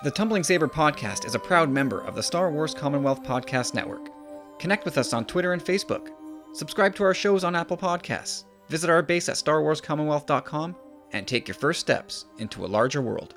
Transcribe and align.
The 0.00 0.10
Tumbling 0.10 0.42
Saber 0.42 0.66
podcast 0.66 1.26
is 1.26 1.36
a 1.36 1.38
proud 1.38 1.70
member 1.70 2.00
of 2.00 2.16
the 2.16 2.22
Star 2.24 2.50
Wars 2.50 2.74
Commonwealth 2.74 3.22
Podcast 3.22 3.72
Network. 3.72 4.08
Connect 4.58 4.84
with 4.84 4.98
us 4.98 5.12
on 5.12 5.24
Twitter 5.24 5.52
and 5.52 5.64
Facebook. 5.64 6.08
Subscribe 6.54 6.96
to 6.96 7.04
our 7.04 7.14
shows 7.14 7.44
on 7.44 7.54
Apple 7.54 7.76
Podcasts. 7.76 8.44
Visit 8.68 8.90
our 8.90 9.02
base 9.02 9.28
at 9.28 9.36
starwarscommonwealth.com 9.36 10.74
and 11.12 11.28
take 11.28 11.46
your 11.46 11.54
first 11.54 11.78
steps 11.78 12.24
into 12.38 12.64
a 12.64 12.66
larger 12.66 13.00
world. 13.00 13.36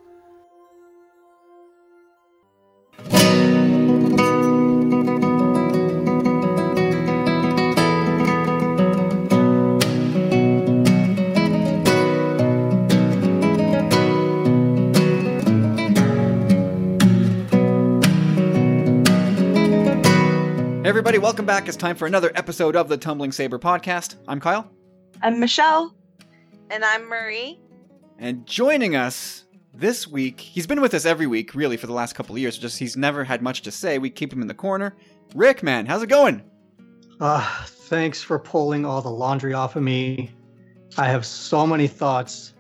Everybody, 21.06 21.22
welcome 21.22 21.46
back. 21.46 21.68
It's 21.68 21.78
time 21.78 21.96
for 21.96 22.08
another 22.08 22.32
episode 22.34 22.76
of 22.76 22.90
the 22.90 22.98
Tumbling 22.98 23.32
Saber 23.32 23.60
podcast. 23.60 24.16
I'm 24.28 24.40
Kyle, 24.40 24.72
I'm 25.22 25.40
Michelle. 25.40 25.96
And 26.72 26.84
I'm 26.84 27.04
Marie. 27.04 27.60
and 28.18 28.44
joining 28.48 28.96
us 28.96 29.44
this 29.72 30.08
week, 30.08 30.40
he's 30.40 30.66
been 30.66 30.82
with 30.82 30.96
us 30.96 31.06
every 31.06 31.28
week, 31.28 31.54
really, 31.54 31.78
for 31.78 31.86
the 31.86 31.94
last 31.94 32.16
couple 32.16 32.34
of 32.34 32.42
years. 32.42 32.58
Just 32.58 32.80
he's 32.80 32.98
never 32.98 33.24
had 33.24 33.44
much 33.44 33.62
to 33.62 33.72
say. 33.72 34.00
We 34.00 34.10
keep 34.10 34.34
him 34.34 34.42
in 34.42 34.48
the 34.48 34.56
corner. 34.56 34.96
Rick, 35.36 35.62
man, 35.62 35.86
how's 35.86 36.02
it 36.02 36.08
going? 36.08 36.42
Uh, 37.20 37.66
thanks 37.68 38.24
for 38.24 38.40
pulling 38.40 38.84
all 38.84 39.04
the 39.04 39.12
laundry 39.12 39.54
off 39.54 39.76
of 39.76 39.84
me. 39.84 40.32
I 40.98 41.06
have 41.06 41.24
so 41.24 41.68
many 41.68 41.88
thoughts, 41.88 42.56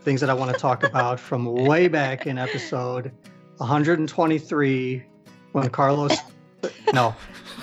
things 0.00 0.22
that 0.22 0.30
I 0.30 0.32
want 0.32 0.54
to 0.54 0.58
talk 0.58 0.84
about 0.90 1.20
from 1.20 1.44
way 1.44 1.86
back 1.86 2.26
in 2.26 2.38
episode 2.38 3.12
123 3.58 5.04
when 5.52 5.68
Carlos. 5.68 6.16
No. 6.92 7.14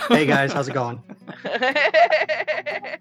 Hey 0.07 0.25
guys, 0.25 0.53
how's 0.53 0.67
it 0.67 0.73
going? 0.73 1.01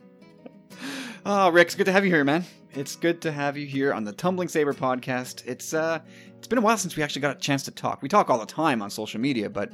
Oh, 1.28 1.48
Rick, 1.50 1.66
it's 1.66 1.74
good 1.74 1.86
to 1.86 1.92
have 1.92 2.04
you 2.04 2.10
here, 2.12 2.22
man. 2.22 2.44
It's 2.72 2.94
good 2.94 3.20
to 3.22 3.32
have 3.32 3.56
you 3.56 3.66
here 3.66 3.92
on 3.92 4.04
the 4.04 4.12
Tumbling 4.12 4.46
Saber 4.46 4.72
podcast. 4.72 5.44
It's 5.44 5.74
uh, 5.74 5.98
it's 6.38 6.46
been 6.46 6.58
a 6.58 6.60
while 6.60 6.78
since 6.78 6.96
we 6.96 7.02
actually 7.02 7.22
got 7.22 7.36
a 7.36 7.40
chance 7.40 7.64
to 7.64 7.72
talk. 7.72 8.00
We 8.00 8.08
talk 8.08 8.30
all 8.30 8.38
the 8.38 8.46
time 8.46 8.80
on 8.80 8.90
social 8.90 9.20
media, 9.20 9.50
but 9.50 9.72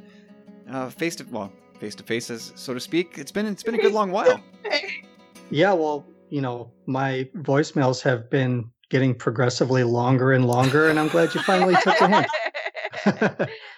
uh, 0.70 0.88
face 0.88 1.14
to 1.16 1.24
well, 1.24 1.52
face 1.78 1.94
to 1.96 2.04
face, 2.04 2.30
as 2.30 2.52
so 2.54 2.72
to 2.72 2.80
speak. 2.80 3.18
It's 3.18 3.30
been 3.30 3.44
it's 3.44 3.62
been 3.62 3.74
a 3.74 3.78
good 3.78 3.92
long 3.92 4.10
while. 4.10 4.40
Yeah, 5.50 5.74
well, 5.74 6.06
you 6.30 6.40
know, 6.40 6.72
my 6.86 7.28
voicemails 7.36 8.00
have 8.00 8.30
been 8.30 8.70
getting 8.88 9.14
progressively 9.14 9.84
longer 9.84 10.32
and 10.32 10.46
longer, 10.46 10.88
and 10.88 10.98
I'm 10.98 11.08
glad 11.08 11.34
you 11.34 11.42
finally 11.42 11.74
took 11.82 11.98
the 11.98 12.26
hint. 13.36 13.50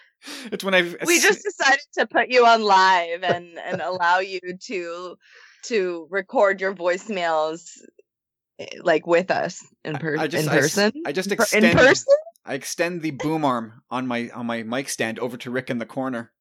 It's 0.52 0.64
when 0.64 0.74
I 0.74 0.82
we 1.06 1.20
just 1.20 1.42
decided 1.42 1.84
to 1.98 2.06
put 2.06 2.28
you 2.28 2.46
on 2.46 2.62
live 2.62 3.22
and 3.22 3.58
and 3.58 3.80
allow 3.82 4.18
you 4.18 4.40
to 4.66 5.16
to 5.66 6.06
record 6.10 6.60
your 6.60 6.74
voicemails 6.74 7.70
eh, 8.58 8.66
like 8.82 9.06
with 9.06 9.30
us 9.30 9.64
in, 9.84 9.98
per- 9.98 10.18
I 10.18 10.26
just 10.26 10.44
in 10.44 10.50
person. 10.50 10.92
I, 11.06 11.12
just 11.12 11.28
Per- 11.28 11.34
extend 11.34 11.64
in 11.64 11.76
person. 11.76 12.14
I 12.44 12.54
extend 12.54 13.02
the 13.02 13.12
boom 13.12 13.44
arm 13.44 13.82
on 13.90 14.06
my 14.06 14.30
on 14.30 14.46
my 14.46 14.62
mic 14.62 14.88
stand 14.88 15.18
over 15.18 15.36
to 15.38 15.50
Rick 15.50 15.70
in 15.70 15.78
the 15.78 15.86
corner. 15.86 16.32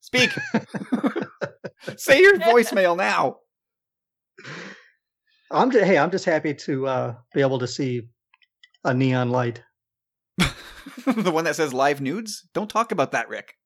Speak. 0.00 0.30
Say 1.96 2.20
your 2.20 2.38
voicemail 2.38 2.96
now. 2.96 3.38
I'm 5.50 5.70
just, 5.70 5.84
hey, 5.84 5.98
I'm 5.98 6.10
just 6.10 6.24
happy 6.24 6.54
to 6.54 6.86
uh, 6.86 7.14
be 7.34 7.40
able 7.40 7.58
to 7.58 7.68
see 7.68 8.02
a 8.84 8.94
neon 8.94 9.30
light. 9.30 9.62
the 11.06 11.30
one 11.30 11.44
that 11.44 11.56
says 11.56 11.72
live 11.72 12.00
nudes? 12.00 12.48
Don't 12.54 12.70
talk 12.70 12.92
about 12.92 13.12
that, 13.12 13.28
Rick. 13.28 13.56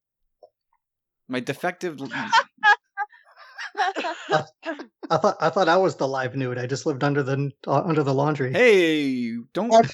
My 1.28 1.40
defective. 1.40 2.00
I 3.78 4.42
thought 5.18 5.36
I 5.40 5.50
thought 5.50 5.68
I 5.68 5.76
was 5.76 5.96
the 5.96 6.08
live 6.08 6.34
nude. 6.34 6.58
I 6.58 6.66
just 6.66 6.86
lived 6.86 7.04
under 7.04 7.22
the 7.22 7.50
uh, 7.66 7.82
under 7.82 8.02
the 8.02 8.14
laundry. 8.14 8.52
hey, 8.52 9.36
don't. 9.52 9.86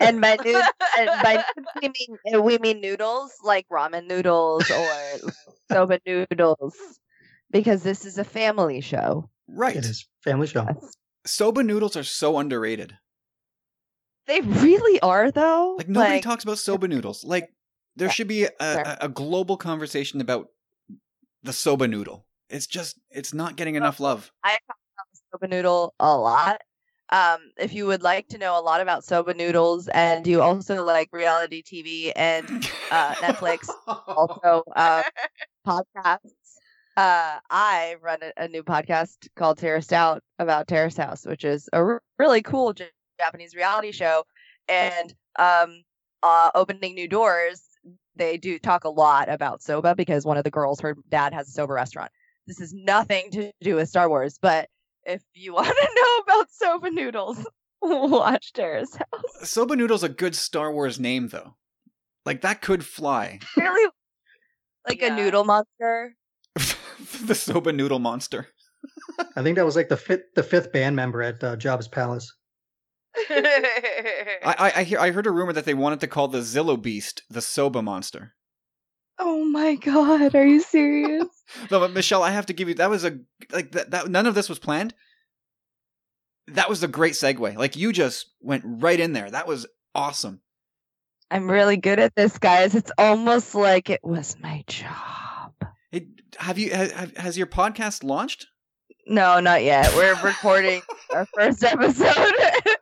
and 0.00 0.20
by 0.20 0.36
nude, 0.44 0.64
and 0.98 1.10
by 1.22 1.44
nude 1.56 1.66
we 1.82 1.88
mean 1.88 2.42
we 2.42 2.58
mean 2.58 2.80
noodles 2.80 3.32
like 3.44 3.66
ramen 3.68 4.06
noodles 4.08 4.68
or 4.70 5.30
soba 5.70 6.00
noodles 6.06 6.76
because 7.50 7.82
this 7.82 8.04
is 8.04 8.18
a 8.18 8.24
family 8.24 8.80
show. 8.80 9.28
Right. 9.46 9.76
It 9.76 9.84
is 9.84 10.06
family 10.24 10.46
show. 10.46 10.66
Soba 11.24 11.62
noodles 11.62 11.96
are 11.96 12.04
so 12.04 12.38
underrated. 12.38 12.96
They 14.28 14.40
really 14.42 15.00
are 15.00 15.30
though. 15.30 15.74
Like 15.78 15.88
nobody 15.88 16.20
talks 16.20 16.44
about 16.44 16.58
soba 16.58 16.86
noodles. 16.86 17.24
Like 17.24 17.50
there 17.96 18.08
Yeah, 18.08 18.12
should 18.12 18.28
be 18.28 18.44
a, 18.44 18.50
a, 18.60 18.98
a 19.02 19.08
global 19.08 19.56
conversation 19.56 20.20
about 20.20 20.50
the 21.42 21.52
soba 21.52 21.88
noodle. 21.88 22.26
It's 22.50 22.66
just 22.66 22.98
it's 23.10 23.34
not 23.34 23.56
getting 23.56 23.74
enough 23.74 24.00
love. 24.00 24.30
I 24.44 24.50
talk 24.50 24.76
about 24.94 25.06
the 25.12 25.20
soba 25.32 25.48
noodle 25.48 25.94
a 25.98 26.16
lot. 26.16 26.60
Um, 27.10 27.38
if 27.56 27.72
you 27.72 27.86
would 27.86 28.02
like 28.02 28.28
to 28.28 28.38
know 28.38 28.58
a 28.58 28.60
lot 28.60 28.82
about 28.82 29.02
soba 29.02 29.32
noodles 29.32 29.88
and 29.88 30.26
you 30.26 30.42
also 30.42 30.84
like 30.84 31.08
reality 31.10 31.62
TV 31.62 32.12
and 32.12 32.68
uh, 32.90 33.14
Netflix, 33.14 33.68
also 33.86 34.62
uh, 34.76 35.02
podcasts, 35.66 36.58
uh, 36.96 37.38
I 37.48 37.96
run 38.02 38.18
a, 38.22 38.32
a 38.44 38.48
new 38.48 38.62
podcast 38.62 39.28
called 39.36 39.56
Terraced 39.58 39.92
Out 39.92 40.22
about 40.38 40.68
Terrace 40.68 40.96
House, 40.98 41.24
which 41.24 41.44
is 41.44 41.68
a 41.72 41.78
r- 41.78 42.02
really 42.18 42.42
cool 42.42 42.74
Japanese 43.18 43.54
reality 43.54 43.92
show. 43.92 44.24
And 44.68 45.14
um, 45.38 45.82
uh, 46.22 46.50
opening 46.54 46.94
new 46.94 47.08
doors, 47.08 47.62
they 48.16 48.36
do 48.36 48.58
talk 48.58 48.84
a 48.84 48.88
lot 48.90 49.28
about 49.28 49.62
soba 49.62 49.94
because 49.94 50.24
one 50.24 50.36
of 50.36 50.44
the 50.44 50.50
girls, 50.50 50.80
her 50.80 50.96
dad 51.08 51.32
has 51.32 51.48
a 51.48 51.52
soba 51.52 51.72
restaurant. 51.72 52.10
This 52.46 52.60
is 52.60 52.72
nothing 52.74 53.30
to 53.32 53.50
do 53.60 53.76
with 53.76 53.88
Star 53.88 54.08
Wars, 54.08 54.38
but 54.40 54.68
if 55.04 55.22
you 55.34 55.54
want 55.54 55.68
to 55.68 55.88
know 55.96 56.22
about 56.34 56.46
soba 56.50 56.90
noodles, 56.90 57.46
watch 57.82 58.52
Terrace 58.52 58.94
House. 58.96 59.48
Soba 59.50 59.76
noodle's 59.76 60.02
a 60.02 60.08
good 60.08 60.34
Star 60.34 60.72
Wars 60.72 60.98
name 60.98 61.28
though. 61.28 61.54
Like 62.26 62.42
that 62.42 62.60
could 62.62 62.84
fly. 62.84 63.38
Really, 63.56 63.90
like 64.86 65.00
Yeah. 65.00 65.14
a 65.14 65.16
noodle 65.16 65.44
monster. 65.44 66.14
the 67.24 67.34
soba 67.34 67.72
noodle 67.72 67.98
monster. 67.98 68.48
I 69.36 69.42
think 69.42 69.56
that 69.56 69.64
was 69.64 69.76
like 69.76 69.88
the 69.88 69.96
fifth 69.96 70.24
the 70.34 70.42
fifth 70.42 70.72
band 70.72 70.96
member 70.96 71.22
at 71.22 71.42
uh, 71.44 71.56
Jabba's 71.56 71.88
Palace. 71.88 72.32
I, 73.30 74.54
I 74.58 74.72
I 74.76 74.82
hear 74.84 74.98
I 74.98 75.10
heard 75.10 75.26
a 75.26 75.30
rumor 75.30 75.52
that 75.52 75.64
they 75.64 75.74
wanted 75.74 76.00
to 76.00 76.06
call 76.06 76.28
the 76.28 76.38
Zillo 76.38 76.80
Beast 76.80 77.22
the 77.28 77.40
soba 77.40 77.82
monster. 77.82 78.34
Oh 79.18 79.44
my 79.44 79.74
god, 79.74 80.34
are 80.34 80.46
you 80.46 80.60
serious? 80.60 81.26
No, 81.70 81.80
but 81.80 81.92
Michelle, 81.92 82.22
I 82.22 82.30
have 82.30 82.44
to 82.46 82.52
give 82.52 82.68
you 82.68 82.74
that 82.74 82.90
was 82.90 83.04
a 83.04 83.18
like 83.50 83.72
that, 83.72 83.90
that 83.92 84.08
none 84.08 84.26
of 84.26 84.34
this 84.34 84.50
was 84.50 84.58
planned. 84.58 84.92
That 86.48 86.68
was 86.68 86.82
a 86.82 86.88
great 86.88 87.14
segue. 87.14 87.56
Like 87.56 87.74
you 87.74 87.90
just 87.92 88.26
went 88.40 88.64
right 88.66 89.00
in 89.00 89.14
there. 89.14 89.30
That 89.30 89.46
was 89.46 89.66
awesome. 89.94 90.40
I'm 91.30 91.50
really 91.50 91.76
good 91.78 91.98
at 91.98 92.14
this, 92.14 92.38
guys. 92.38 92.74
It's 92.74 92.92
almost 92.98 93.54
like 93.54 93.90
it 93.90 94.00
was 94.02 94.36
my 94.40 94.62
job. 94.66 95.54
Hey, 95.90 96.08
have 96.38 96.58
you 96.58 96.74
ha- 96.74 97.06
has 97.16 97.36
your 97.36 97.46
podcast 97.46 98.04
launched? 98.04 98.46
No, 99.06 99.40
not 99.40 99.62
yet. 99.62 99.90
We're 99.94 100.20
recording 100.22 100.82
our 101.14 101.26
first 101.34 101.64
episode 101.64 102.14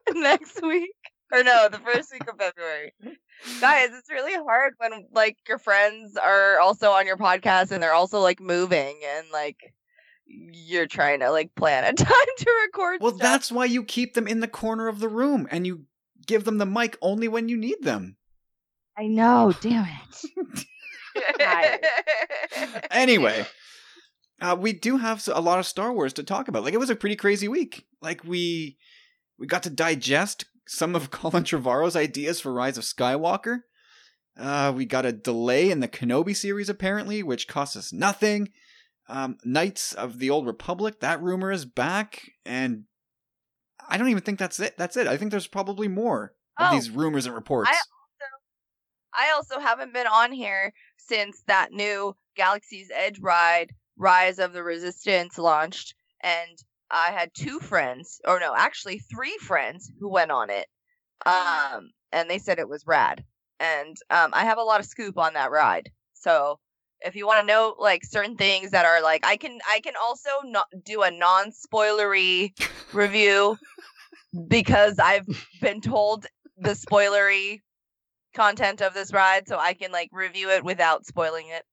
next 0.15 0.63
week. 0.63 0.95
Or 1.33 1.43
no, 1.43 1.69
the 1.69 1.79
first 1.79 2.13
week 2.13 2.29
of 2.29 2.39
February. 2.39 2.95
Guys, 3.61 3.89
it's 3.93 4.11
really 4.11 4.35
hard 4.35 4.75
when 4.79 5.07
like 5.13 5.37
your 5.49 5.59
friends 5.59 6.17
are 6.17 6.61
also 6.61 6.91
on 6.93 7.07
your 7.07 7.17
podcast 7.17 7.73
and 7.73 7.83
they're 7.83 7.93
also 7.93 8.21
like 8.21 8.41
moving 8.41 9.01
and 9.05 9.27
like 9.33 9.75
you're 10.27 10.87
trying 10.87 11.21
to 11.21 11.31
like 11.31 11.55
plan 11.57 11.85
a 11.85 11.93
time 12.05 12.27
to 12.39 12.51
record. 12.67 13.01
Well, 13.01 13.11
stuff. 13.11 13.23
that's 13.23 13.53
why 13.53 13.65
you 13.65 13.83
keep 13.83 14.15
them 14.15 14.29
in 14.29 14.41
the 14.41 14.49
corner 14.49 14.87
of 14.87 15.01
the 15.01 15.09
room 15.09 15.49
and 15.51 15.67
you 15.67 15.85
give 16.27 16.45
them 16.45 16.59
the 16.59 16.67
mic 16.67 16.97
only 17.03 17.29
when 17.29 17.49
you 17.49 17.57
need 17.57 17.83
them. 17.83 18.17
I 18.97 19.09
know, 19.09 19.53
damn 19.61 19.87
it. 19.87 20.67
Anyway, 22.91 23.47
uh, 24.41 24.57
we 24.59 24.73
do 24.73 24.99
have 24.99 25.27
a 25.33 25.41
lot 25.41 25.59
of 25.59 25.67
Star 25.67 25.93
Wars 25.93 26.13
to 26.15 26.23
talk 26.23 26.49
about. 26.49 26.63
Like 26.65 26.75
it 26.75 26.81
was 26.81 26.91
a 26.91 26.97
pretty 26.97 27.17
crazy 27.17 27.49
week. 27.49 27.87
Like 28.03 28.25
we 28.25 28.77
we 29.39 29.47
got 29.47 29.63
to 29.65 29.71
digest 29.71 30.45
some 30.67 30.95
of 30.95 31.11
Colin 31.13 31.45
Trevorrow's 31.45 31.97
ideas 31.97 32.41
for 32.41 32.53
Rise 32.53 32.79
of 32.79 32.85
Skywalker. 32.85 33.61
Uh, 34.39 34.73
we 34.75 34.85
got 34.85 35.07
a 35.07 35.13
delay 35.13 35.71
in 35.71 35.81
the 35.81 35.89
Kenobi 35.89 36.37
series 36.37 36.69
apparently, 36.69 37.23
which 37.23 37.49
cost 37.49 37.77
us 37.77 37.93
nothing. 37.93 38.51
Um, 39.09 39.39
Knights 39.45 39.93
of 39.93 40.19
the 40.19 40.31
Old 40.31 40.47
Republic, 40.47 41.01
that 41.01 41.23
rumor 41.23 41.53
is 41.53 41.65
back, 41.65 42.33
and 42.45 42.85
I 43.89 43.97
don't 43.99 44.09
even 44.09 44.23
think 44.23 44.39
that's 44.39 44.59
it. 44.59 44.77
That's 44.77 44.97
it. 44.97 45.07
I 45.07 45.17
think 45.17 45.31
there's 45.31 45.47
probably 45.47 45.89
more 45.89 46.35
of 46.59 46.73
Oh, 46.73 46.75
these 46.75 46.91
rumors 46.91 47.25
and 47.27 47.35
reports. 47.35 47.71
I 49.15 49.33
also 49.35 49.61
haven't 49.61 49.95
been 49.95 50.07
on 50.07 50.33
here 50.33 50.73
since 50.99 51.43
that 51.47 51.73
new 51.73 52.15
Galaxy's 52.37 52.91
Edge 52.95 53.19
ride, 53.21 53.73
Rise 53.97 54.39
of 54.39 54.53
the 54.53 54.63
Resistance, 54.63 55.39
launched, 55.39 55.95
and 56.23 56.59
I 56.91 57.11
had 57.13 57.31
two 57.35 57.59
friends, 57.61 58.21
or 58.27 58.41
no, 58.41 58.55
actually 58.57 58.99
three 58.99 59.37
friends 59.39 59.91
who 60.01 60.09
went 60.09 60.31
on 60.31 60.51
it, 60.51 60.67
um, 61.27 61.91
and 62.13 62.29
they 62.31 62.39
said 62.39 62.59
it 62.59 62.69
was 62.69 62.87
rad. 62.87 63.25
and 63.61 63.97
um, 64.11 64.31
I 64.33 64.45
have 64.45 64.59
a 64.59 64.63
lot 64.63 64.81
of 64.81 64.87
scoop 64.87 65.19
on 65.19 65.35
that 65.35 65.51
ride. 65.51 65.91
So 66.15 66.59
if 67.01 67.15
you 67.17 67.27
want 67.27 67.41
to 67.41 67.47
know 67.47 67.75
like 67.79 68.05
certain 68.05 68.37
things 68.37 68.71
that 68.73 68.85
are 68.87 69.03
like, 69.03 69.25
I 69.25 69.37
can 69.37 69.59
I 69.69 69.81
can 69.81 69.95
also 70.01 70.31
not 70.45 70.67
do 70.85 71.03
a 71.03 71.11
non 71.11 71.53
spoilery 71.53 72.53
review 72.93 73.57
because 74.49 74.99
I've 74.99 75.27
been 75.61 75.81
told 75.81 76.27
the 76.59 76.71
spoilery 76.71 77.61
content 78.35 78.83
of 78.83 78.95
this 78.95 79.13
ride, 79.13 79.49
so 79.49 79.59
I 79.59 79.75
can 79.75 79.93
like 79.93 80.11
review 80.13 80.51
it 80.51 80.65
without 80.65 81.07
spoiling 81.07 81.49
it. 81.49 81.65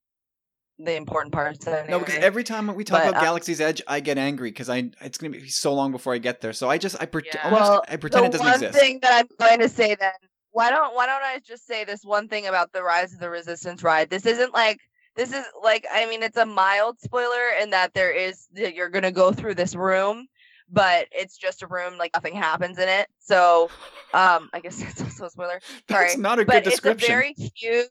The 0.79 0.95
important 0.95 1.31
parts. 1.33 1.67
Anyway. 1.67 1.85
No, 1.89 1.99
because 1.99 2.15
every 2.15 2.43
time 2.43 2.73
we 2.73 2.83
talk 2.83 3.03
But, 3.03 3.09
about 3.09 3.21
uh, 3.21 3.25
Galaxy's 3.25 3.61
Edge, 3.61 3.81
I 3.87 3.99
get 3.99 4.17
angry 4.17 4.49
because 4.49 4.69
I 4.69 4.89
it's 5.01 5.17
gonna 5.17 5.31
be 5.31 5.47
so 5.47 5.73
long 5.73 5.91
before 5.91 6.13
I 6.13 6.17
get 6.17 6.41
there. 6.41 6.51
So 6.53 6.69
I 6.69 6.77
just 6.77 6.95
I, 6.99 7.05
pret- 7.05 7.25
Yeah. 7.33 7.41
almost, 7.45 7.61
Well, 7.61 7.83
I 7.87 7.95
pretend 7.97 8.25
it 8.25 8.31
doesn't 8.31 8.45
one 8.45 8.53
exist. 8.55 8.77
thing 8.79 8.99
that 9.01 9.13
I'm 9.13 9.27
going 9.39 9.59
to 9.59 9.69
say 9.69 9.95
then, 9.95 10.11
why 10.51 10.69
don't 10.71 10.95
why 10.95 11.05
don't 11.05 11.21
I 11.23 11.39
just 11.45 11.67
say 11.67 11.83
this 11.83 12.03
one 12.03 12.27
thing 12.27 12.47
about 12.47 12.71
the 12.73 12.81
Rise 12.83 13.13
of 13.13 13.19
the 13.19 13.29
Resistance 13.29 13.83
ride? 13.83 14.09
This 14.09 14.25
isn't 14.25 14.53
like 14.53 14.79
this 15.15 15.31
is 15.31 15.45
like 15.63 15.85
I 15.91 16.07
mean 16.07 16.23
it's 16.23 16.37
a 16.37 16.45
mild 16.45 16.99
spoiler 16.99 17.49
in 17.61 17.69
that 17.69 17.93
there 17.93 18.11
is 18.11 18.47
that 18.53 18.73
you're 18.73 18.89
gonna 18.89 19.11
go 19.11 19.31
through 19.31 19.53
this 19.55 19.75
room, 19.75 20.25
but 20.73 21.07
it's 21.11 21.37
just 21.37 21.61
a 21.61 21.67
room 21.67 21.97
like 21.97 22.11
nothing 22.15 22.35
happens 22.35 22.79
in 22.79 22.89
it. 22.89 23.07
So 23.19 23.69
um 24.13 24.49
I 24.53 24.59
guess 24.61 24.81
it's 24.81 25.01
also 25.01 25.25
a 25.25 25.29
spoiler. 25.29 25.61
That's 25.87 26.17
not 26.17 26.39
a 26.39 26.45
but 26.45 26.63
good 26.63 26.71
description. 26.71 26.95
it's 26.95 27.03
a 27.03 27.07
very 27.07 27.33
huge 27.33 27.87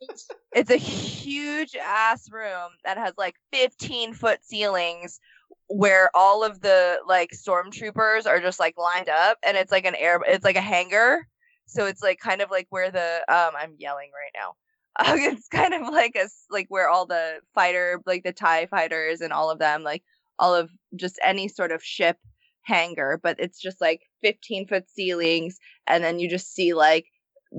it's 0.54 0.70
a 0.70 0.76
huge 0.76 1.76
ass 1.76 2.30
room 2.30 2.70
that 2.84 2.98
has 2.98 3.14
like 3.16 3.36
15 3.52 4.14
foot 4.14 4.40
ceilings 4.42 5.20
where 5.68 6.10
all 6.14 6.44
of 6.44 6.60
the 6.60 6.98
like 7.06 7.30
stormtroopers 7.30 8.26
are 8.26 8.40
just 8.40 8.60
like 8.60 8.76
lined 8.76 9.08
up 9.08 9.38
and 9.46 9.56
it's 9.56 9.72
like 9.72 9.86
an 9.86 9.94
air 9.94 10.20
it's 10.26 10.44
like 10.44 10.56
a 10.56 10.60
hangar 10.60 11.26
so 11.66 11.86
it's 11.86 12.02
like 12.02 12.18
kind 12.18 12.42
of 12.42 12.50
like 12.50 12.66
where 12.70 12.90
the 12.90 13.24
um 13.28 13.52
i'm 13.58 13.74
yelling 13.78 14.10
right 14.12 14.32
now 14.34 14.52
uh, 15.00 15.16
it's 15.18 15.48
kind 15.48 15.72
of 15.72 15.82
like 15.82 16.14
a 16.16 16.28
like 16.50 16.66
where 16.68 16.88
all 16.88 17.06
the 17.06 17.36
fighter 17.54 18.02
like 18.04 18.22
the 18.22 18.32
tie 18.32 18.66
fighters 18.66 19.20
and 19.20 19.32
all 19.32 19.50
of 19.50 19.58
them 19.58 19.82
like 19.82 20.02
all 20.38 20.54
of 20.54 20.70
just 20.96 21.18
any 21.24 21.48
sort 21.48 21.72
of 21.72 21.82
ship 21.82 22.18
hangar 22.62 23.18
but 23.22 23.36
it's 23.38 23.60
just 23.60 23.80
like 23.80 24.02
15 24.22 24.66
foot 24.66 24.88
ceilings 24.88 25.58
and 25.86 26.02
then 26.02 26.18
you 26.18 26.28
just 26.28 26.54
see 26.54 26.74
like 26.74 27.06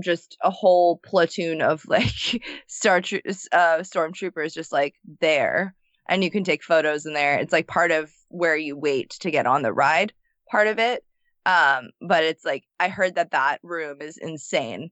just 0.02 0.38
a 0.42 0.50
whole 0.50 1.00
platoon 1.06 1.62
of 1.62 1.84
like 1.88 2.42
star 2.68 3.02
tro- 3.02 3.20
uh 3.52 3.80
stormtroopers 3.80 4.54
just 4.54 4.72
like 4.72 4.96
there 5.22 5.76
and 6.10 6.24
you 6.24 6.30
can 6.30 6.44
take 6.44 6.64
photos 6.64 7.06
in 7.06 7.14
there. 7.14 7.40
It's 7.40 7.54
like 7.54 7.66
part 7.66 7.92
of 7.92 8.12
where 8.28 8.58
you 8.58 8.78
wait 8.78 9.12
to 9.22 9.32
get 9.32 9.46
on 9.46 9.62
the 9.62 9.72
ride 9.72 10.12
part 10.50 10.68
of 10.68 10.80
it 10.80 11.04
um 11.46 11.90
but 12.02 12.24
it's 12.24 12.44
like 12.44 12.64
i 12.80 12.88
heard 12.88 13.16
that 13.16 13.32
that 13.32 13.60
room 13.64 13.98
is 14.02 14.18
insane 14.18 14.90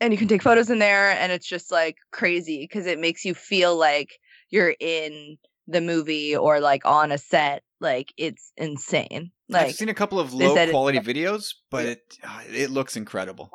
and 0.00 0.12
you 0.12 0.18
can 0.18 0.28
take 0.28 0.42
photos 0.42 0.70
in 0.70 0.78
there 0.78 1.10
and 1.10 1.32
it's 1.32 1.46
just 1.46 1.70
like 1.70 1.96
crazy 2.10 2.60
because 2.60 2.86
it 2.86 2.98
makes 2.98 3.24
you 3.24 3.34
feel 3.34 3.76
like 3.76 4.18
you're 4.50 4.74
in 4.80 5.36
the 5.68 5.80
movie 5.80 6.34
or 6.34 6.60
like 6.60 6.84
on 6.84 7.12
a 7.12 7.18
set 7.18 7.62
like 7.80 8.12
it's 8.16 8.52
insane 8.56 9.30
like 9.48 9.68
I've 9.68 9.74
seen 9.74 9.88
a 9.88 9.94
couple 9.94 10.18
of 10.20 10.34
low 10.34 10.54
quality 10.70 10.98
videos, 10.98 11.54
but 11.70 11.86
it 11.86 12.18
uh, 12.22 12.40
it 12.50 12.70
looks 12.70 12.96
incredible. 12.96 13.50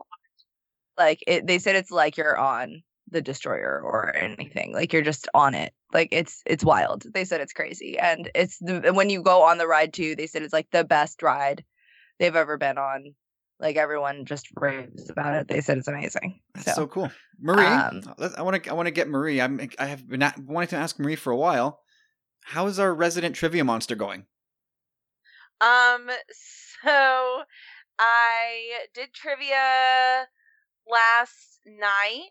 like 0.98 1.20
it, 1.28 1.46
they 1.46 1.60
said 1.60 1.76
it's 1.76 1.92
like 1.92 2.18
you're 2.18 2.38
on 2.38 2.82
the 3.10 3.22
destroyer 3.22 3.82
or 3.84 4.16
anything 4.16 4.74
like 4.74 4.92
you're 4.92 5.04
just 5.04 5.28
on 5.36 5.54
it 5.54 5.74
like 5.94 6.10
it's 6.12 6.42
it's 6.48 6.64
wild 6.64 7.04
they 7.14 7.26
said 7.26 7.42
it's 7.42 7.54
crazy 7.54 8.00
and 8.00 8.32
it's 8.34 8.58
the 8.60 8.92
when 8.94 9.10
you 9.10 9.22
go 9.22 9.44
on 9.44 9.58
the 9.58 9.68
ride 9.68 9.94
too 9.94 10.16
they 10.16 10.26
said 10.26 10.42
it's 10.42 10.54
like 10.54 10.68
the 10.72 10.84
best 10.84 11.22
ride 11.22 11.64
they've 12.18 12.36
ever 12.36 12.58
been 12.58 12.78
on 12.78 13.14
like 13.60 13.76
everyone 13.76 14.26
just 14.26 14.48
raves 14.56 15.10
about 15.10 15.36
it 15.36 15.48
they 15.48 15.62
said 15.62 15.78
it's 15.78 15.88
amazing 15.88 16.40
That's 16.56 16.76
so, 16.76 16.88
cool, 16.88 17.12
Marie. 17.40 17.66
um, 17.66 18.02
I 18.36 18.42
want 18.42 18.64
to 18.64 18.70
I 18.70 18.74
want 18.74 18.88
to 18.88 18.92
get 18.92 19.08
Marie. 19.08 19.40
I'm 19.40 19.60
I 19.80 19.86
have 19.86 20.08
been 20.08 20.24
wanting 20.46 20.70
to 20.70 20.76
ask 20.76 21.00
Marie 21.00 21.16
for 21.16 21.32
a 21.32 21.38
while. 21.38 21.80
How 22.46 22.68
is 22.68 22.80
our 22.80 22.94
resident 22.94 23.36
trivia 23.36 23.64
monster 23.64 23.96
going? 23.96 24.26
Um, 25.62 26.10
so 26.84 27.44
I 28.00 28.86
did 28.94 29.14
trivia 29.14 30.28
last 30.88 31.60
night 31.66 32.30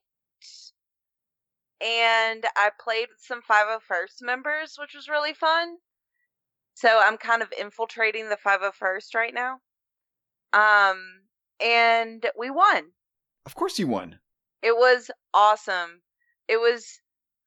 and 1.80 2.44
I 2.56 2.70
played 2.78 3.08
with 3.08 3.20
some 3.20 3.40
501st 3.42 4.22
members, 4.22 4.76
which 4.78 4.94
was 4.94 5.08
really 5.08 5.34
fun. 5.34 5.76
So 6.74 7.00
I'm 7.02 7.16
kind 7.16 7.42
of 7.42 7.52
infiltrating 7.58 8.28
the 8.28 8.36
501st 8.36 9.14
right 9.14 9.34
now. 9.34 9.58
Um, 10.52 11.22
and 11.60 12.24
we 12.38 12.50
won. 12.50 12.84
Of 13.46 13.54
course, 13.54 13.78
you 13.78 13.88
won. 13.88 14.18
It 14.62 14.76
was 14.76 15.10
awesome. 15.34 16.02
It 16.48 16.58
was 16.58 17.00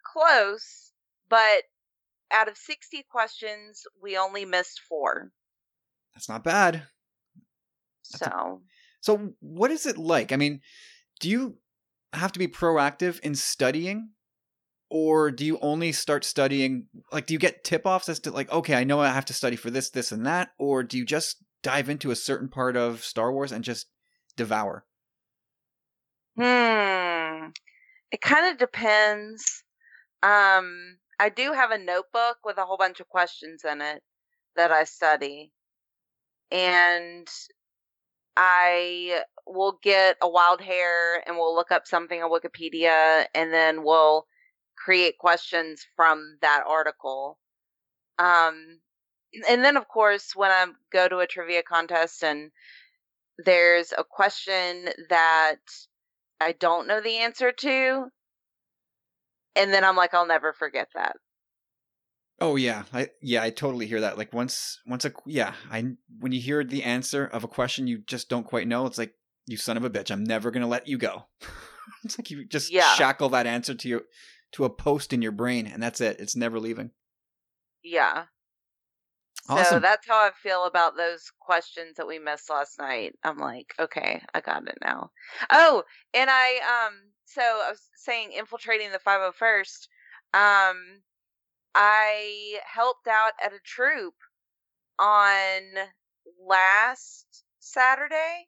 close, 0.04 0.92
but 1.30 1.64
out 2.36 2.48
of 2.48 2.58
60 2.58 3.04
questions, 3.10 3.84
we 4.02 4.18
only 4.18 4.46
missed 4.46 4.82
four. 4.82 5.32
That's 6.14 6.30
not 6.30 6.44
bad. 6.44 6.88
That's 8.12 8.22
a- 8.22 8.26
So, 8.26 8.64
So, 9.02 9.36
what 9.40 9.72
is 9.72 9.86
it 9.86 9.98
like? 9.98 10.32
I 10.32 10.36
mean, 10.36 10.62
do 11.20 11.30
you 11.30 11.58
have 12.14 12.32
to 12.34 12.40
be 12.40 12.48
proactive 12.48 13.20
in 13.22 13.36
studying? 13.36 14.12
Or 14.90 15.32
do 15.32 15.44
you 15.46 15.58
only 15.62 15.92
start 15.92 16.24
studying? 16.24 16.88
Like, 17.12 17.26
do 17.26 17.34
you 17.34 17.40
get 17.40 17.64
tip 17.64 17.86
offs 17.86 18.08
as 18.10 18.20
to, 18.22 18.32
like, 18.32 18.52
okay, 18.52 18.76
I 18.76 18.84
know 18.84 19.00
I 19.02 19.10
have 19.10 19.26
to 19.26 19.34
study 19.34 19.56
for 19.56 19.70
this, 19.72 19.90
this, 19.90 20.12
and 20.12 20.26
that? 20.26 20.52
Or 20.60 20.84
do 20.84 20.98
you 20.98 21.06
just 21.06 21.44
dive 21.64 21.90
into 21.90 22.12
a 22.12 22.16
certain 22.16 22.50
part 22.50 22.78
of 22.78 23.04
Star 23.04 23.32
Wars 23.32 23.52
and 23.52 23.64
just 23.64 23.88
devour? 24.36 24.86
hmm. 26.36 27.50
It 28.12 28.22
kind 28.22 28.52
of 28.52 28.58
depends. 28.58 29.64
Um, 30.24 30.98
I 31.20 31.30
do 31.30 31.54
have 31.54 31.72
a 31.72 31.78
notebook 31.78 32.38
with 32.44 32.58
a 32.58 32.66
whole 32.66 32.78
bunch 32.78 33.00
of 33.00 33.08
questions 33.10 33.64
in 33.64 33.82
it 33.82 34.02
that 34.56 34.72
I 34.72 34.84
study. 34.84 35.52
And 36.52 37.28
I 38.38 39.24
will 39.48 39.80
get 39.82 40.18
a 40.22 40.30
wild 40.30 40.62
hair 40.62 41.24
and 41.28 41.38
we'll 41.38 41.56
look 41.56 41.72
up 41.72 41.88
something 41.88 42.22
on 42.22 42.32
Wikipedia 42.32 43.26
and 43.34 43.54
then 43.54 43.84
we'll 43.84 44.26
create 44.78 45.18
questions 45.18 45.86
from 45.96 46.38
that 46.42 46.64
article. 46.68 47.38
Um, 48.20 48.80
and 49.50 49.64
then 49.64 49.78
of 49.78 49.88
course 49.88 50.32
when 50.36 50.52
I 50.52 50.66
go 50.92 51.08
to 51.08 51.20
a 51.20 51.28
trivia 51.28 51.64
contest 51.64 52.24
and 52.24 52.52
there's 53.38 53.94
a 53.98 54.04
question 54.04 54.90
that 55.10 55.58
I 56.40 56.54
don't 56.54 56.88
know 56.88 57.02
the 57.02 57.18
answer 57.18 57.52
to, 57.52 58.06
and 59.56 59.74
then 59.74 59.84
I'm 59.84 59.96
like, 59.96 60.14
I'll 60.14 60.28
never 60.28 60.54
forget 60.54 60.90
that. 60.96 61.16
Oh 62.40 62.58
yeah, 62.58 62.84
I 62.94 63.10
yeah, 63.22 63.44
I 63.44 63.50
totally 63.50 63.88
hear 63.88 64.02
that. 64.02 64.18
Like 64.18 64.34
once 64.34 64.82
once 64.86 65.06
a 65.06 65.14
yeah, 65.26 65.54
I 65.72 65.86
when 66.20 66.32
you 66.34 66.42
hear 66.42 66.64
the 66.64 66.84
answer 66.84 67.26
of 67.26 67.44
a 67.44 67.48
question 67.48 67.88
you 67.88 68.00
just 68.00 68.30
don't 68.30 68.44
quite 68.46 68.68
know, 68.68 68.86
it's 68.86 68.98
like 68.98 69.14
you 69.48 69.56
son 69.58 69.78
of 69.78 69.86
a 69.86 69.90
bitch, 69.90 70.12
I'm 70.12 70.24
never 70.24 70.52
gonna 70.52 70.68
let 70.68 70.88
you 70.88 70.98
go. 70.98 71.28
it's 72.04 72.18
like 72.20 72.30
you 72.30 72.44
just 72.46 72.74
Yeah. 72.74 72.94
shackle 72.96 73.30
that 73.30 73.48
answer 73.48 73.74
to 73.74 73.88
your 73.88 74.02
to 74.54 74.66
a 74.66 74.70
post 74.70 75.14
in 75.14 75.22
your 75.22 75.32
brain, 75.32 75.66
and 75.66 75.82
that's 75.82 76.02
it. 76.02 76.20
It's 76.20 76.36
never 76.36 76.60
leaving. 76.60 76.92
Yeah. 77.84 78.26
So 79.48 79.54
Awesome. 79.54 79.82
that's 79.84 80.08
how 80.08 80.16
I 80.26 80.32
feel 80.42 80.66
about 80.66 80.98
those 80.98 81.32
questions 81.40 81.98
that 81.98 82.08
we 82.08 82.18
missed 82.18 82.50
last 82.50 82.80
night. 82.80 83.14
I'm 83.24 83.38
like, 83.38 83.76
okay, 83.80 84.24
I 84.34 84.42
got 84.42 84.68
it 84.68 84.78
now. 84.84 85.12
Oh, 85.52 85.84
and 86.16 86.30
I 86.32 86.88
um 86.88 86.94
so 87.26 87.42
I 87.42 87.70
was 87.72 87.90
saying 87.96 88.32
infiltrating 88.32 88.92
the 88.92 89.00
501st. 89.00 89.88
Um 90.34 91.02
I 91.76 92.60
helped 92.66 93.08
out 93.08 93.34
at 93.44 93.54
a 93.54 93.60
troop 93.66 94.14
on 94.98 95.62
last 96.40 97.44
Saturday. 97.60 98.48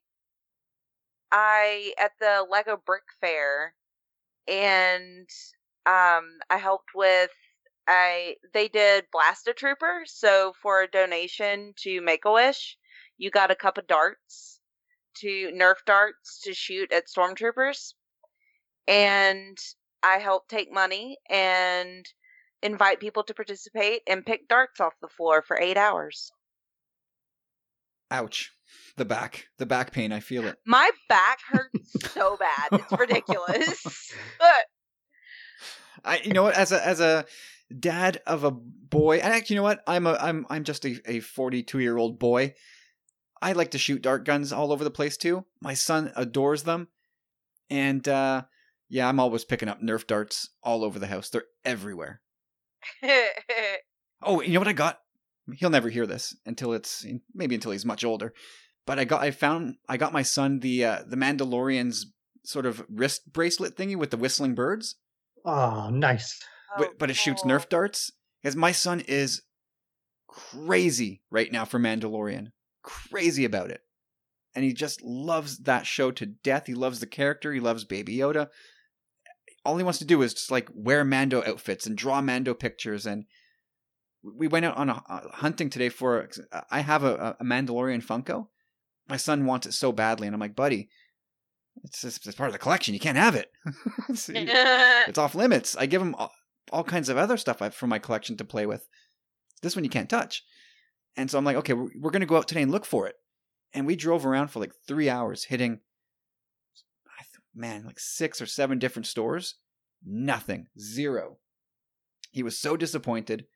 I 1.30 1.92
at 1.98 2.12
the 2.20 2.46
Lego 2.50 2.76
Brick 2.84 3.02
Fair 3.20 3.74
and 4.46 5.28
um 5.86 6.38
I 6.50 6.56
helped 6.56 6.90
with 6.94 7.30
I 7.86 8.36
they 8.52 8.68
did 8.68 9.06
Blasta 9.14 9.54
Trooper, 9.54 10.02
so 10.06 10.52
for 10.62 10.82
a 10.82 10.90
donation 10.90 11.74
to 11.78 12.00
Make 12.02 12.24
a 12.26 12.32
Wish, 12.32 12.76
you 13.16 13.30
got 13.30 13.50
a 13.50 13.54
cup 13.54 13.78
of 13.78 13.86
darts 13.86 14.60
to 15.16 15.50
Nerf 15.54 15.76
darts 15.86 16.40
to 16.42 16.54
shoot 16.54 16.92
at 16.92 17.08
stormtroopers. 17.08 17.94
And 18.88 19.56
I 20.02 20.18
help 20.18 20.48
take 20.48 20.72
money 20.72 21.18
and 21.28 22.06
invite 22.62 23.00
people 23.00 23.22
to 23.24 23.34
participate 23.34 24.02
and 24.08 24.26
pick 24.26 24.48
darts 24.48 24.80
off 24.80 24.94
the 25.00 25.08
floor 25.08 25.42
for 25.42 25.60
eight 25.60 25.76
hours. 25.76 26.32
Ouch. 28.10 28.52
The 28.96 29.04
back. 29.04 29.46
The 29.58 29.66
back 29.66 29.92
pain, 29.92 30.12
I 30.12 30.20
feel 30.20 30.46
it. 30.46 30.56
My 30.66 30.90
back 31.08 31.38
hurts 31.48 32.12
so 32.12 32.36
bad. 32.36 32.80
It's 32.80 32.98
ridiculous. 32.98 34.12
but 34.38 34.66
I 36.04 36.20
you 36.24 36.32
know 36.32 36.44
what 36.44 36.54
as 36.54 36.72
a 36.72 36.84
as 36.86 37.00
a 37.00 37.24
dad 37.78 38.20
of 38.26 38.44
a 38.44 38.50
boy 38.50 39.18
and 39.18 39.32
actually 39.32 39.54
you 39.54 39.60
know 39.60 39.64
what 39.64 39.82
I'm 39.86 40.06
a 40.06 40.14
I'm 40.14 40.46
I'm 40.48 40.64
just 40.64 40.84
a, 40.86 41.00
a 41.10 41.20
42 41.20 41.80
year 41.80 41.96
old 41.96 42.18
boy 42.18 42.54
I 43.42 43.52
like 43.52 43.72
to 43.72 43.78
shoot 43.78 44.02
dart 44.02 44.24
guns 44.24 44.52
all 44.52 44.72
over 44.72 44.84
the 44.84 44.90
place 44.90 45.16
too 45.16 45.44
my 45.60 45.74
son 45.74 46.10
adores 46.16 46.62
them 46.62 46.88
and 47.68 48.06
uh 48.08 48.44
Yeah, 48.88 49.08
I'm 49.08 49.20
always 49.20 49.44
picking 49.44 49.68
up 49.68 49.82
Nerf 49.82 50.06
darts 50.06 50.50
all 50.62 50.82
over 50.84 50.98
the 50.98 51.06
house. 51.06 51.28
They're 51.30 51.44
everywhere. 51.64 52.20
Oh, 54.20 54.40
you 54.40 54.54
know 54.54 54.58
what 54.60 54.66
I 54.68 54.72
got? 54.72 54.98
He'll 55.54 55.70
never 55.70 55.88
hear 55.88 56.04
this 56.04 56.36
until 56.44 56.72
it's 56.72 57.06
maybe 57.34 57.54
until 57.54 57.70
he's 57.70 57.84
much 57.84 58.04
older. 58.04 58.34
But 58.84 58.98
I 58.98 59.04
got 59.04 59.22
I 59.22 59.30
found 59.30 59.76
I 59.88 59.96
got 59.96 60.12
my 60.12 60.22
son 60.22 60.58
the 60.58 60.84
uh, 60.84 61.02
the 61.06 61.16
Mandalorian's 61.16 62.12
sort 62.44 62.66
of 62.66 62.84
wrist 62.88 63.32
bracelet 63.32 63.76
thingy 63.76 63.96
with 63.96 64.10
the 64.10 64.16
whistling 64.16 64.54
birds. 64.54 64.96
Oh, 65.44 65.88
nice. 65.90 66.40
but, 66.76 66.98
but 66.98 67.10
it 67.10 67.14
shoots 67.16 67.44
Nerf 67.44 67.68
darts. 67.68 68.10
Because 68.42 68.56
my 68.56 68.72
son 68.72 69.00
is 69.00 69.42
crazy 70.26 71.22
right 71.30 71.50
now 71.50 71.64
for 71.64 71.78
Mandalorian. 71.78 72.48
Crazy 72.82 73.44
about 73.44 73.70
it. 73.70 73.82
And 74.54 74.64
he 74.64 74.72
just 74.72 75.02
loves 75.02 75.58
that 75.58 75.86
show 75.86 76.10
to 76.12 76.26
death. 76.26 76.66
He 76.66 76.74
loves 76.74 77.00
the 77.00 77.06
character. 77.06 77.52
He 77.52 77.60
loves 77.60 77.84
Baby 77.84 78.16
Yoda. 78.16 78.48
All 79.68 79.76
he 79.76 79.84
wants 79.84 79.98
to 79.98 80.06
do 80.06 80.22
is 80.22 80.32
just 80.32 80.50
like 80.50 80.70
wear 80.72 81.04
Mando 81.04 81.44
outfits 81.44 81.86
and 81.86 81.94
draw 81.94 82.22
Mando 82.22 82.54
pictures. 82.54 83.04
And 83.04 83.26
we 84.22 84.48
went 84.48 84.64
out 84.64 84.78
on 84.78 84.88
a, 84.88 85.02
a 85.06 85.28
hunting 85.34 85.68
today 85.68 85.90
for. 85.90 86.30
I 86.70 86.80
have 86.80 87.04
a, 87.04 87.36
a 87.38 87.44
Mandalorian 87.44 88.02
Funko. 88.02 88.46
My 89.10 89.18
son 89.18 89.44
wants 89.44 89.66
it 89.66 89.72
so 89.72 89.92
badly, 89.92 90.26
and 90.26 90.32
I'm 90.32 90.40
like, 90.40 90.56
buddy, 90.56 90.88
it's, 91.84 92.00
just, 92.00 92.26
it's 92.26 92.34
part 92.34 92.48
of 92.48 92.54
the 92.54 92.58
collection. 92.58 92.94
You 92.94 93.00
can't 93.00 93.18
have 93.18 93.34
it. 93.34 93.50
it's, 94.08 94.28
it's 94.32 95.18
off 95.18 95.34
limits. 95.34 95.76
I 95.76 95.84
give 95.84 96.00
him 96.00 96.14
all, 96.14 96.32
all 96.72 96.84
kinds 96.84 97.10
of 97.10 97.18
other 97.18 97.36
stuff 97.36 97.60
from 97.74 97.90
my 97.90 97.98
collection 97.98 98.38
to 98.38 98.46
play 98.46 98.64
with. 98.64 98.88
This 99.60 99.76
one 99.76 99.84
you 99.84 99.90
can't 99.90 100.08
touch. 100.08 100.44
And 101.14 101.30
so 101.30 101.36
I'm 101.36 101.44
like, 101.44 101.56
okay, 101.56 101.74
we're, 101.74 101.90
we're 102.00 102.10
going 102.10 102.20
to 102.20 102.26
go 102.26 102.38
out 102.38 102.48
today 102.48 102.62
and 102.62 102.72
look 102.72 102.86
for 102.86 103.06
it. 103.06 103.16
And 103.74 103.86
we 103.86 103.96
drove 103.96 104.24
around 104.24 104.48
for 104.48 104.60
like 104.60 104.72
three 104.86 105.10
hours, 105.10 105.44
hitting, 105.44 105.80
man, 107.58 107.84
like 107.84 107.98
six 108.00 108.40
or 108.40 108.46
seven 108.46 108.78
different 108.78 109.06
stores. 109.06 109.56
Nothing, 110.04 110.68
zero. 110.78 111.38
He 112.30 112.42
was 112.42 112.58
so 112.58 112.76
disappointed, 112.76 113.46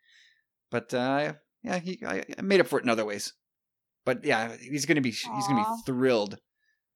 but 0.71 0.93
uh, 0.93 1.35
yeah, 1.63 1.79
he 1.79 2.01
I, 2.07 2.25
I 2.39 2.43
made 2.43 2.61
up 2.61 2.67
for 2.67 2.79
it 2.79 2.85
in 2.85 2.91
other 2.91 3.05
ways. 3.05 3.33
But 4.05 4.25
yeah, 4.25 4.57
he's 4.61 4.87
gonna 4.87 5.01
be 5.01 5.13
Aww. 5.13 5.37
he's 5.37 5.47
gonna 5.47 5.63
be 5.63 5.83
thrilled 5.87 6.39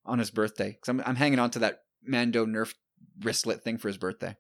on 0.05 0.19
his 0.19 0.31
birthday 0.31 0.71
because 0.71 0.89
I'm 0.89 1.01
I'm 1.07 1.17
hanging 1.17 1.39
on 1.39 1.51
to 1.51 1.61
that 1.61 1.81
Mando 2.03 2.45
Nerf 2.45 2.75
wristlet 3.21 3.63
thing 3.63 3.79
for 3.79 3.89
his 3.89 3.99
birthday. 3.99 4.37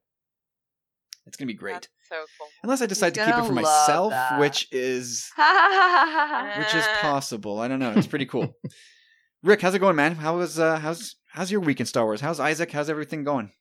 It's 1.26 1.36
gonna 1.36 1.46
be 1.46 1.54
great. 1.54 1.74
That's 1.74 1.88
so 2.08 2.16
cool. 2.16 2.48
Unless 2.62 2.82
I 2.82 2.86
decide 2.86 3.16
He's 3.16 3.26
to 3.26 3.32
keep 3.32 3.42
it 3.42 3.46
for 3.46 3.52
myself, 3.52 4.10
that. 4.10 4.40
which 4.40 4.68
is 4.72 5.30
which 6.58 6.74
is 6.74 6.86
possible. 7.00 7.60
I 7.60 7.68
don't 7.68 7.78
know. 7.78 7.92
It's 7.96 8.06
pretty 8.06 8.26
cool. 8.26 8.56
Rick, 9.42 9.60
how's 9.60 9.74
it 9.74 9.80
going, 9.80 9.96
man? 9.96 10.16
How 10.16 10.38
was 10.38 10.58
uh, 10.58 10.78
how's 10.78 11.14
how's 11.36 11.50
your 11.50 11.60
week 11.60 11.80
in 11.80 11.86
Star 11.86 12.04
Wars? 12.04 12.20
How's 12.20 12.40
Isaac? 12.40 12.72
How's 12.72 12.88
everything 12.88 13.22
going? 13.22 13.52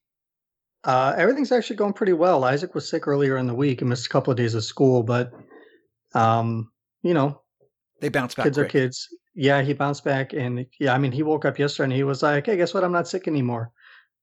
Uh, 0.86 1.14
everything's 1.18 1.52
actually 1.52 1.76
going 1.76 1.94
pretty 1.94 2.14
well. 2.14 2.46
Isaac 2.46 2.74
was 2.74 2.90
sick 2.90 3.06
earlier 3.08 3.38
in 3.38 3.48
the 3.48 3.54
week 3.54 3.82
and 3.82 3.90
missed 3.90 4.06
a 4.06 4.10
couple 4.10 4.32
of 4.32 4.38
days 4.38 4.54
of 4.54 4.64
school, 4.64 5.04
but 5.04 5.34
um, 6.14 6.72
you 7.04 7.14
know, 7.14 7.42
they 8.00 8.10
bounce 8.10 8.34
back. 8.34 8.46
Kids 8.46 8.58
quick. 8.58 8.68
are 8.68 8.70
kids. 8.70 9.10
Yeah, 9.36 9.62
he 9.62 9.74
bounced 9.74 10.06
back, 10.06 10.32
and 10.32 10.66
yeah, 10.80 10.94
I 10.94 10.98
mean, 10.98 11.12
he 11.12 11.22
woke 11.22 11.44
up 11.44 11.60
yesterday 11.60 11.86
and 11.86 11.94
he 11.94 12.04
was 12.04 12.24
like, 12.24 12.46
"Hey, 12.46 12.56
guess 12.56 12.74
what? 12.74 12.84
I'm 12.84 12.94
not 12.94 13.08
sick 13.08 13.28
anymore." 13.28 13.72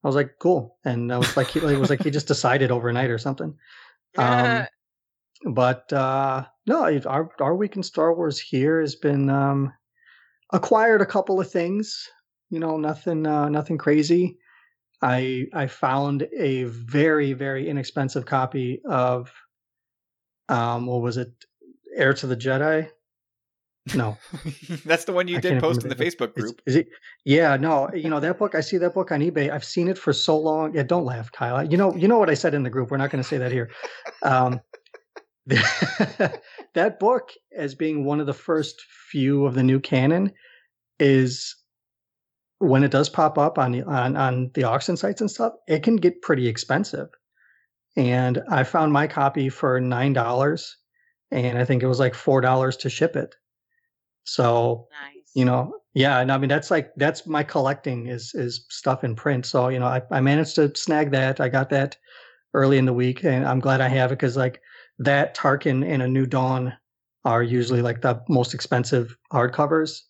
I 0.03 0.07
was 0.07 0.17
like, 0.17 0.37
"Cool," 0.39 0.79
and 0.85 1.13
I 1.13 1.19
was 1.19 1.37
like, 1.37 1.49
he, 1.49 1.61
was 1.61 1.91
like 1.91 2.03
he 2.03 2.11
just 2.11 2.29
decided 2.29 2.71
overnight 2.71 3.11
or 3.11 3.19
something. 3.19 3.55
Um, 4.17 4.67
but 5.53 5.93
uh, 5.93 6.47
no, 6.67 7.01
our 7.07 7.31
our 7.41 7.55
week 7.55 7.77
in 7.77 7.83
Star 7.83 8.15
Wars 8.15 8.41
here 8.41 8.81
has 8.81 8.95
been 8.95 9.29
um, 9.29 9.73
acquired 10.53 11.03
a 11.03 11.07
couple 11.07 11.39
of 11.41 11.51
things. 11.51 12.09
You 12.53 12.61
know, 12.61 12.77
nothing 12.77 13.27
uh, 13.27 13.49
nothing 13.49 13.79
crazy. 13.79 14.39
I 15.01 15.47
I 15.53 15.67
found 15.67 16.29
a 16.39 16.65
very 16.65 17.33
very 17.33 17.69
inexpensive 17.69 18.27
copy 18.27 18.81
of 18.89 19.33
um, 20.49 20.87
what 20.87 21.03
was 21.03 21.17
it, 21.17 21.33
Heir 21.97 22.15
to 22.15 22.27
the 22.27 22.37
Jedi 22.37 22.89
no, 23.95 24.17
that's 24.85 25.05
the 25.07 25.13
one 25.13 25.27
you 25.27 25.39
I 25.39 25.41
did 25.41 25.61
post 25.61 25.83
in 25.83 25.89
the 25.89 25.97
remember. 25.97 26.05
Facebook 26.05 26.39
Is, 26.39 26.45
group. 26.45 26.63
is 26.67 26.77
it? 26.77 26.89
Yeah, 27.25 27.57
no. 27.57 27.91
You 27.93 28.11
know 28.11 28.21
that 28.21 28.39
book. 28.39 28.55
I 28.55 28.61
see 28.61 28.79
that 28.79 28.95
book 28.95 29.11
on 29.11 29.21
eBay. 29.21 29.51
I've 29.51 29.65
seen 29.65 29.89
it 29.89 29.99
for 29.99 30.13
so 30.13 30.39
long. 30.39 30.75
Yeah, 30.75 30.85
don't 30.85 31.05
laugh, 31.05 31.33
Kyle. 31.33 31.69
You 31.69 31.77
know, 31.77 31.95
you 31.97 32.07
know 32.07 32.19
what 32.19 32.31
I 32.31 32.35
said 32.35 32.55
in 32.55 32.63
the 32.63 32.71
group. 32.71 32.91
We're 32.91 32.97
not 32.99 33.11
going 33.11 33.23
to 33.23 33.29
say 33.29 33.39
that 33.39 33.51
here. 33.51 33.71
Um, 34.23 34.61
that 35.47 37.01
book, 37.01 37.33
as 37.57 37.75
being 37.75 38.05
one 38.05 38.21
of 38.21 38.27
the 38.27 38.33
first 38.33 38.81
few 39.11 39.47
of 39.47 39.55
the 39.55 39.65
new 39.65 39.81
canon, 39.81 40.33
is 41.01 41.57
when 42.63 42.85
it 42.85 42.91
does 42.91 43.09
pop 43.09 43.39
up 43.39 43.59
on 43.59 43.73
the 43.73 43.83
on 43.83 44.17
on 44.17 44.51
the 44.55 44.65
auction 44.65 44.97
sites 44.97 45.21
and 45.21 45.31
stuff. 45.31 45.53
It 45.69 45.83
can 45.83 45.97
get 45.97 46.23
pretty 46.23 46.49
expensive, 46.49 47.09
and 47.97 48.43
I 48.49 48.65
found 48.65 48.93
my 48.93 49.07
copy 49.07 49.49
for 49.49 49.81
nine 49.81 50.13
dollars, 50.13 50.77
and 51.31 51.59
I 51.59 51.65
think 51.65 51.83
it 51.83 51.89
was 51.89 52.01
like 52.01 52.15
four 52.15 52.41
dollars 52.41 52.77
to 52.79 52.91
ship 52.91 53.17
it. 53.17 53.35
So 54.25 54.87
nice. 54.93 55.31
you 55.35 55.45
know 55.45 55.73
yeah 55.95 56.21
and 56.21 56.33
i 56.33 56.39
mean 56.39 56.49
that's 56.49 56.71
like 56.71 56.91
that's 56.97 57.27
my 57.27 57.43
collecting 57.43 58.07
is 58.07 58.33
is 58.35 58.65
stuff 58.71 59.05
in 59.05 59.15
print 59.15 59.45
so 59.45 59.69
you 59.69 59.79
know 59.79 59.87
i, 59.87 60.01
I 60.11 60.21
managed 60.21 60.55
to 60.57 60.75
snag 60.75 61.11
that 61.13 61.41
i 61.41 61.49
got 61.49 61.71
that 61.71 61.97
early 62.55 62.79
in 62.79 62.87
the 62.87 62.93
week 62.93 63.25
and 63.25 63.47
i'm 63.47 63.61
glad 63.61 63.81
i 63.81 63.89
have 63.89 64.13
it 64.13 64.17
because 64.19 64.37
like 64.37 64.61
that 64.99 65.37
tarkin 65.37 65.87
and 65.87 66.03
a 66.03 66.09
new 66.09 66.27
dawn 66.27 66.73
are 67.25 67.43
usually 67.43 67.83
like 67.83 68.01
the 68.01 68.23
most 68.29 68.55
expensive 68.55 69.17
hardcovers 69.33 70.01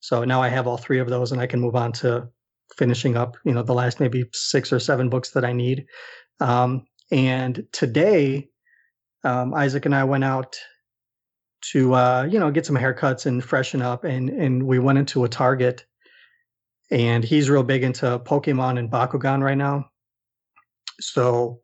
so 0.00 0.24
now 0.24 0.42
i 0.42 0.48
have 0.48 0.66
all 0.66 0.76
three 0.76 0.98
of 0.98 1.08
those 1.08 1.32
and 1.32 1.40
i 1.40 1.46
can 1.46 1.60
move 1.60 1.76
on 1.76 1.92
to 1.92 2.28
finishing 2.76 3.16
up 3.16 3.36
you 3.44 3.52
know 3.52 3.62
the 3.62 3.74
last 3.74 4.00
maybe 4.00 4.24
six 4.32 4.72
or 4.72 4.78
seven 4.78 5.08
books 5.08 5.30
that 5.30 5.44
i 5.44 5.52
need. 5.52 5.86
Um, 6.40 6.86
and 7.10 7.66
today 7.72 8.48
um, 9.24 9.54
isaac 9.54 9.86
and 9.86 9.94
i 9.94 10.04
went 10.04 10.24
out 10.24 10.56
to 11.60 11.94
uh, 11.94 12.28
you 12.30 12.38
know 12.38 12.50
get 12.50 12.66
some 12.66 12.76
haircuts 12.76 13.26
and 13.26 13.42
freshen 13.42 13.82
up 13.82 14.04
and 14.04 14.30
and 14.30 14.66
we 14.66 14.78
went 14.78 14.98
into 14.98 15.24
a 15.24 15.28
target 15.28 15.84
and 16.90 17.24
he's 17.24 17.50
real 17.50 17.62
big 17.62 17.82
into 17.82 18.18
pokemon 18.20 18.78
and 18.78 18.90
bakugan 18.90 19.42
right 19.42 19.58
now. 19.58 19.90
So 21.00 21.60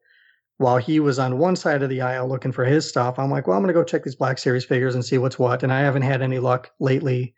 while 0.59 0.77
he 0.77 1.01
was 1.01 1.19
on 1.19 1.39
one 1.39 1.57
side 1.57 1.83
of 1.83 1.89
the 1.89 2.01
aisle 2.01 2.29
looking 2.29 2.53
for 2.53 2.65
his 2.65 2.89
stuff 2.89 3.19
i'm 3.19 3.29
like 3.31 3.47
well 3.47 3.57
i'm 3.57 3.63
going 3.63 3.75
to 3.75 3.79
go 3.79 3.83
check 3.83 4.05
these 4.05 4.15
black 4.15 4.39
series 4.39 4.65
figures 4.65 4.95
and 4.95 5.05
see 5.05 5.19
what's 5.19 5.39
what. 5.39 5.63
And 5.63 5.73
i 5.73 5.81
haven't 5.81 6.03
had 6.03 6.23
any 6.23 6.39
luck 6.39 6.71
lately 6.81 7.35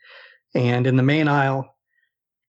and 0.55 0.87
in 0.87 0.97
the 0.97 1.03
main 1.03 1.29
aisle 1.29 1.77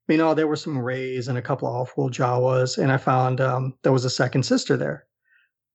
you 0.08 0.18
know 0.18 0.34
there 0.34 0.48
were 0.48 0.56
some 0.56 0.78
Reys 0.78 1.28
and 1.28 1.38
a 1.38 1.42
couple 1.42 1.68
of 1.68 1.76
awful 1.76 2.10
jawas 2.10 2.78
and 2.78 2.92
i 2.92 2.98
found 2.98 3.42
um, 3.42 3.74
there 3.84 3.94
was 3.94 4.06
a 4.06 4.10
second 4.10 4.44
sister 4.44 4.78
there 4.78 5.06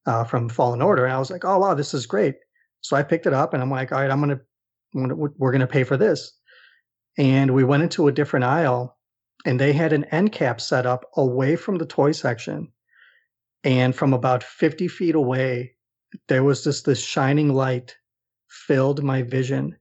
uh, 0.06 0.24
from 0.24 0.48
fallen 0.48 0.82
order 0.82 1.04
and 1.04 1.14
i 1.14 1.18
was 1.18 1.30
like 1.30 1.44
oh 1.44 1.58
wow 1.58 1.74
this 1.74 1.94
is 1.94 2.06
great 2.06 2.36
so 2.82 2.96
I 2.96 3.02
picked 3.02 3.26
it 3.26 3.32
up 3.32 3.54
and 3.54 3.62
I'm 3.62 3.70
like, 3.70 3.92
all 3.92 4.00
right, 4.00 4.10
I'm 4.10 4.20
gonna, 4.20 4.40
I'm 4.94 5.08
gonna 5.08 5.14
we're 5.14 5.52
gonna 5.52 5.66
pay 5.66 5.84
for 5.84 5.96
this. 5.96 6.32
And 7.16 7.54
we 7.54 7.64
went 7.64 7.82
into 7.82 8.08
a 8.08 8.12
different 8.12 8.44
aisle, 8.44 8.98
and 9.46 9.58
they 9.58 9.72
had 9.72 9.92
an 9.92 10.04
end 10.06 10.32
cap 10.32 10.60
set 10.60 10.86
up 10.86 11.04
away 11.16 11.56
from 11.56 11.76
the 11.76 11.86
toy 11.86 12.12
section, 12.12 12.72
and 13.64 13.94
from 13.94 14.12
about 14.12 14.42
50 14.42 14.88
feet 14.88 15.14
away, 15.14 15.76
there 16.28 16.42
was 16.42 16.64
just 16.64 16.84
this 16.84 17.02
shining 17.02 17.50
light 17.50 17.96
filled 18.48 19.02
my 19.02 19.22
vision, 19.22 19.76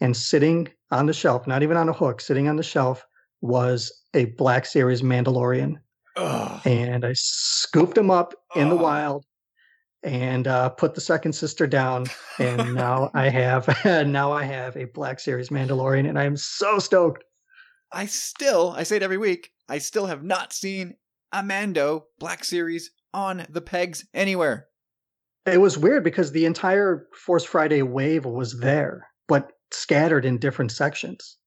and 0.00 0.16
sitting 0.16 0.68
on 0.92 1.06
the 1.06 1.12
shelf, 1.12 1.46
not 1.46 1.62
even 1.62 1.76
on 1.76 1.88
a 1.88 1.92
hook, 1.92 2.20
sitting 2.20 2.48
on 2.48 2.56
the 2.56 2.62
shelf 2.62 3.04
was 3.40 3.92
a 4.14 4.26
Black 4.26 4.66
Series 4.66 5.02
Mandalorian. 5.02 5.76
Ugh. 6.16 6.60
And 6.66 7.04
I 7.04 7.14
scooped 7.14 7.96
him 7.96 8.10
up 8.10 8.34
in 8.54 8.68
the 8.68 8.76
wild 8.76 9.24
and 10.02 10.46
uh, 10.46 10.68
put 10.68 10.94
the 10.94 11.00
second 11.00 11.32
sister 11.32 11.66
down, 11.66 12.06
and 12.38 12.74
now 12.74 13.10
I 13.14 13.28
have 13.30 13.66
now 14.06 14.32
I 14.32 14.44
have 14.44 14.76
a 14.76 14.84
Black 14.84 15.18
Series 15.18 15.48
Mandalorian, 15.48 16.08
and 16.08 16.18
I 16.18 16.24
am 16.24 16.36
so 16.36 16.78
stoked. 16.78 17.24
I 17.92 18.06
still, 18.06 18.74
I 18.76 18.82
say 18.82 18.96
it 18.96 19.02
every 19.02 19.18
week, 19.18 19.50
I 19.68 19.78
still 19.78 20.06
have 20.06 20.22
not 20.22 20.52
seen 20.52 20.96
a 21.32 21.42
Mando 21.42 22.06
Black 22.18 22.44
Series 22.44 22.90
on 23.14 23.46
the 23.48 23.60
pegs 23.60 24.04
anywhere. 24.12 24.66
It 25.46 25.60
was 25.60 25.78
weird 25.78 26.04
because 26.04 26.32
the 26.32 26.46
entire 26.46 27.06
Force 27.14 27.44
Friday 27.44 27.82
wave 27.82 28.24
was 28.24 28.60
there, 28.60 29.08
but 29.28 29.52
scattered 29.74 30.24
in 30.24 30.38
different 30.38 30.72
sections. 30.72 31.38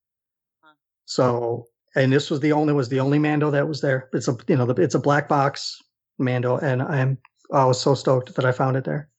Huh. 0.62 0.74
So, 1.05 1.65
and 1.96 2.12
this 2.12 2.29
was 2.29 2.39
the 2.39 2.51
only 2.51 2.74
was 2.74 2.89
the 2.89 3.00
only 3.00 3.20
Mando 3.20 3.51
that 3.51 3.67
was 3.67 3.82
there. 3.82 4.10
It's 4.13 4.27
a 4.27 4.38
you 4.48 4.55
know 4.55 4.70
it's 4.70 4.96
a 4.96 5.00
black 5.00 5.27
box 5.29 5.82
Mando, 6.17 6.58
and 6.58 6.82
I'm 6.82 7.17
I 7.53 7.65
was 7.65 7.79
so 7.79 7.96
stoked 7.96 8.36
that 8.36 8.46
I 8.46 8.51
found 8.51 8.77
it 8.77 8.86
there. 8.86 9.10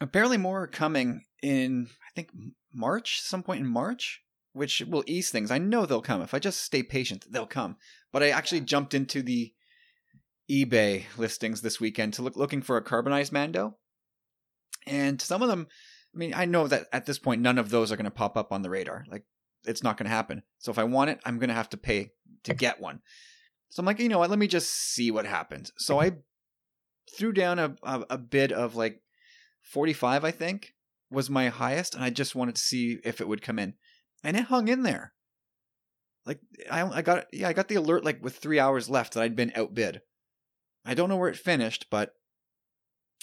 Apparently, 0.00 0.36
more 0.36 0.62
are 0.62 0.66
coming 0.66 1.22
in, 1.42 1.88
I 1.88 2.10
think, 2.14 2.30
March, 2.72 3.20
some 3.20 3.42
point 3.42 3.60
in 3.60 3.66
March, 3.66 4.22
which 4.52 4.80
will 4.80 5.04
ease 5.06 5.30
things. 5.30 5.50
I 5.50 5.58
know 5.58 5.86
they'll 5.86 6.02
come. 6.02 6.22
If 6.22 6.34
I 6.34 6.38
just 6.38 6.62
stay 6.62 6.82
patient, 6.82 7.26
they'll 7.30 7.46
come. 7.46 7.76
But 8.12 8.22
I 8.22 8.30
actually 8.30 8.62
jumped 8.62 8.94
into 8.94 9.22
the 9.22 9.52
eBay 10.50 11.04
listings 11.16 11.60
this 11.60 11.80
weekend 11.80 12.14
to 12.14 12.22
look 12.22 12.36
looking 12.36 12.62
for 12.62 12.76
a 12.76 12.82
carbonized 12.82 13.32
Mando. 13.32 13.76
And 14.86 15.20
some 15.20 15.42
of 15.42 15.48
them, 15.48 15.68
I 16.14 16.18
mean, 16.18 16.34
I 16.34 16.44
know 16.44 16.68
that 16.68 16.86
at 16.92 17.06
this 17.06 17.18
point, 17.18 17.42
none 17.42 17.58
of 17.58 17.70
those 17.70 17.90
are 17.90 17.96
going 17.96 18.04
to 18.04 18.10
pop 18.10 18.36
up 18.36 18.52
on 18.52 18.62
the 18.62 18.70
radar. 18.70 19.04
Like, 19.10 19.24
it's 19.64 19.82
not 19.82 19.96
going 19.96 20.04
to 20.04 20.14
happen. 20.14 20.42
So 20.58 20.70
if 20.70 20.78
I 20.78 20.84
want 20.84 21.10
it, 21.10 21.20
I'm 21.24 21.38
going 21.38 21.48
to 21.48 21.54
have 21.54 21.70
to 21.70 21.76
pay 21.76 22.12
to 22.44 22.54
get 22.54 22.80
one. 22.80 23.00
So 23.70 23.80
I'm 23.80 23.86
like, 23.86 23.98
you 23.98 24.08
know 24.08 24.18
what? 24.18 24.30
Let 24.30 24.38
me 24.38 24.46
just 24.46 24.70
see 24.70 25.10
what 25.10 25.26
happens. 25.26 25.72
So 25.76 26.00
I 26.00 26.12
threw 27.16 27.32
down 27.32 27.58
a, 27.58 27.74
a 27.82 28.04
a 28.10 28.18
bid 28.18 28.52
of 28.52 28.76
like 28.76 29.00
45 29.62 30.24
I 30.24 30.30
think 30.30 30.74
was 31.10 31.30
my 31.30 31.48
highest 31.48 31.94
and 31.94 32.04
I 32.04 32.10
just 32.10 32.34
wanted 32.34 32.56
to 32.56 32.62
see 32.62 32.98
if 33.04 33.20
it 33.20 33.28
would 33.28 33.42
come 33.42 33.58
in. 33.58 33.74
And 34.22 34.36
it 34.36 34.44
hung 34.44 34.68
in 34.68 34.82
there. 34.82 35.12
Like 36.24 36.40
I 36.70 36.82
I 36.82 37.02
got 37.02 37.26
yeah, 37.32 37.48
I 37.48 37.52
got 37.52 37.68
the 37.68 37.74
alert 37.74 38.04
like 38.04 38.22
with 38.22 38.36
3 38.36 38.58
hours 38.58 38.88
left 38.88 39.14
that 39.14 39.22
I'd 39.22 39.36
been 39.36 39.52
outbid. 39.54 40.02
I 40.84 40.94
don't 40.94 41.08
know 41.08 41.16
where 41.16 41.30
it 41.30 41.36
finished, 41.36 41.86
but 41.90 42.14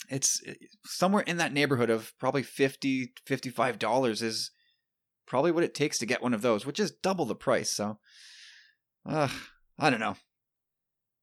it's 0.10 0.42
eh, 0.48 0.54
somewhere 0.86 1.24
in 1.24 1.38
that 1.38 1.54
neighborhood 1.54 1.90
of 1.90 2.14
probably 2.20 2.44
50 2.44 3.14
55 3.26 3.80
dollars 3.80 4.22
is 4.22 4.52
probably 5.28 5.52
what 5.52 5.64
it 5.64 5.74
takes 5.74 5.98
to 6.00 6.06
get 6.06 6.22
one 6.22 6.34
of 6.34 6.42
those, 6.42 6.66
which 6.66 6.80
is 6.80 6.92
double 6.92 7.26
the 7.26 7.36
price. 7.36 7.72
So 7.72 8.00
uh, 9.08 9.30
I 9.80 9.90
don't 9.90 10.00
know. 10.00 10.16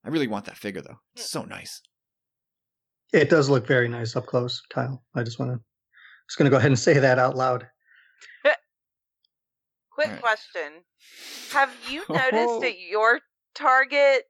I 0.04 0.08
really 0.08 0.28
want 0.28 0.46
that 0.46 0.56
figure 0.56 0.80
though. 0.80 0.98
It's 1.16 1.30
so 1.30 1.42
nice. 1.44 1.82
It 3.12 3.30
does 3.30 3.48
look 3.48 3.66
very 3.66 3.88
nice 3.88 4.16
up 4.16 4.26
close, 4.26 4.60
Kyle. 4.70 5.02
I 5.14 5.22
just 5.22 5.38
want 5.38 5.52
to 5.52 5.60
just 6.28 6.38
going 6.38 6.44
to 6.44 6.50
go 6.50 6.58
ahead 6.58 6.70
and 6.70 6.78
say 6.78 6.98
that 6.98 7.18
out 7.18 7.36
loud. 7.36 7.66
Quick 9.90 10.06
Alright. 10.08 10.22
question: 10.22 10.84
Have 11.52 11.74
you 11.88 12.00
noticed 12.08 12.32
Oh. 12.34 12.62
at 12.62 12.78
your 12.78 13.20
Target 13.54 14.24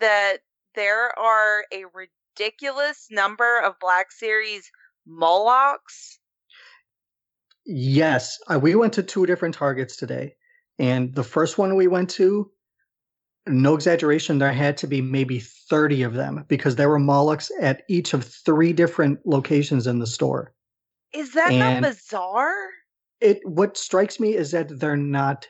that 0.00 0.38
there 0.74 1.16
are 1.18 1.64
a 1.72 1.84
ridiculous 1.84 2.10
number 3.10 3.60
of 3.60 3.78
Black 3.80 4.12
Series 4.12 4.70
Molochs? 5.06 6.18
Yes, 7.64 8.38
uh, 8.48 8.58
we 8.58 8.74
went 8.74 8.92
to 8.94 9.02
two 9.02 9.26
different 9.26 9.54
targets 9.54 9.96
today, 9.96 10.34
and 10.78 11.14
the 11.14 11.22
first 11.22 11.58
one 11.58 11.76
we 11.76 11.86
went 11.86 12.10
to, 12.10 12.50
no 13.46 13.74
exaggeration, 13.74 14.38
there 14.38 14.52
had 14.52 14.76
to 14.78 14.86
be 14.86 15.00
maybe 15.00 15.40
thirty 15.40 16.02
of 16.02 16.14
them 16.14 16.44
because 16.48 16.76
there 16.76 16.88
were 16.88 16.98
Molochs 16.98 17.50
at 17.60 17.82
each 17.88 18.14
of 18.14 18.24
three 18.24 18.72
different 18.72 19.20
locations 19.24 19.86
in 19.86 19.98
the 19.98 20.06
store. 20.06 20.52
Is 21.12 21.34
that 21.34 21.52
And- 21.52 21.82
not 21.82 21.90
bizarre? 21.90 22.54
It 23.20 23.40
what 23.44 23.76
strikes 23.76 24.18
me 24.18 24.34
is 24.34 24.50
that 24.50 24.80
they're 24.80 24.96
not 24.96 25.48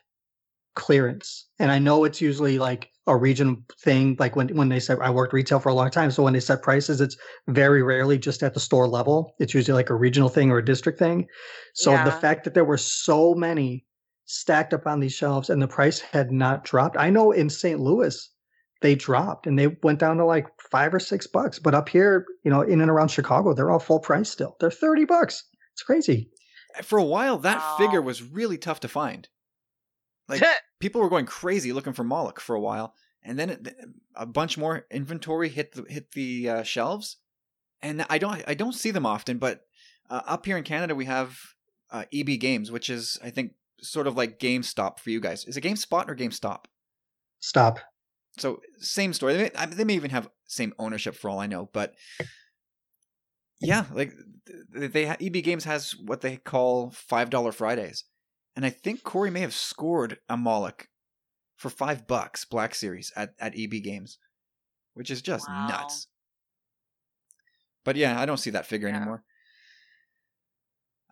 clearance, 0.74 1.46
and 1.58 1.70
I 1.70 1.78
know 1.78 2.04
it's 2.04 2.20
usually 2.20 2.58
like 2.58 2.88
a 3.06 3.16
region 3.16 3.64
thing. 3.80 4.16
Like 4.18 4.36
when 4.36 4.48
when 4.56 4.68
they 4.68 4.80
said 4.80 4.98
I 5.00 5.10
worked 5.10 5.32
retail 5.32 5.58
for 5.60 5.68
a 5.68 5.74
long 5.74 5.90
time, 5.90 6.10
so 6.10 6.22
when 6.22 6.32
they 6.32 6.40
set 6.40 6.62
prices, 6.62 7.00
it's 7.00 7.16
very 7.48 7.82
rarely 7.82 8.18
just 8.18 8.42
at 8.42 8.54
the 8.54 8.60
store 8.60 8.88
level. 8.88 9.34
It's 9.38 9.54
usually 9.54 9.74
like 9.74 9.90
a 9.90 9.94
regional 9.94 10.28
thing 10.28 10.50
or 10.50 10.58
a 10.58 10.64
district 10.64 10.98
thing. 10.98 11.26
So 11.74 11.92
the 12.04 12.12
fact 12.12 12.44
that 12.44 12.54
there 12.54 12.64
were 12.64 12.76
so 12.78 13.34
many 13.34 13.84
stacked 14.24 14.72
up 14.72 14.86
on 14.86 15.00
these 15.00 15.12
shelves 15.12 15.50
and 15.50 15.60
the 15.60 15.68
price 15.68 16.00
had 16.00 16.30
not 16.30 16.64
dropped. 16.64 16.96
I 16.96 17.10
know 17.10 17.32
in 17.32 17.50
St. 17.50 17.80
Louis 17.80 18.30
they 18.80 18.94
dropped 18.94 19.46
and 19.46 19.58
they 19.58 19.68
went 19.82 19.98
down 19.98 20.16
to 20.16 20.24
like 20.24 20.46
five 20.70 20.94
or 20.94 21.00
six 21.00 21.26
bucks. 21.26 21.58
But 21.58 21.74
up 21.74 21.88
here, 21.88 22.24
you 22.44 22.50
know, 22.50 22.62
in 22.62 22.80
and 22.80 22.90
around 22.90 23.08
Chicago, 23.08 23.52
they're 23.52 23.70
all 23.70 23.78
full 23.78 24.00
price 24.00 24.30
still. 24.30 24.56
They're 24.60 24.70
30 24.70 25.04
bucks. 25.04 25.44
It's 25.74 25.82
crazy. 25.82 26.30
For 26.82 26.98
a 26.98 27.04
while, 27.04 27.38
that 27.38 27.58
Wow. 27.58 27.76
figure 27.78 28.00
was 28.02 28.22
really 28.22 28.58
tough 28.58 28.80
to 28.80 28.88
find. 28.88 29.28
Like 30.32 30.42
people 30.80 31.00
were 31.00 31.10
going 31.10 31.26
crazy 31.26 31.72
looking 31.72 31.92
for 31.92 32.04
Moloch 32.04 32.40
for 32.40 32.56
a 32.56 32.60
while, 32.60 32.94
and 33.22 33.38
then 33.38 33.50
it, 33.50 33.76
a 34.16 34.26
bunch 34.26 34.58
more 34.58 34.86
inventory 34.90 35.48
hit 35.48 35.72
the 35.72 35.84
hit 35.88 36.12
the 36.12 36.48
uh, 36.48 36.62
shelves, 36.62 37.18
and 37.80 38.04
I 38.08 38.18
don't 38.18 38.42
I 38.46 38.54
don't 38.54 38.74
see 38.74 38.90
them 38.90 39.06
often. 39.06 39.38
But 39.38 39.60
uh, 40.10 40.22
up 40.26 40.46
here 40.46 40.56
in 40.56 40.64
Canada, 40.64 40.94
we 40.94 41.04
have 41.04 41.38
uh, 41.90 42.04
EB 42.12 42.40
Games, 42.40 42.70
which 42.70 42.90
is 42.90 43.18
I 43.22 43.30
think 43.30 43.52
sort 43.80 44.06
of 44.06 44.16
like 44.16 44.38
GameStop 44.38 44.98
for 44.98 45.10
you 45.10 45.20
guys. 45.20 45.44
Is 45.44 45.56
it 45.56 45.64
GameSpot 45.64 46.08
or 46.08 46.16
GameStop? 46.16 46.64
Stop. 47.40 47.80
So 48.38 48.60
same 48.78 49.12
story. 49.12 49.34
They 49.34 49.42
may, 49.44 49.50
I 49.56 49.66
mean, 49.66 49.76
they 49.76 49.84
may 49.84 49.94
even 49.94 50.10
have 50.10 50.28
same 50.46 50.72
ownership 50.78 51.14
for 51.14 51.28
all 51.28 51.38
I 51.38 51.46
know, 51.46 51.68
but 51.72 51.94
yeah, 53.60 53.84
like 53.92 54.12
th- 54.74 54.92
they 54.92 55.06
EB 55.06 55.44
Games 55.44 55.64
has 55.64 55.94
what 55.96 56.20
they 56.20 56.36
call 56.36 56.90
five 56.90 57.30
dollar 57.30 57.52
Fridays, 57.52 58.04
and 58.56 58.64
I 58.66 58.70
think 58.70 59.02
Corey 59.02 59.30
may 59.30 59.40
have 59.40 59.54
scored 59.54 60.18
a 60.28 60.36
Moloch 60.36 60.88
for 61.56 61.70
five 61.70 62.06
bucks 62.06 62.44
Black 62.44 62.74
Series 62.74 63.12
at 63.16 63.34
at 63.38 63.56
EB 63.58 63.82
Games, 63.82 64.18
which 64.94 65.10
is 65.10 65.22
just 65.22 65.48
Wow. 65.48 65.66
nuts. 65.66 66.08
But 67.84 67.96
yeah, 67.96 68.20
I 68.20 68.26
don't 68.26 68.36
see 68.38 68.50
that 68.50 68.66
figure 68.66 68.88
Yeah. 68.88 68.96
anymore. 68.96 69.24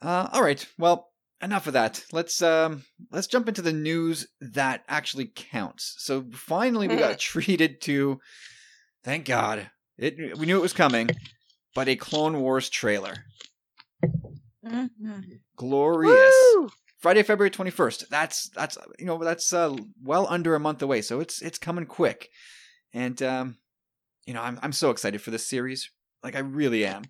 Uh, 0.02 0.28
all 0.32 0.42
right, 0.42 0.64
well, 0.78 1.12
enough 1.42 1.66
of 1.66 1.72
that. 1.74 2.04
Let's 2.12 2.40
um 2.42 2.84
let's 3.10 3.26
jump 3.26 3.48
into 3.48 3.62
the 3.62 3.72
news 3.72 4.26
that 4.40 4.84
actually 4.88 5.26
counts. 5.34 5.94
So 5.98 6.26
finally, 6.32 6.88
we 6.88 6.96
got 6.96 7.18
treated 7.18 7.80
to, 7.82 8.20
thank 9.04 9.26
God, 9.26 9.70
it 9.98 10.38
we 10.38 10.46
knew 10.46 10.56
it 10.56 10.62
was 10.62 10.72
coming, 10.72 11.10
but 11.74 11.88
a 11.88 11.96
Clone 11.96 12.40
Wars 12.40 12.68
trailer. 12.70 13.24
Mhm. 14.64 15.40
Glorious. 15.56 16.34
Woo! 16.54 16.70
Friday, 17.00 17.22
February 17.22 17.50
twenty 17.50 17.70
first. 17.70 18.04
That's 18.10 18.48
that's 18.50 18.76
you 18.98 19.06
know 19.06 19.18
that's 19.22 19.52
uh, 19.52 19.74
well 20.02 20.26
under 20.28 20.54
a 20.54 20.60
month 20.60 20.82
away, 20.82 21.02
so 21.02 21.20
it's 21.20 21.40
it's 21.42 21.58
coming 21.58 21.86
quick, 21.86 22.28
and 22.92 23.20
um, 23.22 23.56
you 24.26 24.34
know 24.34 24.42
I'm 24.42 24.58
I'm 24.62 24.72
so 24.72 24.90
excited 24.90 25.20
for 25.22 25.30
this 25.30 25.46
series. 25.48 25.90
Like 26.22 26.36
I 26.36 26.40
really 26.40 26.84
am. 26.84 27.02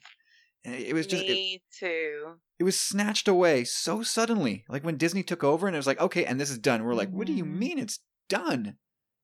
And 0.64 0.74
It 0.74 0.94
was 0.94 1.06
just 1.06 1.24
it, 1.24 1.28
Me 1.32 1.62
too. 1.78 2.34
it 2.58 2.64
was 2.64 2.78
snatched 2.78 3.26
away 3.28 3.64
so 3.64 4.02
suddenly. 4.02 4.64
Like 4.68 4.84
when 4.84 4.96
Disney 4.98 5.22
took 5.22 5.42
over 5.42 5.66
and 5.66 5.74
it 5.74 5.78
was 5.78 5.86
like, 5.86 6.00
okay, 6.00 6.24
and 6.26 6.38
this 6.38 6.50
is 6.50 6.58
done. 6.58 6.84
We're 6.84 6.94
like, 6.94 7.10
what 7.10 7.26
do 7.26 7.32
you 7.32 7.44
Mhm. 7.44 7.58
mean 7.58 7.78
it's 7.78 7.98
done? 8.28 8.76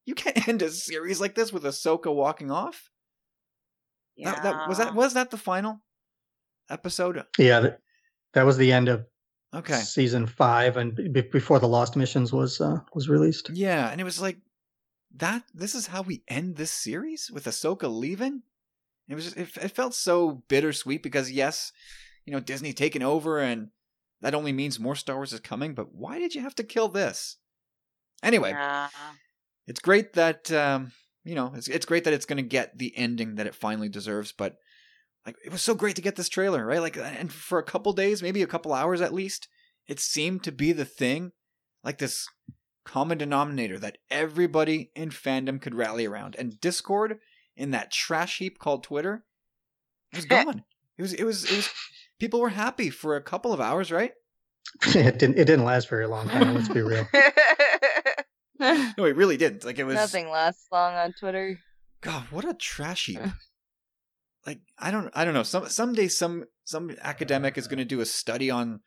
You 0.06 0.14
can't 0.14 0.48
end 0.48 0.62
a 0.62 0.70
series 0.70 1.20
like 1.20 1.34
this 1.34 1.52
with 1.52 1.62
Ahsoka 1.64 2.12
walking 2.12 2.50
off. 2.50 2.88
Yeah. 4.16 4.32
That, 4.32 4.42
that 4.42 4.68
was 4.68 4.78
that 4.78 4.94
was 4.94 5.14
that 5.14 5.30
the 5.30 5.36
final 5.36 5.82
episode? 6.70 7.22
Yeah, 7.38 7.60
that, 7.60 7.78
that 8.32 8.46
was 8.46 8.56
the 8.56 8.72
end 8.72 8.88
of 8.88 9.04
Okay. 9.54 9.74
season 9.80 10.26
five, 10.26 10.76
and 10.76 10.94
b- 10.94 11.22
before 11.22 11.58
the 11.58 11.68
Lost 11.68 11.96
Missions 11.96 12.32
was 12.32 12.60
uh, 12.60 12.80
was 12.94 13.08
released. 13.08 13.50
Yeah, 13.50 13.88
and 13.90 14.00
it 14.00 14.04
was 14.04 14.20
like 14.20 14.38
that. 15.16 15.44
This 15.54 15.74
is 15.74 15.86
how 15.86 16.02
we 16.02 16.22
end 16.28 16.56
this 16.56 16.70
series 16.70 17.30
with 17.32 17.44
Ahsoka 17.46 17.88
leaving. 17.88 18.42
It 19.08 19.14
was 19.14 19.24
just, 19.24 19.36
it, 19.36 19.64
it 19.64 19.70
felt 19.70 19.94
so 19.94 20.42
bittersweet 20.48 21.02
because 21.02 21.30
yes, 21.30 21.72
you 22.24 22.32
know 22.32 22.40
Disney 22.40 22.72
taking 22.72 23.02
over 23.02 23.38
and 23.38 23.68
that 24.20 24.34
only 24.34 24.52
means 24.52 24.80
more 24.80 24.96
Star 24.96 25.16
Wars 25.16 25.32
is 25.32 25.40
coming. 25.40 25.74
But 25.74 25.94
why 25.94 26.18
did 26.18 26.34
you 26.34 26.40
have 26.42 26.54
to 26.56 26.64
kill 26.64 26.88
this? 26.88 27.36
Anyway, 28.22 28.50
Yeah. 28.50 28.88
it's 29.66 29.80
great 29.80 30.14
that 30.14 30.50
um, 30.50 30.92
you 31.24 31.34
know 31.34 31.52
it's 31.54 31.68
it's 31.68 31.86
great 31.86 32.04
that 32.04 32.12
it's 32.14 32.26
going 32.26 32.38
to 32.38 32.42
get 32.42 32.76
the 32.76 32.96
ending 32.96 33.36
that 33.36 33.46
it 33.46 33.54
finally 33.54 33.88
deserves. 33.88 34.32
But 34.32 34.56
like 35.26 35.36
it 35.44 35.50
was 35.52 35.62
so 35.62 35.74
great 35.74 35.96
to 35.96 36.02
get 36.02 36.16
this 36.16 36.28
trailer, 36.28 36.64
right? 36.64 36.80
Like, 36.80 36.96
and 36.96 37.32
for 37.32 37.58
a 37.58 37.64
couple 37.64 37.92
days, 37.92 38.22
maybe 38.22 38.42
a 38.42 38.46
couple 38.46 38.72
hours 38.72 39.00
at 39.00 39.12
least, 39.12 39.48
it 39.88 40.00
seemed 40.00 40.44
to 40.44 40.52
be 40.52 40.72
the 40.72 40.84
thing, 40.84 41.32
like 41.82 41.98
this 41.98 42.26
common 42.84 43.18
denominator 43.18 43.78
that 43.80 43.98
everybody 44.10 44.92
in 44.94 45.10
fandom 45.10 45.60
could 45.60 45.74
rally 45.74 46.06
around. 46.06 46.36
And 46.38 46.60
Discord 46.60 47.18
in 47.56 47.72
that 47.72 47.90
trash 47.90 48.38
heap 48.38 48.58
called 48.58 48.84
Twitter 48.84 49.24
was 50.14 50.24
gone. 50.26 50.62
it 50.96 51.02
was 51.02 51.12
it 51.12 51.24
was 51.24 51.44
it 51.44 51.56
was 51.56 51.68
people 52.20 52.40
were 52.40 52.50
happy 52.50 52.88
for 52.88 53.16
a 53.16 53.22
couple 53.22 53.52
of 53.52 53.60
hours, 53.60 53.90
right? 53.90 54.12
it 54.86 55.18
didn't. 55.18 55.38
It 55.38 55.44
didn't 55.44 55.64
last 55.64 55.88
very 55.88 56.06
long. 56.06 56.28
Time, 56.28 56.54
let's 56.54 56.68
be 56.68 56.82
real. 56.82 57.06
No, 58.58 59.04
it 59.04 59.16
really 59.16 59.36
didn't. 59.36 59.64
Like 59.64 59.78
it 59.78 59.84
was 59.84 59.96
Nothing 59.96 60.30
lasts 60.30 60.66
long 60.72 60.94
on 60.94 61.12
Twitter. 61.12 61.58
God, 62.00 62.22
what 62.30 62.46
a 62.46 62.54
trash 62.54 63.04
heap. 63.04 63.20
Like 64.46 64.60
I 64.78 64.90
don't 64.90 65.10
I 65.14 65.24
don't 65.24 65.34
know. 65.34 65.42
Some 65.42 65.68
someday 65.68 66.08
some 66.08 66.44
some 66.64 66.94
academic 67.02 67.58
is 67.58 67.66
going 67.66 67.78
to 67.78 67.84
do 67.84 68.00
a 68.00 68.06
study 68.06 68.50
on 68.50 68.80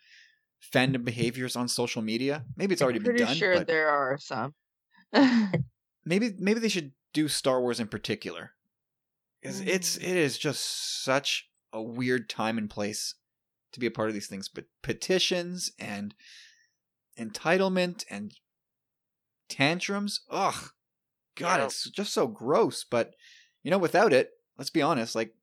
fandom 0.74 1.04
behaviors 1.04 1.56
on 1.56 1.68
social 1.68 2.02
media. 2.02 2.46
Maybe 2.56 2.74
it's 2.74 2.82
already 2.82 3.00
been 3.00 3.12
Pretty 3.12 3.24
done, 3.26 3.36
sure 3.36 3.58
but 3.58 3.68
there 3.68 3.90
are 3.90 4.18
some. 4.18 4.54
maybe 6.06 6.34
maybe 6.38 6.60
they 6.60 6.70
should 6.70 6.92
do 7.14 7.28
Star 7.28 7.62
Wars 7.62 7.80
in 7.80 7.88
particular. 7.88 8.52
Cuz 9.44 9.62
it's 9.62 9.98
Mm. 9.98 10.04
it 10.04 10.18
is 10.18 10.38
just 10.38 11.04
such 11.04 11.50
a 11.72 11.82
weird 11.82 12.30
time 12.30 12.58
and 12.58 12.70
place 12.70 13.16
to 13.72 13.80
be 13.80 13.86
a 13.86 13.92
part 13.92 14.10
of 14.10 14.14
these 14.14 14.28
things, 14.28 14.50
but 14.50 14.66
petitions 14.82 15.72
and 15.78 16.16
entitlement 17.18 18.04
and 18.10 18.34
tantrums. 19.48 20.22
Ugh. 20.30 20.72
God, 21.36 21.60
Yep. 21.60 21.66
it's 21.68 21.90
just 21.90 22.14
so 22.14 22.28
gross, 22.28 22.84
but 22.84 23.16
you 23.64 23.72
know, 23.72 23.78
without 23.78 24.14
it, 24.14 24.32
let's 24.58 24.70
be 24.70 24.82
honest, 24.82 25.16
like 25.16 25.34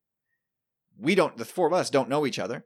we 0.99 1.15
don't 1.15 1.37
the 1.37 1.45
four 1.45 1.67
of 1.67 1.73
us 1.73 1.89
don't 1.89 2.09
know 2.09 2.25
each 2.25 2.39
other. 2.39 2.65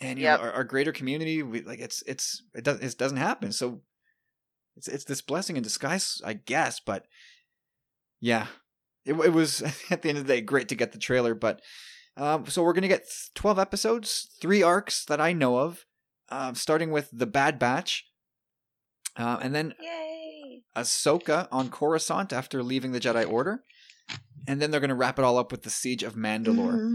And 0.00 0.18
you 0.18 0.24
Yep. 0.24 0.40
know, 0.40 0.46
our, 0.46 0.52
our 0.52 0.64
greater 0.64 0.92
community, 0.92 1.42
we 1.42 1.62
like 1.62 1.80
it's 1.80 2.02
it's 2.06 2.42
it 2.54 2.64
doesn't 2.64 2.82
it 2.84 2.98
doesn't 2.98 3.18
happen. 3.18 3.52
So 3.52 3.82
it's 4.76 4.88
it's 4.88 5.04
this 5.04 5.20
blessing 5.22 5.56
in 5.56 5.62
disguise, 5.62 6.20
I 6.24 6.34
guess, 6.34 6.80
but 6.80 7.06
yeah. 8.20 8.46
It, 9.04 9.14
it 9.14 9.32
was 9.32 9.62
at 9.90 10.02
the 10.02 10.08
end 10.10 10.18
of 10.18 10.26
the 10.26 10.34
day 10.34 10.40
great 10.40 10.68
to 10.68 10.74
get 10.76 10.92
the 10.92 10.98
trailer, 10.98 11.34
but 11.34 11.60
um, 12.16 12.46
so 12.46 12.62
we're 12.62 12.72
gonna 12.72 12.88
get 12.88 13.04
12 13.34 13.58
episodes, 13.58 14.28
three 14.40 14.62
arcs 14.62 15.04
that 15.06 15.20
I 15.20 15.32
know 15.32 15.58
of, 15.58 15.84
uh, 16.28 16.52
starting 16.54 16.90
with 16.92 17.08
the 17.12 17.26
Bad 17.26 17.58
Batch, 17.58 18.06
uh, 19.16 19.38
and 19.42 19.54
then 19.54 19.74
Yay. 19.80 20.62
Ahsoka 20.76 21.48
on 21.50 21.68
Coruscant 21.68 22.32
after 22.32 22.62
leaving 22.62 22.92
the 22.92 23.00
Jedi 23.00 23.28
Order, 23.28 23.64
and 24.46 24.60
then 24.60 24.70
they're 24.70 24.80
going 24.80 24.88
to 24.90 24.94
wrap 24.94 25.18
it 25.18 25.24
all 25.24 25.38
up 25.38 25.50
with 25.50 25.62
the 25.62 25.70
siege 25.70 26.02
of 26.02 26.14
Mandalore. 26.14 26.76
Mhm. 26.78 26.94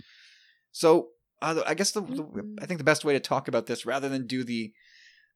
So 0.71 1.09
uh, 1.41 1.61
I 1.65 1.73
guess 1.73 1.91
the, 1.91 2.01
the. 2.01 2.57
I 2.61 2.65
think 2.65 2.79
the 2.79 2.83
best 2.83 3.05
way 3.05 3.13
to 3.13 3.19
talk 3.19 3.47
about 3.47 3.65
this, 3.67 3.85
rather 3.85 4.09
than 4.09 4.27
do 4.27 4.43
the 4.43 4.73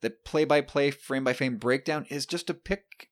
the 0.01 0.09
play 0.09 0.45
by 0.45 0.61
play, 0.61 0.91
frame 0.91 1.23
by 1.23 1.33
frame 1.33 1.57
breakdown, 1.57 2.05
is 2.09 2.25
just 2.25 2.47
to 2.47 2.53
pick 2.53 3.09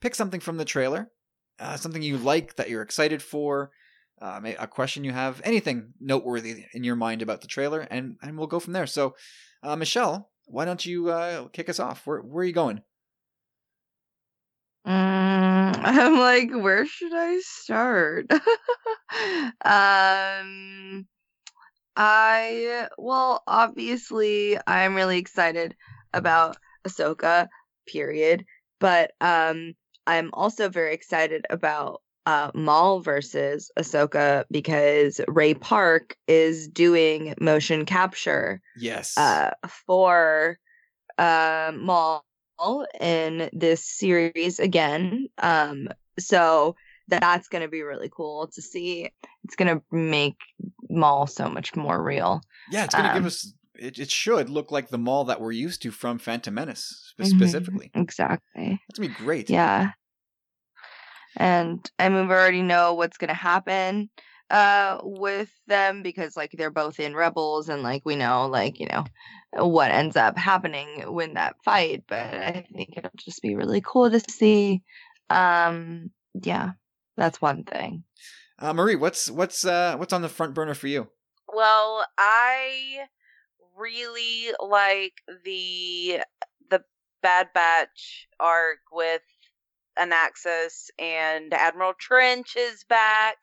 pick 0.00 0.14
something 0.14 0.40
from 0.40 0.56
the 0.58 0.64
trailer, 0.64 1.10
uh, 1.58 1.76
something 1.76 2.02
you 2.02 2.16
like 2.18 2.56
that 2.56 2.68
you're 2.70 2.82
excited 2.82 3.22
for, 3.22 3.70
uh, 4.20 4.38
may- 4.40 4.56
a 4.56 4.66
question 4.66 5.04
you 5.04 5.12
have, 5.12 5.40
anything 5.44 5.92
noteworthy 6.00 6.66
in 6.72 6.84
your 6.84 6.96
mind 6.96 7.22
about 7.22 7.40
the 7.40 7.48
trailer, 7.48 7.80
and 7.90 8.16
and 8.22 8.38
we'll 8.38 8.46
go 8.46 8.60
from 8.60 8.72
there. 8.72 8.86
So, 8.86 9.16
uh, 9.62 9.76
Michelle, 9.76 10.30
why 10.46 10.64
don't 10.64 10.84
you 10.84 11.10
uh, 11.10 11.48
kick 11.48 11.68
us 11.68 11.80
off? 11.80 12.06
Where 12.06 12.20
where 12.20 12.42
are 12.42 12.46
you 12.46 12.52
going? 12.52 12.82
Mm, 14.86 14.90
I'm 15.84 16.18
like, 16.18 16.50
where 16.62 16.86
should 16.86 17.12
I 17.14 17.38
start? 17.40 18.26
um, 19.64 21.06
I 21.96 22.88
well, 22.98 23.42
obviously, 23.46 24.58
I'm 24.66 24.94
really 24.94 25.18
excited 25.18 25.76
about 26.12 26.56
Ahsoka. 26.86 27.48
Period. 27.86 28.44
But 28.80 29.12
um, 29.20 29.74
I'm 30.06 30.30
also 30.32 30.68
very 30.68 30.94
excited 30.94 31.44
about 31.50 32.00
uh 32.26 32.50
Maul 32.54 33.00
versus 33.00 33.70
Ahsoka 33.78 34.44
because 34.50 35.20
Ray 35.28 35.54
Park 35.54 36.16
is 36.26 36.68
doing 36.68 37.34
motion 37.40 37.84
capture 37.84 38.60
Yes. 38.76 39.16
uh, 39.18 39.50
for 39.86 40.58
uh, 41.18 41.72
Maul 41.76 42.24
in 43.00 43.50
this 43.52 43.84
series 43.84 44.58
again. 44.58 45.28
Um, 45.38 45.88
so 46.18 46.76
that's 47.08 47.48
going 47.48 47.62
to 47.62 47.68
be 47.68 47.82
really 47.82 48.10
cool 48.14 48.48
to 48.54 48.62
see. 48.62 49.10
It's 49.44 49.56
going 49.56 49.76
to 49.76 49.82
make 49.90 50.36
Maul 50.88 51.26
so 51.26 51.48
much 51.48 51.74
more 51.76 52.02
real. 52.02 52.40
yeah, 52.70 52.84
it's 52.84 52.94
going 52.94 53.06
to 53.08 53.14
give 53.14 53.22
um, 53.22 53.26
us. 53.26 53.52
It, 53.76 53.98
it 53.98 54.10
should 54.10 54.48
look 54.48 54.70
like 54.70 54.88
the 54.88 54.98
Maul 54.98 55.24
that 55.24 55.40
we're 55.40 55.52
used 55.52 55.82
to 55.82 55.90
from 55.90 56.18
Phantom 56.18 56.54
Menace, 56.54 57.12
Mhm. 57.20 57.26
specifically. 57.26 57.90
Exactly. 57.94 58.80
That's 58.88 58.98
gonna 58.98 59.08
be 59.08 59.14
great. 59.14 59.50
Yeah. 59.50 59.90
And 61.36 61.90
I 61.98 62.08
mean, 62.08 62.28
we 62.28 62.34
already 62.34 62.62
know 62.62 62.94
what's 62.94 63.16
going 63.18 63.28
to 63.28 63.34
happen 63.34 64.10
uh 64.50 64.98
with 65.02 65.50
them 65.66 66.02
because 66.02 66.36
like 66.36 66.50
they're 66.52 66.70
both 66.70 67.00
in 67.00 67.14
rebels 67.14 67.70
and 67.70 67.82
like 67.82 68.02
we 68.04 68.14
know 68.14 68.46
like 68.46 68.78
you 68.78 68.86
know 68.86 69.02
what 69.54 69.90
ends 69.90 70.16
up 70.16 70.36
happening 70.36 70.86
when 71.14 71.32
that 71.32 71.56
fight 71.64 72.04
but 72.06 72.18
i 72.18 72.64
think 72.74 72.90
it'll 72.94 73.10
just 73.16 73.40
be 73.40 73.56
really 73.56 73.80
cool 73.80 74.10
to 74.10 74.20
see 74.30 74.82
um 75.30 76.10
yeah 76.42 76.72
that's 77.16 77.40
one 77.40 77.64
thing 77.64 78.04
Uh, 78.58 78.72
Marie, 78.72 78.96
what's 78.96 79.30
what's 79.30 79.64
uh, 79.64 79.96
what's 79.96 80.12
on 80.12 80.22
the 80.22 80.28
front 80.28 80.54
burner 80.54 80.74
for 80.74 80.86
you? 80.86 81.08
Well, 81.48 82.06
I 82.18 83.06
really 83.76 84.52
like 84.60 85.22
the 85.44 86.20
the 86.70 86.84
Bad 87.22 87.48
Batch 87.54 88.28
arc 88.40 88.80
with 88.92 89.22
Anaxes 89.96 90.90
and 90.98 91.52
Admiral 91.54 91.94
Trench 91.94 92.56
is 92.56 92.84
back 92.84 93.36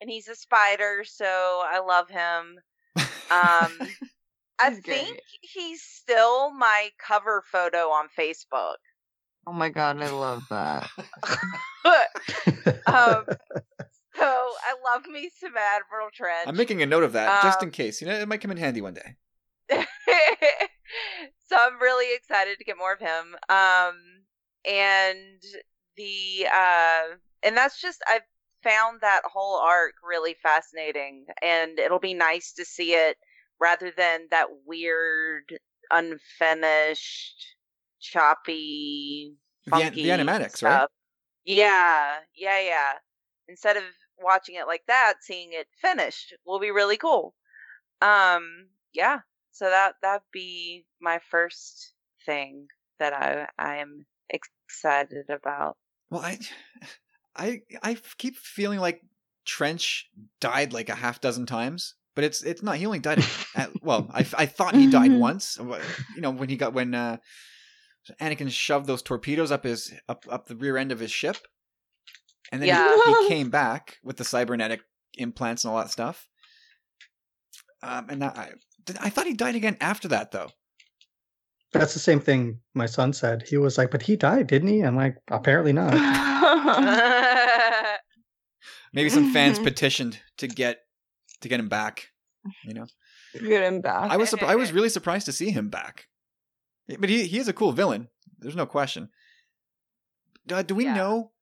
and 0.00 0.10
he's 0.10 0.28
a 0.28 0.34
spider, 0.34 1.04
so 1.04 1.26
I 1.64 1.80
love 1.80 2.08
him. 2.10 2.60
Um 3.30 3.88
I 4.58 4.70
He's 4.70 4.80
think 4.80 5.18
he's 5.42 5.82
still 5.82 6.52
my 6.52 6.90
cover 6.98 7.42
photo 7.50 7.90
on 7.90 8.08
Facebook. 8.08 8.76
Oh 9.46 9.52
my 9.52 9.68
god 9.68 10.00
i 10.00 10.10
love 10.10 10.42
that 10.50 10.88
um 12.86 13.24
so 14.16 14.26
I 14.26 14.74
love 14.84 15.06
me 15.06 15.30
some 15.40 15.52
Admiral 15.56 16.10
Trench. 16.12 16.46
I'm 16.46 16.56
making 16.56 16.82
a 16.82 16.86
note 16.86 17.04
of 17.04 17.12
that 17.12 17.42
just 17.42 17.62
Um, 17.62 17.68
in 17.68 17.72
case. 17.72 18.00
You 18.00 18.08
know, 18.08 18.14
it 18.14 18.28
might 18.28 18.40
come 18.40 18.50
in 18.50 18.56
handy 18.56 18.80
one 18.82 18.94
day. 18.94 19.16
so 19.70 21.56
I'm 21.56 21.80
really 21.80 22.14
excited 22.14 22.58
to 22.58 22.64
get 22.64 22.76
more 22.76 22.92
of 22.92 23.00
him. 23.00 23.36
Um, 23.48 23.96
and 24.66 25.42
the 25.96 26.46
uh, 26.54 27.16
and 27.42 27.56
that's 27.56 27.80
just 27.80 28.02
I've 28.08 28.26
found 28.62 29.00
that 29.00 29.22
whole 29.24 29.56
arc 29.60 29.94
really 30.06 30.36
fascinating, 30.42 31.24
and 31.40 31.78
it'll 31.78 31.98
be 31.98 32.14
nice 32.14 32.52
to 32.54 32.64
see 32.64 32.92
it 32.92 33.16
rather 33.58 33.92
than 33.96 34.26
that 34.30 34.48
weird, 34.66 35.44
unfinished, 35.90 37.46
choppy, 38.00 39.34
The, 39.64 39.70
funky 39.70 40.02
the 40.02 40.08
animatics, 40.10 40.62
right? 40.62 40.88
Yeah, 41.44 42.16
yeah, 42.34 42.60
yeah. 42.60 42.92
Instead 43.48 43.76
of 43.76 43.84
watching 44.18 44.54
it 44.56 44.66
like 44.66 44.82
that, 44.86 45.14
seeing 45.22 45.50
it 45.52 45.66
finished 45.80 46.34
will 46.44 46.60
be 46.60 46.70
really 46.70 46.96
cool. 46.96 47.34
Um, 48.02 48.68
yeah. 48.92 49.20
So 49.52 49.66
that 49.66 49.94
that'd 50.02 50.22
be 50.32 50.86
my 51.00 51.20
first 51.30 51.92
thing 52.24 52.68
that 52.98 53.12
I 53.12 53.48
I 53.58 53.76
am 53.76 54.06
excited 54.28 55.28
about. 55.28 55.76
Well, 56.10 56.22
I, 56.22 56.38
I, 57.36 57.62
I 57.82 57.96
keep 58.18 58.36
feeling 58.36 58.80
like 58.80 59.02
Trench 59.44 60.08
died 60.40 60.72
like 60.72 60.88
a 60.88 60.94
half 60.94 61.20
dozen 61.20 61.46
times, 61.46 61.94
but 62.14 62.24
it's 62.24 62.42
it's 62.42 62.62
not. 62.62 62.76
He 62.76 62.86
only 62.86 62.98
died. 62.98 63.24
At, 63.56 63.70
well, 63.82 64.08
I, 64.12 64.20
I 64.36 64.46
thought 64.46 64.74
he 64.74 64.90
died 64.90 65.12
once. 65.12 65.58
You 65.58 66.20
know, 66.20 66.30
when 66.30 66.48
he 66.48 66.56
got 66.56 66.72
when 66.74 66.94
uh, 66.94 67.18
Anakin 68.20 68.50
shoved 68.50 68.86
those 68.86 69.02
torpedoes 69.02 69.50
up 69.50 69.64
his 69.64 69.92
up 70.08 70.24
up 70.28 70.46
the 70.46 70.56
rear 70.56 70.76
end 70.76 70.92
of 70.92 71.00
his 71.00 71.10
ship, 71.10 71.36
and 72.50 72.60
then 72.62 72.66
he- 72.66 72.72
Yeah. 72.72 72.96
he, 73.22 73.28
came 73.28 73.50
back 73.50 73.98
with 74.02 74.16
the 74.16 74.24
cybernetic 74.24 74.80
implants 75.18 75.64
and 75.64 75.72
all 75.72 75.78
that 75.78 75.90
stuff. 75.90 76.26
Um, 77.82 78.06
and 78.10 78.22
that, 78.22 78.36
I 78.36 78.50
did, 78.84 78.96
I 79.00 79.10
thought 79.10 79.26
he 79.26 79.34
died 79.34 79.54
again 79.54 79.76
after 79.80 80.08
that 80.08 80.32
though. 80.32 80.50
That's 81.72 81.94
the 81.94 82.00
same 82.00 82.18
thing 82.20 82.58
my 82.74 82.86
son 82.86 83.12
said. 83.12 83.44
He 83.48 83.56
was 83.56 83.78
like, 83.78 83.90
"But 83.92 84.02
he 84.02 84.16
died, 84.16 84.48
didn't 84.48 84.68
he?" 84.68 84.80
I'm 84.80 84.96
like, 84.96 85.16
"Apparently 85.30 85.72
not." 85.72 85.94
Maybe 88.92 89.08
some 89.08 89.32
fans 89.32 89.58
petitioned 89.60 90.18
to 90.38 90.48
get 90.48 90.80
to 91.42 91.48
get 91.48 91.60
him 91.60 91.68
back. 91.68 92.08
You 92.64 92.74
know. 92.74 92.86
get 93.34 93.62
him 93.62 93.82
back 93.82 94.10
I 94.10 94.16
was 94.16 94.30
surpri- 94.30 94.48
I 94.48 94.56
was 94.56 94.72
really 94.72 94.88
surprised 94.88 95.26
to 95.26 95.32
see 95.32 95.50
him 95.50 95.68
back. 95.68 96.06
But 96.98 97.08
he 97.08 97.26
he 97.26 97.38
is 97.38 97.48
a 97.48 97.52
cool 97.52 97.72
villain. 97.72 98.08
There's 98.38 98.56
no 98.56 98.66
question. 98.66 99.10
Uh, 100.50 100.62
do 100.62 100.74
we 100.74 100.84
Yeah. 100.84 100.94
know? 100.94 101.32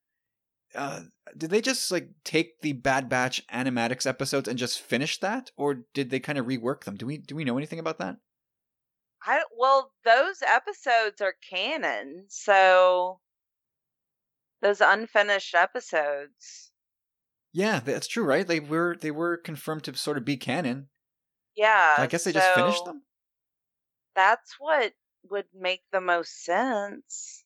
Uh, 0.75 1.05
did 1.37 1.51
they 1.51 1.61
just 1.63 1.91
like 1.91 2.11
take 2.25 2.61
the 2.61 2.73
Bad 2.75 3.09
Batch 3.09 3.47
animatics 3.49 4.07
episodes 4.07 4.49
and 4.49 4.59
just 4.59 4.81
finish 4.81 5.19
that, 5.21 5.51
or 5.57 5.87
did 5.95 6.11
they 6.11 6.21
kind 6.21 6.39
of 6.39 6.47
rework 6.47 6.85
them? 6.85 6.97
Do 6.97 7.07
we 7.07 7.19
do 7.19 7.35
we 7.35 7.45
know 7.45 7.57
anything 7.57 7.79
about 7.79 7.99
that? 7.99 8.17
I 9.23 9.43
well, 9.57 9.93
those 10.05 10.43
episodes 10.43 11.21
are 11.21 11.35
canon, 11.49 12.27
so 12.29 13.21
those 14.61 14.81
unfinished 14.81 15.55
episodes. 15.55 16.71
Yeah, 17.53 17.81
that's 17.81 18.07
true, 18.07 18.25
right? 18.25 18.47
They 18.47 18.61
were 18.61 18.97
they 19.01 19.11
were 19.11 19.37
confirmed 19.39 19.85
to 19.85 19.97
sort 19.97 20.19
of 20.19 20.25
be 20.25 20.37
canon. 20.37 20.89
Yeah. 21.57 21.97
I 21.99 22.07
guess 22.07 22.25
they 22.25 22.33
just 22.33 22.55
finished 22.55 22.85
them. 22.85 23.03
That's 24.15 24.55
what 24.59 24.93
would 25.31 25.47
make 25.55 25.83
the 25.93 26.01
most 26.01 26.45
sense. 26.45 27.45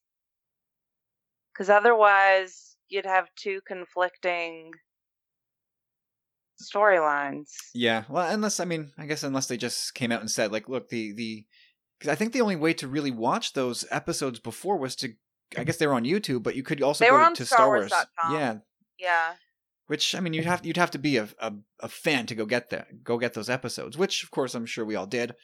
Because 1.52 1.68
otherwise, 1.70 2.76
you'd 2.88 3.06
have 3.06 3.28
two 3.36 3.60
conflicting 3.66 4.70
storylines. 6.62 7.50
Yeah, 7.74 8.04
well, 8.08 8.30
unless 8.32 8.60
I 8.60 8.64
mean, 8.64 8.92
I 8.98 9.06
guess 9.06 9.22
unless 9.22 9.46
they 9.46 9.56
just 9.56 9.94
came 9.94 10.12
out 10.12 10.20
and 10.20 10.30
said 10.30 10.52
like, 10.52 10.68
look, 10.68 10.88
the 10.88 11.12
the 11.12 11.44
because 11.98 12.10
I 12.12 12.14
think 12.14 12.32
the 12.32 12.40
only 12.40 12.56
way 12.56 12.72
to 12.74 12.88
really 12.88 13.10
watch 13.10 13.52
those 13.52 13.84
episodes 13.90 14.40
before 14.40 14.76
was 14.76 14.96
to, 14.96 15.10
I 15.56 15.64
guess 15.64 15.76
they 15.76 15.86
were 15.86 15.94
on 15.94 16.04
YouTube, 16.04 16.42
but 16.42 16.56
you 16.56 16.62
could 16.62 16.82
also 16.82 17.04
They 17.04 17.10
go 17.10 17.32
to 17.32 17.46
Star 17.46 17.68
Wars. 17.68 17.92
StarWars.com. 17.92 18.34
Yeah, 18.34 18.56
Yeah. 18.98 19.34
which 19.86 20.14
I 20.14 20.20
mean, 20.20 20.32
you'd 20.32 20.44
have 20.46 20.64
you'd 20.64 20.76
have 20.76 20.90
to 20.92 20.98
be 20.98 21.16
a, 21.18 21.28
a 21.38 21.52
a 21.80 21.88
fan 21.88 22.26
to 22.26 22.34
go 22.34 22.46
get 22.46 22.70
that 22.70 23.02
go 23.04 23.18
get 23.18 23.34
those 23.34 23.50
episodes, 23.50 23.96
which 23.98 24.22
of 24.24 24.30
course 24.30 24.54
I'm 24.54 24.66
sure 24.66 24.84
we 24.84 24.96
all 24.96 25.06
did. 25.06 25.34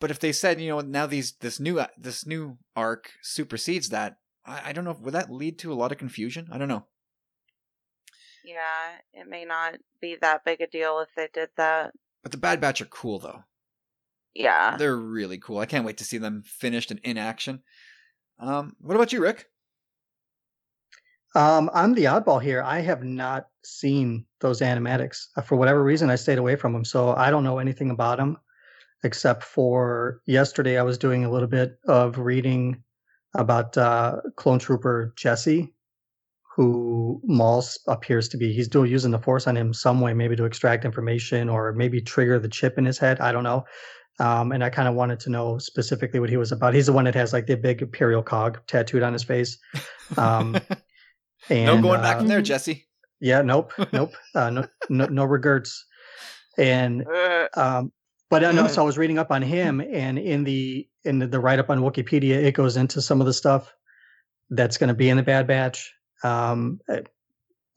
But 0.00 0.10
if 0.10 0.18
they 0.18 0.32
said, 0.32 0.60
you 0.60 0.70
know, 0.70 0.80
now 0.80 1.06
these 1.06 1.32
this 1.32 1.60
new 1.60 1.80
this 1.96 2.26
new 2.26 2.56
arc 2.74 3.12
supersedes 3.22 3.90
that, 3.90 4.16
I, 4.46 4.70
I 4.70 4.72
don't 4.72 4.84
know. 4.84 4.96
Would 4.98 5.14
that 5.14 5.30
lead 5.30 5.58
to 5.60 5.72
a 5.72 5.74
lot 5.74 5.92
of 5.92 5.98
confusion? 5.98 6.48
I 6.50 6.58
don't 6.58 6.68
know. 6.68 6.86
Yeah. 8.42 8.96
It 9.12 9.28
may 9.28 9.44
not 9.44 9.74
be 10.00 10.16
that 10.22 10.44
big 10.44 10.62
a 10.62 10.66
deal 10.66 11.00
if 11.00 11.08
they 11.14 11.28
did 11.32 11.50
that. 11.58 11.92
But 12.22 12.32
the 12.32 12.38
Bad 12.38 12.60
Batch 12.60 12.80
are 12.80 12.86
cool 12.86 13.18
though. 13.18 13.44
Yeah. 14.34 14.76
They're 14.78 14.96
really 14.96 15.38
cool. 15.38 15.58
I 15.58 15.66
can't 15.66 15.84
wait 15.84 15.98
to 15.98 16.04
see 16.04 16.18
them 16.18 16.42
finished 16.46 16.90
and 16.90 17.00
in 17.00 17.18
action. 17.18 17.62
Um, 18.38 18.76
what 18.80 18.94
about 18.94 19.12
you, 19.12 19.20
Rick? 19.20 19.46
Um, 21.34 21.70
I'm 21.74 21.92
the 21.92 22.04
oddball 22.04 22.42
here. 22.42 22.62
I 22.62 22.80
have 22.80 23.04
not 23.04 23.48
seen 23.62 24.24
those 24.40 24.62
animatics 24.62 25.26
Uh, 25.36 25.42
for 25.42 25.56
whatever 25.56 25.84
reason. 25.84 26.10
I 26.10 26.16
stayed 26.16 26.38
away 26.38 26.56
from 26.56 26.72
them, 26.72 26.84
so 26.84 27.14
I 27.14 27.30
don't 27.30 27.44
know 27.44 27.58
anything 27.58 27.90
about 27.90 28.16
them 28.16 28.38
except 29.02 29.42
for 29.42 30.20
yesterday. 30.26 30.78
I 30.78 30.82
was 30.82 30.98
doing 30.98 31.24
a 31.24 31.30
little 31.30 31.48
bit 31.48 31.78
of 31.86 32.18
reading 32.18 32.82
about 33.34 33.76
uh, 33.76 34.20
clone 34.36 34.58
trooper 34.58 35.12
Jesse, 35.16 35.72
who 36.56 37.20
Maul 37.24 37.64
appears 37.86 38.28
to 38.30 38.36
be. 38.36 38.52
He's 38.52 38.68
doing 38.68 38.90
using 38.90 39.10
the 39.10 39.18
Force 39.18 39.46
on 39.46 39.56
him 39.56 39.72
some 39.72 40.00
way, 40.00 40.12
maybe 40.12 40.36
to 40.36 40.44
extract 40.44 40.84
information 40.84 41.48
or 41.48 41.72
maybe 41.72 42.00
trigger 42.00 42.38
the 42.38 42.48
chip 42.48 42.78
in 42.78 42.84
his 42.84 42.98
head. 42.98 43.20
I 43.20 43.32
don't 43.32 43.44
know. 43.44 43.64
Um, 44.18 44.52
and 44.52 44.62
I 44.62 44.68
kind 44.68 44.86
of 44.86 44.94
wanted 44.94 45.18
to 45.20 45.30
know 45.30 45.56
specifically 45.58 46.20
what 46.20 46.28
he 46.28 46.36
was 46.36 46.52
about. 46.52 46.74
He's 46.74 46.86
the 46.86 46.92
one 46.92 47.04
that 47.04 47.14
has 47.14 47.32
like 47.32 47.46
the 47.46 47.56
big 47.56 47.80
Imperial 47.80 48.22
cog 48.22 48.60
tattooed 48.66 49.02
on 49.02 49.14
his 49.14 49.24
face. 49.24 49.56
Um, 50.18 50.58
and, 51.48 51.64
no 51.66 51.80
going 51.80 52.02
back 52.02 52.16
uh, 52.16 52.18
from 52.18 52.28
there, 52.28 52.42
Jesse. 52.42 52.86
Yeah, 53.20 53.42
nope, 53.42 53.72
nope, 53.92 54.12
uh, 54.34 54.50
no, 54.50 54.66
no, 54.88 55.06
no 55.06 55.24
regrets. 55.24 55.86
And 56.58 57.06
um, 57.54 57.92
but 58.30 58.44
I 58.44 58.52
know, 58.52 58.68
so 58.68 58.82
I 58.82 58.84
was 58.84 58.96
reading 58.96 59.18
up 59.18 59.32
on 59.32 59.42
him, 59.42 59.80
and 59.80 60.18
in 60.18 60.44
the 60.44 60.88
in 61.04 61.18
the, 61.18 61.26
the 61.26 61.40
write 61.40 61.58
up 61.58 61.68
on 61.68 61.80
Wikipedia, 61.80 62.36
it 62.36 62.54
goes 62.54 62.76
into 62.76 63.02
some 63.02 63.20
of 63.20 63.26
the 63.26 63.32
stuff 63.32 63.74
that's 64.50 64.78
going 64.78 64.88
to 64.88 64.94
be 64.94 65.08
in 65.08 65.16
the 65.16 65.22
Bad 65.22 65.48
Batch. 65.48 65.92
Um, 66.22 66.80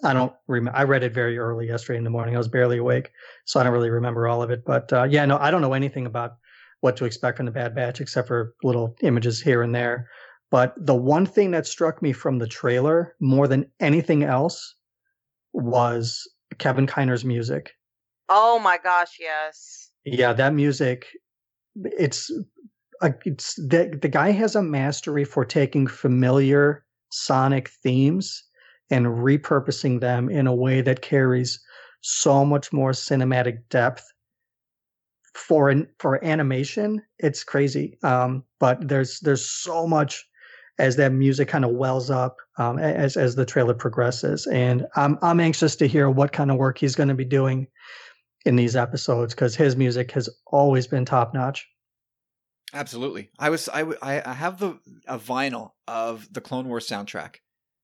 I 0.03 0.13
don't 0.13 0.33
remember. 0.47 0.77
I 0.77 0.83
read 0.83 1.03
it 1.03 1.13
very 1.13 1.39
early 1.39 1.67
yesterday 1.67 1.97
in 1.97 2.03
the 2.03 2.11
morning. 2.11 2.35
I 2.35 2.37
was 2.37 2.47
barely 2.47 2.77
awake, 2.77 3.11
so 3.45 3.59
I 3.59 3.63
don't 3.63 3.73
really 3.73 3.89
remember 3.89 4.27
all 4.27 4.43
of 4.43 4.51
it. 4.51 4.63
But 4.63 4.93
uh, 4.93 5.03
yeah, 5.03 5.25
no, 5.25 5.37
I 5.37 5.49
don't 5.49 5.61
know 5.61 5.73
anything 5.73 6.05
about 6.05 6.37
what 6.81 6.97
to 6.97 7.05
expect 7.05 7.37
from 7.37 7.47
the 7.47 7.51
Bad 7.51 7.73
Batch 7.73 7.99
except 7.99 8.27
for 8.27 8.53
little 8.61 8.95
images 9.01 9.41
here 9.41 9.63
and 9.63 9.73
there. 9.73 10.09
But 10.51 10.75
the 10.77 10.93
one 10.93 11.25
thing 11.25 11.49
that 11.51 11.65
struck 11.65 12.01
me 12.01 12.13
from 12.13 12.37
the 12.37 12.47
trailer 12.47 13.15
more 13.19 13.47
than 13.47 13.71
anything 13.79 14.23
else 14.23 14.75
was 15.51 16.29
Kevin 16.59 16.85
Kiner's 16.85 17.25
music. 17.25 17.71
Oh 18.29 18.59
my 18.59 18.77
gosh, 18.77 19.17
yes. 19.19 19.89
Yeah, 20.05 20.33
that 20.33 20.53
music. 20.53 21.07
It's 21.83 22.31
uh, 23.01 23.11
it's 23.25 23.55
the 23.55 23.97
the 24.01 24.09
guy 24.09 24.31
has 24.31 24.55
a 24.55 24.63
mastery 24.63 25.25
for 25.25 25.45
taking 25.45 25.87
familiar 25.87 26.85
sonic 27.11 27.69
themes 27.69 28.43
and 28.91 29.07
repurposing 29.07 30.01
them 30.01 30.29
in 30.29 30.47
a 30.47 30.55
way 30.55 30.81
that 30.81 31.01
carries 31.01 31.59
so 32.01 32.45
much 32.45 32.73
more 32.73 32.91
cinematic 32.91 33.59
depth 33.69 34.11
for 35.33 35.69
an 35.69 35.87
for 35.99 36.23
animation 36.23 37.01
it's 37.17 37.43
crazy 37.43 37.97
um 38.03 38.43
but 38.59 38.87
there's 38.87 39.19
there's 39.21 39.49
so 39.49 39.87
much 39.87 40.23
as 40.79 40.95
that 40.95 41.11
music 41.11 41.47
kind 41.47 41.65
of 41.65 41.71
wells 41.71 42.11
up 42.11 42.37
um 42.57 42.77
as 42.77 43.17
as 43.17 43.35
the 43.35 43.45
trailer 43.45 43.73
progresses 43.73 44.45
and 44.47 44.85
i'm 44.95 45.17
i'm 45.23 45.39
anxious 45.39 45.75
to 45.75 45.87
hear 45.87 46.07
what 46.09 46.31
kind 46.31 46.51
of 46.51 46.57
work 46.57 46.77
he's 46.77 46.95
going 46.95 47.09
to 47.09 47.15
be 47.15 47.25
doing 47.25 47.65
in 48.45 48.55
these 48.55 48.75
episodes 48.75 49.33
because 49.33 49.55
his 49.55 49.75
music 49.75 50.11
has 50.11 50.29
always 50.47 50.87
been 50.87 51.05
top 51.05 51.33
notch 51.33 51.67
Absolutely. 52.73 53.29
I 53.37 53.51
was 53.51 53.69
I 53.69 53.83
I 54.01 54.33
have 54.33 54.57
the 54.57 54.79
a 55.07 55.19
vinyl 55.19 55.71
of 55.87 56.27
the 56.33 56.41
Clone 56.41 56.67
Wars 56.67 56.87
soundtrack, 56.87 57.35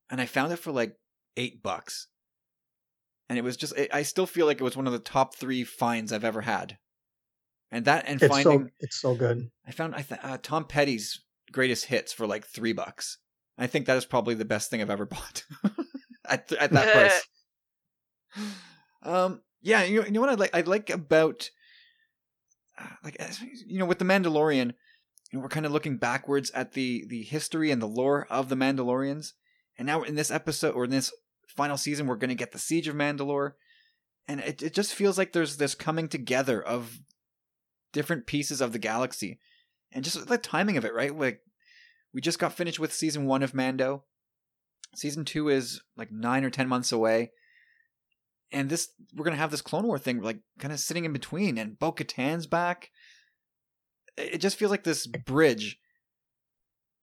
and 0.09 0.19
I 0.19 0.25
found 0.25 0.51
it 0.51 0.57
for 0.57 0.71
like 0.71 0.95
eight 1.37 1.61
bucks, 1.61 2.07
and 3.29 3.37
it 3.37 3.43
was 3.43 3.55
just 3.55 3.77
it, 3.77 3.93
I 3.93 4.01
still 4.01 4.25
feel 4.25 4.47
like 4.47 4.59
it 4.59 4.63
was 4.63 4.75
one 4.75 4.87
of 4.87 4.93
the 4.93 4.99
top 4.99 5.35
three 5.35 5.63
finds 5.63 6.11
I've 6.11 6.25
ever 6.25 6.41
had, 6.41 6.79
and 7.71 7.85
that 7.85 8.05
and 8.07 8.19
it's 8.19 8.33
finding 8.33 8.63
so 8.63 8.69
it's 8.79 8.99
so 8.99 9.13
good 9.13 9.51
I 9.67 9.71
found 9.71 9.93
I 9.93 10.01
th- 10.01 10.21
uh, 10.23 10.37
Tom 10.41 10.65
Petty's 10.65 11.23
greatest 11.51 11.85
hits 11.85 12.11
for 12.11 12.25
like 12.25 12.45
three 12.47 12.73
bucks. 12.73 13.19
I 13.59 13.67
think 13.67 13.85
that 13.85 13.97
is 13.97 14.05
probably 14.05 14.33
the 14.33 14.45
best 14.45 14.71
thing 14.71 14.81
I've 14.81 14.89
ever 14.89 15.05
bought 15.05 15.43
at 16.27 16.47
th- 16.47 16.59
at 16.59 16.71
that 16.71 17.21
price. 18.33 18.47
Um, 19.03 19.41
yeah, 19.61 19.83
you 19.83 19.99
know, 19.99 20.05
you 20.05 20.11
know 20.11 20.21
what 20.21 20.29
I 20.29 20.35
like 20.35 20.55
I 20.55 20.61
like 20.61 20.89
about 20.89 21.49
uh, 22.77 22.87
like 23.03 23.21
you 23.65 23.79
know 23.79 23.85
with 23.85 23.99
the 23.99 24.05
Mandalorian, 24.05 24.73
you 25.31 25.37
know, 25.37 25.39
we're 25.39 25.49
kind 25.49 25.65
of 25.65 25.71
looking 25.71 25.97
backwards 25.97 26.49
at 26.51 26.73
the 26.73 27.05
the 27.07 27.23
history 27.23 27.71
and 27.71 27.81
the 27.81 27.87
lore 27.87 28.25
of 28.29 28.49
the 28.49 28.55
Mandalorians, 28.55 29.33
and 29.77 29.85
now 29.85 30.03
in 30.03 30.15
this 30.15 30.31
episode 30.31 30.75
or 30.75 30.85
in 30.85 30.91
this 30.91 31.11
final 31.47 31.77
season, 31.77 32.07
we're 32.07 32.15
going 32.15 32.29
to 32.29 32.35
get 32.35 32.51
the 32.51 32.59
Siege 32.59 32.87
of 32.87 32.95
Mandalore, 32.95 33.53
and 34.27 34.39
it 34.39 34.61
it 34.61 34.73
just 34.73 34.93
feels 34.93 35.17
like 35.17 35.33
there's 35.33 35.57
this 35.57 35.75
coming 35.75 36.07
together 36.07 36.61
of 36.61 36.99
different 37.91 38.27
pieces 38.27 38.61
of 38.61 38.71
the 38.71 38.79
galaxy, 38.79 39.39
and 39.91 40.05
just 40.05 40.27
the 40.27 40.37
timing 40.37 40.77
of 40.77 40.85
it, 40.85 40.93
right? 40.93 41.17
Like 41.17 41.41
we 42.13 42.21
just 42.21 42.39
got 42.39 42.53
finished 42.53 42.79
with 42.79 42.93
season 42.93 43.25
one 43.25 43.43
of 43.43 43.53
Mando. 43.53 44.05
Season 44.95 45.25
two 45.25 45.49
is 45.49 45.81
like 45.97 46.11
nine 46.11 46.43
or 46.45 46.49
ten 46.49 46.67
months 46.67 46.91
away 46.91 47.31
and 48.51 48.69
this 48.69 48.89
we're 49.15 49.25
gonna 49.25 49.37
have 49.37 49.51
this 49.51 49.61
Clone 49.61 49.85
War 49.85 49.99
thing 49.99 50.21
like 50.21 50.39
kind 50.59 50.73
of 50.73 50.79
sitting 50.79 51.05
in 51.05 51.13
between, 51.13 51.57
and 51.57 51.77
Bo 51.77 51.91
Katan's 51.91 52.47
back. 52.47 52.89
It 54.17 54.39
just 54.39 54.57
feels 54.57 54.71
like 54.71 54.83
this 54.83 55.07
bridge 55.07 55.79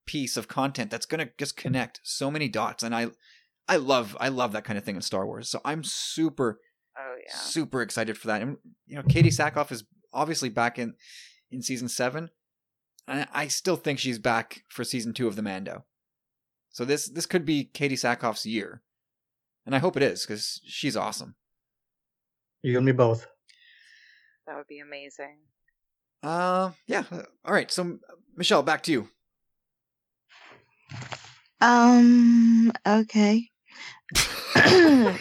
piece 0.06 0.36
of 0.36 0.48
content 0.48 0.90
that's 0.90 1.06
gonna 1.06 1.30
just 1.38 1.56
connect 1.56 2.00
so 2.04 2.30
many 2.30 2.48
dots, 2.48 2.82
and 2.82 2.94
I, 2.94 3.08
I 3.68 3.76
love 3.76 4.16
I 4.20 4.28
love 4.28 4.52
that 4.52 4.64
kind 4.64 4.78
of 4.78 4.84
thing 4.84 4.96
in 4.96 5.02
Star 5.02 5.26
Wars. 5.26 5.48
So 5.48 5.60
I'm 5.64 5.82
super 5.84 6.60
Oh 6.98 7.16
yeah. 7.26 7.34
super 7.34 7.82
excited 7.82 8.16
for 8.16 8.28
that. 8.28 8.40
And 8.40 8.56
you 8.86 8.96
know, 8.96 9.02
Katee 9.02 9.26
Sackhoff 9.26 9.70
is 9.70 9.84
obviously 10.12 10.48
back 10.48 10.78
in 10.78 10.94
in 11.50 11.62
season 11.62 11.88
seven, 11.88 12.30
and 13.06 13.28
I 13.32 13.48
still 13.48 13.76
think 13.76 13.98
she's 13.98 14.18
back 14.18 14.62
for 14.68 14.82
season 14.84 15.12
two 15.12 15.28
of 15.28 15.36
the 15.36 15.42
Mando. 15.42 15.84
So 16.70 16.84
this 16.84 17.08
this 17.08 17.26
could 17.26 17.44
be 17.44 17.70
Katee 17.74 17.92
Sackhoff's 17.92 18.46
year, 18.46 18.82
and 19.66 19.74
I 19.74 19.78
hope 19.78 19.96
it 19.96 20.02
is 20.02 20.24
because 20.24 20.60
she's 20.64 20.96
awesome. 20.96 21.34
you 22.62 22.76
and 22.76 22.86
me 22.86 22.92
both 22.92 23.26
That 24.46 24.56
would 24.56 24.68
be 24.68 24.78
amazing. 24.78 25.38
Uh, 26.22 26.70
yeah. 26.86 27.04
All 27.44 27.52
right. 27.52 27.70
So 27.70 27.98
Michelle, 28.36 28.62
back 28.62 28.82
to 28.84 28.92
you. 28.92 29.08
Um. 31.60 32.72
Okay. 32.86 33.48
I'm 34.56 35.16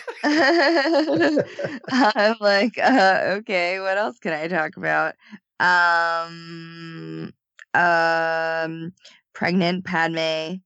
like, 2.40 2.78
uh, 2.78 3.22
okay. 3.38 3.80
What 3.80 3.98
else 3.98 4.20
can 4.20 4.34
I 4.34 4.48
talk 4.48 4.78
about? 4.78 5.16
Um. 5.60 7.34
Um. 7.74 8.94
Pregnant 9.34 9.86
Padme. 9.86 10.62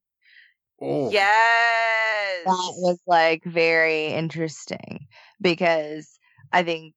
Oh, 0.81 1.09
Yes. 1.11 2.45
That 2.45 2.73
was 2.77 2.99
like 3.05 3.43
very 3.43 4.07
interesting 4.07 5.07
because 5.41 6.19
I 6.51 6.63
think 6.63 6.95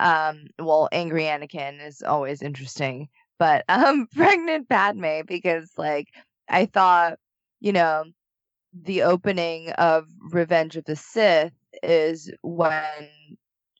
um 0.00 0.46
well 0.58 0.88
angry 0.92 1.24
Anakin 1.24 1.84
is 1.84 2.02
always 2.02 2.42
interesting, 2.42 3.08
but 3.38 3.64
um 3.68 4.06
pregnant 4.14 4.68
Padme 4.68 5.20
because 5.26 5.70
like 5.76 6.08
I 6.48 6.66
thought, 6.66 7.18
you 7.60 7.72
know, 7.72 8.04
the 8.72 9.02
opening 9.02 9.70
of 9.72 10.06
Revenge 10.30 10.76
of 10.76 10.84
the 10.84 10.96
Sith 10.96 11.52
is 11.82 12.30
when 12.42 13.08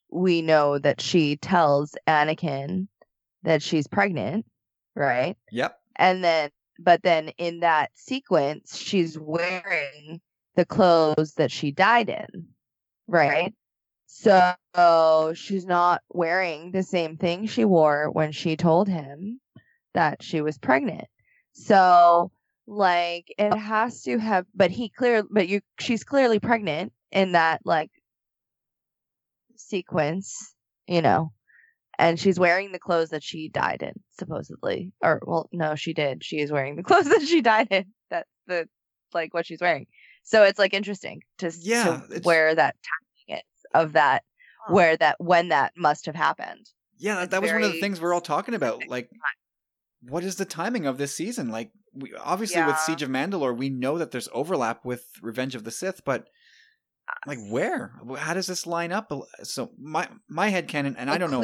we 0.09 0.41
know 0.41 0.77
that 0.79 1.01
she 1.01 1.37
tells 1.37 1.95
Anakin 2.07 2.87
that 3.43 3.61
she's 3.61 3.87
pregnant, 3.87 4.45
right? 4.95 5.37
Yep. 5.51 5.79
and 5.97 6.23
then 6.23 6.49
but 6.79 7.01
then 7.03 7.29
in 7.37 7.61
that 7.61 7.91
sequence 7.95 8.77
she's 8.77 9.17
wearing 9.17 10.21
the 10.55 10.65
clothes 10.65 11.33
that 11.33 11.51
she 11.51 11.71
died 11.71 12.09
in 12.09 12.47
right. 13.07 13.53
so 14.07 14.53
she's 15.35 15.65
not 15.65 16.01
wearing 16.09 16.71
the 16.71 16.83
same 16.83 17.17
thing 17.17 17.45
she 17.47 17.65
wore 17.65 18.09
when 18.11 18.31
she 18.31 18.55
told 18.55 18.87
him 18.87 19.39
that 19.93 20.21
she 20.21 20.41
was 20.41 20.57
pregnant. 20.57 21.07
So 21.53 22.31
like 22.67 23.33
it 23.37 23.55
has 23.55 24.01
to 24.03 24.17
have 24.17 24.45
but 24.55 24.71
he 24.71 24.89
clear 24.89 25.23
but 25.29 25.47
you 25.47 25.61
she's 25.79 26.03
clearly 26.03 26.39
pregnant 26.39 26.91
in 27.11 27.33
that 27.33 27.61
like 27.63 27.91
sequence 29.55 30.55
you 30.87 31.01
know 31.01 31.31
and 31.99 32.19
she's 32.19 32.39
wearing 32.39 32.71
the 32.71 32.79
clothes 32.79 33.09
that 33.09 33.23
she 33.23 33.49
died 33.49 33.81
in 33.81 33.93
supposedly 34.19 34.91
or 35.01 35.21
well 35.25 35.49
no 35.51 35.75
she 35.75 35.93
did 35.93 36.23
she 36.23 36.39
is 36.39 36.51
wearing 36.51 36.75
the 36.75 36.83
clothes 36.89 37.09
that 37.09 37.21
she 37.21 37.41
died 37.41 37.67
in 37.71 37.85
that's 38.09 38.29
the 38.47 38.67
like 39.13 39.33
what 39.33 39.45
she's 39.45 39.61
wearing 39.61 39.85
so 40.23 40.43
it's 40.43 40.59
like 40.59 40.73
interesting 40.73 41.21
to, 41.37 41.47
s- 41.47 41.59
to 41.59 41.67
Yeah, 41.69 42.01
where 42.23 42.53
that 42.55 42.75
timing 43.27 43.39
is 43.39 43.65
of 43.73 43.93
that 43.93 44.23
Huh. 44.67 44.73
where 44.73 44.97
that 44.97 45.15
when 45.19 45.49
that 45.49 45.73
must 45.77 46.05
have 46.07 46.15
happened 46.15 46.65
Yeah, 46.97 47.15
that, 47.15 47.23
It's 47.23 47.31
that 47.31 47.41
was 47.41 47.51
one 47.51 47.63
of 47.63 47.73
the 47.73 47.79
things 47.79 48.01
we're 48.01 48.13
all 48.15 48.21
talking 48.21 48.55
about. 48.55 48.87
Like, 48.87 49.09
what 50.01 50.23
is 50.23 50.37
the 50.37 50.45
timing 50.45 50.85
of 50.87 50.97
this 50.97 51.13
season? 51.15 51.49
Like, 51.49 51.71
we 51.93 52.13
obviously 52.15 52.61
with 52.63 52.79
Siege 52.79 53.01
of 53.03 53.09
Mandalore, 53.09 53.55
we 53.55 53.69
know 53.69 53.97
that 53.97 54.11
there's 54.11 54.29
overlap 54.33 54.83
with 54.85 55.05
Revenge 55.21 55.53
of 55.55 55.63
the 55.65 55.71
Sith, 55.71 56.03
but 56.03 56.27
like, 57.27 57.39
where? 57.49 57.93
How 58.17 58.33
does 58.33 58.47
this 58.47 58.65
line 58.67 58.91
up? 58.91 59.11
So 59.43 59.71
my 59.79 60.07
my 60.29 60.49
head 60.49 60.67
canon, 60.67 60.95
and 60.97 61.09
I 61.09 61.17
don't 61.17 61.31
know. 61.31 61.43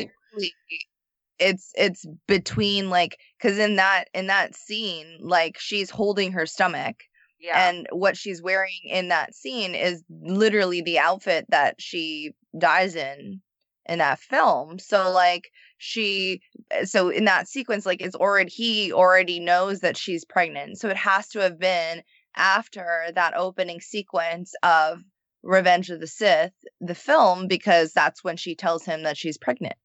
it's 1.39 1.71
it's 1.75 2.05
between 2.27 2.89
like 2.89 3.17
because 3.41 3.57
in 3.57 3.75
that 3.77 4.05
in 4.13 4.27
that 4.27 4.55
scene 4.55 5.17
like 5.21 5.57
she's 5.59 5.89
holding 5.89 6.31
her 6.31 6.45
stomach 6.45 6.97
Yeah. 7.39 7.69
and 7.69 7.87
what 7.91 8.15
she's 8.15 8.41
wearing 8.43 8.79
in 8.85 9.07
that 9.09 9.33
scene 9.33 9.73
is 9.73 10.03
literally 10.09 10.81
the 10.81 10.99
outfit 10.99 11.45
that 11.49 11.81
she 11.81 12.33
dies 12.57 12.95
in 12.95 13.41
in 13.87 13.97
that 13.97 14.19
film 14.19 14.77
so 14.77 15.09
like 15.11 15.49
she 15.79 16.41
eh, 16.69 16.85
so 16.85 17.09
in 17.09 17.25
that 17.25 17.47
sequence 17.47 17.85
like 17.87 18.01
it's 18.01 18.15
already 18.15 18.51
he 18.51 18.93
already 18.93 19.39
knows 19.39 19.79
that 19.79 19.97
she's 19.97 20.23
pregnant 20.23 20.77
so 20.77 20.89
it 20.89 20.97
has 20.97 21.27
to 21.29 21.39
have 21.39 21.57
been 21.59 22.03
after 22.35 23.07
that 23.15 23.35
opening 23.35 23.81
sequence 23.81 24.53
of 24.61 24.99
Revenge 25.43 25.89
of 25.89 25.99
the 25.99 26.07
Sith, 26.07 26.53
the 26.79 26.95
film, 26.95 27.47
because 27.47 27.93
that's 27.93 28.23
when 28.23 28.37
she 28.37 28.55
tells 28.55 28.85
him 28.85 29.03
that 29.03 29.17
she's 29.17 29.37
pregnant. 29.37 29.75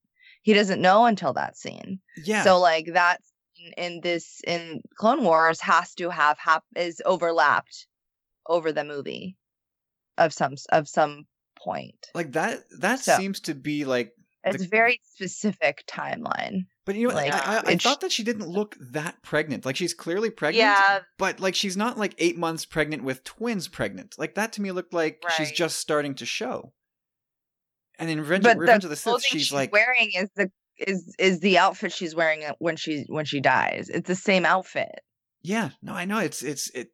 He 0.43 0.53
doesn't 0.55 0.81
know 0.83 1.07
until 1.07 1.33
that 1.35 1.57
scene. 1.57 2.01
Yeah. 2.25 2.45
So 2.45 2.59
like 2.61 2.93
that 2.93 3.21
in 3.77 4.01
this 4.03 4.41
in 4.47 4.83
Clone 4.97 5.25
Wars 5.25 5.61
has 5.63 5.95
to 5.95 6.11
have 6.11 6.39
hap- 6.39 6.65
is 6.77 7.01
overlapped 7.05 7.87
over 8.47 8.71
the 8.71 8.85
movie 8.85 9.37
of 10.19 10.33
some 10.33 10.55
of 10.71 10.89
some 10.89 11.27
point. 11.59 12.07
like 12.15 12.33
that 12.33 12.61
that 12.81 13.01
So- 13.01 13.17
seems 13.17 13.41
to 13.41 13.55
be 13.55 13.85
like 13.85 14.13
It's 14.45 14.63
The- 14.63 14.69
very 14.69 15.01
specific 15.05 15.83
timeline. 15.89 16.67
But 16.87 16.95
you 16.95 17.09
know 17.09 17.15
what? 17.15 17.25
Like, 17.27 17.35
I, 17.35 17.57
I, 17.59 17.63
I 17.73 17.77
thought 17.77 18.01
that 18.01 18.13
she 18.13 18.23
didn't 18.23 18.49
look 18.49 18.77
that 18.81 19.21
pregnant. 19.23 19.67
Like 19.67 19.77
she's 19.77 19.93
clearly 19.93 20.31
pregnant. 20.31 20.61
Yeah. 20.63 21.01
But 21.19 21.41
like 21.41 21.55
she's 21.55 21.77
not 21.77 21.99
like 21.99 22.15
eight 22.17 22.39
months 22.39 22.65
pregnant 22.65 23.05
with 23.05 23.23
twins 23.25 23.69
pregnant. 23.69 24.15
Like 24.19 24.37
that 24.37 24.53
to 24.55 24.63
me 24.63 24.73
looked 24.73 24.95
like 24.95 25.23
she's 25.37 25.53
just 25.53 25.79
starting 25.79 26.15
to 26.15 26.25
show. 26.25 26.73
And 27.99 28.09
in 28.09 28.21
Revenge, 28.21 28.45
But 28.45 28.57
Revenge 28.57 28.83
the 28.83 28.87
of 28.87 28.91
the 28.91 28.97
Sith, 28.97 29.23
she's 29.25 29.43
she's 29.43 29.53
like 29.53 29.73
wearing 29.73 30.13
is 30.15 30.31
the 30.37 30.51
is 30.79 31.15
is 31.19 31.41
the 31.41 31.59
outfit 31.59 31.93
she's 31.93 32.15
wearing 32.15 32.45
when 32.59 32.77
she 32.77 33.05
when 33.09 33.25
she 33.25 33.41
dies. 33.41 33.89
It's 33.89 34.07
the 34.09 34.15
same 34.15 34.47
outfit. 34.47 35.01
Yeah, 35.43 35.71
no, 35.83 35.93
I 35.93 36.05
know. 36.05 36.19
It's 36.19 36.43
it's 36.43 36.71
it. 36.71 36.89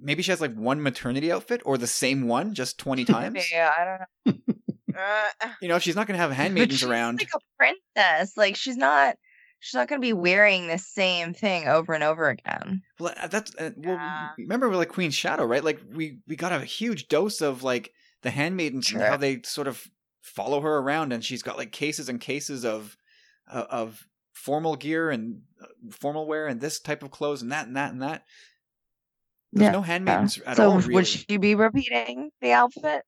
Maybe 0.00 0.22
she 0.22 0.30
has 0.32 0.40
like 0.40 0.54
one 0.54 0.82
maternity 0.82 1.30
outfit 1.32 1.60
or 1.64 1.76
the 1.78 1.86
same 1.86 2.28
one 2.28 2.54
just 2.54 2.78
twenty 2.78 3.04
times. 3.06 3.50
Yeah, 3.50 3.72
I 3.76 3.84
don't 3.84 4.36
know. 4.46 4.54
Uh, 4.96 5.48
You 5.60 5.66
know, 5.66 5.80
she's 5.80 5.96
not 5.96 6.06
going 6.06 6.16
to 6.16 6.20
have 6.22 6.30
handmaidens 6.36 6.84
around. 6.84 7.18
like 7.18 7.28
a 7.34 7.38
princess. 7.58 8.36
Like 8.36 8.54
she's 8.54 8.76
not. 8.76 9.16
She's 9.64 9.78
not 9.78 9.88
going 9.88 9.98
to 9.98 10.04
be 10.06 10.12
wearing 10.12 10.66
the 10.66 10.76
same 10.76 11.32
thing 11.32 11.66
over 11.68 11.94
and 11.94 12.04
over 12.04 12.28
again. 12.28 12.82
Well, 13.00 13.14
uh, 13.18 13.28
that's 13.28 13.54
uh, 13.54 13.70
well. 13.78 13.94
Yeah. 13.94 14.28
Remember, 14.36 14.68
with 14.68 14.76
like 14.76 14.90
Queen 14.90 15.10
Shadow, 15.10 15.46
right? 15.46 15.64
Like 15.64 15.80
we 15.90 16.18
we 16.28 16.36
got 16.36 16.52
a 16.52 16.62
huge 16.66 17.08
dose 17.08 17.40
of 17.40 17.62
like 17.62 17.90
the 18.20 18.30
handmaidens 18.30 18.92
and 18.92 19.00
how 19.00 19.16
they 19.16 19.40
sort 19.42 19.66
of 19.66 19.82
follow 20.20 20.60
her 20.60 20.76
around, 20.78 21.14
and 21.14 21.24
she's 21.24 21.42
got 21.42 21.56
like 21.56 21.72
cases 21.72 22.10
and 22.10 22.20
cases 22.20 22.66
of 22.66 22.94
uh, 23.50 23.64
of 23.70 24.06
formal 24.34 24.76
gear 24.76 25.08
and 25.10 25.40
uh, 25.62 25.66
formal 25.92 26.26
wear 26.26 26.46
and 26.46 26.60
this 26.60 26.78
type 26.78 27.02
of 27.02 27.10
clothes 27.10 27.40
and 27.40 27.50
that 27.52 27.66
and 27.66 27.76
that 27.78 27.90
and 27.90 28.02
that. 28.02 28.24
There's 29.54 29.64
Yeah. 29.68 29.72
no 29.72 29.80
handmaidens 29.80 30.38
at 30.44 30.58
so 30.58 30.72
all. 30.72 30.78
Really. 30.80 30.94
would 30.94 31.06
she 31.06 31.38
be 31.38 31.54
repeating 31.54 32.30
the 32.42 32.52
outfit? 32.52 33.02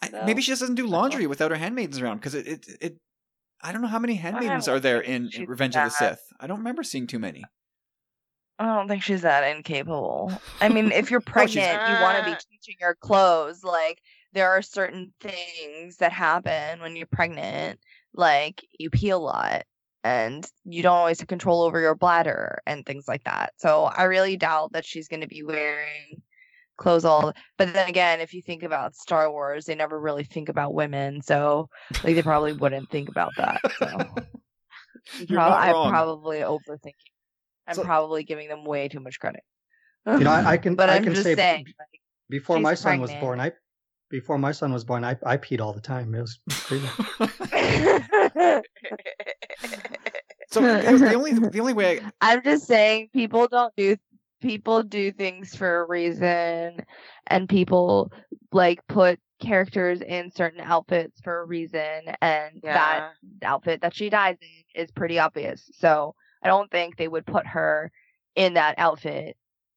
I, 0.00 0.08
so- 0.10 0.22
maybe 0.24 0.40
she 0.40 0.52
just 0.52 0.60
doesn't 0.60 0.76
do 0.76 0.86
laundry 0.86 1.26
without 1.26 1.50
her 1.50 1.56
handmaidens 1.56 2.00
around 2.00 2.18
because 2.18 2.36
it, 2.36 2.46
it 2.46 2.66
it. 2.80 2.96
I 3.62 3.72
don't 3.72 3.82
know 3.82 3.88
how 3.88 3.98
many 3.98 4.14
handmaidens 4.14 4.68
are 4.68 4.80
there 4.80 5.00
in, 5.00 5.24
in 5.24 5.30
she's 5.30 5.48
Revenge 5.48 5.76
of 5.76 5.84
the 5.84 5.96
that- 6.00 6.18
Sith. 6.18 6.32
I 6.40 6.46
don't 6.46 6.58
remember 6.58 6.82
seeing 6.82 7.06
too 7.06 7.18
many. 7.18 7.44
I 8.58 8.66
don't 8.66 8.88
think 8.88 9.02
she's 9.02 9.22
that 9.22 9.56
incapable. 9.56 10.32
I 10.60 10.68
mean, 10.68 10.92
if 10.92 11.10
you're 11.10 11.20
Oh, 11.26 11.30
pregnant, 11.30 11.88
you 11.88 12.02
want 12.02 12.18
to 12.18 12.24
be 12.24 12.36
teaching 12.50 12.76
your 12.78 12.94
clothes. 12.94 13.64
Like 13.64 14.02
there 14.34 14.50
are 14.50 14.60
certain 14.60 15.12
things 15.20 15.96
that 15.96 16.12
happen 16.12 16.80
when 16.80 16.94
you're 16.94 17.06
pregnant, 17.06 17.80
like 18.14 18.62
you 18.78 18.90
pee 18.90 19.10
a 19.10 19.18
lot 19.18 19.62
and 20.04 20.46
you 20.64 20.82
don't 20.82 20.96
always 20.96 21.20
have 21.20 21.28
control 21.28 21.62
over 21.62 21.80
your 21.80 21.94
bladder 21.94 22.58
and 22.66 22.84
things 22.84 23.06
like 23.08 23.24
that. 23.24 23.52
So 23.56 23.84
I 23.84 24.04
really 24.04 24.36
doubt 24.36 24.72
that 24.72 24.84
she's 24.84 25.08
going 25.08 25.20
to 25.20 25.28
be 25.28 25.42
wearing 25.42 26.22
clothes 26.80 27.04
all 27.04 27.32
but 27.58 27.72
then 27.72 27.88
again 27.88 28.20
if 28.20 28.34
you 28.34 28.42
think 28.42 28.62
about 28.64 28.94
star 28.96 29.30
wars 29.30 29.66
they 29.66 29.74
never 29.76 30.00
really 30.00 30.24
think 30.24 30.48
about 30.48 30.74
women 30.74 31.20
so 31.22 31.68
like 32.02 32.14
they 32.16 32.22
probably 32.22 32.52
wouldn't 32.54 32.90
think 32.90 33.08
about 33.08 33.30
that 33.36 33.60
so 33.78 33.86
You're 35.18 35.38
Prob- 35.38 35.50
not 35.50 35.60
i'm 35.60 35.90
probably 35.90 36.38
overthinking 36.38 36.94
i'm 37.68 37.74
So- 37.76 37.84
probably 37.84 38.24
giving 38.24 38.48
them 38.48 38.64
way 38.64 38.88
too 38.88 39.00
much 39.00 39.20
credit 39.20 39.42
You 40.06 40.18
know, 40.20 40.30
I, 40.30 40.52
I 40.52 40.56
can 40.64 40.74
but 40.74 40.90
I 40.90 40.96
i'm 40.96 41.04
can 41.04 41.12
just 41.12 41.24
say 41.24 41.36
saying 41.36 41.66
before 42.30 42.58
my 42.60 42.74
son 42.74 43.00
was 43.00 43.12
born, 43.14 43.40
I 43.40 43.52
before 44.08 44.38
my 44.38 44.50
son 44.52 44.72
was 44.72 44.84
born, 44.84 45.04
I, 45.04 45.16
I 45.24 45.36
peed 45.36 45.60
all 45.60 45.72
the 45.72 45.80
time. 45.80 46.14
It 46.16 46.20
was 46.20 46.40
crazy. 46.50 46.86
so 50.50 50.60
the 50.60 51.14
only 51.14 51.32
the 51.32 51.60
only 51.60 51.72
way 51.72 52.00
I, 52.00 52.10
i'm 52.32 52.42
just 52.42 52.66
saying 52.66 53.10
people 53.12 53.46
don't 53.46 53.72
do 53.76 53.96
people 54.40 54.82
do 54.82 55.12
things 55.12 55.54
for 55.54 55.80
a 55.82 55.86
reason 55.88 56.78
and 57.26 57.48
people 57.48 58.12
like 58.52 58.80
put 58.88 59.18
characters 59.40 60.00
in 60.02 60.30
certain 60.30 60.60
outfits 60.60 61.20
for 61.22 61.40
a 61.40 61.44
reason 61.44 62.00
and 62.20 62.60
that 62.62 63.12
outfit 63.42 63.80
that 63.82 63.94
she 63.94 64.10
dies 64.10 64.36
in 64.42 64.82
is 64.82 64.90
pretty 64.90 65.18
obvious. 65.18 65.70
So 65.78 66.14
I 66.42 66.48
don't 66.48 66.70
think 66.70 66.96
they 66.96 67.08
would 67.08 67.26
put 67.26 67.46
her 67.46 67.90
in 68.36 68.54
that 68.54 68.74
outfit 68.78 69.36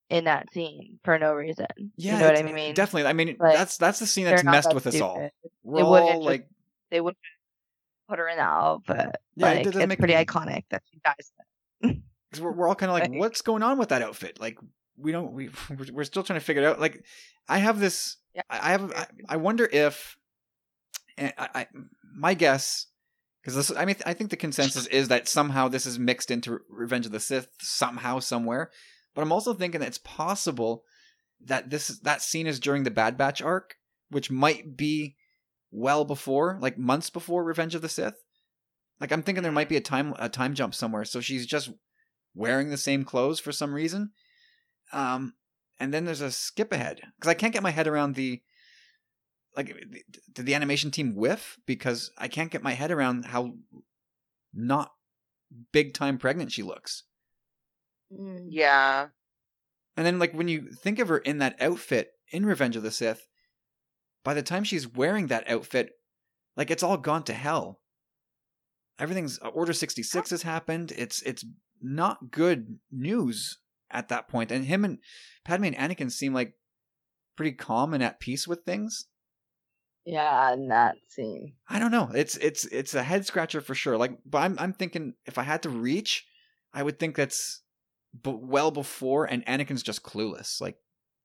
in 0.10 0.26
that 0.26 0.52
scene 0.54 1.00
for 1.04 1.18
no 1.18 1.34
reason. 1.34 1.66
yeah, 1.96 2.14
you 2.14 2.20
know 2.20 2.26
what 2.28 2.38
I 2.38 2.44
mean? 2.52 2.74
Definitely. 2.74 3.10
I 3.10 3.14
mean, 3.14 3.36
Like, 3.40 3.56
that's 3.58 3.78
that's 3.78 4.00
the 4.00 4.06
scene 4.06 4.26
that's 4.26 4.44
messed 4.44 4.70
that 4.70 4.76
with 4.76 4.86
us 4.88 5.00
all. 5.02 5.16
stupid. 5.16 5.32
We're 5.64 5.78
They 5.78 5.84
wouldn't 5.90 6.10
all 6.10 6.14
just- 6.20 6.26
like, 6.26 6.48
They 6.92 7.02
would 7.02 7.16
put 8.10 8.20
her 8.20 8.28
in 8.28 8.38
that 8.38 8.44
outfit. 8.44 9.16
Yeah, 9.36 9.46
like 9.48 9.64
doesn't 9.64 9.82
it's 9.92 9.96
pretty 10.00 10.14
iconic 10.14 10.66
that 10.70 10.84
she 10.92 11.00
dies. 11.04 11.32
in 12.34 12.40
it. 12.40 12.42
'cause 12.42 12.42
we're, 12.42 12.52
we're 12.52 12.68
all 12.68 12.76
kind 12.76 12.90
of 12.90 12.94
like, 12.94 13.10
Like- 13.10 13.20
what's 13.20 13.42
going 13.42 13.64
on 13.64 13.78
with 13.78 13.90
that 13.90 14.02
outfit? 14.02 14.40
Like, 14.40 14.58
we 14.98 15.12
don't, 15.12 15.34
we 15.34 15.50
we're, 15.70 15.94
we're 15.94 16.04
still 16.04 16.24
trying 16.24 16.40
to 16.40 16.46
figure 16.46 16.64
it 16.64 16.66
out. 16.66 16.80
Like, 16.80 17.04
I 17.48 17.58
have 17.60 17.80
this, 17.80 18.18
Yeah. 18.36 18.42
I 18.50 18.72
have, 18.72 18.92
I, 18.94 19.08
I 19.30 19.38
wonder 19.38 19.66
if, 19.72 20.18
and 21.18 21.34
I, 21.38 21.50
I 21.56 21.68
my 22.16 22.34
guess, 22.34 22.88
because 23.42 23.56
this, 23.56 23.78
I 23.78 23.86
mean, 23.86 23.96
I 24.06 24.14
think 24.14 24.30
the 24.30 24.38
consensus 24.38 24.88
is 24.88 25.10
that 25.10 25.28
somehow 25.28 25.68
this 25.68 25.86
is 25.86 26.00
mixed 26.00 26.32
into 26.32 26.60
Revenge 26.70 27.06
of 27.06 27.12
the 27.12 27.20
Sith 27.20 27.50
somehow 27.60 28.20
somewhere, 28.20 28.72
but 29.14 29.22
I'm 29.22 29.32
also 29.32 29.54
thinking 29.54 29.82
that 29.82 29.88
it's 29.88 29.98
possible 30.00 30.84
that 31.46 31.70
this 31.70 31.88
that 32.00 32.22
scene 32.22 32.48
is 32.48 32.60
during 32.60 32.84
the 32.84 32.90
Bad 32.92 33.18
Batch 33.18 33.42
arc, 33.42 33.76
which 34.10 34.32
might 34.32 34.78
be 34.78 35.18
well 35.72 36.06
before, 36.06 36.58
like 36.62 36.78
months 36.78 37.10
before 37.10 37.44
Revenge 37.44 37.76
of 37.76 37.82
the 37.82 37.90
Sith. 37.90 38.16
Like 39.02 39.12
I'm 39.12 39.22
thinking 39.24 39.44
there 39.44 39.52
might 39.52 39.68
be 39.70 39.76
a 39.78 39.82
time 39.82 40.16
a 40.20 40.30
time 40.30 40.54
jump 40.54 40.74
somewhere, 40.74 41.04
so 41.04 41.20
she's 41.20 41.46
just 41.46 41.70
wearing 42.34 42.70
the 42.70 42.78
same 42.78 43.04
clothes 43.04 43.40
for 43.40 43.52
some 43.52 43.74
reason. 43.74 44.12
Um, 44.92 45.34
and 45.80 45.94
then 45.94 46.06
there's 46.06 46.22
a 46.22 46.32
skip 46.32 46.72
ahead 46.72 47.02
because 47.18 47.30
I 47.30 47.34
can't 47.34 47.54
get 47.54 47.64
my 47.64 47.72
head 47.72 47.88
around 47.88 48.16
the 48.16 48.42
like 49.56 49.76
did 50.34 50.46
the 50.46 50.56
animation 50.56 50.92
team 50.92 51.16
whiff 51.16 51.58
because 51.66 52.12
I 52.18 52.28
can't 52.28 52.52
get 52.52 52.64
my 52.64 52.74
head 52.74 52.92
around 52.92 53.26
how 53.26 53.54
not 54.54 54.92
big 55.72 55.94
time 55.94 56.18
pregnant 56.18 56.52
she 56.52 56.64
looks. 56.64 57.04
Yeah. 58.10 59.08
And 59.96 60.06
then 60.06 60.20
like 60.20 60.34
when 60.34 60.48
you 60.48 60.70
think 60.72 61.00
of 61.00 61.08
her 61.08 61.20
in 61.20 61.38
that 61.40 61.56
outfit 61.62 62.12
in 62.32 62.46
Revenge 62.46 62.76
of 62.76 62.84
the 62.84 62.92
Sith, 62.92 63.28
by 64.24 64.34
the 64.34 64.44
time 64.44 64.64
she's 64.64 64.88
wearing 64.88 65.28
that 65.28 65.50
outfit, 65.50 65.92
like 66.56 66.72
it's 66.72 66.84
all 66.84 66.98
gone 66.98 67.24
to 67.24 67.34
hell. 67.34 67.80
Everything's 69.00 69.40
uh, 69.42 69.50
Order 69.50 69.74
66 69.74 70.30
has 70.30 70.44
happened. 70.44 70.94
It's 70.96 71.22
it's 71.24 71.44
not 71.84 72.32
good 72.32 72.80
news 72.92 73.60
at 73.92 74.10
that 74.10 74.28
point. 74.28 74.52
And 74.52 74.66
him 74.66 74.84
and 74.86 74.98
Padme 75.46 75.66
and 75.66 75.76
Anakin 75.76 76.12
seem 76.12 76.34
like 76.34 76.54
pretty 77.36 77.52
calm 77.52 77.94
and 77.94 78.02
at 78.02 78.20
peace 78.20 78.48
with 78.48 78.64
things. 78.64 79.06
Yeah, 80.06 80.52
in 80.54 80.68
that 80.70 80.96
scene. 81.10 81.54
I 81.70 81.80
don't 81.80 81.92
know. 81.92 82.10
It's 82.14 82.36
it's 82.38 82.66
it's 82.66 82.94
a 82.94 83.04
head 83.04 83.26
scratcher 83.26 83.62
for 83.62 83.74
sure. 83.76 83.98
Like, 83.98 84.18
but 84.26 84.40
I'm 84.40 84.58
I'm 84.60 84.74
thinking 84.74 85.14
if 85.26 85.38
I 85.38 85.44
had 85.44 85.64
to 85.64 85.70
reach, 85.70 86.26
I 86.74 86.84
would 86.84 87.00
think 87.00 87.16
that's 87.16 87.62
b- 88.22 88.36
well 88.38 88.72
before, 88.72 89.26
and 89.26 89.46
Anakin's 89.46 89.84
just 89.84 90.04
clueless. 90.04 90.60
Like, 90.60 90.76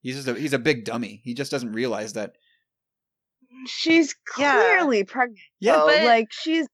he's 0.00 0.14
just 0.14 0.28
a, 0.28 0.34
he's 0.34 0.52
a 0.52 0.58
big 0.60 0.84
dummy. 0.84 1.20
He 1.24 1.34
just 1.34 1.50
doesn't 1.50 1.72
realize 1.72 2.12
that. 2.12 2.34
She's 3.66 4.14
Yeah. 4.38 4.52
clearly 4.52 5.04
pregnant. 5.04 5.40
Yeah, 5.58 5.82
but- 5.84 6.04
like 6.04 6.28
she's 6.30 6.66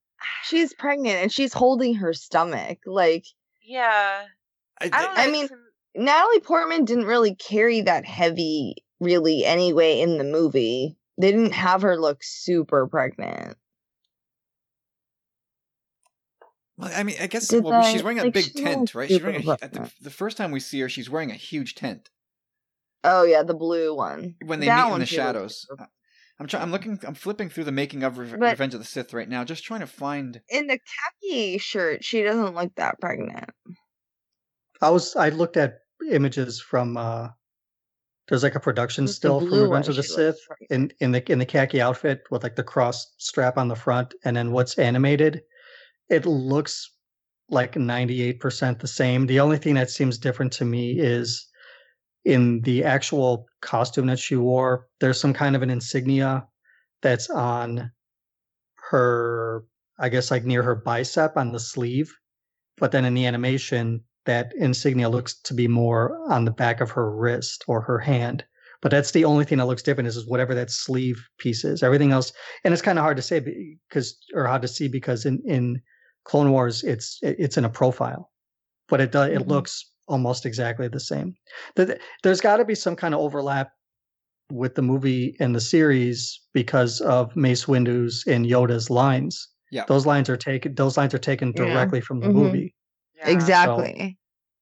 she's 0.45 0.75
pregnant 0.75 1.17
and 1.23 1.33
she's 1.33 1.53
holding 1.55 1.95
her 1.95 2.13
stomach. 2.13 2.79
Like 2.87 3.25
Yeah. 3.65 4.25
I, 4.81 4.91
I. 4.93 5.25
I 5.25 5.31
mean- 5.31 5.49
to- 5.49 5.57
Natalie 5.97 6.41
Portman 6.41 6.85
didn't 6.85 7.05
really 7.05 7.37
carry 7.37 7.83
that 7.83 8.05
heavy, 8.05 8.75
really, 8.99 9.45
anyway, 9.45 10.01
in 10.01 10.19
the 10.19 10.25
movie. 10.25 10.97
They 11.19 11.31
didn't 11.31 11.53
have 11.53 11.83
her 11.83 11.97
look 11.97 12.19
super 12.23 12.89
pregnant. 12.89 13.57
well, 16.77 16.91
I 16.93 17.05
mean, 17.05 17.15
I 17.21 17.29
guess 17.29 17.53
well, 17.53 17.93
she's 17.93 18.03
wearing 18.03 18.19
a 18.19 18.25
like, 18.25 18.33
big 18.35 18.45
she 18.47 18.51
tent, 18.65 18.93
right? 18.97 19.09
She's 19.09 19.23
wearing 19.23 19.49
a, 19.49 19.57
the, 19.69 19.93
the 20.01 20.11
first 20.11 20.37
time 20.37 20.51
we 20.51 20.59
see 20.59 20.81
her, 20.81 20.89
she's 20.89 21.09
wearing 21.09 21.31
a 21.31 21.35
huge 21.35 21.77
tent 21.77 22.11
Oh 23.05 23.23
yeah, 23.25 23.43
the 23.43 23.55
blue 23.55 23.95
one. 23.95 24.35
when 24.45 24.61
they 24.61 24.67
That 24.67 24.89
meet 24.89 24.95
in 24.95 25.01
the 25.01 25.07
shadows. 25.07 25.67
Uh, 25.79 25.85
super- 26.37 26.43
I'm 26.43 26.47
trying. 26.49 26.63
I'm 26.63 26.71
looking. 26.73 26.99
I'm 27.07 27.15
flipping 27.15 27.49
through 27.49 27.65
the 27.65 27.73
making 27.73 28.03
of 28.03 28.19
Re- 28.19 28.31
Revenge 28.31 28.75
of 28.75 28.81
the 28.81 28.87
Sith 28.87 29.13
right 29.15 29.29
now, 29.29 29.45
just 29.45 29.65
trying 29.65 29.81
to 29.81 29.87
find. 29.87 30.41
In 30.49 30.67
the 30.67 30.79
khaki 31.23 31.59
shirt, 31.59 32.05
she 32.05 32.23
doesn't 32.23 32.55
look 32.55 32.75
that 32.77 33.01
pregnant. 33.01 33.51
I 34.83 34.91
was 34.91 35.15
I 35.17 35.29
looked 35.31 35.57
at 35.57 35.79
images 36.11 36.61
from 36.61 36.97
uh 36.97 37.29
there's 38.29 38.43
like 38.43 38.55
a 38.55 38.61
production 38.61 39.05
With 39.05 39.15
still 39.15 39.41
from 39.41 39.53
Revenge 39.53 39.89
of 39.89 39.97
the 39.97 40.03
Sith 40.03 40.39
pregnant. 40.47 40.93
in 41.01 41.07
in 41.07 41.13
the 41.13 41.33
in 41.33 41.39
the 41.39 41.47
khaki 41.47 41.81
outfit 41.81 42.23
with 42.31 42.43
like 42.43 42.57
the 42.57 42.65
cross 42.65 43.15
strap 43.19 43.57
on 43.57 43.69
the 43.69 43.77
front 43.77 44.13
and 44.25 44.37
then 44.37 44.51
what's 44.53 44.79
animated 44.79 45.43
it 46.11 46.27
looks 46.27 46.91
like 47.51 47.75
98% 47.75 48.81
the 48.81 48.87
same 48.87 49.27
the 49.27 49.41
only 49.41 49.57
thing 49.59 49.75
that 49.75 49.91
seems 49.91 50.19
different 50.19 50.53
to 50.55 50.65
me 50.65 50.99
is 50.99 51.47
in 52.25 52.61
the 52.63 52.85
actual 52.85 53.47
costume 53.61 54.07
that 54.07 54.19
she 54.19 54.37
wore, 54.37 54.89
there's 55.01 55.21
some 55.21 55.35
kind 55.35 55.57
of 55.57 55.63
an 55.63 55.71
insignia 55.71 56.47
that's 57.03 57.29
on 57.31 57.91
her, 58.91 59.65
I 59.99 60.09
guess, 60.09 60.31
like 60.31 60.45
near 60.45 60.63
her 60.63 60.75
bicep 60.75 61.37
on 61.37 61.53
the 61.53 61.61
sleeve. 61.61 62.13
But 62.79 62.93
then 62.93 63.05
in 63.05 63.15
the 63.15 63.27
animation, 63.27 64.03
that 64.27 64.53
insignia 64.57 65.09
looks 65.09 65.35
to 65.43 65.55
be 65.55 65.69
more 65.69 66.19
on 66.31 66.45
the 66.45 66.51
back 66.51 66.81
of 66.81 66.91
her 66.93 67.11
wrist 67.11 67.65
or 67.69 67.81
her 67.83 67.99
hand. 67.99 68.45
But 68.83 68.91
that's 68.91 69.13
the 69.13 69.25
only 69.25 69.45
thing 69.45 69.59
that 69.59 69.67
looks 69.67 69.83
different 69.83 70.09
is, 70.09 70.17
is 70.17 70.27
whatever 70.27 70.55
that 70.55 70.71
sleeve 70.71 71.27
piece 71.39 71.65
is. 71.65 71.83
Everything 71.83 72.13
else, 72.13 72.33
and 72.65 72.73
it's 72.73 72.83
kind 72.83 72.99
of 72.99 73.03
hard 73.03 73.17
to 73.17 73.23
say 73.23 73.41
because, 73.41 74.19
or 74.35 74.47
hard 74.47 74.63
to 74.63 74.69
see 74.69 74.89
because 74.89 75.25
in 75.27 75.43
in 75.47 75.81
Clone 76.25 76.51
Wars, 76.51 76.83
it's 76.85 77.19
it's 77.23 77.57
in 77.57 77.65
a 77.65 77.71
profile, 77.71 78.31
but 78.89 79.01
it 79.01 79.13
does 79.13 79.31
it 79.31 79.41
Mhm. 79.41 79.49
looks 79.49 79.91
almost 80.09 80.47
exactly 80.47 80.89
the 80.89 81.01
same. 81.01 81.35
There- 81.77 81.99
There's 82.23 82.41
got 82.41 82.59
to 82.59 82.65
be 82.65 82.75
some 82.75 82.97
kind 82.97 83.15
of 83.15 83.21
overlap 83.21 83.71
with 84.51 84.75
the 84.75 84.83
movie 84.83 85.37
and 85.41 85.55
the 85.55 85.61
series 85.61 86.41
because 86.53 87.01
of 87.01 87.35
Mace 87.35 87.67
Windu's 87.67 88.25
and 88.27 88.45
Yoda's 88.47 88.91
lines. 88.91 89.49
Yeah. 89.71 89.85
those 89.89 90.07
lines 90.07 90.29
are 90.31 90.37
taken. 90.37 90.75
Those 90.77 90.97
lines 90.97 91.15
are 91.15 91.19
taken 91.19 91.53
Yeah. 91.57 91.65
directly 91.65 92.01
from 92.01 92.21
the 92.21 92.29
Mhm. 92.29 92.35
movie. 92.35 92.75
Yeah. 93.17 93.29
Exactly. 93.31 94.17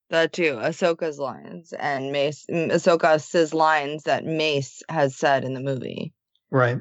That 0.09 0.33
too. 0.33 0.55
Ahsoka's 0.55 1.19
lines 1.19 1.71
and 1.73 2.11
Mace 2.11 2.45
mm, 2.49 2.71
Ahsoka's 2.71 3.53
lines 3.53 4.03
that 4.03 4.25
Mace 4.25 4.81
has 4.89 5.15
said 5.15 5.43
in 5.43 5.53
the 5.53 5.59
movie. 5.59 6.13
Right. 6.49 6.79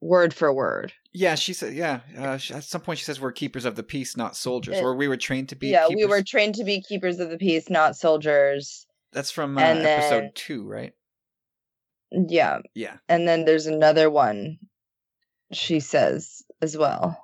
Word 0.00 0.32
for 0.32 0.52
word. 0.52 0.92
Yeah, 1.14 1.34
she 1.34 1.52
said. 1.52 1.74
Yeah, 1.74 2.00
uh, 2.16 2.36
she, 2.38 2.54
at 2.54 2.64
some 2.64 2.80
point 2.80 2.98
she 2.98 3.04
says 3.04 3.20
we're 3.20 3.32
keepers 3.32 3.64
of 3.66 3.76
the 3.76 3.82
peace, 3.82 4.16
not 4.16 4.34
soldiers, 4.36 4.76
It- 4.78 4.82
or 4.82 4.94
we 4.96 5.08
were 5.08 5.16
trained 5.18 5.50
to 5.50 5.56
be. 5.56 5.68
yeah, 5.68 5.86
keepers. 5.88 5.96
we 5.96 6.06
were 6.06 6.22
trained 6.22 6.54
to 6.56 6.64
be 6.64 6.80
keepers 6.80 7.18
of 7.20 7.28
the 7.30 7.36
peace, 7.38 7.68
not 7.68 7.96
soldiers. 7.96 8.86
That's 9.12 9.30
from 9.30 9.58
uh, 9.58 9.60
and 9.60 9.78
episode 9.80 10.20
then- 10.22 10.32
two, 10.34 10.66
right? 10.66 10.92
Yeah. 12.10 12.58
Yeah, 12.74 12.96
And 13.08 13.26
then 13.26 13.44
there's 13.46 13.66
another 13.66 14.10
one 14.10 14.58
she 15.52 15.80
says 15.80 16.42
as 16.60 16.76
well. 16.76 17.22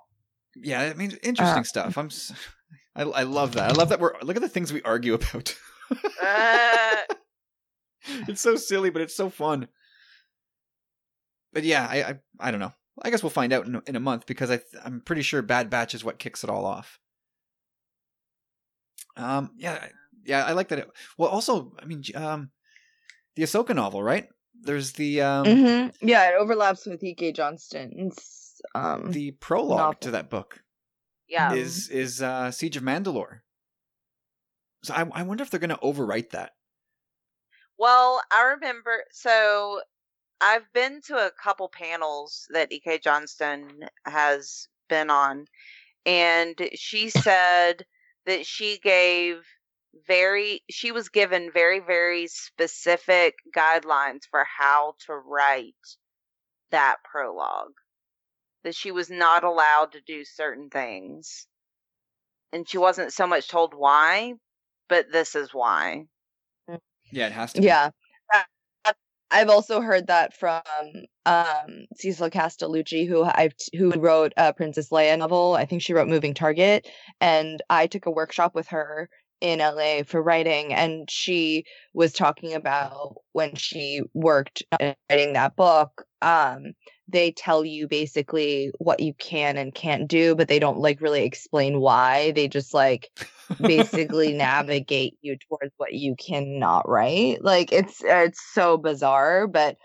yeah. 0.56 0.80
I 0.82 0.94
mean, 0.94 1.12
interesting 1.22 1.60
Uh, 1.60 1.62
stuff. 1.64 1.96
I'm. 1.98 2.10
I, 2.96 3.02
I 3.02 3.22
love 3.22 3.52
that. 3.54 3.70
I 3.70 3.72
love 3.74 3.90
that 3.90 4.00
we're 4.00 4.14
look 4.22 4.36
at 4.36 4.42
the 4.42 4.48
things 4.48 4.72
we 4.72 4.82
argue 4.82 5.14
about. 5.14 5.54
Uh, 6.20 6.96
it's 8.28 8.40
so 8.40 8.56
silly, 8.56 8.90
but 8.90 9.02
it's 9.02 9.14
so 9.16 9.30
fun. 9.30 9.68
But 11.52 11.64
yeah, 11.64 11.86
I 11.88 12.02
I, 12.02 12.14
I 12.40 12.50
don't 12.50 12.60
know. 12.60 12.72
I 13.04 13.10
guess 13.10 13.22
we'll 13.22 13.30
find 13.30 13.52
out 13.52 13.66
in, 13.66 13.76
a- 13.76 13.82
in 13.86 13.96
a 13.96 14.00
month 14.00 14.26
because 14.26 14.50
I 14.50 14.56
th- 14.58 14.82
I'm 14.84 15.00
pretty 15.00 15.22
sure 15.22 15.42
Bad 15.42 15.70
Batch 15.70 15.94
is 15.94 16.04
what 16.04 16.18
kicks 16.18 16.42
it 16.44 16.50
all 16.50 16.64
off. 16.66 16.98
Um. 19.16 19.50
Yeah. 19.56 19.74
I- 19.74 19.90
Yeah. 20.24 20.44
I 20.44 20.52
like 20.52 20.68
that. 20.68 20.80
It, 20.80 20.90
well, 21.16 21.30
also, 21.30 21.72
I 21.80 21.84
mean, 21.84 22.02
um, 22.14 22.50
the 23.36 23.42
Ahsoka 23.42 23.74
novel, 23.74 24.02
right? 24.02 24.28
There's 24.60 24.92
the 24.92 25.22
um 25.22 25.46
hmm 25.46 25.86
Yeah, 26.06 26.30
it 26.30 26.34
overlaps 26.38 26.84
with 26.86 27.02
E.K. 27.02 27.32
Johnston's 27.32 28.60
um 28.74 29.12
the 29.12 29.30
prologue 29.32 29.78
Novel. 29.78 29.94
to 30.00 30.10
that 30.10 30.30
book 30.30 30.60
yeah. 31.28 31.52
is 31.52 31.88
is 31.90 32.20
uh 32.20 32.50
Siege 32.50 32.76
of 32.76 32.82
Mandalore. 32.82 33.40
So 34.82 34.94
I 34.94 35.06
I 35.12 35.22
wonder 35.22 35.42
if 35.44 35.50
they're 35.50 35.60
going 35.60 35.70
to 35.70 35.76
overwrite 35.76 36.30
that. 36.30 36.52
Well, 37.78 38.20
I 38.32 38.54
remember. 38.54 39.04
So 39.12 39.80
I've 40.40 40.72
been 40.72 41.00
to 41.06 41.16
a 41.16 41.30
couple 41.42 41.68
panels 41.68 42.46
that 42.50 42.72
E.K. 42.72 42.98
Johnston 42.98 43.80
has 44.04 44.68
been 44.88 45.10
on, 45.10 45.46
and 46.06 46.56
she 46.74 47.10
said 47.10 47.84
that 48.26 48.46
she 48.46 48.78
gave 48.78 49.42
very, 50.06 50.62
she 50.70 50.92
was 50.92 51.08
given 51.08 51.50
very, 51.52 51.80
very 51.80 52.26
specific 52.28 53.34
guidelines 53.56 54.22
for 54.30 54.44
how 54.44 54.94
to 55.06 55.14
write 55.14 55.74
that 56.70 56.96
prologue. 57.10 57.74
That 58.64 58.74
she 58.74 58.90
was 58.90 59.08
not 59.08 59.44
allowed 59.44 59.92
to 59.92 60.00
do 60.06 60.24
certain 60.24 60.68
things. 60.68 61.46
And 62.52 62.68
she 62.68 62.78
wasn't 62.78 63.12
so 63.12 63.26
much 63.26 63.48
told 63.48 63.72
why, 63.74 64.34
but 64.88 65.06
this 65.12 65.34
is 65.34 65.50
why. 65.52 66.04
Mm. 66.68 66.78
Yeah, 67.10 67.26
it 67.26 67.32
has 67.32 67.52
to. 67.54 67.60
be. 67.60 67.66
Yeah. 67.66 67.90
Uh, 69.30 69.34
I've 69.36 69.50
also 69.50 69.80
heard 69.80 70.06
that 70.08 70.34
from 70.34 70.62
um, 71.26 71.86
Cecil 71.94 72.30
Castellucci, 72.30 73.06
who 73.08 73.24
I've 73.24 73.54
who 73.76 73.90
wrote 73.92 74.32
a 74.36 74.52
Princess 74.52 74.90
Leia 74.90 75.18
novel. 75.18 75.54
I 75.54 75.64
think 75.64 75.82
she 75.82 75.94
wrote 75.94 76.08
Moving 76.08 76.34
Target, 76.34 76.88
and 77.20 77.62
I 77.70 77.86
took 77.86 78.06
a 78.06 78.10
workshop 78.10 78.54
with 78.54 78.68
her 78.68 79.08
in 79.40 79.60
LA 79.60 80.02
for 80.04 80.22
writing, 80.22 80.72
and 80.74 81.10
she 81.10 81.64
was 81.94 82.12
talking 82.12 82.54
about 82.54 83.16
when 83.32 83.54
she 83.54 84.02
worked 84.14 84.62
writing 85.10 85.34
that 85.34 85.56
book. 85.56 86.04
Um, 86.22 86.72
they 87.08 87.30
tell 87.32 87.64
you 87.64 87.88
basically 87.88 88.70
what 88.78 89.00
you 89.00 89.14
can 89.14 89.56
and 89.56 89.74
can't 89.74 90.08
do, 90.08 90.34
but 90.34 90.48
they 90.48 90.58
don't 90.58 90.78
like 90.78 91.00
really 91.00 91.24
explain 91.24 91.80
why. 91.80 92.32
They 92.32 92.48
just 92.48 92.74
like 92.74 93.10
basically 93.60 94.32
navigate 94.34 95.18
you 95.22 95.36
towards 95.36 95.72
what 95.76 95.92
you 95.94 96.14
cannot 96.16 96.88
write 96.88 97.42
like 97.42 97.72
it's 97.72 98.02
uh, 98.04 98.24
it's 98.26 98.42
so 98.52 98.76
bizarre 98.76 99.46
but 99.46 99.76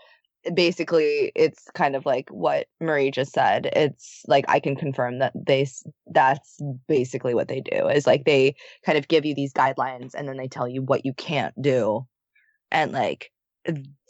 basically 0.52 1.32
it's 1.34 1.64
kind 1.74 1.96
of 1.96 2.04
like 2.04 2.28
what 2.28 2.66
marie 2.80 3.10
just 3.10 3.32
said 3.32 3.66
it's 3.72 4.22
like 4.26 4.44
i 4.48 4.60
can 4.60 4.76
confirm 4.76 5.18
that 5.20 5.32
they 5.34 5.66
that's 6.08 6.60
basically 6.86 7.34
what 7.34 7.48
they 7.48 7.60
do 7.60 7.88
is 7.88 8.06
like 8.06 8.24
they 8.24 8.54
kind 8.84 8.98
of 8.98 9.08
give 9.08 9.24
you 9.24 9.34
these 9.34 9.54
guidelines 9.54 10.12
and 10.14 10.28
then 10.28 10.36
they 10.36 10.48
tell 10.48 10.68
you 10.68 10.82
what 10.82 11.06
you 11.06 11.14
can't 11.14 11.54
do 11.62 12.06
and 12.70 12.92
like 12.92 13.30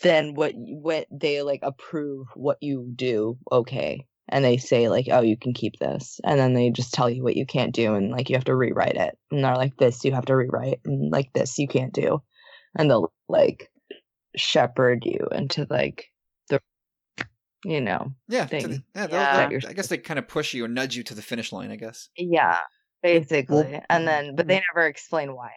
then 0.02 0.34
what 0.34 0.52
what 0.56 1.06
they 1.10 1.42
like 1.42 1.60
approve 1.62 2.26
what 2.34 2.58
you 2.60 2.90
do 2.94 3.38
okay 3.52 4.06
and 4.28 4.44
they 4.44 4.56
say 4.56 4.88
like 4.88 5.06
oh 5.10 5.20
you 5.20 5.36
can 5.36 5.52
keep 5.52 5.78
this 5.78 6.20
and 6.24 6.38
then 6.40 6.54
they 6.54 6.70
just 6.70 6.92
tell 6.92 7.08
you 7.08 7.22
what 7.22 7.36
you 7.36 7.46
can't 7.46 7.74
do 7.74 7.94
and 7.94 8.10
like 8.10 8.28
you 8.28 8.36
have 8.36 8.44
to 8.44 8.54
rewrite 8.54 8.96
it 8.96 9.16
and 9.30 9.44
they're 9.44 9.56
like 9.56 9.76
this 9.76 10.04
you 10.04 10.12
have 10.12 10.24
to 10.24 10.34
rewrite 10.34 10.80
and 10.84 11.12
like 11.12 11.32
this 11.34 11.58
you 11.58 11.68
can't 11.68 11.92
do 11.92 12.20
and 12.76 12.90
they'll 12.90 13.12
like 13.28 13.70
shepherd 14.36 15.04
you 15.04 15.28
into 15.30 15.66
like 15.70 16.06
the 16.48 16.60
you 17.64 17.80
know 17.80 18.12
yeah, 18.28 18.46
to 18.46 18.68
the- 18.68 18.82
yeah, 18.94 19.06
they'll- 19.06 19.20
Yeah. 19.20 19.48
they'll- 19.48 19.68
I 19.68 19.72
guess 19.72 19.86
they 19.88 19.98
kind 19.98 20.18
of 20.18 20.26
push 20.26 20.52
you 20.54 20.64
or 20.64 20.68
nudge 20.68 20.96
you 20.96 21.04
to 21.04 21.14
the 21.14 21.22
finish 21.22 21.52
line. 21.52 21.70
I 21.70 21.76
guess. 21.76 22.08
yeah 22.16 22.58
basically 23.02 23.80
and 23.90 24.08
then 24.08 24.24
mm-hmm. 24.28 24.36
but 24.36 24.48
they 24.48 24.62
never 24.74 24.86
explain 24.86 25.34
why 25.36 25.50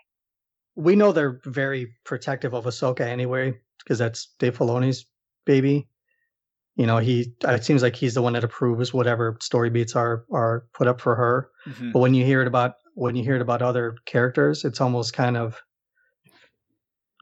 we 0.75 0.95
know 0.95 1.11
they're 1.11 1.39
very 1.45 1.95
protective 2.03 2.53
of 2.53 2.65
Ahsoka 2.65 3.01
anyway, 3.01 3.57
because 3.87 3.99
that's 3.99 4.33
Dave 4.39 4.57
Filoni's 4.57 5.05
baby. 5.45 5.87
You 6.75 6.85
know, 6.85 6.99
he 6.99 7.33
it 7.43 7.65
seems 7.65 7.83
like 7.83 7.95
he's 7.95 8.15
the 8.15 8.21
one 8.21 8.33
that 8.33 8.43
approves 8.43 8.93
whatever 8.93 9.37
story 9.41 9.69
beats 9.71 9.95
are 9.95 10.25
are 10.33 10.67
put 10.73 10.87
up 10.87 11.01
for 11.01 11.15
her. 11.15 11.49
Mhm. 11.67 11.91
But 11.93 11.99
when 11.99 12.13
you 12.15 12.25
hear 12.25 12.41
it 12.41 12.47
about 12.47 12.75
when 12.95 13.15
you 13.15 13.23
hear 13.23 13.35
it 13.37 13.41
about 13.41 13.61
other 13.63 13.95
characters, 14.05 14.65
it's 14.65 14.81
almost 14.81 15.13
kind 15.13 15.37
of 15.37 15.61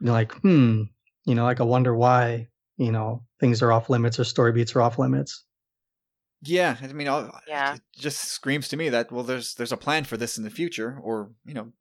you 0.01 0.07
know, 0.07 0.13
like, 0.13 0.33
hmm, 0.41 0.83
you 1.25 1.35
know, 1.35 1.43
like 1.43 1.59
I 1.59 1.63
wonder 1.63 1.95
why, 1.95 2.49
you 2.77 2.91
know, 2.91 3.23
things 3.39 3.61
are 3.61 3.71
off 3.71 3.89
limits 3.89 4.19
or 4.19 4.23
story 4.23 4.51
beats 4.51 4.75
are 4.75 4.81
off 4.81 4.99
limits. 4.99 5.45
Yeah, 6.41 6.77
I 6.81 6.87
mean, 6.93 7.07
I'll, 7.07 7.39
Yeah. 7.47 7.75
it 7.75 7.81
just 7.95 8.25
screams 8.25 8.67
to 8.69 8.77
me 8.77 8.89
that 8.89 9.11
well, 9.11 9.23
there's 9.23 9.55
there's 9.55 9.71
a 9.71 9.77
plan 9.77 10.03
for 10.03 10.17
this 10.17 10.37
in 10.37 10.43
the 10.43 10.49
future, 10.49 10.99
or 11.01 11.31
you 11.45 11.53
know, 11.53 11.73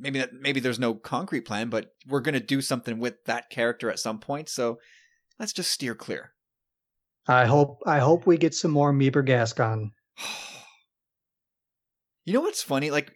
maybe 0.00 0.18
that 0.18 0.32
maybe 0.32 0.60
there's 0.60 0.78
no 0.78 0.94
concrete 0.94 1.42
plan, 1.42 1.68
but 1.68 1.92
we're 2.08 2.20
gonna 2.20 2.40
do 2.40 2.60
something 2.60 2.98
with 2.98 3.22
that 3.24 3.50
character 3.50 3.90
at 3.90 3.98
some 3.98 4.18
point. 4.18 4.48
So 4.48 4.78
let's 5.38 5.52
just 5.52 5.70
steer 5.70 5.94
clear. 5.94 6.32
I 7.28 7.46
hope 7.46 7.82
I 7.86 7.98
hope 7.98 8.26
we 8.26 8.38
get 8.38 8.54
some 8.54 8.70
more 8.70 8.92
Meebur 8.92 9.24
Gascon. 9.24 9.92
You 12.26 12.34
know 12.34 12.42
what's 12.42 12.62
funny? 12.62 12.90
Like, 12.90 13.12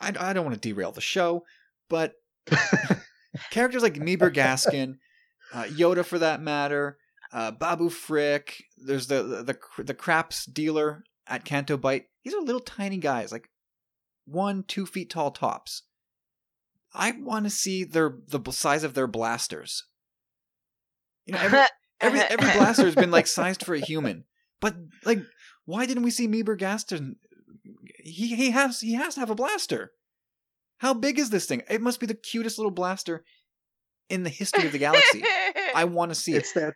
I 0.00 0.12
I 0.18 0.32
don't 0.32 0.44
want 0.44 0.60
to 0.60 0.68
derail 0.68 0.90
the 0.90 1.02
show, 1.02 1.44
but 1.88 2.14
characters 3.50 3.82
like 3.82 3.94
Meebur 3.94 4.32
Gascon, 4.32 4.98
uh, 5.52 5.64
Yoda 5.64 6.04
for 6.04 6.18
that 6.18 6.40
matter, 6.40 6.96
uh, 7.32 7.52
Babu 7.52 7.90
Frick. 7.90 8.64
There's 8.78 9.06
the 9.06 9.22
the 9.22 9.42
the, 9.76 9.84
the 9.84 9.94
craps 9.94 10.46
dealer 10.46 11.04
at 11.28 11.44
Canto 11.44 11.76
Bight. 11.76 12.06
These 12.24 12.34
are 12.34 12.40
little 12.40 12.60
tiny 12.60 12.96
guys, 12.96 13.30
like 13.30 13.48
one 14.26 14.62
two 14.62 14.84
feet 14.86 15.08
tall 15.10 15.30
tops. 15.30 15.82
I 16.94 17.12
want 17.12 17.44
to 17.44 17.50
see 17.50 17.84
their 17.84 18.14
the 18.28 18.40
size 18.52 18.84
of 18.84 18.94
their 18.94 19.06
blasters. 19.06 19.84
You 21.24 21.34
know, 21.34 21.40
every 21.40 21.60
every, 22.00 22.20
every 22.20 22.52
blaster 22.58 22.84
has 22.84 22.94
been 22.94 23.10
like 23.10 23.26
sized 23.26 23.64
for 23.64 23.74
a 23.74 23.80
human, 23.80 24.24
but 24.60 24.76
like, 25.04 25.20
why 25.64 25.86
didn't 25.86 26.04
we 26.04 26.10
see 26.10 26.28
Meebur 26.28 26.58
Gascon? 26.58 27.16
He 28.02 28.34
he 28.36 28.50
has 28.50 28.80
he 28.80 28.94
has 28.94 29.14
to 29.14 29.20
have 29.20 29.30
a 29.30 29.34
blaster. 29.34 29.92
How 30.78 30.92
big 30.94 31.18
is 31.18 31.30
this 31.30 31.46
thing? 31.46 31.62
It 31.70 31.80
must 31.80 32.00
be 32.00 32.06
the 32.06 32.14
cutest 32.14 32.58
little 32.58 32.70
blaster 32.70 33.24
in 34.10 34.22
the 34.22 34.30
history 34.30 34.66
of 34.66 34.72
the 34.72 34.78
galaxy. 34.78 35.22
I 35.74 35.84
want 35.90 36.10
to 36.10 36.14
see 36.14 36.34
it. 36.34 36.38
It's 36.38 36.52
that 36.52 36.74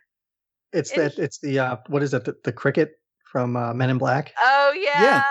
it's 0.73 0.91
It- 0.91 0.97
that 0.97 1.17
it's 1.23 1.39
the 1.39 1.59
uh 1.59 1.77
what 1.87 2.03
is 2.03 2.13
it 2.13 2.25
the, 2.25 2.35
the 2.43 2.51
cricket 2.51 2.91
from 3.31 3.55
uh, 3.55 3.73
Men 3.73 3.89
in 3.89 3.97
Black. 3.97 4.33
oh 4.39 4.73
yeah. 4.75 5.01
yeah. 5.03 5.23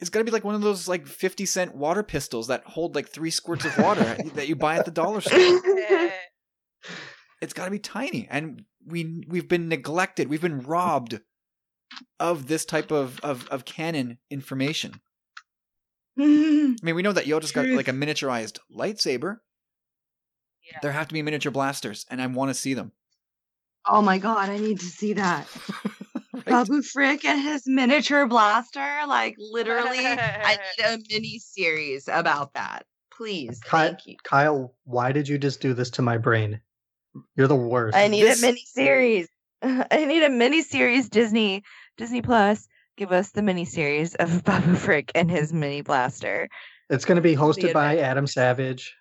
It's 0.00 0.10
got 0.10 0.18
to 0.20 0.24
be 0.24 0.30
like 0.30 0.44
one 0.44 0.54
of 0.54 0.60
those 0.60 0.88
like 0.88 1.06
50 1.06 1.46
cent 1.46 1.74
water 1.74 2.02
pistols 2.02 2.48
that 2.48 2.64
hold 2.64 2.94
like 2.94 3.08
three 3.08 3.30
squirts 3.30 3.64
of 3.64 3.78
water 3.78 4.16
that 4.34 4.48
you 4.48 4.56
buy 4.56 4.76
at 4.76 4.84
the 4.84 4.90
dollar 4.90 5.20
store. 5.20 5.60
It's 7.40 7.52
got 7.52 7.66
to 7.66 7.70
be 7.70 7.78
tiny. 7.78 8.26
And 8.30 8.64
we, 8.86 9.22
we've 9.28 9.48
been 9.48 9.68
neglected. 9.68 10.28
We've 10.30 10.40
been 10.40 10.62
robbed 10.62 11.20
of 12.18 12.46
this 12.46 12.64
type 12.64 12.90
of, 12.90 13.20
of, 13.20 13.46
of 13.48 13.66
canon 13.66 14.18
information. 14.30 15.00
I 16.18 16.22
mean, 16.22 16.94
we 16.94 17.02
know 17.02 17.12
that 17.12 17.26
Yoda's 17.26 17.52
got 17.52 17.66
like 17.66 17.88
a 17.88 17.92
miniaturized 17.92 18.60
lightsaber. 18.74 19.38
Yeah. 20.70 20.78
There 20.80 20.92
have 20.92 21.08
to 21.08 21.14
be 21.14 21.20
miniature 21.20 21.52
blasters, 21.52 22.06
and 22.08 22.22
I 22.22 22.26
want 22.28 22.48
to 22.48 22.54
see 22.54 22.72
them. 22.72 22.92
oh 23.86 24.00
my 24.00 24.16
god, 24.16 24.48
I 24.48 24.56
need 24.56 24.80
to 24.80 24.86
see 24.86 25.12
that. 25.14 25.46
Right? 26.46 26.52
Babu 26.66 26.82
Frick 26.82 27.24
and 27.24 27.40
his 27.40 27.62
miniature 27.66 28.26
blaster. 28.26 29.00
Like 29.06 29.36
literally, 29.38 29.98
I 30.06 30.58
need 30.78 30.84
a 30.84 30.98
mini 31.10 31.38
series 31.38 32.08
about 32.08 32.54
that. 32.54 32.84
Please, 33.12 33.60
Ky- 33.62 33.70
thank 33.70 34.06
you. 34.06 34.16
Kyle, 34.24 34.74
why 34.84 35.12
did 35.12 35.28
you 35.28 35.38
just 35.38 35.60
do 35.60 35.72
this 35.74 35.90
to 35.90 36.02
my 36.02 36.18
brain? 36.18 36.60
You're 37.36 37.46
the 37.46 37.54
worst. 37.54 37.96
I 37.96 38.08
need 38.08 38.22
This- 38.24 38.42
a 38.42 38.46
mini 38.46 38.62
series. 38.66 39.28
I 39.62 40.04
need 40.04 40.22
a 40.24 40.30
mini 40.30 40.62
series. 40.62 41.08
Disney, 41.08 41.62
Disney 41.96 42.22
Plus, 42.22 42.66
give 42.96 43.12
us 43.12 43.30
the 43.30 43.40
mini 43.42 43.64
series 43.64 44.14
of 44.16 44.42
Babu 44.44 44.74
Frick 44.74 45.12
and 45.14 45.30
his 45.30 45.52
mini 45.52 45.80
blaster. 45.82 46.48
It's 46.90 47.04
going 47.06 47.16
to 47.16 47.22
be 47.22 47.34
hosted 47.36 47.72
by. 47.72 47.96
Adam 47.98 48.26
Savage. 48.26 48.94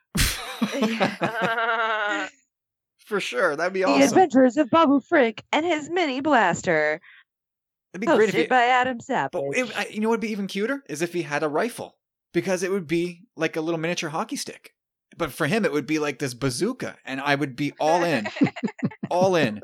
For 3.00 3.20
sure. 3.20 3.56
That'd 3.56 3.74
be 3.74 3.82
The 3.82 3.88
awesome. 3.90 4.04
Adventures 4.04 4.58
of 4.58 4.70
Babu 4.70 5.02
Frick 5.02 5.44
and 5.52 5.66
his 5.66 5.90
mini 5.90 6.22
blaster, 6.22 7.02
It'd 7.94 8.02
be 8.02 8.08
great 8.08 8.30
if 8.30 8.36
hosted 8.36 8.42
he, 8.42 8.48
by 8.48 8.64
Adam 8.64 9.00
Savage. 9.00 9.32
But 9.32 9.44
it, 9.56 9.78
I, 9.78 9.88
you 9.88 10.00
know 10.00 10.10
what 10.10 10.16
would 10.16 10.22
be 10.22 10.32
even 10.32 10.48
cuter 10.48 10.84
is 10.90 11.02
if 11.02 11.14
he 11.14 11.22
had 11.22 11.44
a 11.44 11.48
rifle, 11.48 11.96
because 12.34 12.64
it 12.64 12.72
would 12.72 12.88
be 12.88 13.22
like 13.36 13.56
a 13.56 13.62
little 13.62 13.80
miniature 13.80 14.10
hockey 14.10 14.36
stick. 14.36 14.74
But 15.16 15.32
for 15.32 15.46
him, 15.46 15.64
it 15.64 15.72
would 15.72 15.86
be 15.86 16.00
like 16.00 16.18
this 16.18 16.34
bazooka, 16.34 16.98
and 17.06 17.22
I 17.22 17.36
would 17.36 17.56
be 17.56 17.74
all 17.80 18.04
in, 18.04 18.28
all 19.12 19.36
in. 19.36 19.62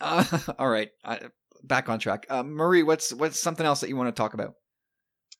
Uh, 0.00 0.24
all 0.58 0.68
right, 0.68 0.90
uh, 1.04 1.18
back 1.62 1.90
on 1.90 1.98
track. 1.98 2.26
Uh, 2.30 2.42
Marie, 2.42 2.82
what's 2.82 3.12
what's 3.12 3.38
something 3.38 3.66
else 3.66 3.80
that 3.80 3.88
you 3.88 3.96
want 3.96 4.14
to 4.14 4.18
talk 4.18 4.32
about? 4.32 4.54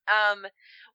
Um, 0.09 0.45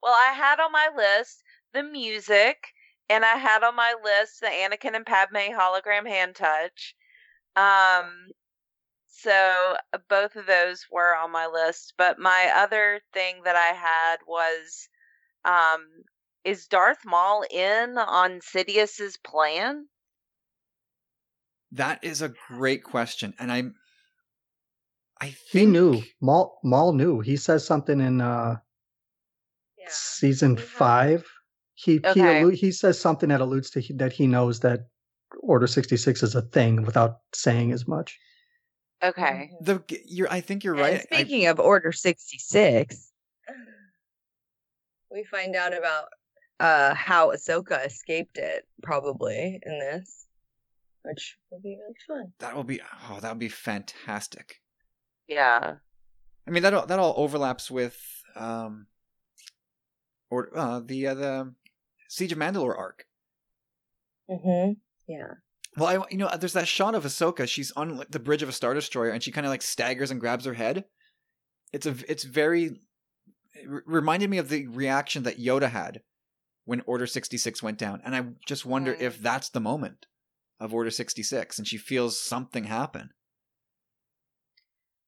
well, 0.04 0.14
I 0.14 0.34
had 0.34 0.60
on 0.60 0.72
my 0.72 0.90
list 0.96 1.42
the 1.74 1.82
music, 1.82 2.68
and 3.10 3.26
I 3.26 3.38
had 3.38 3.64
on 3.64 3.76
my 3.76 3.96
list 4.04 4.42
the 4.42 4.48
Anakin 4.48 4.96
and 4.96 5.06
Padme 5.06 5.52
hologram 5.52 6.08
hand 6.08 6.36
touch. 6.36 6.96
Um, 7.56 8.30
so 9.22 9.76
uh, 9.94 9.98
both 10.10 10.36
of 10.36 10.46
those 10.46 10.86
were 10.92 11.16
on 11.16 11.32
my 11.32 11.48
list, 11.48 11.94
but 11.98 12.20
my 12.20 12.52
other 12.56 13.02
thing 13.14 13.42
that 13.44 13.56
I 13.56 13.74
had 13.76 14.18
was, 14.28 14.90
um, 15.46 15.88
is 16.44 16.68
Darth 16.68 17.06
Maul 17.06 17.44
in 17.52 17.98
on 17.98 18.42
Sidious's 18.42 19.18
plan? 19.18 19.88
That 21.72 22.04
is 22.04 22.22
a 22.22 22.34
great 22.48 22.84
question, 22.84 23.34
and 23.40 23.52
I'm. 23.52 23.76
I 25.22 25.28
think 25.28 25.38
He 25.52 25.66
knew. 25.66 26.02
Maul, 26.22 26.60
Maul 26.64 26.94
knew. 26.94 27.20
He 27.20 27.36
says 27.36 27.66
something 27.66 28.00
in 28.00 28.22
uh, 28.22 28.58
Yeah. 29.78 29.86
season 29.90 30.56
five. 30.58 31.30
He 31.76 31.94
he, 31.94 32.00
allu- 32.00 32.56
he 32.56 32.72
says 32.72 33.00
something 33.00 33.30
that 33.30 33.42
alludes 33.42 33.70
to 33.72 33.82
he, 33.82 33.94
that 33.94 34.14
he 34.14 34.28
knows 34.28 34.62
that 34.62 34.88
Order 35.42 35.68
sixty 35.68 35.96
six 35.98 36.24
is 36.24 36.36
a 36.36 36.42
thing 36.42 36.84
without 36.84 37.20
saying 37.34 37.72
as 37.72 37.88
much. 37.88 38.18
Okay. 39.04 39.52
the 39.62 39.82
you're. 40.08 40.30
I 40.32 40.42
think 40.42 40.64
you're 40.64 40.74
And 40.74 40.82
right. 40.82 41.08
I- 41.12 41.16
speaking 41.16 41.48
of 41.48 41.60
Order 41.60 41.92
66, 41.92 43.12
We 45.12 45.24
find 45.24 45.56
out 45.56 45.76
about 45.78 46.06
uh 46.60 46.94
how 46.94 47.32
Ahsoka 47.32 47.86
escaped 47.86 48.38
it, 48.38 48.68
probably 48.84 49.60
in 49.64 49.80
this, 49.80 50.26
which 51.04 51.38
will 51.50 51.62
be 51.62 51.78
really 51.80 51.96
fun. 52.08 52.34
that 52.40 52.56
will 52.56 52.64
be. 52.66 52.82
Oh, 53.10 53.20
that 53.22 53.30
would 53.30 53.40
be 53.40 53.50
fantastic. 53.50 54.58
Yeah. 55.28 55.76
I 56.48 56.52
mean 56.52 56.64
that 56.64 56.74
all, 56.74 56.86
that 56.86 57.00
all 57.00 57.14
overlaps 57.18 57.70
with 57.72 57.98
um, 58.36 58.88
or 60.30 60.50
uh, 60.58 60.82
the 60.84 61.08
uh, 61.08 61.14
the 61.14 61.54
Siege 62.10 62.32
of 62.34 62.38
Mandalore 62.38 62.78
arc. 62.78 63.06
Mm-hmm. 64.30 64.74
Yeah. 65.08 65.34
Well, 65.78 65.88
I 65.88 66.06
you 66.12 66.18
know 66.18 66.30
there's 66.38 66.54
that 66.54 66.68
shot 66.68 66.96
of 66.96 67.04
Ahsoka. 67.06 67.48
She's 67.48 67.72
on 67.72 67.98
like, 67.98 68.12
the 68.12 68.20
bridge 68.20 68.42
of 68.44 68.50
a 68.50 68.54
star 68.54 68.74
destroyer, 68.74 69.12
and 69.12 69.22
she 69.22 69.32
kind 69.32 69.46
of 69.46 69.52
like 69.52 69.62
staggers 69.62 70.12
and 70.12 70.20
grabs 70.20 70.46
her 70.46 70.54
head. 70.54 70.86
It's 71.72 71.86
a 71.86 71.96
it's 72.08 72.24
very 72.24 72.66
it 73.54 73.68
re- 73.68 73.82
reminded 73.86 74.30
me 74.30 74.40
of 74.40 74.50
the 74.50 74.68
reaction 74.68 75.24
that 75.24 75.40
Yoda 75.40 75.70
had 75.70 76.02
when 76.66 76.82
Order 76.82 77.06
sixty 77.08 77.38
six 77.38 77.62
went 77.62 77.78
down, 77.78 78.02
and 78.04 78.16
I 78.16 78.26
just 78.46 78.66
wonder 78.66 78.94
Mm. 78.94 79.02
if 79.02 79.22
that's 79.22 79.50
the 79.50 79.60
moment 79.60 80.08
of 80.60 80.74
Order 80.74 80.92
sixty 80.92 81.24
six, 81.24 81.58
and 81.58 81.68
she 81.68 81.78
feels 81.78 82.20
something 82.20 82.64
happen. 82.66 83.12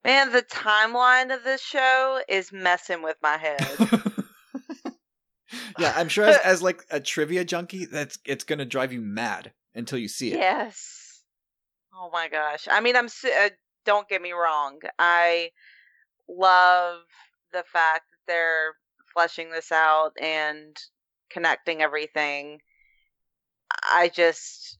Man, 0.03 0.32
the 0.32 0.41
timeline 0.43 1.36
of 1.36 1.43
this 1.43 1.62
show 1.62 2.22
is 2.28 2.51
messing 2.51 3.03
with 3.03 3.18
my 3.22 3.38
head. 3.38 3.68
yeah, 5.78 5.93
I'm 5.95 6.07
sure 6.09 6.26
as, 6.26 6.38
as 6.38 6.62
like 6.62 6.84
a 6.89 6.99
trivia 6.99 7.45
junkie, 7.45 7.86
that's 7.86 8.18
it's 8.26 8.43
gonna 8.43 8.66
drive 8.66 8.93
you 8.93 9.01
mad 9.01 9.53
until 9.76 9.98
you 10.00 10.08
see 10.08 10.34
it. 10.34 10.38
Yes. 10.40 11.24
Oh 11.94 12.10
my 12.12 12.28
gosh. 12.30 12.68
I 12.70 12.82
mean, 12.82 12.96
I'm. 12.96 13.08
Uh, 13.08 13.50
don't 13.86 14.08
get 14.08 14.22
me 14.22 14.32
wrong. 14.32 14.80
I 15.00 15.50
love 16.30 17.00
the 17.52 17.64
fact 17.72 18.04
that 18.12 18.32
they're 18.32 18.76
fleshing 19.14 19.52
this 19.52 19.72
out 19.72 20.12
and 20.22 20.78
connecting 21.30 21.82
everything. 21.82 22.60
I 23.84 24.10
just, 24.14 24.78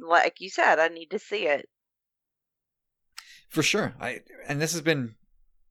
like 0.00 0.36
you 0.40 0.48
said, 0.50 0.78
I 0.78 0.88
need 0.88 1.10
to 1.10 1.18
see 1.18 1.46
it. 1.46 1.68
For 3.48 3.62
sure. 3.62 3.94
I 4.00 4.20
and 4.46 4.60
this 4.60 4.72
has 4.72 4.82
been 4.82 5.14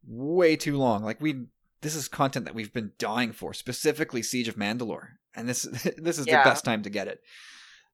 way 0.06 0.56
too 0.56 0.78
long. 0.78 1.04
Like 1.04 1.22
we 1.22 1.46
this 1.82 1.96
is 1.96 2.08
content 2.08 2.46
that 2.46 2.56
we've 2.56 2.74
been 2.74 2.92
dying 2.98 3.32
for, 3.32 3.54
specifically 3.54 4.24
Siege 4.24 4.48
of 4.48 4.56
Mandalore. 4.56 5.10
And 5.36 5.48
this 5.48 5.62
this 5.98 6.18
is 6.18 6.28
Yeah. 6.28 6.44
the 6.44 6.50
best 6.50 6.66
time 6.66 6.84
to 6.84 6.90
get 6.90 7.08
it. 7.08 7.22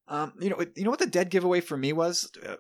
Um 0.08 0.34
you 0.40 0.50
know 0.50 0.64
you 0.76 0.84
know 0.84 0.90
what 0.90 1.00
the 1.00 1.08
dead 1.08 1.30
giveaway 1.30 1.62
for 1.62 1.78
me 1.78 1.94
was 1.94 2.30
uh, 2.48 2.56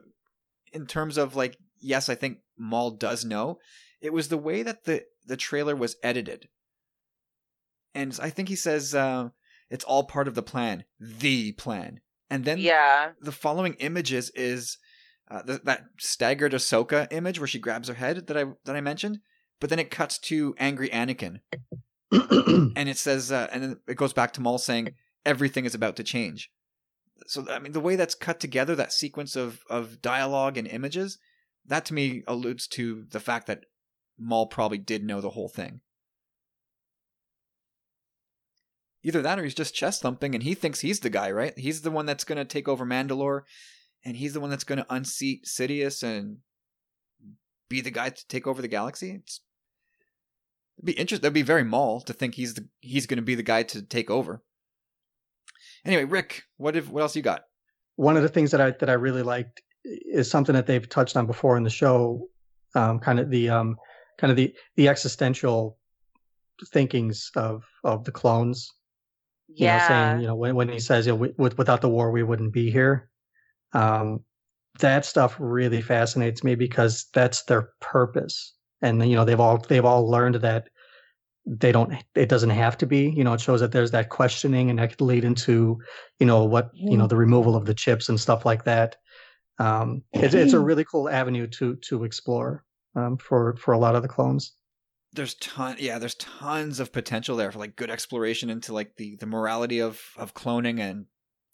in 0.72 0.86
terms 0.88 1.18
of 1.18 1.36
like 1.36 1.58
yes, 1.80 2.10
I 2.10 2.16
think 2.16 2.40
Maul 2.58 2.92
does 2.92 3.26
know. 3.26 3.60
It 4.02 4.14
was 4.14 4.28
the 4.30 4.38
way 4.38 4.64
that 4.64 4.86
the 4.86 5.04
the 5.26 5.38
trailer 5.38 5.76
was 5.76 5.96
edited. 6.04 6.48
And 7.96 8.18
I 8.22 8.30
think 8.30 8.50
he 8.50 8.56
says 8.56 8.96
uh 8.96 9.30
it's 9.70 9.84
all 9.84 10.04
part 10.04 10.28
of 10.28 10.36
the 10.36 10.44
plan, 10.44 10.86
the 11.00 11.52
plan. 11.54 12.00
And 12.30 12.46
then 12.46 12.60
Yeah. 12.60 13.12
the 13.20 13.32
following 13.32 13.74
images 13.76 14.32
is 14.36 14.78
uh, 15.32 15.42
th- 15.44 15.62
that 15.64 15.86
staggered 16.00 16.52
Ahsoka 16.52 17.08
image 17.12 17.40
where 17.40 17.48
she 17.48 17.60
grabs 17.60 17.88
her 17.88 17.94
head 17.96 18.28
that 18.28 18.38
I 18.38 18.46
that 18.66 18.76
I 18.76 18.82
mentioned, 18.82 19.20
but 19.60 19.70
then 19.70 19.80
it 19.80 19.90
cuts 19.90 20.18
to 20.20 20.54
angry 20.60 20.90
Anakin, 20.90 21.40
and 22.12 22.90
it 22.90 22.98
says, 22.98 23.32
uh, 23.32 23.48
and 23.52 23.64
then 23.64 23.80
it 23.88 23.96
goes 23.96 24.14
back 24.14 24.34
to 24.34 24.42
Maul 24.42 24.58
saying 24.58 24.94
everything 25.26 25.66
is 25.66 25.74
about 25.74 25.96
to 25.96 26.04
change. 26.04 26.52
So 27.28 27.46
I 27.50 27.60
mean, 27.60 27.72
the 27.72 27.80
way 27.80 27.96
that's 27.96 28.16
cut 28.16 28.40
together, 28.40 28.76
that 28.76 28.94
sequence 28.94 29.36
of 29.36 29.62
of 29.70 30.02
dialogue 30.02 30.58
and 30.58 30.68
images, 30.68 31.18
that 31.66 31.86
to 31.86 31.94
me 31.94 32.24
alludes 32.28 32.68
to 32.70 33.06
the 33.12 33.20
fact 33.20 33.48
that 33.48 33.66
Maul 34.18 34.48
probably 34.48 34.78
did 34.78 35.04
know 35.04 35.22
the 35.22 35.32
whole 35.32 35.50
thing. 35.50 35.82
Either 39.04 39.22
that 39.22 39.38
or 39.38 39.44
he's 39.44 39.54
just 39.54 39.76
chest 39.76 40.02
thumping 40.02 40.34
and 40.34 40.44
he 40.44 40.54
thinks 40.54 40.80
he's 40.80 41.02
the 41.02 41.10
guy, 41.10 41.30
right? 41.30 41.58
He's 41.58 41.82
the 41.82 41.92
one 41.92 42.06
that's 42.06 42.24
going 42.24 42.38
to 42.38 42.46
take 42.46 42.70
over 42.70 42.86
Mandalore 42.86 43.42
and 44.06 44.16
he's 44.16 44.34
the 44.34 44.40
one 44.40 44.50
that's 44.50 44.64
going 44.64 44.80
to 44.80 44.94
unseat 44.94 45.46
Sidious 45.46 46.04
and 46.04 46.38
be 47.70 47.82
the 47.82 47.92
guy 47.92 48.10
to 48.10 48.28
take 48.28 48.48
over 48.48 48.62
the 48.62 48.68
galaxy. 48.68 49.12
It's 49.12 49.42
it'd 50.78 50.86
be 50.86 50.94
interesting. 50.94 51.22
That'd 51.22 51.34
be 51.34 51.42
very 51.42 51.64
Maul 51.64 52.02
to 52.02 52.14
think 52.14 52.36
he's 52.36 52.54
the 52.54 52.68
he's 52.80 53.06
going 53.06 53.18
to 53.18 53.24
be 53.24 53.36
the 53.36 53.44
guy 53.44 53.64
to 53.64 53.82
take 53.82 54.10
over. 54.10 54.42
Anyway, 55.86 56.06
Rick, 56.06 56.44
what 56.58 56.76
if 56.76 56.90
what 56.90 57.02
else 57.02 57.16
you 57.16 57.22
got? 57.22 57.44
One 57.96 58.16
of 58.18 58.24
the 58.24 58.30
things 58.30 58.52
that 58.52 58.62
I 58.62 58.72
that 58.72 58.90
I 58.90 58.94
really 58.94 59.24
liked 59.24 59.62
is 59.84 60.30
something 60.30 60.56
that 60.56 60.66
they've 60.66 60.88
touched 60.88 61.18
on 61.18 61.26
before 61.26 61.58
in 61.58 61.64
the 61.64 61.70
show, 61.70 62.28
um, 62.76 63.00
kind 63.00 63.20
of 63.20 63.30
the 63.30 63.50
um, 63.50 63.76
kind 64.18 64.32
of 64.32 64.38
the 64.38 64.56
the 64.76 64.88
existential 64.88 65.78
thinkings 66.72 67.32
of 67.36 67.64
of 67.84 68.04
the 68.06 68.12
clones. 68.12 68.70
You 69.50 69.66
Yeah. 69.66 69.74
know, 69.74 69.80
saying 69.80 70.22
you 70.22 70.28
know 70.28 70.36
when 70.36 70.56
when 70.56 70.70
he 70.70 70.80
says 70.80 71.06
you 71.06 71.14
know, 71.14 71.18
"Wi- 71.18 71.36
with, 71.38 71.58
without 71.58 71.82
the 71.82 71.90
war 71.90 72.12
we 72.12 72.24
wouldn't 72.24 72.54
be 72.54 72.72
here. 72.72 73.10
Um, 73.74 74.24
that 74.80 75.06
stuff 75.06 75.36
really 75.40 75.82
fascinates 75.82 76.44
me 76.44 76.56
because 76.56 77.08
that's 77.14 77.44
their 77.44 77.70
purpose, 77.82 78.54
and 78.82 79.06
you 79.08 79.16
know 79.16 79.26
they've 79.26 79.40
all 79.40 79.58
they've 79.58 79.86
all 79.86 80.10
learned 80.10 80.36
that 80.36 80.70
they 81.46 81.72
don't 81.72 81.94
it 82.16 82.30
doesn't 82.30 82.52
have 82.52 82.78
to 82.78 82.86
be 82.86 83.10
you 83.10 83.24
know 83.24 83.34
it 83.34 83.42
shows 83.42 83.60
that 83.60 83.72
there's 83.74 83.92
that 83.92 84.10
questioning 84.10 84.70
and 84.70 84.80
that 84.80 84.92
could 84.92 85.02
lead 85.02 85.26
into 85.26 85.78
you 86.20 86.26
know 86.26 86.44
what 86.46 86.70
you 86.74 86.98
know 86.98 87.08
the 87.08 87.18
removal 87.18 87.56
of 87.56 87.66
the 87.66 87.74
chips 87.74 88.08
and 88.10 88.20
stuff 88.20 88.46
like 88.46 88.64
that. 88.64 88.96
Um 89.60 90.04
it's, 90.14 90.34
it's 90.34 90.54
a 90.54 90.60
really 90.60 90.86
cool 90.86 91.10
avenue 91.10 91.48
to 91.48 91.76
to 91.78 92.06
explore 92.06 92.64
um 92.96 93.18
for 93.18 93.56
for 93.58 93.74
a 93.74 93.78
lot 93.78 93.96
of 93.96 94.02
the 94.04 94.08
clones. 94.08 94.54
There's 95.12 95.36
ton 95.36 95.76
yeah 95.80 96.00
there's 96.00 96.16
tons 96.16 96.80
of 96.80 96.94
potential 96.94 97.36
there 97.36 97.52
for 97.52 97.60
like 97.60 97.76
good 97.76 97.92
exploration 97.92 98.50
into 98.50 98.74
like 98.74 98.96
the 98.96 99.18
the 99.18 99.28
morality 99.28 99.82
of 99.82 100.02
of 100.18 100.34
cloning 100.34 100.80
and 100.80 101.06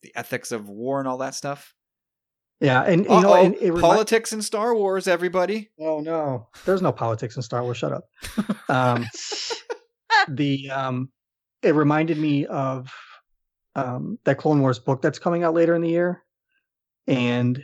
the 0.03 0.11
ethics 0.15 0.51
of 0.51 0.69
war 0.69 0.99
and 0.99 1.07
all 1.07 1.17
that 1.17 1.33
stuff. 1.35 1.73
Yeah, 2.61 2.83
and 2.83 3.05
you 3.05 3.09
know, 3.09 3.33
Uh-oh, 3.33 3.45
and 3.45 3.55
it 3.55 3.69
remi- 3.69 3.81
politics 3.81 4.33
in 4.33 4.41
star 4.41 4.75
wars 4.75 5.07
everybody. 5.07 5.69
Oh 5.79 6.01
no, 6.01 6.47
there's 6.65 6.81
no 6.81 6.91
politics 6.91 7.37
in 7.37 7.41
Star 7.41 7.63
Wars. 7.63 7.77
Shut 7.77 7.93
up. 7.93 8.03
Um, 8.69 9.07
the 10.35 10.69
um, 10.71 11.09
it 11.61 11.75
reminded 11.75 12.17
me 12.17 12.45
of 12.45 12.91
um, 13.75 14.17
that 14.23 14.37
Clone 14.37 14.61
Wars 14.61 14.79
book 14.79 15.01
that's 15.01 15.19
coming 15.19 15.43
out 15.43 15.53
later 15.53 15.75
in 15.75 15.81
the 15.81 15.89
year, 15.89 16.23
and 17.07 17.63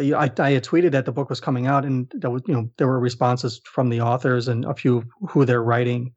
I, 0.00 0.30
I 0.38 0.50
had 0.52 0.64
tweeted 0.64 0.92
that 0.92 1.04
the 1.04 1.12
book 1.12 1.28
was 1.28 1.40
coming 1.40 1.66
out, 1.66 1.84
and 1.84 2.10
there 2.14 2.30
was 2.30 2.42
you 2.46 2.54
know 2.54 2.70
there 2.76 2.86
were 2.86 3.00
responses 3.00 3.60
from 3.64 3.88
the 3.88 4.00
authors 4.00 4.48
and 4.48 4.64
a 4.64 4.74
few 4.74 5.04
who 5.28 5.44
they're 5.44 5.62
writing, 5.62 6.12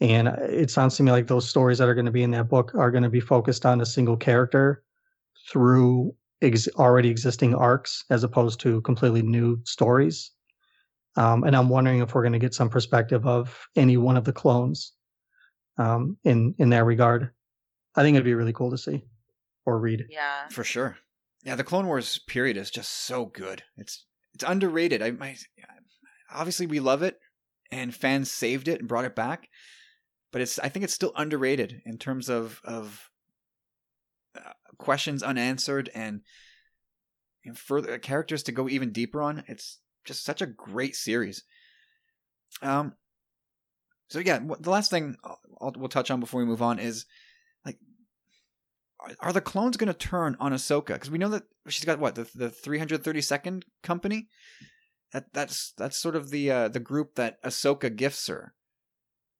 and 0.00 0.28
it 0.28 0.70
sounds 0.70 0.96
to 0.96 1.02
me 1.02 1.10
like 1.10 1.26
those 1.26 1.48
stories 1.48 1.78
that 1.78 1.88
are 1.88 1.94
going 1.94 2.06
to 2.06 2.12
be 2.12 2.22
in 2.22 2.30
that 2.32 2.48
book 2.48 2.72
are 2.74 2.90
going 2.90 3.02
to 3.02 3.10
be 3.10 3.20
focused 3.20 3.66
on 3.66 3.80
a 3.80 3.86
single 3.86 4.16
character 4.16 4.82
through 5.48 6.14
ex- 6.42 6.68
already 6.76 7.08
existing 7.08 7.54
arcs 7.54 8.04
as 8.10 8.24
opposed 8.24 8.60
to 8.60 8.80
completely 8.82 9.22
new 9.22 9.60
stories. 9.64 10.30
Um, 11.16 11.44
and 11.44 11.54
I'm 11.54 11.68
wondering 11.68 12.00
if 12.00 12.14
we're 12.14 12.22
going 12.22 12.32
to 12.32 12.38
get 12.40 12.54
some 12.54 12.68
perspective 12.68 13.26
of 13.26 13.66
any 13.76 13.96
one 13.96 14.16
of 14.16 14.24
the 14.24 14.32
clones 14.32 14.92
um, 15.78 16.16
in 16.24 16.54
in 16.58 16.70
that 16.70 16.84
regard. 16.84 17.30
I 17.96 18.02
think 18.02 18.16
it'd 18.16 18.24
be 18.24 18.34
really 18.34 18.52
cool 18.52 18.70
to 18.70 18.78
see 18.78 19.04
or 19.66 19.78
read. 19.78 20.06
Yeah. 20.10 20.48
for 20.48 20.64
sure 20.64 20.98
yeah 21.44 21.54
the 21.54 21.64
clone 21.64 21.86
wars 21.86 22.18
period 22.26 22.56
is 22.56 22.70
just 22.70 22.90
so 22.90 23.26
good 23.26 23.62
it's 23.76 24.06
it's 24.34 24.44
underrated 24.44 25.02
i 25.02 25.10
my 25.12 25.36
obviously 26.32 26.66
we 26.66 26.80
love 26.80 27.02
it 27.02 27.18
and 27.70 27.94
fans 27.94 28.30
saved 28.30 28.66
it 28.66 28.80
and 28.80 28.88
brought 28.88 29.04
it 29.04 29.14
back 29.14 29.48
but 30.32 30.40
it's 30.40 30.58
i 30.58 30.68
think 30.68 30.84
it's 30.84 30.94
still 30.94 31.12
underrated 31.16 31.82
in 31.84 31.98
terms 31.98 32.28
of 32.28 32.60
of 32.64 33.10
uh, 34.36 34.52
questions 34.78 35.22
unanswered 35.22 35.88
and, 35.94 36.22
and 37.44 37.56
further 37.56 37.98
characters 37.98 38.42
to 38.42 38.52
go 38.52 38.68
even 38.68 38.90
deeper 38.90 39.22
on 39.22 39.44
it's 39.46 39.78
just 40.04 40.24
such 40.24 40.42
a 40.42 40.46
great 40.46 40.96
series 40.96 41.44
um 42.62 42.94
so 44.14 44.20
yeah 44.20 44.38
the 44.60 44.70
last 44.70 44.90
thing 44.92 45.16
I'll, 45.60 45.72
we'll 45.76 45.88
touch 45.88 46.10
on 46.12 46.20
before 46.20 46.38
we 46.40 46.46
move 46.46 46.62
on 46.62 46.78
is 46.78 47.04
like 47.66 47.78
are- 49.00 49.16
are 49.26 49.32
the 49.32 49.40
clones 49.40 49.76
going 49.76 49.88
to 49.92 50.06
turn 50.12 50.36
on 50.38 50.52
Ahsoka? 50.52 50.92
Because 50.94 51.10
we 51.10 51.18
know 51.18 51.28
that 51.30 51.42
she's 51.68 51.84
got 51.84 51.98
what 51.98 52.14
the 52.14 52.24
the 52.34 52.48
332nd 52.48 53.62
company. 53.82 54.28
That 55.12 55.32
that's 55.32 55.72
that's 55.76 55.98
sort 55.98 56.14
of 56.16 56.30
the 56.30 56.44
uh, 56.50 56.68
the 56.68 56.80
group 56.80 57.16
that 57.16 57.42
Ahsoka 57.42 57.94
gifts 57.94 58.28
her 58.28 58.54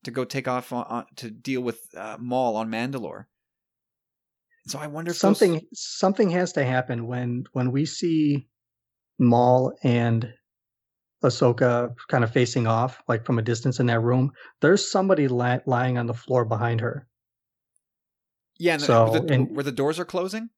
to 0.03 0.11
go 0.11 0.25
take 0.25 0.49
off 0.49 0.73
on, 0.73 0.85
on 0.89 1.05
to 1.17 1.31
deal 1.31 1.61
with 1.63 1.79
uh, 1.97 2.17
Maul 2.21 2.57
on 2.57 2.69
Mandalore. 2.69 3.25
So 4.67 4.79
I 4.81 4.87
wonder 4.89 5.11
if 5.13 5.19
those- 5.21 5.39
Something 5.39 5.61
something 5.73 6.31
has 6.31 6.53
to 6.55 6.65
happen 6.65 7.07
when 7.07 7.45
when 7.53 7.71
we 7.73 7.87
see 7.87 8.49
Maul 9.19 9.73
and 9.83 10.33
Ahsoka 11.25 11.95
kind 12.09 12.23
of 12.25 12.31
facing 12.31 12.67
off, 12.67 13.03
like 13.09 13.25
from 13.25 13.39
a 13.39 13.43
distance 13.43 13.81
in 13.81 13.87
that 13.87 14.01
room. 14.01 14.31
There's 14.61 14.89
somebody 14.91 15.27
li- 15.29 15.61
lying 15.67 15.99
on 15.99 16.07
the 16.07 16.15
floor 16.15 16.45
behind 16.45 16.81
her. 16.81 17.07
yeah, 18.59 18.75
and 18.75 18.83
so, 18.83 19.09
the- 19.11 19.33
and- 19.35 19.55
where 19.57 19.65
the 19.65 19.73
doors 19.73 19.99
are 19.99 20.05
closing. 20.05 20.51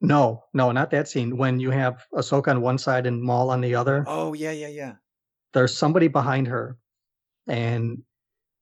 No, 0.00 0.44
no, 0.52 0.72
not 0.72 0.90
that 0.90 1.08
scene. 1.08 1.36
When 1.36 1.60
you 1.60 1.70
have 1.70 2.04
Ahsoka 2.12 2.48
on 2.48 2.60
one 2.60 2.76
side 2.78 3.06
and 3.06 3.22
Maul 3.22 3.50
on 3.50 3.60
the 3.60 3.74
other, 3.76 4.04
Oh 4.08 4.32
yeah, 4.34 4.50
yeah, 4.50 4.66
yeah. 4.68 4.94
there's 5.52 5.76
somebody 5.76 6.08
behind 6.08 6.48
her, 6.48 6.76
and 7.46 8.02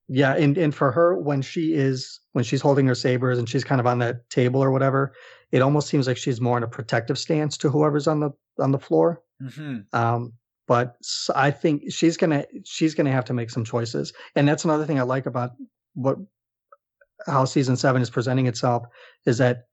yeah, 0.09 0.35
and 0.35 0.59
and 0.59 0.75
for 0.75 0.93
her 0.93 1.17
when 1.17 1.41
she 1.41 1.73
is 1.73 2.21
when 2.33 2.45
she's 2.45 2.61
holding 2.61 2.87
her 2.89 2.95
sabers 2.95 3.39
and 3.39 3.49
she's 3.49 3.65
kind 3.65 3.81
of 3.81 3.87
on 3.87 4.01
that 4.01 4.29
table 4.29 4.63
or 4.63 4.71
whatever, 4.71 5.15
it 5.51 5.63
almost 5.63 5.89
seems 5.89 6.07
like 6.07 6.19
she's 6.19 6.41
more 6.43 6.59
in 6.59 6.63
a 6.63 6.69
protective 6.69 7.19
stance 7.19 7.57
to 7.59 7.71
whoever's 7.71 8.07
on 8.07 8.21
the 8.21 8.31
on 8.59 8.71
the 8.73 8.79
floor. 8.79 9.23
hmm 9.41 9.79
Um, 9.95 10.35
but 10.71 10.95
I 11.35 11.51
think 11.51 11.93
she's 11.93 12.17
gonna 12.17 12.45
she's 12.63 12.95
gonna 12.95 13.11
have 13.11 13.25
to 13.25 13.35
make 13.35 13.51
some 13.51 13.65
choices, 13.65 14.13
and 14.37 14.47
that's 14.47 14.65
another 14.65 14.87
thing 14.87 15.01
I 15.01 15.03
like 15.03 15.27
about 15.27 15.51
what 15.95 16.17
how 17.27 17.45
season 17.45 17.77
seven 17.77 18.01
is 18.01 18.09
presenting 18.09 18.47
itself 18.47 18.87
is 19.27 19.39
that 19.39 19.65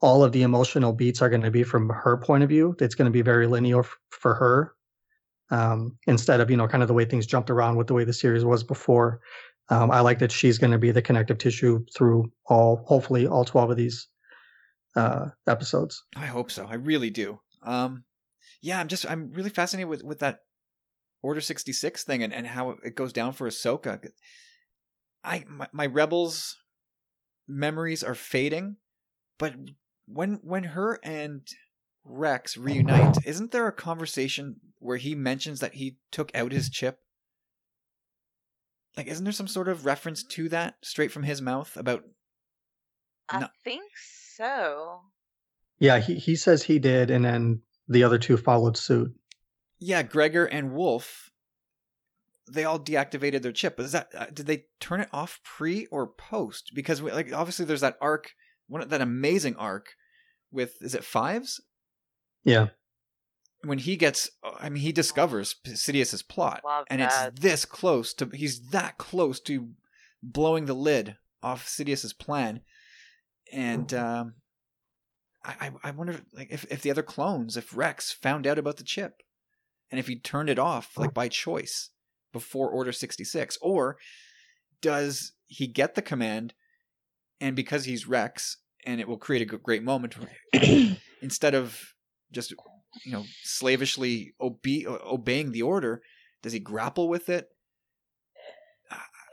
all 0.00 0.24
of 0.24 0.32
the 0.32 0.42
emotional 0.42 0.92
beats 0.92 1.22
are 1.22 1.28
going 1.28 1.42
to 1.42 1.52
be 1.52 1.62
from 1.62 1.88
her 1.90 2.16
point 2.16 2.42
of 2.42 2.48
view. 2.48 2.74
It's 2.80 2.96
going 2.96 3.06
to 3.06 3.12
be 3.12 3.22
very 3.22 3.46
linear 3.46 3.78
f- 3.78 3.96
for 4.10 4.34
her, 4.34 4.74
um, 5.52 5.96
instead 6.08 6.40
of 6.40 6.50
you 6.50 6.56
know 6.56 6.66
kind 6.66 6.82
of 6.82 6.88
the 6.88 6.94
way 6.94 7.04
things 7.04 7.24
jumped 7.24 7.48
around 7.48 7.76
with 7.76 7.86
the 7.86 7.94
way 7.94 8.02
the 8.02 8.12
series 8.12 8.44
was 8.44 8.64
before. 8.64 9.20
Um, 9.68 9.92
I 9.92 10.00
like 10.00 10.18
that 10.18 10.32
she's 10.32 10.58
going 10.58 10.72
to 10.72 10.78
be 10.78 10.90
the 10.90 11.02
connective 11.02 11.38
tissue 11.38 11.84
through 11.96 12.32
all, 12.46 12.82
hopefully, 12.88 13.28
all 13.28 13.44
twelve 13.44 13.70
of 13.70 13.76
these 13.76 14.08
uh, 14.96 15.26
episodes. 15.46 16.02
I 16.16 16.26
hope 16.26 16.50
so. 16.50 16.66
I 16.68 16.74
really 16.74 17.10
do. 17.10 17.38
Um, 17.62 18.02
yeah, 18.62 18.80
I'm 18.80 18.88
just 18.88 19.04
I'm 19.06 19.30
really 19.32 19.50
fascinated 19.50 19.88
with 19.88 20.02
with 20.02 20.20
that 20.20 20.40
Order 21.22 21.40
sixty 21.40 21.72
six 21.72 22.04
thing 22.04 22.22
and, 22.22 22.32
and 22.32 22.46
how 22.46 22.70
it 22.70 22.96
goes 22.96 23.12
down 23.12 23.32
for 23.32 23.48
Ahsoka. 23.48 24.10
I 25.24 25.44
my, 25.48 25.68
my 25.72 25.86
Rebels 25.86 26.56
memories 27.46 28.02
are 28.02 28.14
fading, 28.14 28.76
but 29.38 29.54
when 30.06 30.40
when 30.42 30.64
her 30.64 30.98
and 31.04 31.46
Rex 32.04 32.56
reunite, 32.56 33.18
isn't 33.24 33.52
there 33.52 33.68
a 33.68 33.72
conversation 33.72 34.56
where 34.78 34.96
he 34.96 35.14
mentions 35.14 35.60
that 35.60 35.74
he 35.74 35.98
took 36.10 36.34
out 36.34 36.50
his 36.52 36.68
chip? 36.68 36.98
Like, 38.96 39.06
isn't 39.06 39.24
there 39.24 39.32
some 39.32 39.48
sort 39.48 39.68
of 39.68 39.86
reference 39.86 40.22
to 40.24 40.48
that 40.50 40.76
straight 40.82 41.12
from 41.12 41.22
his 41.22 41.40
mouth 41.40 41.76
about 41.76 42.04
I 43.28 43.40
No. 43.40 43.48
think 43.64 43.92
so. 43.96 45.12
Yeah, 45.78 45.98
he 45.98 46.14
he 46.18 46.36
says 46.36 46.62
he 46.62 46.78
did, 46.78 47.10
and 47.10 47.24
then 47.24 47.62
the 47.92 48.04
other 48.04 48.18
two 48.18 48.36
followed 48.36 48.76
suit. 48.76 49.14
Yeah, 49.78 50.02
Gregor 50.02 50.44
and 50.44 50.72
Wolffe, 50.72 51.30
they 52.50 52.64
all 52.64 52.78
deactivated 52.78 53.42
their 53.42 53.52
chip. 53.52 53.76
But 53.76 53.86
is 53.86 53.92
that 53.92 54.08
uh, 54.16 54.26
did 54.32 54.46
they 54.46 54.64
turn 54.80 55.00
it 55.00 55.08
off 55.12 55.40
pre 55.44 55.86
or 55.86 56.06
post? 56.06 56.72
Because 56.74 57.02
we, 57.02 57.10
like 57.12 57.32
obviously 57.32 57.64
there's 57.64 57.80
that 57.80 57.98
arc, 58.00 58.32
one 58.68 58.86
that 58.88 59.00
amazing 59.00 59.56
arc 59.56 59.94
with 60.50 60.80
is 60.82 60.94
it 60.94 61.04
fives 61.04 61.60
Yeah, 62.44 62.68
when 63.64 63.78
he 63.78 63.96
gets. 63.96 64.30
I 64.60 64.68
mean, 64.68 64.82
he 64.82 64.92
discovers 64.92 65.56
Sidious's 65.74 66.22
plot, 66.22 66.62
Love 66.64 66.84
and 66.88 67.00
that. 67.00 67.32
it's 67.32 67.40
this 67.40 67.64
close 67.64 68.14
to. 68.14 68.30
He's 68.32 68.68
that 68.70 68.98
close 68.98 69.40
to 69.40 69.70
blowing 70.22 70.66
the 70.66 70.74
lid 70.74 71.16
off 71.42 71.66
Sidious's 71.66 72.12
plan, 72.12 72.60
and 73.52 73.92
um, 73.94 74.34
I 75.44 75.72
I- 75.82 75.90
wonder 75.90 76.20
like 76.32 76.50
if 76.50 76.64
if 76.70 76.82
the 76.82 76.90
other 76.90 77.02
clones, 77.02 77.56
if 77.56 77.76
Rex 77.76 78.12
found 78.12 78.46
out 78.46 78.58
about 78.58 78.76
the 78.76 78.84
chip, 78.84 79.22
and 79.90 79.98
if 79.98 80.06
he 80.06 80.16
turned 80.18 80.50
it 80.50 80.58
off 80.58 80.96
like 80.96 81.12
by 81.14 81.28
choice 81.28 81.90
before 82.32 82.70
Order 82.70 82.92
sixty 82.92 83.24
six, 83.24 83.58
or 83.60 83.98
does 84.80 85.32
he 85.46 85.66
get 85.66 85.94
the 85.94 86.02
command, 86.02 86.54
and 87.40 87.56
because 87.56 87.84
he's 87.84 88.06
Rex, 88.08 88.58
and 88.86 89.00
it 89.00 89.08
will 89.08 89.18
create 89.18 89.42
a 89.42 89.58
great 89.58 89.82
moment 89.82 90.16
instead 91.22 91.54
of 91.54 91.94
just 92.30 92.52
you 93.04 93.12
know 93.12 93.24
slavishly 93.42 94.34
obe- 94.40 94.86
obeying 94.86 95.52
the 95.52 95.62
order 95.62 96.02
does 96.42 96.52
he 96.52 96.58
grapple 96.58 97.08
with 97.08 97.28
it? 97.28 97.48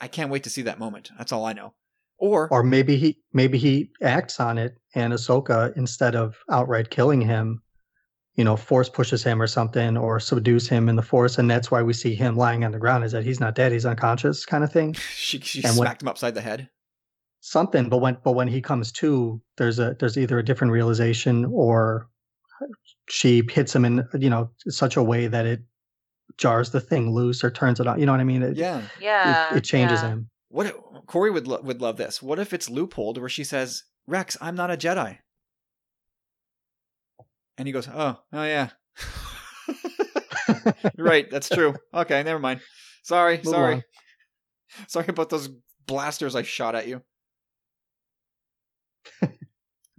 I 0.01 0.07
can't 0.07 0.31
wait 0.31 0.43
to 0.43 0.49
see 0.49 0.61
that 0.61 0.79
moment. 0.79 1.09
That's 1.17 1.31
all 1.33 1.45
i 1.45 1.53
know 1.53 1.73
or, 2.19 2.47
or 2.51 2.63
maybe 2.63 2.95
he 2.97 3.17
maybe 3.33 3.57
he 3.57 3.89
acts 4.01 4.39
on 4.39 4.57
it, 4.57 4.77
and 4.95 5.13
Ahsoka 5.13 5.75
instead 5.77 6.15
of 6.15 6.35
outright 6.51 6.89
killing 6.89 7.21
him, 7.21 7.61
you 8.35 8.43
know, 8.43 8.55
force 8.55 8.89
pushes 8.89 9.23
him 9.23 9.41
or 9.41 9.47
something, 9.47 9.97
or 9.97 10.19
subdues 10.19 10.67
him 10.69 10.89
in 10.89 10.95
the 10.95 11.01
force, 11.01 11.37
and 11.37 11.49
that's 11.49 11.71
why 11.71 11.81
we 11.81 11.93
see 11.93 12.13
him 12.15 12.35
lying 12.35 12.63
on 12.63 12.71
the 12.71 12.79
ground. 12.79 13.03
Is 13.03 13.11
that 13.13 13.23
he's 13.25 13.39
not 13.39 13.55
dead, 13.55 13.71
he's 13.71 13.85
unconscious, 13.85 14.45
kind 14.45 14.63
of 14.63 14.71
thing. 14.71 14.93
she, 15.15 15.39
she 15.39 15.63
and 15.63 15.77
when- 15.77 15.85
smacked 15.87 16.01
him 16.01 16.07
upside 16.07 16.35
the 16.35 16.41
head 16.41 16.69
something 17.41 17.87
but 17.87 17.99
when 17.99 18.17
but 18.25 18.33
when 18.33 18.49
he 18.49 18.59
comes 18.61 18.91
to 18.91 19.41
there's 19.55 19.79
a 19.79 19.95
there's 19.97 20.17
either 20.17 20.39
a 20.39 20.43
different 20.43 20.73
realization 20.73 21.45
or 21.45 22.09
she 23.09 23.41
hits 23.49 23.73
him 23.73 23.85
in 23.85 24.05
you 24.19 24.29
know 24.29 24.49
such 24.67 24.97
a 24.97 25.01
way 25.03 25.25
that 25.25 25.45
it 25.45 25.61
jars 26.37 26.71
the 26.71 26.81
thing 26.81 27.13
loose 27.13 27.41
or 27.41 27.49
turns 27.49 27.79
it 27.79 27.87
on 27.87 27.97
you 27.97 28.05
know 28.05 28.11
what 28.11 28.19
i 28.19 28.25
mean 28.25 28.43
it, 28.43 28.57
yeah 28.57 28.79
it, 28.79 28.83
Yeah. 28.99 29.55
it 29.55 29.63
changes 29.63 30.01
yeah. 30.01 30.09
him 30.09 30.29
what 30.49 30.65
if, 30.65 30.73
corey 31.07 31.31
would 31.31 31.47
lo- 31.47 31.61
would 31.63 31.81
love 31.81 31.97
this. 31.97 32.21
What 32.21 32.39
if 32.39 32.53
it's 32.53 32.69
loopholed 32.69 33.17
where 33.17 33.29
she 33.29 33.43
says 33.43 33.83
rex 34.07 34.37
i'm 34.41 34.55
not 34.55 34.71
a 34.71 34.77
jedi. 34.77 35.17
And 37.57 37.67
he 37.67 37.71
goes 37.71 37.87
oh 37.87 38.19
oh 38.33 38.43
yeah. 38.43 38.69
You're 40.97 41.05
right. 41.05 41.29
That's 41.29 41.49
true. 41.49 41.75
Okay 41.93 42.23
never 42.23 42.39
mind. 42.39 42.61
Sorry 43.03 43.37
Move 43.37 43.45
sorry. 43.45 43.71
along. 43.73 43.83
sorry 44.87 45.05
about 45.09 45.29
those 45.29 45.49
blasters 45.85 46.35
i 46.35 46.43
shot 46.43 46.75
at 46.75 46.87
you. 46.87 47.01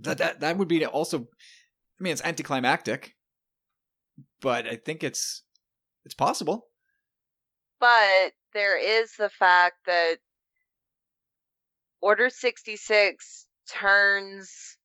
That 0.03 0.17
that 0.19 0.41
that 0.41 0.57
would 0.57 0.69
be 0.69 0.87
also 0.87 1.19
i 1.21 2.03
mean 2.03 2.15
it's 2.15 2.25
anticlimactic 2.25 3.15
but 4.41 4.67
i 4.67 4.77
think 4.77 5.05
it's 5.05 5.43
it's 6.05 6.15
possible. 6.15 6.69
But 7.79 8.33
there 8.53 8.79
is 8.79 9.13
the 9.17 9.29
fact 9.29 9.77
that 9.87 10.17
Order 12.01 12.31
66 12.31 13.47
turns 13.69 14.77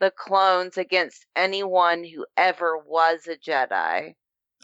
the 0.00 0.10
clones 0.10 0.76
against 0.76 1.26
anyone 1.36 2.04
who 2.04 2.26
ever 2.36 2.78
was 2.78 3.26
a 3.26 3.36
Jedi. 3.36 4.14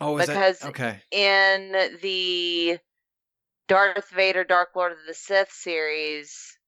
Oh, 0.00 0.18
is 0.18 0.26
Because- 0.26 0.58
that 0.60 0.68
okay? 0.70 1.02
In 1.10 1.72
the 2.02 2.78
Darth 3.68 4.10
Vader 4.10 4.44
Dark 4.44 4.70
Lord 4.74 4.92
of 4.92 4.98
the 5.06 5.14
Sith 5.14 5.52
series, 5.52 6.58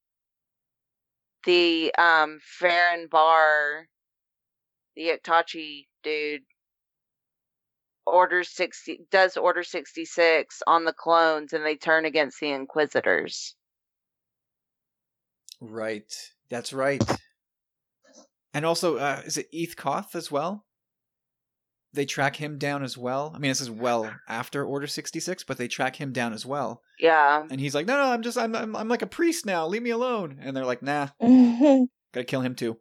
the 1.45 1.95
um 1.97 2.41
Ferren 2.61 3.09
Barr, 3.09 3.89
the 4.95 5.11
Itachi 5.11 5.87
dude, 6.03 6.43
orders 8.07 8.51
60 8.51 9.01
does 9.11 9.37
order 9.37 9.63
66 9.65 10.63
on 10.67 10.85
the 10.85 10.93
clones 10.93 11.53
and 11.53 11.65
they 11.67 11.77
turn 11.77 12.05
against 12.05 12.41
the 12.41 12.51
inquisitors 12.51 13.57
Right. 15.61 16.13
That's 16.49 16.73
right. 16.73 17.03
And 18.55 18.65
also, 18.65 18.97
uh, 18.97 19.23
is 19.25 19.37
it 19.37 19.53
Eeth 19.53 19.77
Koth 19.77 20.15
as 20.15 20.31
well? 20.31 20.65
They 21.93 22.05
track 22.05 22.37
him 22.37 22.59
down 22.59 22.83
as 22.83 22.97
well. 22.99 23.33
I 23.35 23.39
mean, 23.39 23.51
this 23.51 23.61
is 23.61 23.71
well 23.71 24.11
after 24.29 24.65
Order 24.65 24.87
sixty 24.87 25.21
six, 25.21 25.45
but 25.45 25.57
they 25.57 25.69
track 25.69 25.97
him 25.97 26.13
down 26.13 26.33
as 26.35 26.45
well. 26.45 26.83
yeah 27.01 27.45
And 27.51 27.59
he's 27.61 27.75
like, 27.75 27.87
"No, 27.87 27.97
no, 27.97 28.05
I'm 28.13 28.23
just, 28.23 28.37
I'm, 28.37 28.55
I'm, 28.55 28.77
I'm 28.77 28.89
like 28.89 29.03
a 29.03 29.07
priest 29.07 29.47
now. 29.47 29.67
Leave 29.67 29.83
me 29.83 29.91
alone." 29.91 30.39
And 30.43 30.55
they're 30.57 30.67
like, 30.67 30.83
"Nah, 30.83 31.09
gotta 31.21 32.25
kill 32.27 32.41
him 32.43 32.55
too." 32.55 32.77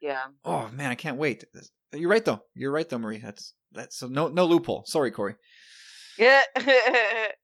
yeah 0.00 0.22
Oh 0.44 0.68
man, 0.72 0.90
I 0.90 0.94
can't 0.94 1.16
wait. 1.16 1.44
You're 1.92 2.10
right 2.10 2.24
though. 2.24 2.40
You're 2.54 2.70
right 2.70 2.88
though, 2.88 2.98
Marie. 2.98 3.18
That's 3.18 3.54
that's 3.72 3.98
so 3.98 4.06
no, 4.06 4.28
no 4.28 4.44
loophole. 4.46 4.84
Sorry, 4.86 5.10
Corey. 5.10 5.34
yeah 6.18 6.42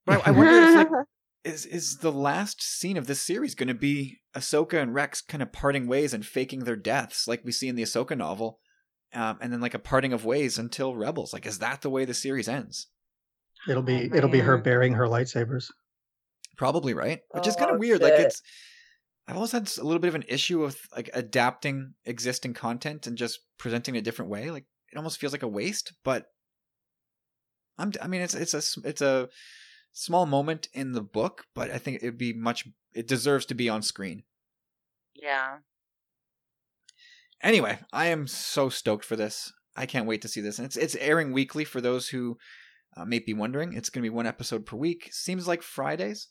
But 0.06 0.26
I, 0.26 0.28
I 0.28 0.30
wonder 0.30 0.52
if 0.52 0.74
like, 0.76 1.06
is 1.44 1.66
is 1.66 1.98
the 1.98 2.12
last 2.12 2.62
scene 2.62 2.96
of 2.96 3.06
this 3.06 3.20
series 3.22 3.54
going 3.54 3.68
to 3.68 3.74
be 3.74 4.20
Ahsoka 4.34 4.80
and 4.80 4.94
Rex 4.94 5.20
kind 5.20 5.42
of 5.42 5.52
parting 5.52 5.86
ways 5.86 6.14
and 6.14 6.24
faking 6.24 6.60
their 6.60 6.76
deaths, 6.76 7.28
like 7.28 7.42
we 7.44 7.52
see 7.52 7.68
in 7.68 7.76
the 7.76 7.82
Ahsoka 7.82 8.16
novel, 8.16 8.60
um, 9.12 9.38
and 9.40 9.52
then 9.52 9.60
like 9.60 9.74
a 9.74 9.78
parting 9.78 10.12
of 10.12 10.24
ways 10.24 10.58
until 10.58 10.96
Rebels? 10.96 11.32
Like, 11.32 11.46
is 11.46 11.58
that 11.58 11.82
the 11.82 11.90
way 11.90 12.04
the 12.04 12.14
series 12.14 12.48
ends? 12.48 12.88
It'll 13.68 13.82
be 13.82 14.10
Oh, 14.12 14.16
it'll 14.16 14.30
be 14.30 14.40
her 14.40 14.56
man. 14.56 14.62
bearing 14.64 14.92
her 14.94 15.06
lightsabers. 15.06 15.70
Probably 16.56 16.94
right, 16.94 17.20
which 17.30 17.46
is 17.46 17.56
kind 17.56 17.70
Oh, 17.70 17.74
of 17.74 17.80
weird. 17.80 18.00
Like 18.02 18.14
it's. 18.14 18.42
I've 19.26 19.36
always 19.36 19.52
had 19.52 19.70
a 19.78 19.84
little 19.84 20.00
bit 20.00 20.08
of 20.08 20.14
an 20.14 20.24
issue 20.28 20.60
with 20.60 20.78
like 20.94 21.08
adapting 21.14 21.94
existing 22.04 22.54
content 22.54 23.06
and 23.06 23.16
just 23.16 23.40
presenting 23.58 23.94
it 23.94 23.98
a 23.98 24.02
different 24.02 24.30
way. 24.30 24.50
Like 24.50 24.66
it 24.92 24.96
almost 24.96 25.18
feels 25.18 25.32
like 25.32 25.42
a 25.42 25.48
waste, 25.48 25.92
but 26.04 26.26
I'm. 27.78 27.92
I 28.00 28.06
mean, 28.06 28.20
it's 28.20 28.34
it's 28.34 28.54
a 28.54 28.62
it's 28.86 29.00
a 29.00 29.28
small 29.94 30.26
moment 30.26 30.68
in 30.74 30.92
the 30.92 31.00
book, 31.00 31.46
but 31.54 31.70
I 31.70 31.78
think 31.78 31.96
it'd 31.96 32.18
be 32.18 32.34
much. 32.34 32.68
It 32.92 33.08
deserves 33.08 33.46
to 33.46 33.54
be 33.54 33.70
on 33.70 33.80
screen. 33.80 34.24
yeah 35.14 35.58
Anyway, 37.44 37.78
I 37.92 38.06
am 38.06 38.26
so 38.26 38.70
stoked 38.70 39.04
for 39.04 39.16
this. 39.16 39.52
I 39.76 39.84
can't 39.84 40.06
wait 40.06 40.22
to 40.22 40.28
see 40.28 40.40
this. 40.40 40.58
And 40.58 40.64
it's 40.64 40.76
it's 40.76 40.96
airing 40.96 41.32
weekly 41.32 41.64
for 41.64 41.80
those 41.80 42.08
who 42.08 42.38
uh, 42.96 43.04
may 43.04 43.18
be 43.18 43.34
wondering. 43.34 43.74
It's 43.74 43.90
going 43.90 44.02
to 44.02 44.10
be 44.10 44.14
one 44.14 44.26
episode 44.26 44.64
per 44.64 44.76
week. 44.76 45.10
Seems 45.12 45.46
like 45.46 45.62
Fridays, 45.62 46.28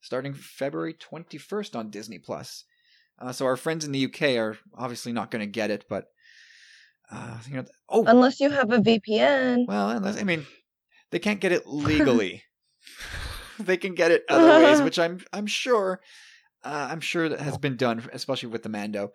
starting 0.00 0.34
February 0.34 0.94
21st 0.94 1.76
on 1.76 1.90
Disney 1.90 2.18
Plus. 2.18 2.64
Uh, 3.20 3.30
so 3.30 3.46
our 3.46 3.56
friends 3.56 3.84
in 3.84 3.92
the 3.92 4.06
UK 4.06 4.36
are 4.36 4.56
obviously 4.76 5.12
not 5.12 5.30
going 5.30 5.40
to 5.40 5.46
get 5.46 5.70
it, 5.70 5.84
but 5.88 6.06
uh, 7.12 7.38
you 7.46 7.56
know, 7.56 7.64
oh 7.88 8.04
Unless 8.06 8.40
you 8.40 8.50
have 8.50 8.72
a 8.72 8.78
VPN. 8.78 9.66
well, 9.68 9.90
unless 9.90 10.18
I 10.18 10.24
mean, 10.24 10.46
they 11.12 11.20
can't 11.20 11.40
get 11.40 11.52
it 11.52 11.68
legally. 11.68 12.42
they 13.66 13.76
can 13.76 13.94
get 13.94 14.10
it 14.10 14.24
other 14.28 14.64
ways, 14.64 14.82
which 14.82 14.98
I'm 14.98 15.20
I'm 15.32 15.46
sure 15.46 16.00
uh, 16.64 16.88
I'm 16.90 17.00
sure 17.00 17.28
that 17.28 17.40
has 17.40 17.58
been 17.58 17.76
done, 17.76 18.08
especially 18.12 18.50
with 18.50 18.62
the 18.62 18.68
Mando. 18.68 19.12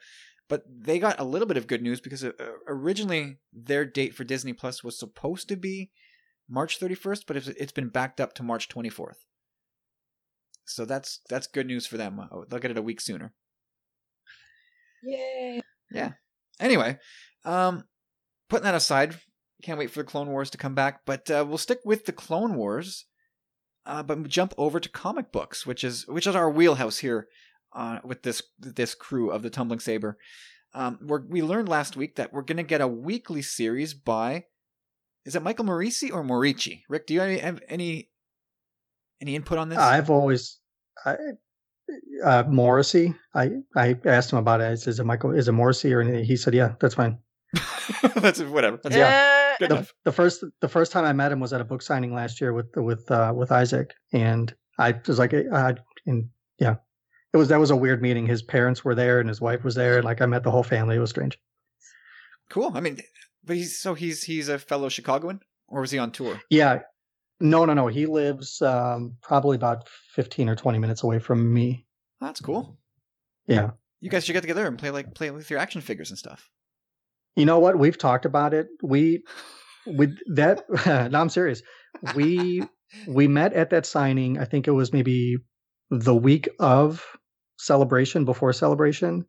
But 0.50 0.64
they 0.70 0.98
got 1.00 1.20
a 1.20 1.26
little 1.26 1.48
bit 1.48 1.58
of 1.58 1.68
good 1.68 1.82
news 1.82 2.00
because 2.00 2.24
uh, 2.24 2.32
originally 2.68 3.38
their 3.52 3.84
date 3.86 4.16
for 4.16 4.24
Disney 4.24 4.54
Plus 4.54 4.82
was 4.84 4.98
supposed 4.98 5.50
to 5.50 5.58
be 5.58 5.92
March 6.50 6.80
31st, 6.80 7.24
but 7.28 7.36
it's, 7.36 7.48
it's 7.50 7.74
been 7.74 7.90
backed 7.90 8.22
up 8.22 8.34
to 8.36 8.44
March 8.44 8.70
24th. 8.70 9.18
So 10.66 10.86
that's 10.86 11.22
that's 11.30 11.48
good 11.48 11.68
news 11.68 11.86
for 11.86 11.98
them. 11.98 12.20
Uh, 12.20 12.44
They'll 12.50 12.60
get 12.60 12.72
it 12.72 12.78
a 12.78 12.82
week 12.82 13.02
sooner. 13.02 13.34
Yay. 15.04 15.62
Yeah. 15.92 16.12
Anyway, 16.60 16.98
um, 17.46 17.84
putting 18.50 18.66
that 18.66 18.76
aside, 18.76 19.16
can't 19.64 19.80
wait 19.80 19.92
for 19.92 20.00
the 20.00 20.10
Clone 20.10 20.30
Wars 20.30 20.50
to 20.52 20.58
come 20.58 20.76
back. 20.76 21.02
But 21.06 21.30
uh, 21.30 21.46
we'll 21.48 21.58
stick 21.58 21.80
with 21.86 22.06
the 22.06 22.12
Clone 22.12 22.56
Wars, 22.56 23.06
uh, 23.88 24.04
but 24.04 24.28
jump 24.28 24.54
over 24.58 24.80
to 24.80 24.90
comic 24.90 25.32
books, 25.32 25.66
which 25.66 25.84
is 25.84 26.06
which 26.08 26.28
is 26.28 26.36
our 26.36 26.50
wheelhouse 26.50 27.00
here 27.00 27.28
uh, 27.74 28.00
with 28.04 28.24
this 28.24 28.44
this 28.60 28.94
crew 28.94 29.32
of 29.32 29.42
the 29.42 29.50
Tumbling 29.50 29.80
Saber. 29.80 30.18
Um, 30.74 31.00
we're, 31.02 31.26
we 31.26 31.42
learned 31.42 31.70
last 31.70 31.96
week 31.96 32.18
that 32.18 32.34
we're 32.34 32.42
going 32.44 32.58
to 32.58 32.64
get 32.64 32.82
a 32.82 32.88
weekly 32.88 33.42
series 33.42 33.94
by 33.94 34.46
is 35.26 35.36
it 35.36 35.42
Michael 35.42 35.66
Morisi 35.66 36.14
or 36.14 36.24
Morici? 36.24 36.84
Rick, 36.88 37.08
do 37.08 37.14
you 37.14 37.22
have 37.22 37.30
any 37.30 37.40
have 37.40 37.62
any, 37.68 38.10
any 39.22 39.36
input 39.36 39.58
on 39.58 39.70
this? 39.70 39.78
I've 39.78 40.10
always, 40.10 40.60
I, 41.06 41.16
uh, 42.24 42.44
Morrissey. 42.48 43.16
I 43.34 43.52
I 43.76 43.98
asked 44.06 44.32
him 44.32 44.40
about 44.40 44.62
it. 44.62 44.66
I 44.66 44.76
said, 44.76 44.92
"Is 44.92 45.00
it 45.00 45.06
Michael? 45.06 45.32
Is 45.32 45.48
it 45.48 45.54
Morrissey?" 45.54 45.94
Or 45.94 46.02
anything? 46.02 46.26
He 46.26 46.36
said, 46.36 46.54
"Yeah, 46.54 46.76
that's 46.80 46.96
fine." 46.96 47.18
That's 48.16 48.42
whatever. 48.42 48.78
That's 48.84 48.96
Yeah. 48.96 49.37
Good 49.60 49.70
The, 49.70 49.76
enough. 49.76 49.94
the 50.06 50.12
first 50.12 50.44
the 50.62 50.68
first 50.70 50.92
time 50.92 51.06
I 51.06 51.14
met 51.14 51.32
him 51.32 51.40
was 51.40 51.54
at 51.54 51.62
a 51.62 51.66
book 51.66 51.82
signing 51.82 52.14
last 52.14 52.40
year 52.42 52.54
with 52.54 52.68
with 52.76 53.10
uh, 53.12 53.34
with 53.36 53.52
Isaac, 53.52 53.94
and 54.14 54.54
I 54.80 54.94
was 55.08 55.20
like, 55.20 55.34
uh, 55.34 55.74
and 56.06 56.30
yeah, 56.60 56.76
it 57.34 57.38
was 57.38 57.50
that 57.50 57.60
was 57.60 57.72
a 57.72 57.76
weird 57.76 58.02
meeting. 58.02 58.26
His 58.26 58.42
parents 58.44 58.84
were 58.86 58.96
there, 58.96 59.20
and 59.20 59.28
his 59.30 59.42
wife 59.42 59.64
was 59.64 59.76
there, 59.76 59.98
and 59.98 60.06
like 60.06 60.22
I 60.22 60.26
met 60.26 60.44
the 60.44 60.52
whole 60.52 60.64
family. 60.64 60.96
It 60.96 61.00
was 61.00 61.10
strange. 61.10 61.38
Cool. 62.50 62.72
I 62.74 62.80
mean, 62.80 63.00
but 63.44 63.56
he's 63.56 63.78
so 63.78 63.94
he's 63.94 64.24
he's 64.24 64.50
a 64.50 64.58
fellow 64.60 64.90
Chicagoan, 64.90 65.42
or 65.68 65.82
was 65.82 65.92
he 65.92 65.98
on 66.00 66.12
tour? 66.12 66.40
Yeah, 66.50 66.80
no, 67.40 67.66
no, 67.66 67.74
no. 67.74 67.88
He 67.88 68.06
lives 68.06 68.62
um, 68.62 69.16
probably 69.22 69.56
about 69.56 69.88
fifteen 69.90 70.48
or 70.50 70.56
twenty 70.56 70.80
minutes 70.80 71.04
away 71.04 71.20
from 71.20 71.54
me. 71.54 71.86
That's 72.22 72.40
cool. 72.40 72.78
Yeah. 73.48 73.72
You 74.00 74.10
guys 74.10 74.26
should 74.26 74.34
get 74.34 74.42
together 74.42 74.68
and 74.68 74.78
play 74.78 74.92
like 74.92 75.14
play 75.16 75.32
with 75.32 75.50
your 75.50 75.60
action 75.60 75.82
figures 75.82 76.10
and 76.10 76.20
stuff. 76.20 76.50
You 77.38 77.46
know 77.46 77.60
what? 77.60 77.78
We've 77.78 77.98
talked 77.98 78.26
about 78.26 78.56
it. 78.56 78.68
We 78.82 79.24
with 79.86 80.18
that. 80.34 80.64
no, 81.12 81.22
I'm 81.22 81.30
serious. 81.30 81.62
We 82.16 82.64
we 83.08 83.28
met 83.28 83.54
at 83.54 83.70
that 83.70 83.86
signing. 83.86 84.40
I 84.40 84.46
think 84.46 84.68
it 84.68 84.72
was 84.72 84.92
maybe 84.92 85.38
the 85.92 86.16
week 86.16 86.50
of 86.60 87.06
celebration, 87.60 88.26
before 88.26 88.54
celebration, 88.54 89.28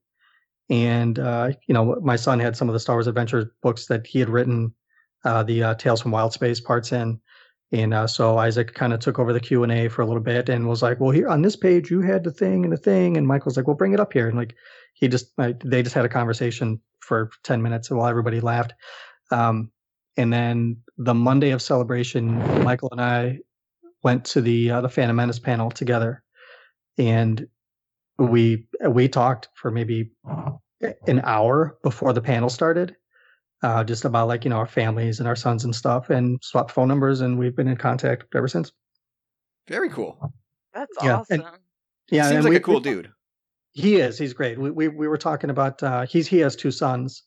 and 0.70 1.18
uh, 1.18 1.50
you 1.66 1.74
know, 1.74 2.00
my 2.02 2.16
son 2.16 2.40
had 2.40 2.56
some 2.56 2.70
of 2.70 2.72
the 2.72 2.80
Star 2.80 2.96
Wars 2.96 3.06
Adventure 3.08 3.52
books 3.62 3.86
that 3.88 4.06
he 4.06 4.20
had 4.20 4.30
written, 4.30 4.72
uh, 5.26 5.42
the 5.42 5.62
uh, 5.62 5.74
Tales 5.74 6.00
from 6.00 6.12
Wild 6.12 6.32
Space 6.32 6.60
parts 6.60 6.92
in. 6.92 7.20
And 7.72 7.92
uh, 7.92 8.06
so 8.06 8.38
Isaac 8.38 8.72
kind 8.72 8.94
of 8.94 9.00
took 9.00 9.18
over 9.18 9.34
the 9.34 9.40
Q 9.40 9.62
and 9.64 9.70
A 9.70 9.88
for 9.88 10.00
a 10.00 10.06
little 10.06 10.22
bit 10.22 10.48
and 10.48 10.66
was 10.66 10.80
like, 10.80 10.98
"Well, 10.98 11.10
here 11.10 11.28
on 11.28 11.42
this 11.42 11.56
page, 11.56 11.90
you 11.90 12.00
had 12.00 12.24
the 12.24 12.32
thing 12.32 12.64
and 12.64 12.72
the 12.72 12.78
thing." 12.78 13.18
And 13.18 13.26
Michael's 13.26 13.58
like, 13.58 13.66
"Well, 13.66 13.76
bring 13.76 13.92
it 13.92 14.00
up 14.00 14.14
here." 14.14 14.28
And 14.28 14.38
like, 14.38 14.54
he 14.94 15.08
just 15.08 15.26
like, 15.36 15.60
they 15.62 15.82
just 15.82 15.94
had 15.94 16.06
a 16.06 16.08
conversation 16.08 16.80
for 17.08 17.30
10 17.42 17.62
minutes 17.62 17.90
while 17.90 18.06
everybody 18.06 18.40
laughed. 18.40 18.74
Um, 19.32 19.72
and 20.16 20.32
then 20.32 20.76
the 20.98 21.14
Monday 21.14 21.50
of 21.50 21.62
celebration, 21.62 22.36
Michael 22.62 22.90
and 22.92 23.00
I 23.00 23.38
went 24.04 24.24
to 24.26 24.40
the 24.40 24.70
uh, 24.70 24.80
the 24.80 24.88
Phantom 24.88 25.16
Menace 25.16 25.38
panel 25.38 25.70
together, 25.70 26.22
and 26.98 27.46
we 28.18 28.66
we 28.88 29.08
talked 29.08 29.48
for 29.54 29.70
maybe 29.70 30.10
an 31.06 31.20
hour 31.24 31.78
before 31.84 32.12
the 32.12 32.20
panel 32.20 32.48
started, 32.48 32.96
uh, 33.62 33.84
just 33.84 34.04
about 34.04 34.26
like 34.28 34.44
you 34.44 34.50
know 34.50 34.56
our 34.56 34.66
families 34.66 35.20
and 35.20 35.28
our 35.28 35.36
sons 35.36 35.64
and 35.64 35.74
stuff, 35.74 36.10
and 36.10 36.38
swapped 36.42 36.72
phone 36.72 36.88
numbers, 36.88 37.20
and 37.20 37.38
we've 37.38 37.54
been 37.56 37.68
in 37.68 37.76
contact 37.76 38.24
ever 38.34 38.48
since. 38.48 38.72
Very 39.68 39.88
cool. 39.90 40.32
That's 40.74 40.96
Yeah, 41.02 41.18
awesome. 41.18 41.40
and- 41.42 41.58
Yeah, 42.10 42.22
Seems 42.24 42.36
and 42.36 42.44
like 42.44 42.50
we- 42.50 42.56
a 42.56 42.60
cool 42.60 42.74
we- 42.76 42.80
dude. 42.80 43.12
He 43.78 43.94
is. 43.94 44.18
He's 44.18 44.32
great. 44.32 44.58
We 44.58 44.72
we, 44.72 44.88
we 44.88 45.06
were 45.06 45.16
talking 45.16 45.50
about 45.50 45.80
uh, 45.84 46.04
he's 46.04 46.26
he 46.26 46.38
has 46.38 46.56
two 46.56 46.72
sons. 46.72 47.22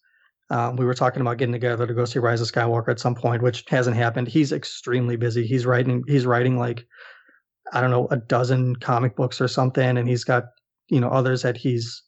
Um, 0.49 0.75
we 0.75 0.83
were 0.85 0.93
talking 0.93 1.21
about 1.21 1.37
getting 1.37 1.53
together 1.53 1.87
to 1.87 1.93
go 1.93 2.03
see 2.03 2.19
Rise 2.19 2.41
of 2.41 2.51
Skywalker 2.51 2.89
at 2.89 2.99
some 2.99 3.15
point, 3.15 3.41
which 3.41 3.63
hasn't 3.69 3.95
happened. 3.95 4.27
He's 4.27 4.51
extremely 4.51 5.15
busy. 5.15 5.47
He's 5.47 5.65
writing. 5.65 6.03
He's 6.09 6.25
writing 6.25 6.59
like 6.59 6.85
I 7.71 7.79
don't 7.79 7.89
know 7.89 8.09
a 8.11 8.17
dozen 8.17 8.75
comic 8.75 9.15
books 9.15 9.39
or 9.39 9.47
something, 9.47 9.97
and 9.97 10.09
he's 10.09 10.25
got 10.25 10.43
you 10.89 10.99
know 10.99 11.07
others 11.07 11.41
that 11.43 11.55
he's 11.55 12.03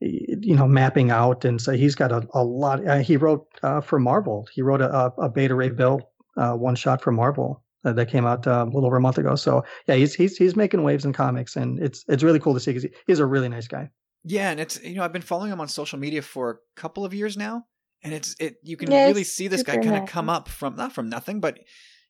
you 0.00 0.54
know 0.54 0.68
mapping 0.68 1.10
out, 1.10 1.46
and 1.46 1.58
so 1.58 1.72
he's 1.72 1.94
got 1.94 2.12
a, 2.12 2.26
a 2.34 2.44
lot. 2.44 2.86
Uh, 2.86 2.98
he 2.98 3.16
wrote 3.16 3.46
uh, 3.62 3.80
for 3.80 3.98
Marvel. 3.98 4.46
He 4.52 4.60
wrote 4.60 4.82
a, 4.82 5.14
a 5.16 5.30
Beta 5.30 5.54
Ray 5.54 5.70
Bill 5.70 5.98
uh, 6.36 6.52
one 6.52 6.74
shot 6.74 7.00
for 7.00 7.10
Marvel 7.10 7.61
uh, 7.84 7.92
that 7.92 8.08
came 8.08 8.26
out 8.26 8.46
uh, 8.46 8.62
a 8.64 8.66
little 8.66 8.86
over 8.86 8.96
a 8.96 9.00
month 9.00 9.18
ago. 9.18 9.34
So 9.36 9.64
yeah, 9.86 9.94
he's 9.96 10.14
he's 10.14 10.36
he's 10.36 10.56
making 10.56 10.82
waves 10.82 11.04
in 11.04 11.12
comics, 11.12 11.56
and 11.56 11.78
it's 11.80 12.04
it's 12.08 12.22
really 12.22 12.40
cool 12.40 12.54
to 12.54 12.60
see 12.60 12.72
because 12.72 12.90
he's 13.06 13.18
a 13.20 13.26
really 13.26 13.48
nice 13.48 13.68
guy. 13.68 13.90
Yeah, 14.24 14.50
and 14.50 14.60
it's 14.60 14.80
you 14.82 14.94
know 14.94 15.04
I've 15.04 15.12
been 15.12 15.22
following 15.22 15.50
him 15.52 15.60
on 15.60 15.68
social 15.68 15.98
media 15.98 16.22
for 16.22 16.50
a 16.50 16.58
couple 16.80 17.04
of 17.04 17.12
years 17.12 17.36
now, 17.36 17.66
and 18.02 18.14
it's 18.14 18.36
it 18.38 18.56
you 18.62 18.76
can 18.76 18.90
Yeah, 18.90 18.98
really 19.02 19.24
see 19.24 19.48
this 19.48 19.62
guy 19.64 19.78
kind 19.78 19.96
of 19.96 20.04
come 20.04 20.28
up 20.28 20.48
from 20.48 20.76
not 20.76 20.92
from 20.92 21.08
nothing, 21.08 21.40
but 21.40 21.58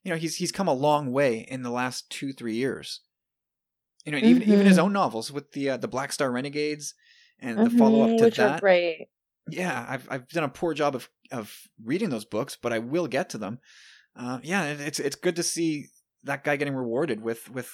you 0.03 0.11
know 0.11 0.17
he's 0.17 0.37
he's 0.37 0.53
come 0.53 0.69
a 0.69 0.75
long 0.75 1.11
way 1.13 1.39
in 1.41 1.63
the 1.63 1.71
last 1.71 2.11
two 2.11 2.33
three 2.33 2.55
years. 2.57 3.01
You 4.05 4.13
know, 4.13 4.19
and 4.19 4.27
even 4.27 4.43
even 4.43 4.67
his 4.67 4.79
Mhm. 4.79 4.79
own 4.79 4.93
novels 4.93 5.31
with 5.31 5.53
the 5.53 5.71
uh, 5.71 5.77
the 5.77 5.89
Black 5.89 6.13
Star 6.13 6.31
Renegades 6.33 6.95
and 7.39 7.63
the 7.63 7.71
follow 7.71 8.01
up 8.03 8.17
to 8.17 8.27
which 8.27 8.37
that. 8.37 8.41
are 8.41 8.51
great. 8.61 9.09
yeah, 9.49 9.87
I've 9.89 10.11
I've 10.11 10.29
done 10.29 10.45
a 10.45 10.49
poor 10.49 10.75
job 10.75 10.95
of 10.97 11.11
of 11.33 11.69
reading 11.83 12.11
those 12.11 12.25
books, 12.27 12.57
but 12.61 12.73
I 12.73 12.81
will 12.81 13.09
get 13.09 13.31
to 13.31 13.39
them. 13.39 13.61
Uh, 14.17 14.39
yeah, 14.43 14.65
it- 14.65 14.81
it's 14.81 14.99
it's 15.01 15.17
good 15.17 15.37
to 15.37 15.43
see 15.43 15.87
that 16.25 16.45
guy 16.45 16.57
getting 16.57 16.75
rewarded 16.75 17.23
with 17.23 17.51
with 17.51 17.71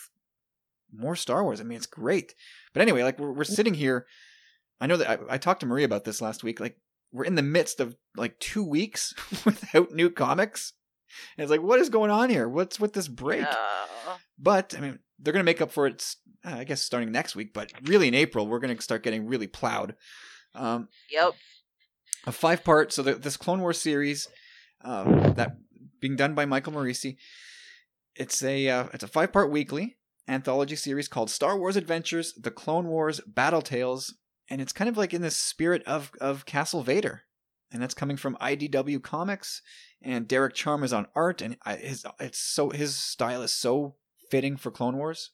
more 0.92 1.16
Star 1.16 1.42
Wars. 1.44 1.60
I 1.60 1.64
mean, 1.64 1.76
it's 1.76 1.86
great. 1.86 2.34
But 2.72 2.82
anyway, 2.82 3.02
like 3.02 3.18
we're 3.18 3.32
we're 3.32 3.44
sitting 3.44 3.74
here. 3.74 4.06
I 4.80 4.86
know 4.86 4.96
that 4.96 5.08
I, 5.10 5.34
I 5.34 5.38
talked 5.38 5.60
to 5.60 5.66
Marie 5.66 5.84
about 5.84 6.04
this 6.04 6.20
last 6.22 6.44
week. 6.44 6.60
Like 6.60 6.76
we're 7.12 7.24
in 7.24 7.34
the 7.34 7.42
midst 7.42 7.80
of 7.80 7.96
like 8.16 8.38
two 8.38 8.62
weeks 8.64 9.12
without 9.44 9.92
new 9.92 10.08
comics. 10.10 10.72
And 11.36 11.42
it's 11.42 11.50
like, 11.50 11.62
what 11.62 11.80
is 11.80 11.88
going 11.88 12.10
on 12.10 12.28
here? 12.30 12.48
What's 12.48 12.78
with 12.78 12.92
this 12.92 13.08
break? 13.08 13.40
But 14.38 14.74
I 14.76 14.80
mean, 14.80 14.98
they're 15.18 15.32
going 15.32 15.40
to 15.42 15.50
make 15.50 15.60
up 15.62 15.72
for 15.72 15.86
it. 15.86 16.14
uh, 16.44 16.50
I 16.56 16.64
guess 16.64 16.82
starting 16.82 17.10
next 17.10 17.34
week, 17.34 17.52
but 17.54 17.72
really 17.82 18.08
in 18.08 18.14
April, 18.14 18.46
we're 18.46 18.58
going 18.60 18.76
to 18.76 18.82
start 18.82 19.02
getting 19.02 19.26
really 19.26 19.46
plowed. 19.48 19.96
Um, 20.54 20.88
Yep. 21.10 21.32
a 22.26 22.32
five 22.32 22.62
part 22.62 22.92
so 22.92 23.02
the, 23.02 23.14
this 23.14 23.36
clone 23.36 23.60
wars 23.60 23.80
series 23.80 24.28
uh, 24.84 25.32
that 25.32 25.56
being 26.00 26.16
done 26.16 26.34
by 26.34 26.44
Michael 26.44 26.72
Moreci 26.72 27.16
it's 28.18 28.42
a 28.42 28.68
uh, 28.68 28.88
it's 28.92 29.04
a 29.04 29.08
five 29.08 29.32
part 29.32 29.50
weekly 29.50 29.96
anthology 30.28 30.76
series 30.76 31.08
called 31.08 31.30
star 31.30 31.56
wars 31.56 31.76
adventures 31.76 32.34
the 32.34 32.50
clone 32.50 32.88
wars 32.88 33.20
battle 33.26 33.62
tales 33.62 34.14
and 34.50 34.60
it's 34.60 34.72
kind 34.72 34.88
of 34.88 34.96
like 34.96 35.14
in 35.14 35.22
the 35.22 35.30
spirit 35.30 35.82
of 35.84 36.10
of 36.20 36.44
castle 36.44 36.82
vader. 36.82 37.22
And 37.70 37.82
that's 37.82 37.94
coming 37.94 38.16
from 38.16 38.36
idw 38.40 39.02
comics 39.02 39.62
and 40.02 40.26
derek 40.26 40.54
Charm 40.54 40.82
is 40.82 40.92
on 40.92 41.06
art 41.14 41.40
and 41.40 41.56
his 41.78 42.04
it's 42.18 42.38
so 42.38 42.70
his 42.70 42.96
style 42.96 43.42
is 43.42 43.52
so 43.52 43.96
fitting 44.30 44.56
for 44.56 44.70
clone 44.70 44.96
wars. 44.96 45.30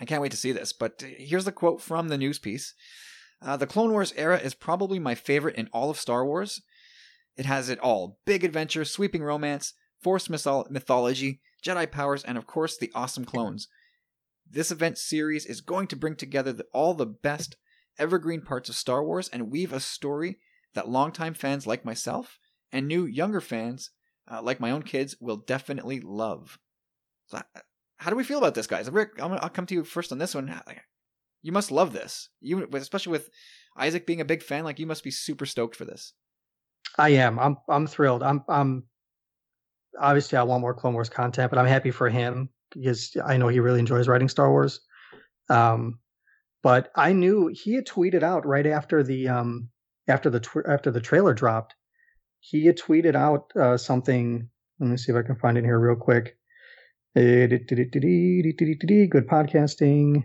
I 0.00 0.04
can't 0.04 0.22
wait 0.22 0.30
to 0.30 0.38
see 0.38 0.52
this 0.52 0.72
but 0.72 1.02
here's 1.18 1.44
the 1.44 1.52
quote 1.52 1.80
from 1.80 2.08
the 2.08 2.18
news 2.18 2.38
piece. 2.38 2.74
Uh, 3.42 3.58
the 3.58 3.66
Clone 3.66 3.90
Wars 3.90 4.14
era 4.16 4.38
is 4.38 4.54
probably 4.54 4.98
my 4.98 5.14
favorite 5.14 5.56
in 5.56 5.68
all 5.70 5.90
of 5.90 5.98
Star 5.98 6.24
Wars. 6.24 6.62
It 7.36 7.46
has 7.46 7.68
it 7.68 7.80
all 7.80 8.18
big 8.24 8.44
adventure, 8.44 8.84
sweeping 8.84 9.22
romance, 9.22 9.74
Force 10.04 10.28
mythol- 10.28 10.70
mythology, 10.70 11.40
Jedi 11.64 11.90
powers, 11.90 12.22
and 12.22 12.36
of 12.36 12.46
course 12.46 12.76
the 12.76 12.92
awesome 12.94 13.24
clones. 13.24 13.68
This 14.48 14.70
event 14.70 14.98
series 14.98 15.46
is 15.46 15.62
going 15.62 15.86
to 15.88 15.96
bring 15.96 16.14
together 16.14 16.52
the, 16.52 16.66
all 16.74 16.92
the 16.92 17.06
best 17.06 17.56
evergreen 17.98 18.42
parts 18.42 18.68
of 18.68 18.76
Star 18.76 19.02
Wars 19.02 19.30
and 19.30 19.50
weave 19.50 19.72
a 19.72 19.80
story 19.80 20.38
that 20.74 20.88
longtime 20.88 21.32
fans 21.32 21.66
like 21.66 21.84
myself 21.84 22.38
and 22.70 22.86
new 22.86 23.06
younger 23.06 23.40
fans 23.40 23.90
uh, 24.30 24.42
like 24.42 24.60
my 24.60 24.70
own 24.70 24.82
kids 24.82 25.16
will 25.20 25.36
definitely 25.36 26.00
love. 26.00 26.58
So, 27.26 27.40
how 27.96 28.10
do 28.10 28.16
we 28.16 28.24
feel 28.24 28.38
about 28.38 28.54
this, 28.54 28.66
guys? 28.66 28.90
Rick, 28.90 29.12
I'm, 29.18 29.32
I'll 29.32 29.48
come 29.48 29.66
to 29.66 29.74
you 29.74 29.84
first 29.84 30.12
on 30.12 30.18
this 30.18 30.34
one. 30.34 30.54
You 31.42 31.52
must 31.52 31.70
love 31.70 31.92
this, 31.92 32.28
you 32.40 32.68
especially 32.74 33.12
with 33.12 33.30
Isaac 33.76 34.06
being 34.06 34.20
a 34.20 34.26
big 34.26 34.42
fan. 34.42 34.64
Like 34.64 34.78
you 34.78 34.86
must 34.86 35.04
be 35.04 35.10
super 35.10 35.46
stoked 35.46 35.76
for 35.76 35.84
this. 35.84 36.12
I 36.98 37.10
am. 37.10 37.38
I'm 37.38 37.56
I'm 37.68 37.86
thrilled. 37.86 38.22
I'm 38.22 38.44
I'm 38.48 38.84
obviously 39.98 40.38
I 40.38 40.42
want 40.42 40.60
more 40.60 40.74
Clone 40.74 40.94
Wars 40.94 41.08
content, 41.08 41.50
but 41.50 41.58
I'm 41.58 41.66
happy 41.66 41.90
for 41.90 42.08
him 42.08 42.48
because 42.72 43.16
I 43.24 43.36
know 43.36 43.48
he 43.48 43.60
really 43.60 43.80
enjoys 43.80 44.08
writing 44.08 44.28
Star 44.28 44.50
Wars. 44.50 44.80
Um, 45.48 45.98
but 46.62 46.90
I 46.96 47.12
knew 47.12 47.48
he 47.48 47.74
had 47.74 47.86
tweeted 47.86 48.22
out 48.22 48.46
right 48.46 48.66
after 48.66 49.02
the 49.02 49.28
um 49.28 49.68
after 50.08 50.30
the 50.30 50.40
tw- 50.40 50.66
after 50.68 50.90
the 50.90 51.00
trailer 51.00 51.34
dropped. 51.34 51.74
He 52.40 52.66
had 52.66 52.78
tweeted 52.78 53.14
out 53.14 53.52
uh, 53.56 53.76
something. 53.76 54.48
Let 54.78 54.90
me 54.90 54.96
see 54.96 55.12
if 55.12 55.18
I 55.18 55.22
can 55.22 55.36
find 55.36 55.56
it 55.56 55.64
here 55.64 55.78
real 55.78 55.96
quick. 55.96 56.36
Good 57.14 57.68
podcasting. 59.28 60.24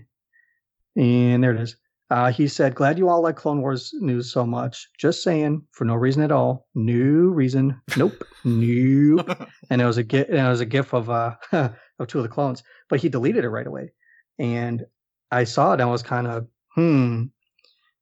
And 0.96 1.44
there 1.44 1.54
it 1.54 1.62
is. 1.62 1.76
Uh, 2.10 2.32
he 2.32 2.48
said, 2.48 2.74
"Glad 2.74 2.98
you 2.98 3.08
all 3.08 3.22
like 3.22 3.36
Clone 3.36 3.62
Wars 3.62 3.92
news 4.00 4.32
so 4.32 4.46
much. 4.46 4.88
Just 4.98 5.24
saying, 5.24 5.62
for 5.74 5.86
no 5.86 5.96
reason 5.96 6.24
at 6.24 6.32
all. 6.32 6.68
No 6.74 6.96
reason. 6.96 7.80
Nope. 7.98 8.24
nope." 8.44 9.38
And 9.70 9.82
it 9.82 9.86
was 9.86 9.98
a 9.98 10.04
gif. 10.04 10.28
And 10.28 10.40
it 10.40 10.50
was 10.50 10.62
a 10.62 10.66
gif 10.66 10.94
of 10.94 11.10
uh 11.10 11.36
of 11.52 12.08
two 12.08 12.18
of 12.20 12.24
the 12.24 12.30
clones. 12.30 12.64
But 12.90 13.00
he 13.00 13.10
deleted 13.10 13.44
it 13.44 13.50
right 13.50 13.68
away. 13.68 13.92
And 14.40 14.86
I 15.32 15.44
saw 15.44 15.72
it 15.72 15.74
and 15.74 15.84
I 15.84 15.86
was 15.86 16.02
kind 16.02 16.28
of 16.28 16.48
hmm. 16.74 17.26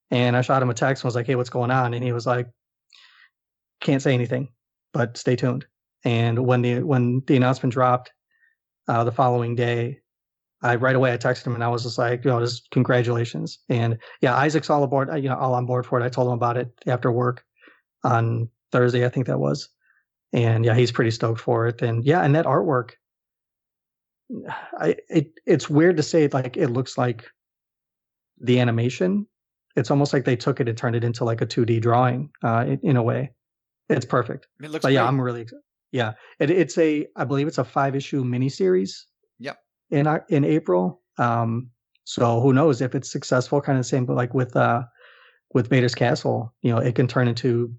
And 0.10 0.38
I 0.38 0.42
shot 0.42 0.62
him 0.62 0.70
a 0.70 0.74
text 0.74 1.04
and 1.04 1.08
was 1.08 1.16
like, 1.16 1.26
"Hey, 1.26 1.36
what's 1.36 1.50
going 1.50 1.72
on?" 1.72 1.94
And 1.94 2.04
he 2.04 2.14
was 2.14 2.26
like, 2.26 2.48
"Can't 3.82 4.02
say 4.02 4.14
anything, 4.14 4.50
but 4.94 5.18
stay 5.18 5.36
tuned." 5.36 5.66
And 6.06 6.46
when 6.46 6.62
the 6.62 6.84
when 6.84 7.24
the 7.28 7.36
announcement 7.36 7.74
dropped 7.74 8.14
uh, 8.88 9.04
the 9.04 9.12
following 9.12 9.56
day, 9.56 10.00
I 10.62 10.76
right 10.76 10.96
away 10.96 11.14
I 11.14 11.18
texted 11.18 11.46
him 11.46 11.56
and 11.56 11.64
I 11.64 11.68
was 11.68 11.84
just 11.84 11.98
like, 11.98 12.26
you 12.26 12.32
know, 12.32 12.40
just 12.40 12.70
congratulations. 12.72 13.60
And 13.70 13.98
yeah, 14.22 14.36
Isaac's 14.36 14.70
all 14.70 14.84
aboard, 14.84 15.10
you 15.22 15.30
know, 15.30 15.38
all 15.38 15.54
on 15.54 15.66
board 15.66 15.86
for 15.86 16.00
it. 16.00 16.04
I 16.04 16.10
told 16.10 16.28
him 16.28 16.34
about 16.34 16.58
it 16.58 16.72
after 16.88 17.12
work 17.12 17.44
on 18.04 18.50
Thursday, 18.72 19.06
I 19.06 19.10
think 19.10 19.28
that 19.28 19.40
was. 19.40 19.70
And 20.34 20.66
yeah, 20.66 20.76
he's 20.76 20.92
pretty 20.92 21.12
stoked 21.12 21.40
for 21.40 21.68
it. 21.68 21.82
And 21.82 22.04
yeah, 22.04 22.22
and 22.22 22.36
that 22.36 22.46
artwork, 22.46 22.92
I 24.80 24.96
it 25.10 25.32
it's 25.46 25.70
weird 25.70 25.98
to 25.98 26.04
say 26.04 26.24
it 26.24 26.34
like 26.34 26.58
it 26.58 26.70
looks 26.70 26.98
like 26.98 27.26
the 28.40 28.60
animation. 28.60 29.28
It's 29.76 29.92
almost 29.92 30.12
like 30.12 30.26
they 30.26 30.36
took 30.36 30.60
it 30.60 30.68
and 30.68 30.78
turned 30.78 30.96
it 30.96 31.04
into 31.04 31.24
like 31.24 31.42
a 31.42 31.46
2D 31.46 31.82
drawing, 31.82 32.32
uh, 32.44 32.66
in, 32.68 32.80
in 32.82 32.98
a 32.98 33.04
way. 33.04 33.32
It's 33.90 34.06
perfect. 34.06 34.48
It 34.60 34.72
looks 34.72 34.82
But 34.82 34.94
yeah, 34.94 35.02
great. 35.02 35.08
I'm 35.08 35.22
really 35.22 35.42
excited. 35.42 35.62
Yeah, 35.92 36.14
it, 36.40 36.50
it's 36.50 36.78
a 36.78 37.08
I 37.16 37.24
believe 37.24 37.48
it's 37.48 37.60
a 37.60 37.64
five 37.64 37.96
issue 37.96 38.24
miniseries. 38.24 39.04
Yep. 39.90 40.00
In 40.00 40.08
Oc- 40.08 40.26
in 40.30 40.46
April. 40.46 41.02
Um, 41.18 41.72
so 42.04 42.40
who 42.42 42.54
knows 42.54 42.82
if 42.82 42.96
it's 42.96 43.12
successful? 43.12 43.62
Kind 43.62 43.78
of 43.78 43.84
the 43.84 43.90
same, 43.90 44.06
but 44.06 44.16
like 44.16 44.34
with 44.34 44.56
uh 44.56 44.84
with 45.54 45.70
Vader's 45.70 45.96
Castle, 45.96 46.54
you 46.62 46.72
know, 46.72 46.80
it 46.80 46.96
can 46.96 47.08
turn 47.08 47.28
into 47.28 47.74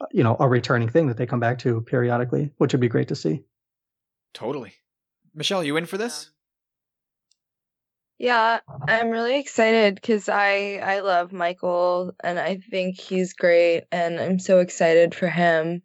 uh, 0.00 0.06
you 0.12 0.22
know 0.22 0.36
a 0.40 0.48
returning 0.48 0.88
thing 0.88 1.08
that 1.08 1.16
they 1.16 1.26
come 1.26 1.40
back 1.40 1.58
to 1.60 1.80
periodically, 1.82 2.52
which 2.58 2.72
would 2.72 2.80
be 2.80 2.88
great 2.88 3.08
to 3.08 3.16
see. 3.16 3.44
Totally. 4.32 4.72
Michelle, 5.34 5.64
you 5.64 5.76
in 5.76 5.86
for 5.86 5.98
this? 5.98 6.30
Yeah, 8.18 8.60
I'm 8.86 9.08
really 9.08 9.38
excited 9.38 9.94
because 9.94 10.28
I 10.28 10.80
I 10.82 11.00
love 11.00 11.32
Michael 11.32 12.12
and 12.22 12.38
I 12.38 12.58
think 12.70 13.00
he's 13.00 13.32
great 13.32 13.84
and 13.90 14.20
I'm 14.20 14.38
so 14.38 14.58
excited 14.58 15.14
for 15.14 15.28
him. 15.28 15.82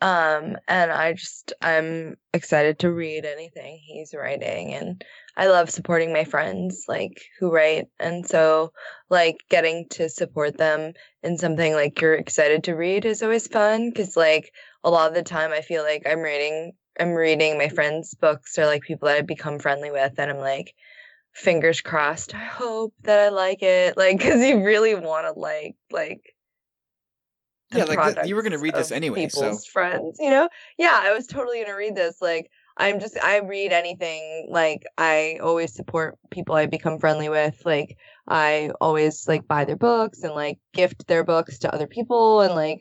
Um 0.00 0.56
and 0.68 0.92
I 0.92 1.12
just 1.14 1.52
I'm 1.60 2.16
excited 2.32 2.78
to 2.80 2.92
read 2.92 3.24
anything 3.24 3.80
he's 3.82 4.14
writing 4.14 4.74
and 4.74 5.04
I 5.36 5.48
love 5.48 5.70
supporting 5.70 6.12
my 6.12 6.24
friends 6.24 6.84
like 6.86 7.20
who 7.38 7.52
write 7.52 7.86
and 7.98 8.26
so 8.26 8.72
like 9.10 9.38
getting 9.50 9.86
to 9.90 10.08
support 10.08 10.56
them 10.56 10.92
in 11.22 11.36
something 11.36 11.72
like 11.72 12.00
you're 12.00 12.14
excited 12.14 12.64
to 12.64 12.76
read 12.76 13.04
is 13.04 13.22
always 13.22 13.48
fun 13.48 13.92
cuz 13.92 14.16
like 14.16 14.52
a 14.84 14.90
lot 14.90 15.08
of 15.08 15.14
the 15.14 15.22
time 15.22 15.52
I 15.52 15.62
feel 15.62 15.82
like 15.82 16.02
I'm 16.06 16.20
reading 16.20 16.72
I'm 17.00 17.14
reading 17.14 17.58
my 17.58 17.68
friends' 17.68 18.14
books 18.14 18.58
or 18.58 18.66
like 18.66 18.82
people 18.82 19.08
that 19.08 19.18
I've 19.18 19.26
become 19.26 19.58
friendly 19.58 19.90
with 19.90 20.14
and 20.18 20.30
I'm 20.30 20.38
like 20.38 20.74
fingers 21.38 21.80
crossed. 21.80 22.34
I 22.34 22.44
hope 22.44 22.94
that 23.02 23.18
I 23.20 23.28
like 23.28 23.62
it, 23.62 23.96
like 23.96 24.18
because 24.18 24.42
you 24.42 24.64
really 24.64 24.94
want 24.94 25.26
to 25.26 25.38
like 25.38 25.76
like. 25.90 26.20
The 27.70 27.78
Yeah, 27.78 27.84
like 27.84 28.14
th- 28.14 28.26
you 28.26 28.34
were 28.36 28.42
gonna 28.42 28.58
read 28.58 28.74
this 28.74 28.90
anyway, 28.90 29.28
so- 29.28 29.56
friends, 29.72 30.16
you 30.18 30.30
know. 30.30 30.48
Yeah, 30.78 30.98
I 31.02 31.12
was 31.12 31.26
totally 31.26 31.62
gonna 31.62 31.76
read 31.76 31.94
this. 31.96 32.20
Like, 32.20 32.50
I'm 32.76 33.00
just 33.00 33.18
I 33.22 33.38
read 33.38 33.72
anything. 33.72 34.46
Like, 34.50 34.84
I 34.96 35.38
always 35.42 35.74
support 35.74 36.18
people 36.30 36.54
I 36.54 36.66
become 36.66 36.98
friendly 36.98 37.28
with. 37.28 37.60
Like, 37.64 37.96
I 38.26 38.70
always 38.80 39.26
like 39.28 39.46
buy 39.48 39.64
their 39.64 39.76
books 39.76 40.22
and 40.22 40.34
like 40.34 40.58
gift 40.72 41.06
their 41.06 41.24
books 41.24 41.58
to 41.60 41.74
other 41.74 41.86
people, 41.86 42.40
and 42.40 42.54
like 42.54 42.80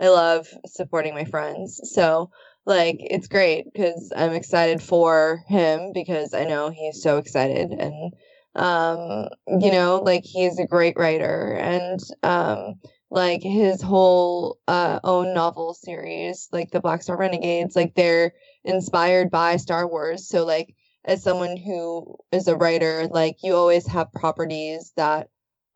I 0.00 0.08
love 0.08 0.46
supporting 0.66 1.14
my 1.14 1.24
friends. 1.24 1.80
So 1.94 2.30
like 2.66 2.96
it's 2.98 3.28
great 3.28 3.72
because 3.72 4.12
I'm 4.14 4.32
excited 4.32 4.82
for 4.82 5.42
him 5.46 5.92
because 5.94 6.34
I 6.34 6.44
know 6.44 6.70
he's 6.70 7.00
so 7.02 7.18
excited 7.18 7.70
and 7.70 8.12
um 8.56 9.28
you 9.60 9.70
know 9.70 10.02
like 10.04 10.24
he's 10.24 10.58
a 10.58 10.66
great 10.66 10.96
writer 10.98 11.52
and 11.60 12.00
um 12.22 12.74
like 13.10 13.42
his 13.42 13.80
whole 13.80 14.58
uh 14.66 14.98
own 15.04 15.32
novel 15.34 15.74
series 15.74 16.48
like 16.52 16.70
the 16.70 16.80
Black 16.80 17.02
Star 17.02 17.16
Renegades 17.16 17.76
like 17.76 17.94
they're 17.94 18.32
inspired 18.64 19.30
by 19.30 19.56
Star 19.56 19.86
Wars. 19.88 20.28
So 20.28 20.44
like 20.44 20.74
as 21.04 21.22
someone 21.22 21.56
who 21.56 22.16
is 22.32 22.48
a 22.48 22.56
writer 22.56 23.08
like 23.10 23.36
you 23.42 23.54
always 23.54 23.86
have 23.86 24.12
properties 24.12 24.92
that 24.96 25.28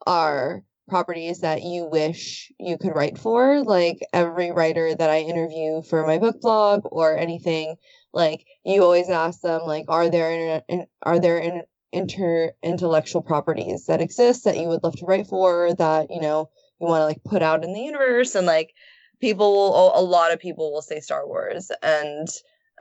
are 0.06 0.62
properties 0.88 1.40
that 1.40 1.62
you 1.62 1.84
wish 1.84 2.50
you 2.58 2.76
could 2.76 2.96
write 2.96 3.16
for. 3.16 3.62
Like 3.62 4.00
every 4.12 4.50
writer 4.50 4.94
that 4.94 5.10
i 5.10 5.20
interview 5.20 5.82
for 5.82 6.06
my 6.06 6.18
book 6.18 6.40
blog 6.40 6.82
or 6.84 7.16
anything 7.16 7.76
like 8.12 8.44
you 8.64 8.82
always 8.82 9.08
ask 9.08 9.40
them 9.40 9.62
like 9.66 9.84
are 9.88 10.10
there 10.10 10.62
in, 10.68 10.86
are 11.02 11.20
there 11.20 11.38
in, 11.38 11.62
inter 11.92 12.52
intellectual 12.62 13.22
properties 13.22 13.86
that 13.86 14.00
exist 14.00 14.44
that 14.44 14.56
you 14.56 14.68
would 14.68 14.82
love 14.82 14.96
to 14.96 15.06
write 15.06 15.26
for 15.26 15.74
that 15.74 16.10
you 16.10 16.20
know 16.20 16.48
you 16.80 16.86
want 16.86 17.00
to 17.00 17.06
like 17.06 17.22
put 17.24 17.42
out 17.42 17.64
in 17.64 17.72
the 17.72 17.80
universe 17.80 18.34
and 18.34 18.46
like 18.46 18.72
people 19.20 19.52
will 19.52 19.92
a 19.98 20.02
lot 20.02 20.32
of 20.32 20.40
people 20.40 20.72
will 20.72 20.82
say 20.82 21.00
star 21.00 21.26
wars 21.26 21.70
and 21.82 22.28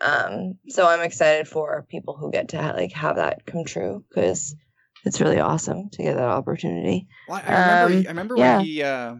Um, 0.01 0.53
so 0.69 0.87
I'm 0.87 1.01
excited 1.01 1.45
for 1.47 1.85
people 1.89 2.15
who 2.15 2.31
get 2.31 2.47
to 2.49 2.61
ha- 2.61 2.71
like 2.71 2.93
have 2.93 3.17
that 3.17 3.45
come 3.45 3.65
true 3.65 4.05
because 4.07 4.55
it's 5.03 5.19
really 5.19 5.39
awesome 5.41 5.89
to 5.89 6.03
get 6.03 6.15
that 6.15 6.23
opportunity. 6.29 7.05
Well, 7.27 7.41
I 7.45 7.59
remember. 7.59 7.85
Um, 7.87 8.03
I 8.05 8.09
remember 8.09 8.37
yeah. 8.37 8.55
when 8.57 8.65
he 8.65 8.81
uh, 8.83 9.15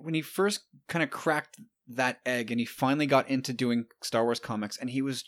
when 0.00 0.14
he 0.14 0.22
first 0.22 0.60
kind 0.88 1.02
of 1.02 1.10
cracked 1.10 1.56
that 1.88 2.20
egg, 2.24 2.52
and 2.52 2.60
he 2.60 2.66
finally 2.66 3.06
got 3.06 3.28
into 3.28 3.52
doing 3.52 3.86
Star 4.04 4.22
Wars 4.22 4.38
comics, 4.38 4.76
and 4.78 4.88
he 4.88 5.02
was. 5.02 5.24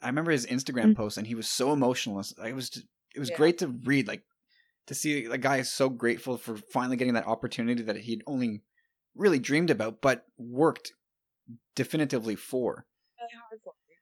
I 0.00 0.06
remember 0.06 0.30
his 0.30 0.46
Instagram 0.46 0.92
Mm. 0.92 0.96
post, 0.96 1.18
and 1.18 1.26
he 1.26 1.34
was 1.34 1.48
so 1.48 1.72
emotional. 1.74 2.18
It 2.20 2.54
was 2.54 2.82
it 3.14 3.18
was 3.20 3.28
Yeah. 3.28 3.36
great 3.36 3.58
to 3.58 3.68
read, 3.68 4.08
like 4.08 4.22
to 4.86 4.94
see 4.94 5.24
a 5.24 5.38
guy 5.38 5.62
so 5.62 5.88
grateful 5.88 6.36
for 6.36 6.56
finally 6.56 6.96
getting 6.96 7.14
that 7.14 7.26
opportunity 7.26 7.82
that 7.82 7.96
he'd 7.96 8.22
only 8.26 8.62
really 9.14 9.38
dreamed 9.38 9.70
about, 9.70 10.00
but 10.00 10.24
worked 10.38 10.92
definitively 11.74 12.36
for. 12.36 12.86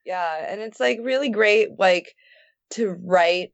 Yeah, 0.04 0.44
and 0.48 0.60
it's 0.60 0.80
like 0.80 0.98
really 1.02 1.30
great 1.30 1.78
like 1.78 2.14
to 2.70 2.96
write 3.02 3.52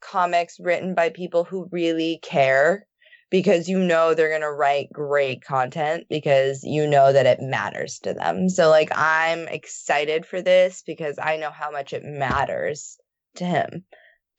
comics 0.00 0.58
written 0.58 0.94
by 0.94 1.10
people 1.10 1.44
who 1.44 1.68
really 1.70 2.18
care 2.22 2.86
because 3.30 3.68
you 3.68 3.78
know 3.78 4.14
they're 4.14 4.28
going 4.28 4.40
to 4.40 4.52
write 4.52 4.92
great 4.92 5.44
content 5.44 6.06
because 6.08 6.62
you 6.64 6.86
know 6.86 7.12
that 7.12 7.26
it 7.26 7.40
matters 7.40 7.98
to 8.00 8.14
them. 8.14 8.48
So 8.48 8.68
like 8.68 8.90
I'm 8.94 9.46
excited 9.48 10.26
for 10.26 10.42
this 10.42 10.82
because 10.86 11.18
I 11.22 11.36
know 11.36 11.50
how 11.50 11.70
much 11.70 11.92
it 11.92 12.04
matters 12.04 12.98
to 13.36 13.44
him 13.44 13.84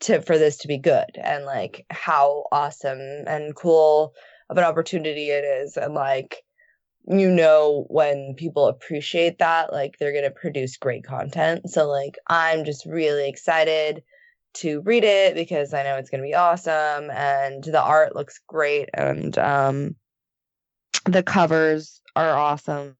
to 0.01 0.21
for 0.21 0.37
this 0.37 0.57
to 0.57 0.67
be 0.67 0.77
good 0.77 1.17
and 1.21 1.45
like 1.45 1.85
how 1.89 2.45
awesome 2.51 2.99
and 2.99 3.55
cool 3.55 4.13
of 4.49 4.57
an 4.57 4.63
opportunity 4.63 5.29
it 5.29 5.43
is 5.43 5.77
and 5.77 5.93
like 5.93 6.43
you 7.09 7.29
know 7.29 7.85
when 7.89 8.33
people 8.35 8.67
appreciate 8.67 9.39
that 9.39 9.71
like 9.71 9.97
they're 9.97 10.11
going 10.11 10.23
to 10.23 10.31
produce 10.31 10.77
great 10.77 11.03
content 11.03 11.69
so 11.69 11.87
like 11.87 12.17
i'm 12.27 12.65
just 12.65 12.85
really 12.85 13.27
excited 13.29 14.03
to 14.53 14.81
read 14.81 15.03
it 15.03 15.35
because 15.35 15.73
i 15.73 15.83
know 15.83 15.95
it's 15.95 16.09
going 16.09 16.21
to 16.21 16.27
be 16.27 16.35
awesome 16.35 17.09
and 17.11 17.63
the 17.63 17.81
art 17.81 18.15
looks 18.15 18.39
great 18.47 18.89
and 18.93 19.37
um 19.37 19.95
the 21.05 21.23
covers 21.23 22.01
are 22.15 22.31
awesome 22.37 22.95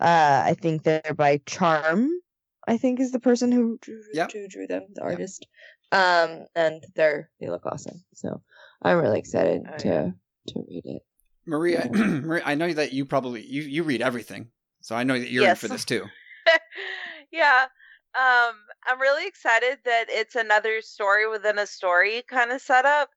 uh 0.00 0.42
i 0.44 0.54
think 0.60 0.82
they're 0.82 1.14
by 1.16 1.40
charm 1.46 2.10
i 2.66 2.76
think 2.76 3.00
is 3.00 3.12
the 3.12 3.20
person 3.20 3.52
who 3.52 3.78
drew, 3.80 4.00
Yep. 4.12 4.32
who 4.32 4.48
drew 4.48 4.66
them 4.66 4.86
the 4.94 5.02
Yep. 5.02 5.10
artist 5.12 5.46
um 5.92 6.46
and 6.54 6.84
they're 6.94 7.30
they 7.40 7.48
look 7.48 7.64
awesome 7.66 8.02
so 8.14 8.42
i'm 8.82 8.98
really 8.98 9.18
excited 9.18 9.62
Oh, 9.66 9.76
to 9.78 9.88
yeah. 9.88 10.10
to 10.48 10.64
read 10.68 10.84
it 10.84 11.02
Maria, 11.46 11.88
Maria, 11.94 12.42
I 12.44 12.56
know 12.56 12.70
that 12.70 12.92
you 12.92 13.06
probably 13.06 13.42
you 13.42 13.62
you 13.62 13.82
read 13.82 14.02
everything, 14.02 14.50
so 14.82 14.94
I 14.94 15.02
know 15.04 15.18
that 15.18 15.30
you're 15.30 15.48
in 15.48 15.56
for 15.56 15.66
this 15.68 15.86
too. 15.86 16.04
yeah. 17.32 17.64
Um, 18.14 18.54
I'm 18.86 19.00
really 19.00 19.26
excited 19.26 19.78
that 19.86 20.06
it's 20.10 20.34
another 20.34 20.82
story 20.82 21.26
within 21.26 21.58
a 21.58 21.66
story 21.66 22.22
kind 22.28 22.52
of 22.52 22.60
setup 22.60 23.08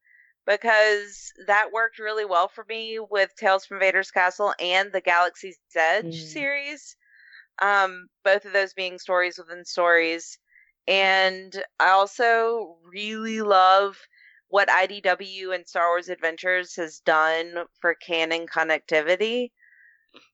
because 0.48 1.34
that 1.48 1.74
worked 1.74 2.00
really 2.00 2.24
well 2.24 2.48
for 2.48 2.66
me 2.70 3.00
with 3.00 3.32
Tales 3.38 3.66
from 3.66 3.80
Vader's 3.80 4.12
Castle 4.12 4.54
and 4.62 4.94
the 4.94 5.02
Galaxy's 5.02 5.60
Edge 5.76 6.06
Mm. 6.06 6.14
series. 6.32 6.96
Um, 7.62 8.08
both 8.24 8.46
of 8.46 8.54
those 8.54 8.74
being 8.74 8.98
stories 8.98 9.38
within 9.38 9.66
stories. 9.66 10.38
And 10.88 11.64
I 11.80 11.90
also 11.90 12.78
really 12.84 13.42
love 13.42 13.98
what 14.50 14.68
IDW 14.68 15.56
and 15.56 15.68
Star 15.68 15.90
Wars 15.90 16.10
Adventures 16.10 16.76
has 16.76 17.00
done 17.00 17.66
for 17.80 17.96
canon 17.96 18.48
connectivity. 18.48 19.52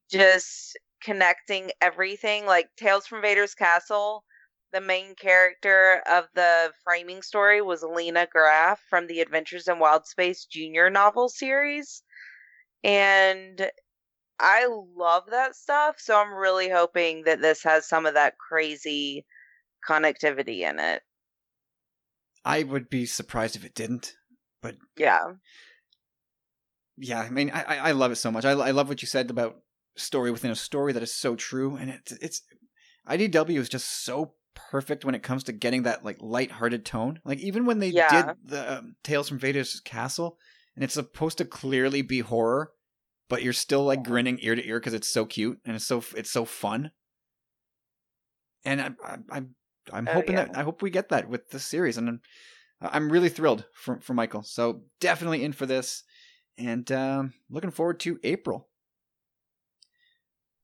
Just 0.09 0.77
connecting 1.03 1.71
everything 1.81 2.45
like 2.45 2.69
Tales 2.77 3.05
from 3.05 3.21
Vader's 3.21 3.53
Castle. 3.53 4.23
The 4.73 4.81
main 4.81 5.15
character 5.15 6.01
of 6.09 6.25
the 6.33 6.71
framing 6.83 7.21
story 7.21 7.61
was 7.61 7.83
Lina 7.83 8.27
Graf 8.31 8.81
from 8.89 9.07
the 9.07 9.21
Adventures 9.21 9.67
in 9.67 9.79
Wild 9.79 10.05
Space 10.07 10.45
Junior 10.45 10.89
novel 10.89 11.29
series. 11.29 12.03
And 12.83 13.69
I 14.39 14.67
love 14.95 15.23
that 15.31 15.55
stuff, 15.55 15.95
so 15.99 16.19
I'm 16.19 16.33
really 16.33 16.69
hoping 16.69 17.23
that 17.23 17.41
this 17.41 17.63
has 17.63 17.87
some 17.87 18.05
of 18.05 18.13
that 18.15 18.37
crazy 18.37 19.25
connectivity 19.87 20.61
in 20.61 20.79
it. 20.79 21.01
I 22.45 22.63
would 22.63 22.89
be 22.89 23.05
surprised 23.05 23.55
if 23.55 23.65
it 23.65 23.75
didn't. 23.75 24.13
But 24.61 24.77
yeah. 24.97 25.33
Yeah, 26.97 27.19
I 27.21 27.29
mean, 27.29 27.51
I 27.51 27.77
I 27.77 27.91
love 27.91 28.11
it 28.11 28.15
so 28.15 28.31
much. 28.31 28.45
I 28.45 28.51
I 28.51 28.71
love 28.71 28.89
what 28.89 29.01
you 29.01 29.07
said 29.07 29.29
about 29.29 29.57
story 29.95 30.31
within 30.31 30.51
a 30.51 30.55
story 30.55 30.93
that 30.93 31.03
is 31.03 31.13
so 31.13 31.35
true, 31.35 31.75
and 31.75 31.89
it's 31.91 32.11
it's 32.13 32.41
IDW 33.07 33.57
is 33.59 33.69
just 33.69 34.03
so 34.03 34.33
perfect 34.55 35.05
when 35.05 35.13
it 35.13 35.21
comes 35.21 35.43
to 35.43 35.51
getting 35.53 35.83
that 35.83 36.03
like 36.03 36.17
light-hearted 36.19 36.83
tone. 36.85 37.19
Like 37.23 37.39
even 37.39 37.65
when 37.65 37.79
they 37.79 37.91
Yeah. 37.91 38.09
did 38.09 38.25
the 38.43 38.79
um, 38.79 38.95
Tales 39.03 39.29
from 39.29 39.37
Vader's 39.37 39.79
Castle, 39.81 40.37
and 40.75 40.83
it's 40.83 40.95
supposed 40.95 41.37
to 41.37 41.45
clearly 41.45 42.01
be 42.01 42.19
horror, 42.19 42.71
but 43.29 43.43
you're 43.43 43.53
still 43.53 43.83
like 43.83 44.03
grinning 44.03 44.39
ear 44.41 44.55
to 44.55 44.67
ear 44.67 44.79
because 44.79 44.95
it's 44.95 45.09
so 45.09 45.25
cute 45.25 45.59
and 45.65 45.75
it's 45.75 45.85
so 45.85 46.03
it's 46.15 46.31
so 46.31 46.45
fun. 46.45 46.91
And 48.65 48.81
I, 48.81 48.91
I, 49.05 49.17
I'm 49.31 49.55
I'm 49.93 50.07
Oh, 50.07 50.13
hoping 50.13 50.35
yeah. 50.35 50.45
that 50.45 50.57
I 50.57 50.63
hope 50.63 50.81
we 50.81 50.89
get 50.89 51.09
that 51.09 51.29
with 51.29 51.49
the 51.49 51.59
series, 51.59 51.97
and 51.97 52.09
I'm, 52.09 52.21
I'm 52.81 53.11
really 53.11 53.29
thrilled 53.29 53.65
for 53.73 53.99
for 53.99 54.13
Michael. 54.13 54.43
So 54.43 54.81
definitely 54.99 55.43
in 55.43 55.53
for 55.53 55.65
this, 55.65 56.03
and 56.57 56.91
um, 56.91 57.33
looking 57.49 57.71
forward 57.71 57.99
to 58.01 58.19
April. 58.23 58.67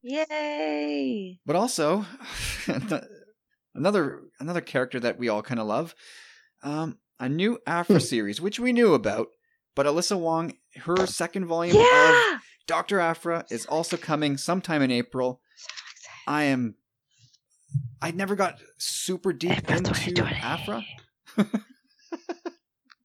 Yay. 0.01 1.39
But 1.45 1.55
also 1.55 2.05
another 3.73 4.21
another 4.39 4.61
character 4.61 4.99
that 4.99 5.17
we 5.17 5.29
all 5.29 5.41
kind 5.41 5.59
of 5.59 5.67
love, 5.67 5.95
um, 6.61 6.97
a 7.19 7.29
new 7.29 7.59
Aphra 7.65 7.99
series, 7.99 8.41
which 8.41 8.59
we 8.59 8.73
knew 8.73 8.93
about, 8.93 9.27
but 9.75 9.85
Alyssa 9.85 10.19
Wong, 10.19 10.53
her 10.83 11.05
second 11.07 11.45
volume 11.45 11.77
of 11.77 12.39
Doctor 12.67 12.99
Aphra 12.99 13.45
is 13.49 13.65
also 13.65 13.95
coming 13.97 14.37
sometime 14.37 14.81
in 14.81 14.91
April. 14.91 15.41
I 16.27 16.43
am. 16.43 16.75
I 18.03 18.11
never 18.11 18.35
got 18.35 18.59
super 18.77 19.31
deep 19.31 19.51
April 19.51 19.77
into 19.77 19.91
2020. 19.91 20.35
Aphra. 20.35 20.83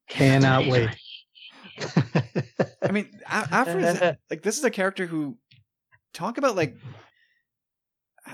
Cannot 0.09 0.67
wait. 0.67 0.89
I 2.83 2.91
mean, 2.91 3.09
A- 3.25 3.47
Aphra 3.49 3.81
is 3.81 4.01
like 4.29 4.41
this 4.41 4.57
is 4.57 4.63
a 4.65 4.69
character 4.69 5.05
who 5.05 5.37
talk 6.13 6.37
about 6.37 6.57
like 6.57 6.75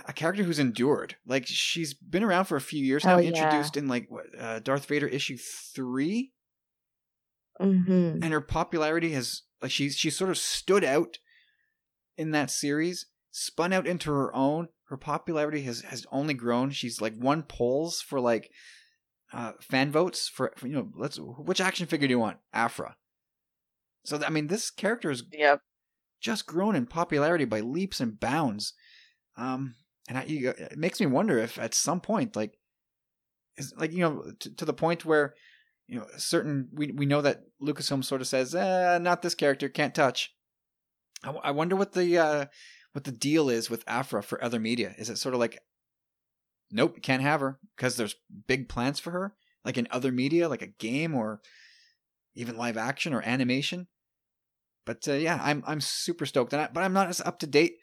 a 0.07 0.11
character 0.11 0.41
who's 0.41 0.57
endured. 0.57 1.15
Like 1.27 1.45
she's 1.45 1.93
been 1.93 2.23
around 2.23 2.45
for 2.45 2.55
a 2.55 2.61
few 2.61 2.83
years 2.83 3.05
now, 3.05 3.17
Oh, 3.17 3.19
yeah. 3.19 3.29
introduced 3.29 3.77
in 3.77 3.87
like 3.87 4.07
what 4.09 4.25
uh, 4.35 4.59
Darth 4.59 4.85
Vader 4.87 5.07
issue 5.07 5.37
three, 5.37 6.31
mm-hmm. 7.61 8.23
and 8.23 8.33
her 8.33 8.41
popularity 8.41 9.11
has 9.11 9.43
like 9.61 9.69
she's 9.69 9.95
she's 9.95 10.17
sort 10.17 10.31
of 10.31 10.37
stood 10.39 10.83
out 10.83 11.19
in 12.17 12.31
that 12.31 12.49
series, 12.49 13.05
spun 13.37 13.73
out 13.73 13.85
into 13.85 14.11
her 14.11 14.33
own. 14.33 14.69
Her 14.85 14.95
popularity 14.97 15.63
has 15.63 15.81
has 15.81 16.05
only 16.11 16.33
grown. 16.33 16.71
She's 16.71 17.01
like 17.01 17.13
won 17.17 17.43
polls 17.43 18.01
for 18.01 18.19
like 18.19 18.49
uh, 19.33 19.53
fan 19.59 19.91
votes 19.91 20.29
for, 20.29 20.53
for 20.55 20.67
you 20.67 20.73
know 20.73 20.89
let's 20.95 21.17
which 21.17 21.59
action 21.59 21.85
figure 21.85 22.07
do 22.07 22.13
you 22.13 22.19
want? 22.19 22.37
Aphra. 22.53 22.95
So 24.05 24.21
I 24.25 24.29
mean, 24.29 24.47
this 24.47 24.71
character 24.71 25.11
is 25.11 25.23
Yep. 25.31 25.59
just 26.21 26.45
grown 26.45 26.75
in 26.75 26.85
popularity 26.85 27.45
by 27.45 27.59
leaps 27.59 27.99
and 27.99 28.19
bounds. 28.19 28.73
Um, 29.35 29.75
and 30.07 30.17
I, 30.19 30.23
you, 30.25 30.49
it 30.51 30.77
makes 30.77 30.99
me 31.01 31.07
wonder 31.07 31.37
if 31.37 31.57
at 31.59 31.73
some 31.73 31.99
point, 31.99 32.35
like, 32.35 32.57
is 33.57 33.73
like 33.77 33.91
you 33.91 33.99
know, 33.99 34.31
to, 34.39 34.55
to 34.55 34.65
the 34.65 34.73
point 34.73 35.03
where 35.03 35.33
you 35.87 35.99
know, 35.99 36.05
certain 36.17 36.69
we 36.71 36.91
we 36.93 37.05
know 37.05 37.21
that 37.21 37.41
Lucasfilm 37.61 38.05
sort 38.05 38.21
of 38.21 38.27
says, 38.27 38.55
eh, 38.55 38.97
not 39.01 39.21
this 39.23 39.35
character, 39.35 39.67
can't 39.67 39.93
touch. 39.95 40.33
I, 41.23 41.27
w- 41.27 41.41
I 41.43 41.51
wonder 41.51 41.75
what 41.75 41.93
the 41.93 42.17
uh, 42.17 42.45
what 42.95 43.03
the 43.03 43.11
deal 43.11 43.49
is 43.49 43.69
with 43.69 43.83
Aphra 43.87 44.23
for 44.23 44.41
other 44.41 44.57
media. 44.57 44.95
Is 44.97 45.09
it 45.09 45.17
sort 45.17 45.33
of 45.35 45.39
like, 45.41 45.61
nope, 46.71 47.01
can't 47.01 47.21
have 47.21 47.41
her 47.41 47.59
because 47.75 47.97
there's 47.97 48.15
big 48.47 48.69
plans 48.69 49.01
for 49.01 49.11
her, 49.11 49.35
like 49.65 49.77
in 49.77 49.85
other 49.91 50.13
media, 50.13 50.47
like 50.47 50.61
a 50.61 50.67
game 50.67 51.13
or 51.13 51.41
even 52.35 52.55
live 52.55 52.77
action 52.77 53.13
or 53.13 53.21
animation. 53.21 53.87
But 54.85 55.05
uh, 55.09 55.13
yeah, 55.15 55.37
I'm 55.43 55.61
I'm 55.67 55.81
super 55.81 56.25
stoked 56.25 56.53
it. 56.53 56.73
But 56.73 56.83
I'm 56.83 56.93
not 56.93 57.09
as 57.09 57.19
up 57.19 57.39
to 57.39 57.47
date 57.47 57.79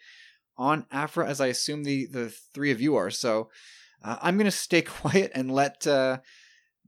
on 0.56 0.86
Aphra 0.90 1.28
as 1.28 1.42
I 1.42 1.48
assume 1.48 1.84
the 1.84 2.06
the 2.06 2.34
three 2.54 2.70
of 2.70 2.80
you 2.80 2.96
are. 2.96 3.10
So 3.10 3.50
uh, 4.02 4.16
I'm 4.22 4.38
gonna 4.38 4.50
stay 4.50 4.80
quiet 5.02 5.30
and 5.34 5.52
let 5.52 5.86
uh, 5.86 6.20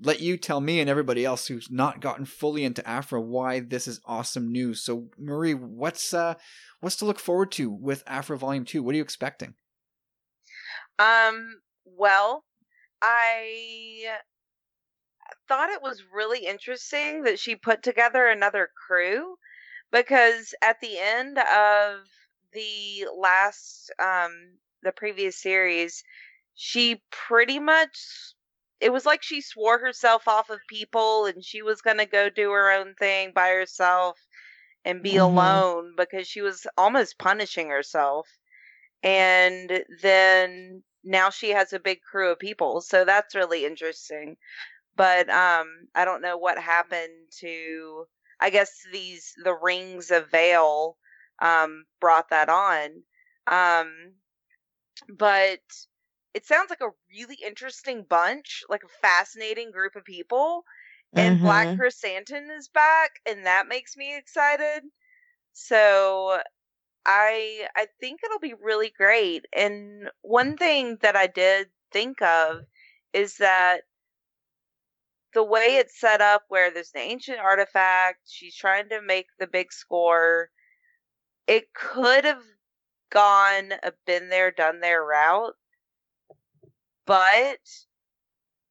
let 0.00 0.20
you 0.20 0.36
tell 0.36 0.60
me 0.60 0.80
and 0.80 0.90
everybody 0.90 1.24
else 1.24 1.46
who's 1.46 1.70
not 1.70 2.00
gotten 2.00 2.24
fully 2.24 2.64
into 2.64 2.86
Aphra 2.88 3.20
why 3.20 3.60
this 3.60 3.86
is 3.86 4.00
awesome 4.04 4.50
news. 4.50 4.82
So 4.82 5.08
Marie, 5.18 5.54
what's 5.54 6.12
uh 6.12 6.34
what's 6.80 6.96
to 6.96 7.04
look 7.04 7.18
forward 7.18 7.52
to 7.52 7.70
with 7.70 8.02
Aphra 8.06 8.36
Volume 8.36 8.64
Two? 8.64 8.82
What 8.82 8.94
are 8.94 8.96
you 8.96 9.02
expecting? 9.02 9.54
Um, 10.98 11.60
well, 11.84 12.44
I 13.02 14.18
thought 15.48 15.70
it 15.70 15.82
was 15.82 16.02
really 16.12 16.46
interesting 16.46 17.22
that 17.22 17.38
she 17.38 17.56
put 17.56 17.82
together 17.82 18.26
another 18.26 18.70
crew 18.86 19.36
because 19.92 20.54
at 20.62 20.80
the 20.80 20.98
end 20.98 21.38
of 21.38 22.00
the 22.52 23.06
last 23.18 23.92
um 24.00 24.32
the 24.82 24.92
previous 24.92 25.40
series 25.40 26.02
she 26.54 27.02
pretty 27.10 27.58
much 27.58 27.98
it 28.80 28.92
was 28.92 29.06
like 29.06 29.22
she 29.22 29.40
swore 29.40 29.78
herself 29.78 30.28
off 30.28 30.50
of 30.50 30.60
people 30.68 31.26
and 31.26 31.44
she 31.44 31.62
was 31.62 31.82
going 31.82 31.98
to 31.98 32.06
go 32.06 32.28
do 32.30 32.50
her 32.50 32.70
own 32.72 32.94
thing 32.94 33.32
by 33.34 33.50
herself 33.50 34.18
and 34.84 35.02
be 35.02 35.16
Mhm. 35.16 35.16
alone 35.16 35.94
because 35.96 36.26
she 36.28 36.42
was 36.42 36.66
almost 36.76 37.18
punishing 37.18 37.68
herself. 37.70 38.28
And 39.02 39.84
then 40.02 40.82
now 41.04 41.30
she 41.30 41.50
has 41.50 41.72
a 41.72 41.78
big 41.80 42.00
crew 42.02 42.30
of 42.32 42.38
people. 42.38 42.80
So 42.80 43.04
that's 43.04 43.34
really 43.34 43.64
interesting. 43.64 44.36
But 44.96 45.28
um 45.30 45.88
I 45.94 46.04
don't 46.04 46.22
know 46.22 46.36
what 46.38 46.58
happened 46.58 47.30
to 47.40 48.06
I 48.40 48.50
guess 48.50 48.70
these 48.92 49.34
the 49.44 49.54
rings 49.54 50.10
of 50.10 50.30
Vaale 50.30 50.94
um 51.40 51.84
brought 52.00 52.30
that 52.30 52.48
on. 52.48 53.02
Um 53.46 54.14
but 55.08 55.60
it 56.34 56.46
sounds 56.46 56.70
like 56.70 56.80
a 56.82 56.90
really 57.10 57.36
interesting 57.44 58.04
bunch, 58.04 58.64
like 58.68 58.84
a 58.84 58.88
fascinating 58.88 59.70
group 59.72 59.96
of 59.96 60.04
people. 60.04 60.64
And 61.16 61.40
Black 61.40 61.70
Mhm. 61.70 61.80
Krrsantan 61.80 62.50
is 62.56 62.68
back, 62.68 63.12
and 63.26 63.46
that 63.46 63.68
makes 63.68 63.96
me 63.96 64.16
excited. 64.16 64.84
So 65.52 66.42
I 67.06 67.68
I 67.76 67.88
think 68.00 68.20
it'll 68.24 68.38
be 68.40 68.54
really 68.54 68.90
great. 68.90 69.46
And 69.54 70.10
one 70.22 70.56
thing 70.58 70.98
that 71.02 71.16
I 71.16 71.26
did 71.28 71.70
think 71.92 72.22
of 72.22 72.64
is 73.14 73.38
that 73.38 73.84
the 75.34 75.42
way 75.42 75.76
it's 75.76 75.98
set 76.00 76.20
up 76.20 76.44
where 76.48 76.70
there's 76.70 76.92
an 76.94 77.00
ancient 77.00 77.38
artifact, 77.38 78.20
she's 78.26 78.54
trying 78.56 78.88
to 78.88 79.02
make 79.02 79.26
the 79.38 79.46
big 79.46 79.72
score. 79.72 80.50
It 81.46 81.74
could 81.74 82.24
have 82.24 82.44
gone 83.10 83.72
a 83.82 83.92
been 84.06 84.28
there, 84.30 84.50
done 84.52 84.80
there 84.80 85.04
route. 85.04 85.56
But 87.06 87.60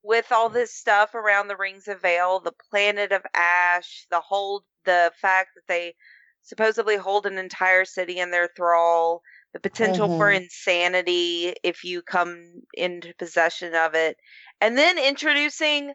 with 0.04 0.32
all 0.32 0.50
this 0.50 0.74
stuff 0.74 1.16
around 1.16 1.48
the 1.48 1.58
Rings 1.58 1.88
of 1.88 2.02
Vaale, 2.02 2.44
the 2.44 2.52
planet 2.70 3.12
of 3.12 3.26
Ash, 3.34 4.06
the 4.10 4.22
whole 4.22 4.66
the 4.86 5.12
fact 5.22 5.52
that 5.56 5.68
they 5.68 5.96
supposedly 6.42 6.98
hold 6.98 7.26
an 7.26 7.38
entire 7.38 7.86
city 7.86 8.20
in 8.20 8.32
their 8.32 8.50
thrall, 8.56 9.22
the 9.54 9.60
potential 9.62 10.10
for 10.10 10.30
Mhm. 10.30 10.36
insanity 10.36 11.56
if 11.64 11.84
you 11.86 12.02
come 12.02 12.64
into 12.74 13.14
possession 13.16 13.74
of 13.76 13.96
it, 13.96 14.18
and 14.60 14.78
then 14.78 14.98
introducing 14.98 15.94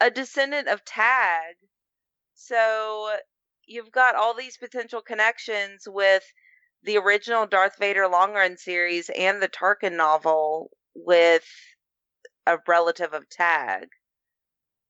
a 0.00 0.10
descendant 0.10 0.68
of 0.68 0.84
Tagge. 0.84 1.56
So 2.34 3.18
you've 3.66 3.90
got 3.92 4.14
all 4.14 4.34
these 4.34 4.56
potential 4.56 5.02
connections 5.02 5.84
with 5.88 6.24
the 6.84 6.96
original 6.98 7.46
Darth 7.46 7.76
Vader 7.78 8.08
long 8.08 8.32
run 8.34 8.56
series 8.56 9.10
and 9.10 9.42
the 9.42 9.48
Tarkin 9.48 9.96
novel 9.96 10.70
with 10.94 11.44
a 12.48 12.58
relative 12.66 13.12
of 13.12 13.28
Tagge. 13.28 13.90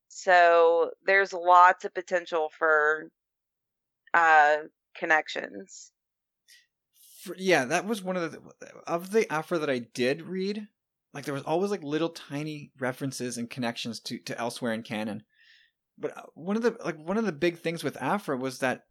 So 0.08 0.92
there's 1.04 1.32
lots 1.32 1.84
of 1.84 1.92
potential 1.92 2.50
for 2.56 3.10
uh 4.14 4.58
connections. 4.96 5.92
For, 7.22 7.34
yeah, 7.36 7.64
that 7.66 7.86
was 7.86 8.02
one 8.02 8.16
of 8.16 8.32
the 8.32 8.40
of 8.86 9.10
the 9.10 9.30
Aphra 9.30 9.58
that 9.58 9.70
I 9.70 9.80
did 9.80 10.22
read. 10.22 10.68
Like 11.12 11.24
there 11.24 11.34
was 11.34 11.42
always 11.42 11.70
like 11.70 11.82
little 11.82 12.10
tiny 12.10 12.70
references 12.78 13.36
and 13.36 13.50
connections 13.50 14.00
to 14.00 14.18
to 14.20 14.38
elsewhere 14.38 14.72
in 14.72 14.82
canon. 14.82 15.24
But 15.98 16.16
uh, 16.16 16.22
one 16.34 16.56
of 16.56 16.62
the 16.62 16.76
like 16.84 16.96
one 16.96 17.18
of 17.18 17.26
the 17.26 17.32
big 17.32 17.58
things 17.58 17.82
with 17.82 18.00
Aphra 18.00 18.36
was 18.36 18.60
that 18.60 18.84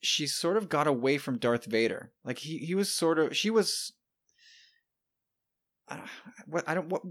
she 0.00 0.26
sort 0.26 0.56
of 0.56 0.68
got 0.68 0.86
away 0.86 1.18
from 1.18 1.38
Darth 1.38 1.64
Vader. 1.64 2.12
Like 2.24 2.38
he 2.38 2.58
he 2.58 2.74
was 2.74 2.92
sort 2.92 3.18
of 3.18 3.36
she 3.36 3.50
was 3.50 3.92
uh, 5.88 5.98
what 6.46 6.68
I 6.68 6.74
don't 6.74 6.88
what 6.88 7.02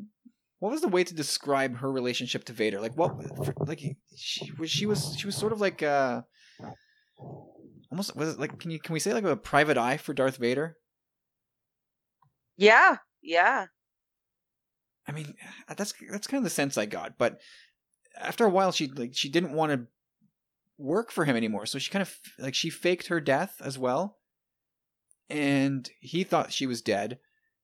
what 0.59 0.71
was 0.71 0.81
the 0.81 0.87
way 0.87 1.03
to 1.03 1.13
describe 1.13 1.77
her 1.77 1.91
relationship 1.91 2.43
to 2.45 2.53
Vader? 2.53 2.81
Like 2.81 2.97
what 2.97 3.11
for, 3.45 3.53
like 3.65 3.81
she 4.15 4.51
was 4.57 4.69
she 4.69 4.85
was 4.85 5.15
she 5.17 5.27
was 5.27 5.35
sort 5.35 5.53
of 5.53 5.61
like 5.61 5.83
uh 5.83 6.21
almost 7.91 8.15
was 8.15 8.33
it 8.33 8.39
like 8.39 8.59
can 8.59 8.71
you 8.71 8.79
can 8.79 8.93
we 8.93 8.99
say 8.99 9.13
like 9.13 9.23
a 9.23 9.35
private 9.35 9.77
eye 9.77 9.97
for 9.97 10.13
Darth 10.13 10.37
Vader? 10.37 10.77
Yeah, 12.57 12.97
yeah. 13.21 13.67
I 15.07 15.11
mean, 15.11 15.35
that's 15.67 15.93
that's 16.11 16.27
kind 16.27 16.39
of 16.39 16.43
the 16.43 16.49
sense 16.49 16.77
I 16.77 16.85
got. 16.85 17.17
But 17.17 17.39
after 18.19 18.45
a 18.45 18.49
while, 18.49 18.71
she 18.71 18.87
like 18.87 19.11
she 19.13 19.29
didn't 19.29 19.53
want 19.53 19.71
to 19.71 19.87
work 20.77 21.11
for 21.11 21.25
him 21.25 21.35
anymore, 21.35 21.65
so 21.65 21.79
she 21.79 21.91
kind 21.91 22.01
of 22.01 22.13
like 22.39 22.55
she 22.55 22.69
faked 22.69 23.07
her 23.07 23.21
death 23.21 23.61
as 23.63 23.77
well. 23.77 24.17
And 25.29 25.89
he 25.99 26.23
thought 26.23 26.53
she 26.53 26.65
was 26.65 26.81
dead, 26.81 27.19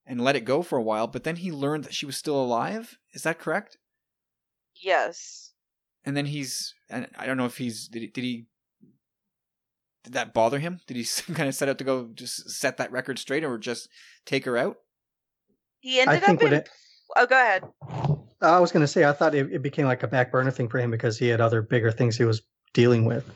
and 0.05 0.21
let 0.21 0.35
it 0.35 0.41
go 0.41 0.61
for 0.61 0.77
a 0.77 0.83
while. 0.83 1.07
But 1.07 1.23
then 1.23 1.37
he 1.37 1.51
learned 1.51 1.83
that 1.85 1.93
she 1.93 2.05
was 2.05 2.17
still 2.17 2.39
alive. 2.39 2.97
Is 3.13 3.23
that 3.23 3.39
correct? 3.39 3.77
Yes. 4.75 5.51
And 6.05 6.17
then 6.17 6.25
he's 6.25 6.73
and 6.89 7.07
I 7.17 7.25
don't 7.25 7.37
know 7.37 7.45
if 7.45 7.57
he's 7.57 7.87
did 7.87 8.01
he, 8.01 8.07
did 8.07 8.23
he 8.23 8.45
did 10.03 10.13
that 10.13 10.33
bother 10.33 10.59
him? 10.59 10.81
Did 10.87 10.97
he 10.97 11.03
kind 11.33 11.47
of 11.47 11.55
set 11.55 11.69
out 11.69 11.77
to 11.77 11.83
go 11.83 12.09
just 12.13 12.49
set 12.49 12.77
that 12.77 12.91
record 12.91 13.19
straight, 13.19 13.43
or 13.43 13.57
just 13.57 13.89
take 14.25 14.45
her 14.45 14.57
out? 14.57 14.77
He 15.79 15.99
I 15.99 16.03
ended 16.03 16.23
think 16.23 16.39
up 16.39 16.43
what 16.43 16.53
in 16.53 16.59
it, 16.59 16.69
Oh, 17.15 17.25
go 17.25 17.35
ahead. 17.35 17.63
I 18.41 18.59
was 18.59 18.71
going 18.71 18.81
to 18.81 18.87
say 18.87 19.05
I 19.05 19.13
thought 19.13 19.35
it, 19.35 19.51
it 19.51 19.61
became 19.61 19.85
like 19.85 20.03
a 20.03 20.07
back 20.07 20.31
burner 20.31 20.51
thing 20.51 20.67
for 20.67 20.79
him 20.79 20.91
because 20.91 21.17
he 21.17 21.27
had 21.27 21.39
other 21.39 21.61
bigger 21.61 21.91
things 21.91 22.17
he 22.17 22.25
was 22.25 22.41
dealing 22.73 23.05
with. 23.05 23.29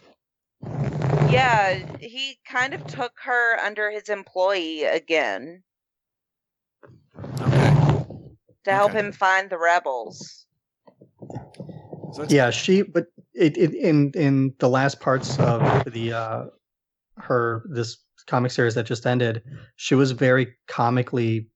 Yeah, 1.29 1.79
he 1.99 2.39
kind 2.45 2.73
of 2.73 2.85
took 2.87 3.13
her 3.23 3.57
under 3.59 3.91
his 3.91 4.09
employee 4.09 4.83
again 4.83 5.63
Okay. 7.41 7.73
to 8.65 8.71
help 8.71 8.91
Okay. 8.91 8.99
him 8.99 9.11
find 9.11 9.49
the 9.49 9.57
rebels. 9.57 10.45
So 12.13 12.25
Yeah, 12.29 12.49
she. 12.49 12.81
But 12.81 13.07
it, 13.33 13.57
it 13.57 13.73
in 13.73 14.11
in 14.15 14.53
the 14.59 14.69
last 14.69 14.99
parts 14.99 15.39
of 15.39 15.85
the 15.91 16.13
uh 16.13 16.45
her 17.17 17.63
this 17.69 17.97
comic 18.27 18.51
series 18.51 18.75
that 18.75 18.85
just 18.85 19.05
ended, 19.05 19.41
she 19.75 19.95
was 19.95 20.11
very 20.11 20.55
comically 20.67 21.47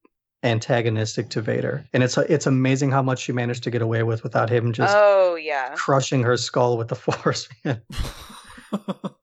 antagonistic 0.43 1.30
to 1.30 1.41
Vader, 1.41 1.86
and 1.93 2.03
it's 2.03 2.18
it's 2.18 2.47
amazing 2.47 2.91
how 2.91 3.01
much 3.01 3.20
she 3.20 3.32
managed 3.32 3.64
to 3.64 3.72
get 3.72 3.82
away 3.82 4.03
with 4.03 4.24
without 4.24 4.49
him 4.49 4.74
just 4.74 4.95
oh, 4.97 5.36
yeah. 5.36 5.74
crushing 5.76 6.24
her 6.24 6.38
skull 6.38 6.78
with 6.78 6.88
the 6.88 6.95
Force. 7.05 7.47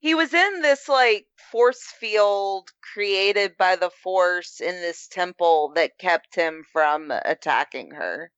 He 0.00 0.14
was 0.14 0.32
in 0.32 0.62
this 0.62 0.88
like 0.88 1.26
force 1.50 1.82
field 2.00 2.70
created 2.94 3.56
by 3.58 3.76
the 3.76 3.90
force 3.90 4.60
in 4.60 4.74
this 4.80 5.08
temple 5.08 5.72
that 5.74 5.98
kept 5.98 6.34
him 6.34 6.64
from 6.72 7.10
attacking 7.24 7.92
her. 7.92 8.30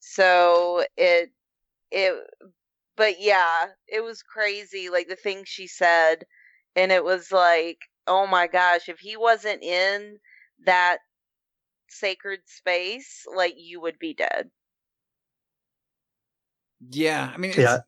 So 0.00 0.84
it 0.96 1.30
it 1.90 2.14
but 2.96 3.20
yeah, 3.20 3.66
it 3.88 4.02
was 4.02 4.22
crazy 4.22 4.90
like 4.90 5.08
the 5.08 5.16
things 5.16 5.48
she 5.48 5.66
said 5.66 6.24
and 6.76 6.92
it 6.92 7.04
was 7.04 7.32
like, 7.32 7.78
"Oh 8.06 8.26
my 8.26 8.46
gosh, 8.46 8.88
if 8.88 8.98
he 9.00 9.16
wasn't 9.16 9.62
in 9.62 10.18
that 10.66 10.98
sacred 11.88 12.40
space, 12.46 13.26
like 13.34 13.54
you 13.58 13.80
would 13.80 13.98
be 13.98 14.14
dead." 14.14 14.50
Yeah, 16.90 17.30
I 17.32 17.38
mean, 17.38 17.50
it's, 17.52 17.58
Yeah. 17.58 17.78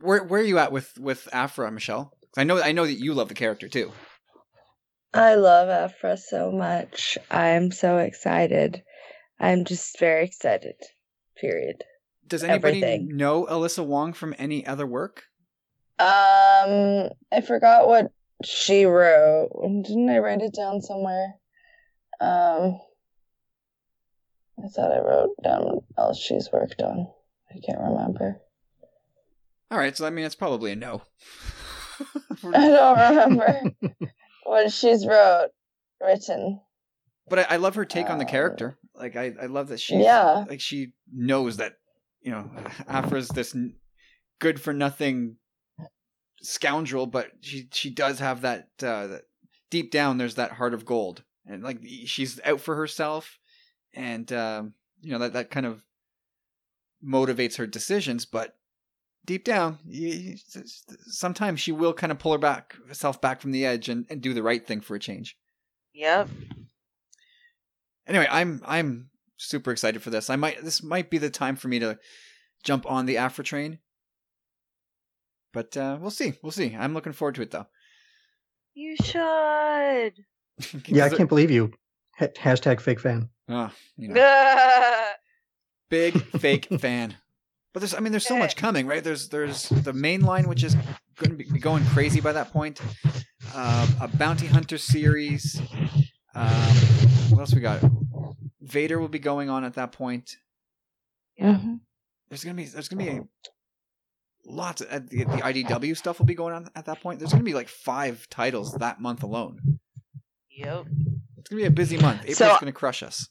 Where 0.00 0.22
where 0.24 0.40
are 0.40 0.44
you 0.44 0.58
at 0.58 0.72
with 0.72 0.98
with 0.98 1.28
Aphra, 1.32 1.70
Michelle? 1.70 2.17
I 2.38 2.44
know 2.44 2.62
I 2.62 2.70
know 2.70 2.86
that 2.86 3.00
you 3.00 3.14
love 3.14 3.28
the 3.28 3.34
character 3.34 3.66
too. 3.66 3.90
I 5.12 5.34
love 5.34 5.68
Aphra 5.68 6.16
so 6.16 6.52
much. 6.52 7.18
I'm 7.32 7.72
so 7.72 7.98
excited. 7.98 8.84
I'm 9.40 9.64
just 9.64 9.98
very 9.98 10.24
excited. 10.24 10.76
Period. 11.36 11.82
Does 12.28 12.44
anybody 12.44 12.84
Everything. 12.84 13.16
know 13.16 13.44
Alyssa 13.46 13.84
Wong 13.84 14.12
from 14.12 14.36
any 14.38 14.64
other 14.64 14.86
work? 14.86 15.24
Um, 15.98 17.08
I 17.32 17.40
forgot 17.44 17.88
what 17.88 18.12
she 18.44 18.84
wrote. 18.84 19.48
Didn't 19.84 20.08
I 20.08 20.18
write 20.18 20.40
it 20.40 20.54
down 20.54 20.80
somewhere? 20.80 21.34
Um, 22.20 22.78
I 24.62 24.68
thought 24.68 24.92
I 24.92 25.00
wrote 25.00 25.30
down 25.42 25.62
what 25.64 25.84
else 25.96 26.20
she's 26.20 26.50
worked 26.52 26.82
on. 26.82 27.08
I 27.50 27.58
can't 27.66 27.80
remember. 27.80 28.40
All 29.72 29.78
right, 29.78 29.96
so 29.96 30.06
I 30.06 30.10
mean, 30.10 30.24
it's 30.24 30.36
probably 30.36 30.70
a 30.70 30.76
no. 30.76 31.02
I 32.54 32.68
don't 32.68 32.98
remember 32.98 33.62
what 34.44 34.72
she's 34.72 35.06
wrote 35.06 35.48
written. 36.00 36.60
but 37.28 37.38
I, 37.40 37.42
I 37.42 37.56
love 37.56 37.74
her 37.76 37.84
take 37.84 38.08
on 38.10 38.18
the 38.18 38.24
Uh, 38.24 38.30
character. 38.30 38.78
Like 38.94 39.16
I, 39.16 39.32
I 39.40 39.46
love 39.46 39.68
that 39.68 39.80
she's 39.80 40.00
Yeah. 40.04 40.44
like 40.48 40.60
she 40.60 40.92
knows 41.12 41.56
that 41.58 41.74
you 42.20 42.30
know 42.32 42.50
Aphra's 42.88 43.28
this 43.28 43.56
good 44.40 44.60
for 44.60 44.72
nothing 44.72 45.36
scoundrel, 46.42 47.06
but 47.06 47.30
she 47.40 47.68
she 47.72 47.90
does 47.90 48.18
have 48.18 48.42
that, 48.42 48.68
uh, 48.82 49.06
that 49.08 49.22
deep 49.70 49.90
down. 49.90 50.18
There's 50.18 50.34
that 50.36 50.52
heart 50.52 50.74
of 50.74 50.84
gold, 50.84 51.22
and 51.46 51.62
like 51.62 51.80
she's 52.06 52.40
out 52.44 52.60
for 52.60 52.74
herself, 52.76 53.38
and 53.94 54.32
um, 54.32 54.74
you 55.00 55.12
know 55.12 55.18
that 55.20 55.32
that 55.34 55.50
kind 55.50 55.66
of 55.66 55.84
motivates 57.04 57.56
her 57.56 57.66
decisions. 57.66 58.24
But 58.26 58.56
deep 59.28 59.44
down, 59.44 59.78
you, 59.86 60.08
you, 60.08 60.36
sometimes 61.06 61.60
she 61.60 61.70
will 61.70 61.92
kind 61.92 62.10
of 62.10 62.18
pull 62.18 62.32
her 62.32 62.38
back 62.38 62.74
herself 62.88 63.20
back 63.20 63.42
from 63.42 63.52
the 63.52 63.66
edge 63.66 63.90
and, 63.90 64.06
and 64.08 64.22
do 64.22 64.32
the 64.32 64.42
right 64.42 64.66
thing 64.66 64.80
for 64.80 64.96
a 64.96 64.98
change. 64.98 65.36
Yep. 65.92 66.30
Anyway, 68.06 68.26
I'm 68.30 68.62
I'm 68.64 69.10
super 69.36 69.70
excited 69.70 70.02
for 70.02 70.08
this. 70.08 70.30
I 70.30 70.36
might 70.36 70.64
this 70.64 70.82
might 70.82 71.10
be 71.10 71.18
the 71.18 71.28
time 71.28 71.56
for 71.56 71.68
me 71.68 71.78
to 71.78 71.98
jump 72.64 72.90
on 72.90 73.04
the 73.04 73.18
Aphra 73.18 73.44
train. 73.44 73.78
But 75.52 75.76
uh, 75.76 75.98
we'll 76.00 76.10
see. 76.10 76.32
We'll 76.42 76.50
see. 76.52 76.74
I'm 76.74 76.94
looking 76.94 77.12
forward 77.12 77.34
to 77.34 77.42
it 77.42 77.50
though. 77.50 77.66
You 78.74 78.96
should. 78.96 80.24
Yeah, 80.88 81.04
I 81.04 81.10
can't 81.10 81.28
believe 81.28 81.52
you. 81.52 81.70
Ha- 82.18 82.34
hashtag 82.36 82.80
fake 82.80 82.98
fan. 82.98 83.28
Oh, 83.48 83.70
you 83.96 84.08
know, 84.08 85.10
big 85.88 86.20
fake 86.40 86.66
fan. 86.80 87.14
But 87.74 87.80
there's, 87.80 87.94
I 87.94 88.00
mean, 88.00 88.12
there's 88.12 88.26
so 88.26 88.36
much 88.38 88.56
coming, 88.56 88.86
right? 88.86 89.04
There's, 89.04 89.28
there's 89.28 89.68
the 89.68 89.92
main 89.92 90.22
line, 90.22 90.48
which 90.48 90.64
is 90.64 90.74
going 91.16 91.30
to 91.30 91.36
be 91.36 91.44
going 91.58 91.84
crazy 91.86 92.20
by 92.20 92.32
that 92.32 92.50
point. 92.52 92.80
Uh, 93.54 93.86
a 94.00 94.08
bounty 94.08 94.46
hunter 94.46 94.78
series. 94.78 95.60
Um, 96.34 96.48
what 97.30 97.40
else 97.40 97.54
we 97.54 97.60
got? 97.60 97.80
Vader 98.60 98.98
will 98.98 99.08
be 99.08 99.18
going 99.18 99.48
on 99.50 99.64
at 99.64 99.74
that 99.74 99.92
point. 99.92 100.36
Mhm. 101.40 101.80
There's 102.28 102.44
gonna 102.44 102.54
be, 102.56 102.64
there's 102.64 102.88
gonna 102.88 103.02
be 103.04 103.08
a, 103.10 103.22
lots 104.44 104.80
of 104.82 105.08
the, 105.08 105.24
the 105.24 105.36
IDW 105.42 105.96
stuff 105.96 106.18
will 106.18 106.26
be 106.26 106.34
going 106.34 106.52
on 106.54 106.68
at 106.74 106.84
that 106.86 107.00
point. 107.00 107.18
There's 107.18 107.32
gonna 107.32 107.44
be 107.44 107.54
like 107.54 107.68
five 107.68 108.28
titles 108.28 108.74
that 108.74 109.00
month 109.00 109.22
alone. 109.22 109.78
Yep. 110.50 110.86
It's 111.38 111.48
gonna 111.48 111.62
be 111.62 111.66
a 111.66 111.70
busy 111.70 111.96
month. 111.96 112.20
April's 112.22 112.36
So- 112.38 112.56
gonna 112.60 112.72
crush 112.72 113.02
us. 113.02 113.28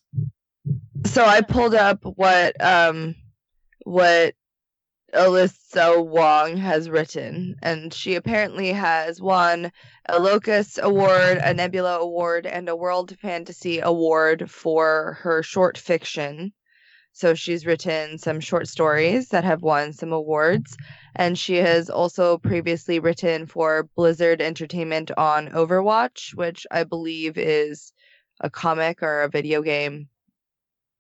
So 1.05 1.23
I 1.25 1.41
pulled 1.41 1.75
up 1.75 1.99
what 2.03 2.55
um 2.63 3.13
what 3.87 4.35
Alyssa 5.13 6.05
Wong 6.05 6.57
has 6.57 6.89
written, 6.89 7.55
and 7.63 7.93
she 7.93 8.15
apparently 8.15 8.73
has 8.73 9.21
won 9.21 9.71
a 10.09 10.19
Locus 10.19 10.77
Award, 10.77 11.37
a 11.37 11.53
Nebula 11.53 11.99
Award, 11.99 12.45
and 12.45 12.67
a 12.67 12.75
World 12.75 13.17
Fantasy 13.21 13.79
Award 13.79 14.51
for 14.51 15.17
her 15.21 15.41
short 15.41 15.77
fiction. 15.77 16.51
So 17.13 17.33
she's 17.33 17.65
written 17.65 18.17
some 18.17 18.41
short 18.41 18.67
stories 18.67 19.29
that 19.29 19.45
have 19.45 19.61
won 19.61 19.93
some 19.93 20.11
awards, 20.11 20.75
and 21.15 21.39
she 21.39 21.55
has 21.55 21.89
also 21.89 22.37
previously 22.37 22.99
written 22.99 23.45
for 23.45 23.87
Blizzard 23.95 24.41
Entertainment 24.41 25.11
on 25.17 25.47
Overwatch, 25.47 26.35
which 26.35 26.67
I 26.69 26.83
believe 26.83 27.37
is 27.37 27.93
a 28.41 28.49
comic 28.49 29.01
or 29.01 29.21
a 29.21 29.29
video 29.29 29.61
game 29.61 30.09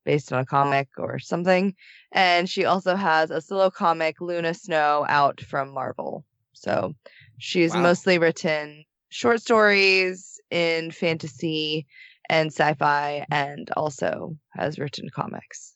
based 0.07 0.31
on 0.31 0.39
a 0.39 0.45
comic 0.45 0.87
or 0.97 1.19
something. 1.19 1.75
And 2.13 2.49
she 2.49 2.63
also 2.63 2.95
has 2.95 3.29
a 3.29 3.41
solo 3.41 3.69
comic, 3.69 4.21
Luna 4.21 4.53
Snow, 4.53 5.05
out 5.09 5.41
from 5.41 5.73
Marvel. 5.73 6.23
So 6.53 6.93
she's 7.37 7.73
Wow. 7.73 7.81
mostly 7.81 8.17
written 8.17 8.85
short 9.09 9.41
stories 9.41 10.39
in 10.49 10.91
fantasy 10.91 11.85
and 12.29 12.47
sci-fi, 12.53 13.25
and 13.31 13.69
also 13.75 14.37
has 14.57 14.79
written 14.79 15.09
comics 15.09 15.75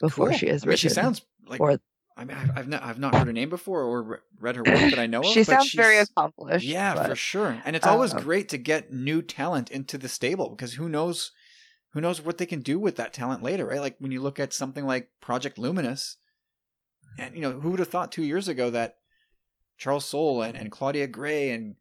before 0.00 0.28
Cool. 0.30 0.38
she 0.38 0.48
has 0.48 0.62
I 0.64 0.68
mean, 0.68 0.76
she 0.76 0.88
sounds 0.88 1.22
like 1.46 1.58
for- 1.58 1.78
I 2.16 2.24
mean, 2.26 2.36
I've, 2.36 2.58
I've 2.58 2.68
not 2.68 2.82
I've 2.84 2.98
not 2.98 3.14
heard 3.14 3.26
her 3.26 3.32
name 3.32 3.48
before 3.48 3.82
or 3.82 4.22
read 4.38 4.54
her 4.56 4.62
work 4.62 4.90
that 4.90 4.98
I 4.98 5.06
know 5.12 5.20
of. 5.20 5.26
she 5.26 5.40
but 5.40 5.46
sounds 5.46 5.72
very 5.72 5.98
accomplished. 5.98 6.64
Yeah, 6.66 6.94
but- 6.94 7.06
for 7.08 7.16
sure. 7.16 7.60
And 7.64 7.74
it's 7.74 7.86
always 7.86 8.14
um, 8.14 8.22
great 8.22 8.48
to 8.50 8.58
get 8.58 8.92
new 8.92 9.20
talent 9.22 9.70
into 9.70 9.98
the 9.98 10.08
stable 10.08 10.50
because 10.50 10.74
who 10.74 10.88
knows 10.88 11.32
who 11.92 12.00
knows 12.00 12.20
what 12.20 12.38
they 12.38 12.46
can 12.46 12.60
do 12.60 12.78
with 12.78 12.96
that 12.96 13.12
talent 13.12 13.42
later, 13.42 13.66
right? 13.66 13.80
Like 13.80 13.96
when 13.98 14.12
you 14.12 14.20
look 14.20 14.40
at 14.40 14.52
something 14.52 14.86
like 14.86 15.10
Project 15.20 15.58
Luminous, 15.58 16.16
and 17.18 17.34
you 17.34 17.42
know, 17.42 17.52
who 17.52 17.70
would 17.70 17.78
have 17.80 17.88
thought 17.88 18.12
two 18.12 18.22
years 18.24 18.48
ago 18.48 18.70
that 18.70 18.96
Charles 19.76 20.04
Soule 20.04 20.42
and, 20.42 20.56
and 20.56 20.70
Claudia 20.70 21.06
Gray 21.06 21.50
and 21.50 21.76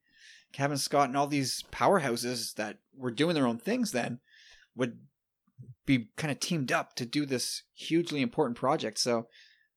Cavan 0.52 0.78
Scott 0.78 1.08
and 1.08 1.18
all 1.18 1.28
these 1.28 1.64
powerhouses 1.72 2.56
that 2.56 2.80
were 2.96 3.12
doing 3.12 3.36
their 3.36 3.48
own 3.48 3.58
things 3.58 3.92
then 3.92 4.20
would 4.76 5.00
be 5.86 6.10
kind 6.18 6.32
of 6.32 6.40
teamed 6.40 6.72
up 6.72 6.96
to 6.96 7.06
do 7.06 7.26
this 7.26 7.64
hugely 7.74 8.22
important 8.22 8.58
project. 8.58 9.00
So 9.00 9.28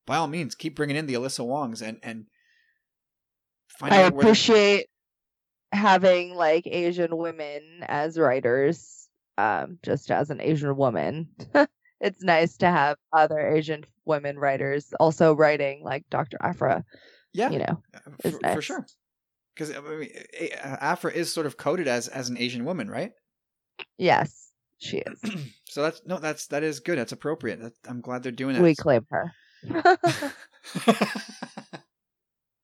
by 0.07 0.17
all 0.17 0.27
means, 0.27 0.55
keep 0.55 0.75
bringing 0.75 0.97
in 0.97 1.07
the 1.07 1.15
Alyssa 1.15 1.47
Wongs 1.47 1.81
and 1.81 1.99
and 2.03 2.27
find 3.79 3.95
I 3.95 4.03
out 4.03 4.15
where 4.15 4.25
they- 4.25 4.29
appreciate 4.31 4.87
having 5.73 6.35
like 6.35 6.67
Asian 6.67 7.17
women 7.17 7.85
as 7.87 8.19
writers. 8.19 9.04
Um, 9.37 9.79
just 9.83 10.11
as 10.11 10.31
an 10.31 10.41
Asian 10.41 10.77
woman, 10.77 11.29
it's 12.01 12.23
nice 12.23 12.57
to 12.59 12.67
have 12.67 12.97
other 13.13 13.41
Asian 13.41 13.85
women 14.05 14.39
writers 14.39 14.93
also 15.01 15.35
writing 15.35 15.83
like 15.83 16.05
Dr. 16.11 16.37
Aphra. 16.41 16.85
yeah, 17.33 17.51
You 17.51 17.59
know, 17.59 17.83
Uh, 17.95 18.31
for, 18.31 18.55
for 18.55 18.63
sure. 18.63 18.87
Because 19.55 19.75
I 19.75 19.81
mean, 19.81 20.11
Aphra 20.63 21.13
is 21.13 21.33
sort 21.33 21.47
of 21.47 21.57
coded 21.57 21.89
as 21.89 22.09
as 22.09 22.29
an 22.29 22.37
Asian 22.39 22.65
woman, 22.65 22.91
right? 22.91 23.13
yes, 23.99 24.51
she 24.79 24.99
is. 24.99 25.21
so 25.65 25.83
that's 25.83 26.03
no, 26.07 26.19
that's 26.19 26.47
that 26.49 26.63
is 26.63 26.81
good. 26.81 26.99
That's 26.99 27.13
appropriate. 27.13 27.61
That, 27.61 27.73
I'm 27.89 28.01
glad 28.01 28.23
they're 28.23 28.33
doing 28.33 28.55
that. 28.55 28.63
we 28.63 28.75
claim 28.75 29.07
her. 29.11 29.33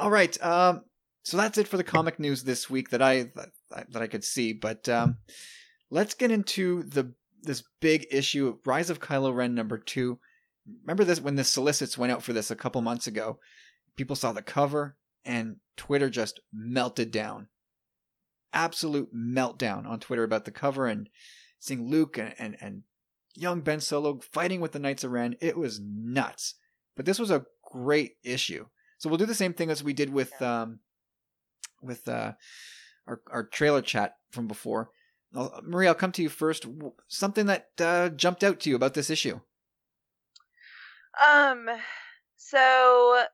All 0.00 0.10
right. 0.10 0.42
Um, 0.42 0.84
so 1.24 1.36
that's 1.36 1.58
it 1.58 1.68
for 1.68 1.76
the 1.76 1.84
comic 1.84 2.18
news 2.18 2.42
this 2.42 2.70
week 2.70 2.88
that 2.88 3.02
I 3.02 3.30
that, 3.70 4.02
I 4.02 4.06
could 4.06 4.24
see. 4.24 4.54
But 4.54 4.88
um, 4.88 5.18
let's 5.90 6.14
get 6.14 6.30
into 6.30 6.84
the 6.84 7.12
this 7.42 7.62
big 7.80 8.06
issue, 8.10 8.56
Rise 8.64 8.88
of 8.88 9.00
Kylo 9.00 9.34
Ren 9.34 9.54
number 9.54 9.76
two. 9.76 10.18
Remember 10.84 11.04
this 11.04 11.20
when 11.20 11.36
the 11.36 11.44
solicits 11.44 11.98
went 11.98 12.12
out 12.12 12.22
for 12.22 12.32
this 12.32 12.50
a 12.50 12.56
couple 12.56 12.80
months 12.80 13.06
ago? 13.06 13.40
People 13.94 14.16
saw 14.16 14.32
the 14.32 14.40
cover 14.40 14.96
and 15.26 15.56
Twitter 15.76 16.08
just 16.08 16.40
melted 16.50 17.10
down. 17.10 17.48
Absolute 18.54 19.14
meltdown 19.14 19.86
on 19.86 20.00
Twitter 20.00 20.24
about 20.24 20.46
the 20.46 20.50
cover 20.50 20.86
and 20.86 21.10
seeing 21.58 21.90
Luke 21.90 22.16
and, 22.16 22.34
and, 22.38 22.56
and 22.62 22.82
young 23.34 23.60
Ben 23.60 23.80
Solo 23.80 24.18
fighting 24.32 24.62
with 24.62 24.72
the 24.72 24.78
Knights 24.78 25.04
of 25.04 25.10
Ren. 25.10 25.36
It 25.42 25.58
was 25.58 25.78
nuts. 25.78 26.54
But 26.96 27.04
this 27.04 27.18
was 27.18 27.30
a 27.30 27.44
great 27.70 28.16
issue. 28.24 28.64
So 29.00 29.08
we'll 29.08 29.16
do 29.16 29.24
the 29.24 29.34
same 29.34 29.54
thing 29.54 29.70
as 29.70 29.82
we 29.82 29.94
did 29.94 30.12
with 30.12 30.40
um, 30.42 30.80
with 31.80 32.06
uh, 32.06 32.32
our 33.06 33.22
our 33.30 33.44
trailer 33.44 33.80
chat 33.80 34.16
from 34.30 34.46
before. 34.46 34.90
I'll, 35.34 35.58
Marie, 35.64 35.88
I'll 35.88 35.94
come 35.94 36.12
to 36.12 36.22
you 36.22 36.28
first. 36.28 36.66
Something 37.08 37.46
that 37.46 37.68
uh, 37.80 38.10
jumped 38.10 38.44
out 38.44 38.60
to 38.60 38.70
you 38.70 38.76
about 38.76 38.92
this 38.92 39.08
issue. 39.08 39.40
Um, 41.32 41.66
so 42.36 43.24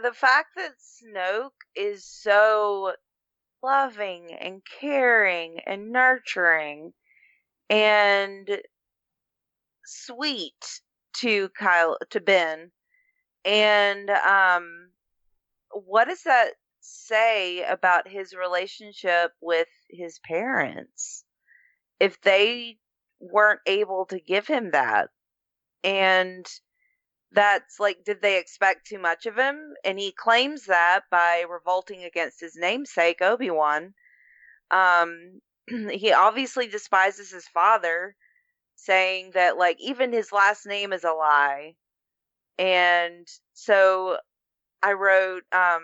the 0.00 0.12
fact 0.12 0.50
that 0.56 0.74
Snoke 0.78 1.50
is 1.74 2.04
so 2.04 2.92
loving 3.60 4.36
and 4.40 4.62
caring 4.80 5.58
and 5.66 5.90
nurturing 5.90 6.92
and 7.68 8.48
sweet 9.84 10.80
to 11.16 11.48
Kyle 11.58 11.98
to 12.10 12.20
Ben 12.20 12.70
and 13.44 14.10
um 14.10 14.90
what 15.70 16.06
does 16.06 16.22
that 16.24 16.52
say 16.80 17.62
about 17.62 18.08
his 18.08 18.34
relationship 18.34 19.32
with 19.40 19.68
his 19.88 20.18
parents? 20.18 21.24
If 22.00 22.20
they 22.20 22.78
weren't 23.20 23.60
able 23.66 24.06
to 24.06 24.18
give 24.20 24.46
him 24.46 24.72
that 24.72 25.08
and 25.84 26.44
that's 27.30 27.80
like 27.80 28.04
did 28.04 28.20
they 28.20 28.38
expect 28.38 28.86
too 28.86 28.98
much 28.98 29.26
of 29.26 29.36
him? 29.36 29.74
And 29.84 29.98
he 29.98 30.12
claims 30.12 30.66
that 30.66 31.02
by 31.10 31.44
revolting 31.48 32.04
against 32.04 32.40
his 32.40 32.56
namesake 32.56 33.22
obi-wan. 33.22 33.94
Um 34.70 35.40
he 35.90 36.12
obviously 36.12 36.66
despises 36.66 37.30
his 37.30 37.46
father 37.48 38.16
saying 38.74 39.30
that 39.34 39.56
like 39.56 39.78
even 39.80 40.12
his 40.12 40.32
last 40.32 40.66
name 40.66 40.92
is 40.92 41.04
a 41.04 41.12
lie 41.12 41.74
and 42.58 43.26
so 43.54 44.16
i 44.82 44.92
wrote 44.92 45.42
um 45.52 45.82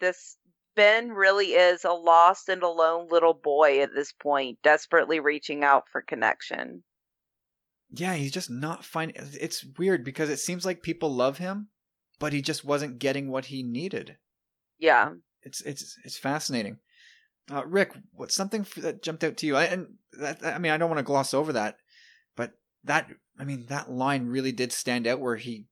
this 0.00 0.36
ben 0.74 1.10
really 1.10 1.52
is 1.52 1.84
a 1.84 1.92
lost 1.92 2.48
and 2.48 2.62
alone 2.62 3.08
little 3.10 3.34
boy 3.34 3.80
at 3.80 3.94
this 3.94 4.12
point 4.12 4.58
desperately 4.62 5.20
reaching 5.20 5.64
out 5.64 5.84
for 5.90 6.00
connection 6.02 6.82
Yeah, 7.90 8.14
he's 8.14 8.32
just 8.32 8.50
not 8.50 8.84
finding. 8.84 9.16
It's 9.38 9.64
weird 9.78 10.04
because 10.04 10.30
it 10.30 10.38
seems 10.38 10.64
like 10.64 10.82
people 10.82 11.12
love 11.14 11.38
him, 11.38 11.68
but 12.18 12.32
he 12.32 12.40
just 12.40 12.64
wasn't 12.64 12.98
getting 12.98 13.28
what 13.30 13.46
he 13.46 13.62
needed. 13.62 14.16
yeah 14.78 15.10
It's 15.42 15.60
it's 15.62 15.98
it's 16.04 16.16
fascinating. 16.16 16.78
Uh, 17.50 17.66
Rick, 17.66 17.92
what's 18.12 18.34
something 18.34 18.62
f- 18.62 18.74
that 18.76 19.02
jumped 19.02 19.24
out 19.24 19.36
to 19.38 19.46
you? 19.46 19.56
I, 19.56 19.64
and 19.64 19.94
that, 20.12 20.44
I 20.44 20.58
mean, 20.58 20.72
I 20.72 20.78
don't 20.78 20.88
want 20.88 21.00
to 21.00 21.04
gloss 21.04 21.34
over 21.34 21.52
that, 21.52 21.76
but 22.36 22.52
that, 22.84 23.08
I 23.38 23.44
mean, 23.44 23.66
that 23.66 23.90
line 23.90 24.26
really 24.26 24.52
did 24.52 24.72
stand 24.72 25.06
out. 25.06 25.20
Where 25.20 25.36
he, 25.36 25.50
he 25.50 25.66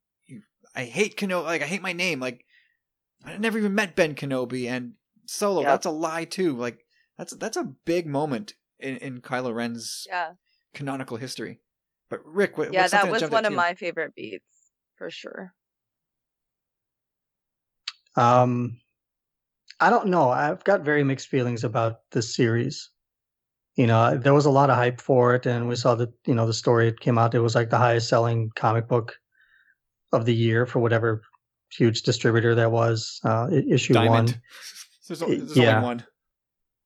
I 0.74 0.84
hate 0.84 1.16
Kenobi, 1.16 1.44
like 1.44 1.62
I 1.62 1.66
hate 1.66 1.82
my 1.82 1.92
name, 1.92 2.20
like 2.20 2.44
I 3.24 3.36
never 3.36 3.58
even 3.58 3.74
met 3.74 3.96
Ben 3.96 4.14
Kenobi 4.14 4.66
and 4.68 4.94
Solo. 5.26 5.62
Yep. 5.62 5.68
That's 5.68 5.86
a 5.86 5.90
lie 5.90 6.24
too. 6.24 6.56
Like 6.56 6.84
that's 7.18 7.34
that's 7.36 7.56
a 7.56 7.72
big 7.84 8.06
moment 8.06 8.54
in 8.78 8.96
in 8.98 9.20
Kylo 9.20 9.54
Ren's 9.54 10.06
Yeah. 10.08 10.32
canonical 10.74 11.16
history. 11.16 11.60
But 12.08 12.20
Rick, 12.24 12.58
what, 12.58 12.72
Yeah, 12.72 12.88
that 12.88 13.08
was 13.10 13.20
jumped 13.20 13.32
one 13.32 13.44
of 13.44 13.52
you? 13.52 13.56
my 13.56 13.74
favorite 13.74 14.14
beats 14.16 14.72
for 14.96 15.10
sure. 15.10 15.54
Um, 18.16 18.80
I 19.78 19.90
don't 19.90 20.08
know. 20.08 20.30
I've 20.30 20.64
got 20.64 20.82
very 20.84 21.04
mixed 21.04 21.28
feelings 21.28 21.62
about 21.62 22.00
this 22.10 22.34
series. 22.34 22.90
You 23.76 23.86
know, 23.86 24.18
there 24.18 24.34
was 24.34 24.46
a 24.46 24.50
lot 24.50 24.68
of 24.70 24.76
hype 24.76 25.00
for 25.00 25.34
it, 25.34 25.46
and 25.46 25.68
we 25.68 25.76
saw 25.76 25.94
that 25.94 26.10
you 26.26 26.34
know 26.34 26.46
the 26.46 26.52
story 26.52 26.88
it 26.88 27.00
came 27.00 27.18
out. 27.18 27.34
It 27.34 27.40
was 27.40 27.54
like 27.54 27.70
the 27.70 27.78
highest 27.78 28.08
selling 28.08 28.50
comic 28.56 28.88
book 28.88 29.14
of 30.12 30.24
the 30.26 30.34
year 30.34 30.66
for 30.66 30.78
whatever 30.80 31.22
huge 31.72 32.02
distributor 32.02 32.54
that 32.56 32.70
was. 32.72 33.20
Uh, 33.24 33.48
i- 33.50 33.64
issue 33.68 33.94
one, 33.94 34.26
There's, 35.08 35.20
there's 35.20 35.56
Yeah. 35.56 35.76
only 35.76 35.86
one. 35.86 36.04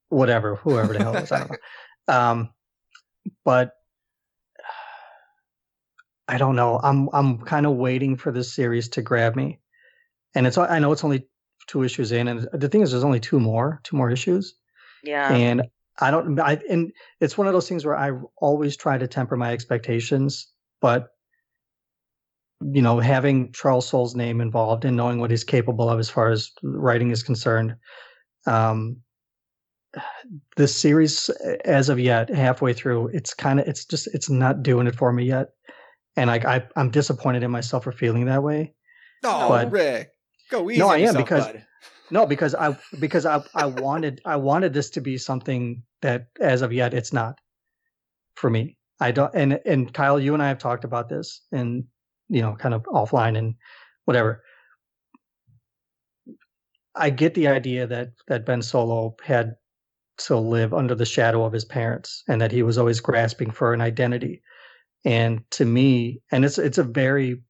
whatever, 0.08 0.56
whoever 0.56 0.92
the 0.92 0.98
hell 1.02 1.16
it 1.16 1.20
was. 1.22 1.32
I 1.32 1.38
don't 1.40 1.50
know. 2.08 2.14
Um, 2.14 2.50
but 3.44 3.72
I 6.28 6.38
don't 6.38 6.56
know. 6.56 6.80
I'm 6.82 7.08
I'm 7.12 7.38
kind 7.38 7.66
of 7.66 7.76
waiting 7.76 8.16
for 8.16 8.32
this 8.32 8.52
series 8.54 8.88
to 8.90 9.02
grab 9.02 9.36
me, 9.36 9.60
and 10.34 10.46
it's 10.46 10.56
I 10.56 10.78
know 10.78 10.90
it's 10.92 11.04
only 11.04 11.28
two 11.66 11.82
issues 11.82 12.12
in, 12.12 12.28
and 12.28 12.48
the 12.52 12.68
thing 12.68 12.80
is, 12.82 12.90
there's 12.92 13.04
only 13.04 13.20
two 13.20 13.38
more, 13.40 13.80
two 13.84 13.96
more 13.96 14.10
issues, 14.10 14.54
Yeah. 15.02 15.32
and 15.32 15.62
I 16.00 16.10
don't. 16.10 16.38
I 16.40 16.60
and 16.70 16.92
it's 17.20 17.36
one 17.36 17.46
of 17.46 17.52
those 17.52 17.68
things 17.68 17.84
where 17.84 17.96
I 17.96 18.12
always 18.38 18.76
try 18.76 18.96
to 18.96 19.06
temper 19.06 19.36
my 19.36 19.52
expectations, 19.52 20.50
but 20.80 21.08
you 22.72 22.80
know, 22.82 22.98
having 22.98 23.52
Charles 23.52 23.86
Soule's 23.88 24.14
name 24.14 24.40
involved 24.40 24.84
and 24.84 24.96
knowing 24.96 25.20
what 25.20 25.30
he's 25.30 25.44
capable 25.44 25.88
of 25.88 25.98
as 25.98 26.08
far 26.08 26.30
as 26.30 26.50
writing 26.62 27.10
is 27.10 27.22
concerned, 27.22 27.74
um, 28.46 28.96
this 30.56 30.74
series, 30.74 31.28
as 31.64 31.88
of 31.88 32.00
yet, 32.00 32.28
halfway 32.28 32.72
through, 32.72 33.08
it's 33.08 33.34
kind 33.34 33.60
of, 33.60 33.68
it's 33.68 33.84
just, 33.84 34.06
it's 34.14 34.30
not 34.30 34.62
doing 34.62 34.86
it 34.86 34.96
for 34.96 35.12
me 35.12 35.24
yet, 35.24 35.48
and 36.16 36.28
like 36.28 36.44
I, 36.44 36.64
I'm 36.76 36.90
disappointed 36.90 37.42
in 37.42 37.50
myself 37.50 37.84
for 37.84 37.92
feeling 37.92 38.24
that 38.26 38.42
way. 38.42 38.74
Oh, 39.24 39.48
But- 39.48 39.70
Rick, 39.70 40.10
go 40.50 40.70
easy. 40.70 40.80
No, 40.80 40.88
I 40.88 40.98
am, 40.98 41.14
because- 41.16 41.46
bud. 41.46 41.64
No, 42.10 42.26
because 42.26 42.54
I, 42.54 42.76
because 43.00 43.24
I, 43.24 43.42
I 43.54 43.64
wanted, 43.64 44.20
I 44.26 44.36
wanted 44.36 44.74
this 44.74 44.90
to 44.90 45.00
be 45.00 45.16
something 45.16 45.82
that, 46.02 46.26
as 46.38 46.60
of 46.60 46.70
yet, 46.72 46.92
it's 46.92 47.12
not 47.14 47.38
for 48.34 48.50
me. 48.50 48.76
I 49.00 49.10
don't, 49.10 49.34
and 49.34 49.58
and 49.64 49.92
Kyle, 49.92 50.20
you 50.20 50.34
and 50.34 50.42
I 50.42 50.48
have 50.48 50.58
talked 50.58 50.84
about 50.84 51.08
this, 51.08 51.40
and 51.50 51.84
you 52.34 52.42
know, 52.42 52.56
kind 52.56 52.74
of 52.74 52.82
offline 52.84 53.38
and 53.38 53.54
whatever. 54.04 54.42
I 56.96 57.10
get 57.10 57.34
the 57.34 57.48
idea 57.48 57.86
that 57.86 58.08
that 58.28 58.46
Ben 58.46 58.62
Solo 58.62 59.16
had 59.24 59.54
to 60.16 60.36
live 60.36 60.74
under 60.74 60.94
the 60.94 61.06
shadow 61.06 61.44
of 61.44 61.52
his 61.52 61.64
parents, 61.64 62.22
and 62.28 62.40
that 62.40 62.52
he 62.52 62.62
was 62.62 62.78
always 62.78 63.00
grasping 63.00 63.50
for 63.50 63.72
an 63.72 63.80
identity. 63.80 64.42
And 65.04 65.42
to 65.52 65.64
me, 65.64 66.20
and 66.32 66.44
it's 66.44 66.58
it's 66.58 66.78
a 66.78 66.84
very 66.84 67.42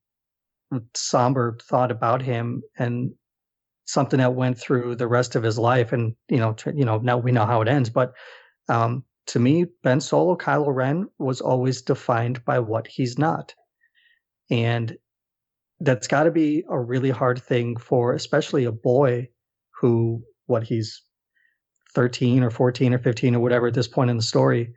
somber 0.94 1.58
thought 1.62 1.90
about 1.90 2.22
him, 2.22 2.62
and 2.78 3.12
something 3.86 4.18
that 4.18 4.34
went 4.34 4.58
through 4.58 4.96
the 4.96 5.08
rest 5.08 5.34
of 5.34 5.42
his 5.42 5.58
life. 5.58 5.92
And 5.92 6.14
you 6.28 6.38
know, 6.38 6.52
tr- 6.54 6.70
you 6.70 6.84
know, 6.84 6.98
now 6.98 7.18
we 7.18 7.32
know 7.32 7.46
how 7.46 7.62
it 7.62 7.68
ends, 7.68 7.90
but 7.90 8.12
um, 8.68 9.04
to 9.26 9.38
me, 9.38 9.66
Ben 9.82 10.00
Solo, 10.00 10.36
Kylo 10.36 10.74
Ren 10.74 11.06
was 11.18 11.40
always 11.40 11.82
defined 11.82 12.44
by 12.44 12.58
what 12.58 12.86
he's 12.86 13.18
not. 13.18 13.54
And 14.50 14.96
that's 15.80 16.06
got 16.06 16.24
to 16.24 16.30
be 16.30 16.64
a 16.68 16.78
really 16.78 17.10
hard 17.10 17.42
thing 17.42 17.76
for, 17.76 18.14
especially 18.14 18.64
a 18.64 18.72
boy 18.72 19.28
who, 19.80 20.22
what 20.46 20.62
he's 20.62 21.02
13 21.94 22.42
or 22.42 22.50
14 22.50 22.94
or 22.94 22.98
15 22.98 23.34
or 23.34 23.40
whatever 23.40 23.68
at 23.68 23.74
this 23.74 23.88
point 23.88 24.10
in 24.10 24.16
the 24.16 24.22
story, 24.22 24.74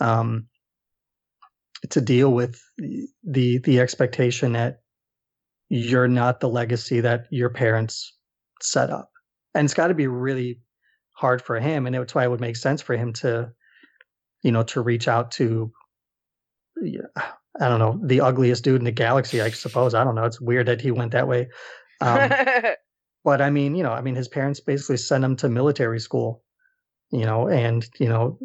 um, 0.00 0.46
to 1.88 2.00
deal 2.00 2.32
with 2.32 2.60
the 3.24 3.58
the 3.58 3.80
expectation 3.80 4.52
that 4.52 4.80
you're 5.70 6.08
not 6.08 6.40
the 6.40 6.48
legacy 6.48 7.00
that 7.00 7.26
your 7.30 7.48
parents 7.48 8.16
set 8.60 8.90
up. 8.90 9.10
And 9.54 9.64
it's 9.64 9.74
got 9.74 9.86
to 9.86 9.94
be 9.94 10.08
really 10.08 10.60
hard 11.14 11.40
for 11.40 11.58
him. 11.58 11.86
And 11.86 11.94
that's 11.94 12.14
why 12.14 12.24
it 12.24 12.30
would 12.30 12.40
make 12.40 12.56
sense 12.56 12.82
for 12.82 12.96
him 12.96 13.12
to, 13.14 13.52
you 14.42 14.52
know, 14.52 14.64
to 14.64 14.80
reach 14.80 15.08
out 15.08 15.30
to, 15.32 15.72
yeah, 16.82 17.00
I 17.60 17.68
don't 17.68 17.78
know, 17.78 18.00
the 18.02 18.22
ugliest 18.22 18.64
dude 18.64 18.80
in 18.80 18.84
the 18.84 18.90
galaxy, 18.90 19.40
I 19.40 19.50
suppose. 19.50 19.94
I 19.94 20.02
don't 20.02 20.14
know. 20.14 20.24
It's 20.24 20.40
weird 20.40 20.66
that 20.66 20.80
he 20.80 20.90
went 20.90 21.12
that 21.12 21.28
way. 21.28 21.48
Um, 22.00 22.30
but 23.24 23.42
I 23.42 23.50
mean, 23.50 23.74
you 23.74 23.82
know, 23.82 23.92
I 23.92 24.00
mean, 24.00 24.14
his 24.14 24.28
parents 24.28 24.60
basically 24.60 24.96
sent 24.96 25.24
him 25.24 25.36
to 25.36 25.48
military 25.48 26.00
school, 26.00 26.42
you 27.10 27.24
know, 27.24 27.48
and, 27.48 27.86
you 27.98 28.08
know, 28.08 28.38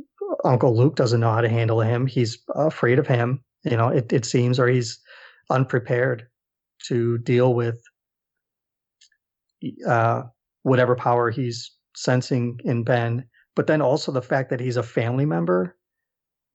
Uncle 0.44 0.76
Luke 0.76 0.96
doesn't 0.96 1.22
know 1.22 1.32
how 1.32 1.42
to 1.42 1.50
handle 1.50 1.80
him. 1.82 2.06
He's 2.06 2.38
afraid 2.56 3.00
of 3.00 3.08
him, 3.08 3.42
you 3.64 3.78
know, 3.78 3.88
it, 3.88 4.12
it 4.12 4.26
seems, 4.26 4.60
or 4.60 4.68
he's 4.68 5.00
unprepared 5.50 6.28
to 6.88 7.18
deal 7.20 7.54
with 7.54 7.82
uh, 9.88 10.24
whatever 10.64 10.96
power 10.96 11.32
he's 11.32 11.72
sensing 11.96 12.60
in 12.64 12.84
Ben. 12.84 13.26
But 13.56 13.68
then 13.68 13.82
also 13.82 14.12
the 14.12 14.22
fact 14.22 14.50
that 14.50 14.60
he's 14.60 14.78
a 14.78 14.84
family 14.84 15.26
member, 15.26 15.78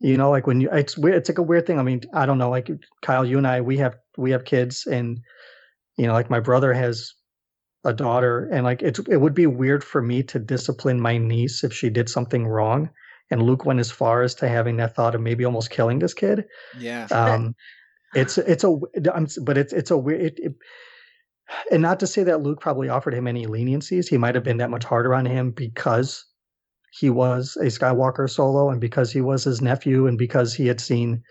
you 0.01 0.17
know, 0.17 0.31
like 0.31 0.47
when 0.47 0.61
you, 0.63 0.71
it's 0.73 0.97
weird. 0.97 1.17
It's 1.17 1.29
like 1.29 1.39
a 1.39 1.43
weird 1.43 1.67
thing. 1.67 1.79
I 1.79 1.83
mean, 1.83 2.01
I 2.15 2.25
don't 2.25 2.39
know. 2.39 2.51
Like 2.51 2.71
Kyle, 3.03 3.25
you 3.25 3.37
and 3.37 3.47
I, 3.47 3.61
we 3.61 3.77
have 3.79 3.97
we 4.17 4.31
have 4.31 4.45
kids, 4.45 4.87
and 4.87 5.21
you 5.97 6.07
know, 6.07 6.15
like 6.15 6.31
my 6.31 6.41
brother 6.41 6.73
has 6.73 7.13
a 7.85 7.93
daughter, 7.93 8.49
and 8.51 8.65
like 8.65 8.81
it's 8.83 8.99
it 9.01 9.19
would 9.19 9.35
be 9.35 9.47
weird 9.47 9.85
for 9.85 10.01
me 10.01 10.23
to 10.25 10.39
discipline 10.39 11.01
my 11.01 11.19
niece 11.19 11.63
if 11.63 11.73
she 11.73 11.91
did 11.91 12.09
something 12.09 12.47
wrong. 12.47 12.89
And 13.31 13.43
Luke 13.43 13.65
went 13.65 13.79
as 13.79 13.91
far 13.91 14.23
as 14.23 14.35
to 14.37 14.49
having 14.49 14.79
that 14.79 14.97
thought 14.97 15.15
of 15.15 15.21
maybe 15.21 15.45
almost 15.45 15.71
killing 15.71 16.01
this 16.01 16.15
kid. 16.15 16.47
Yeah. 16.79 17.07
Um, 17.13 17.55
it's 18.15 18.39
it's 18.39 18.65
a 18.65 18.79
I'm, 19.15 19.29
but 19.43 19.59
it's 19.59 19.73
it's 19.73 19.91
a 19.91 19.99
weird. 19.99 20.21
It, 20.21 20.39
it, 20.39 20.53
and 21.71 21.83
not 21.83 22.01
to 22.01 22.07
say 22.07 22.23
that 22.23 22.43
Luke 22.43 22.61
probably 22.61 22.89
offered 22.89 23.15
him 23.15 23.27
any 23.27 23.47
leniencies. 23.47 24.09
He 24.09 24.17
might 24.17 24.35
have 24.35 24.45
been 24.45 24.59
that 24.59 24.71
much 24.71 24.85
harder 24.85 25.15
on 25.15 25.27
him 25.27 25.51
because 25.51 26.25
he 26.91 27.11
was 27.11 27.57
a 27.57 27.67
Skywalker 27.67 28.29
solo 28.29 28.71
and 28.71 28.81
because 28.81 29.13
he 29.13 29.21
was 29.21 29.45
his 29.45 29.61
nephew 29.63 30.07
and 30.07 30.19
because 30.19 30.55
he 30.55 30.67
had 30.67 30.81
seen 30.81 31.23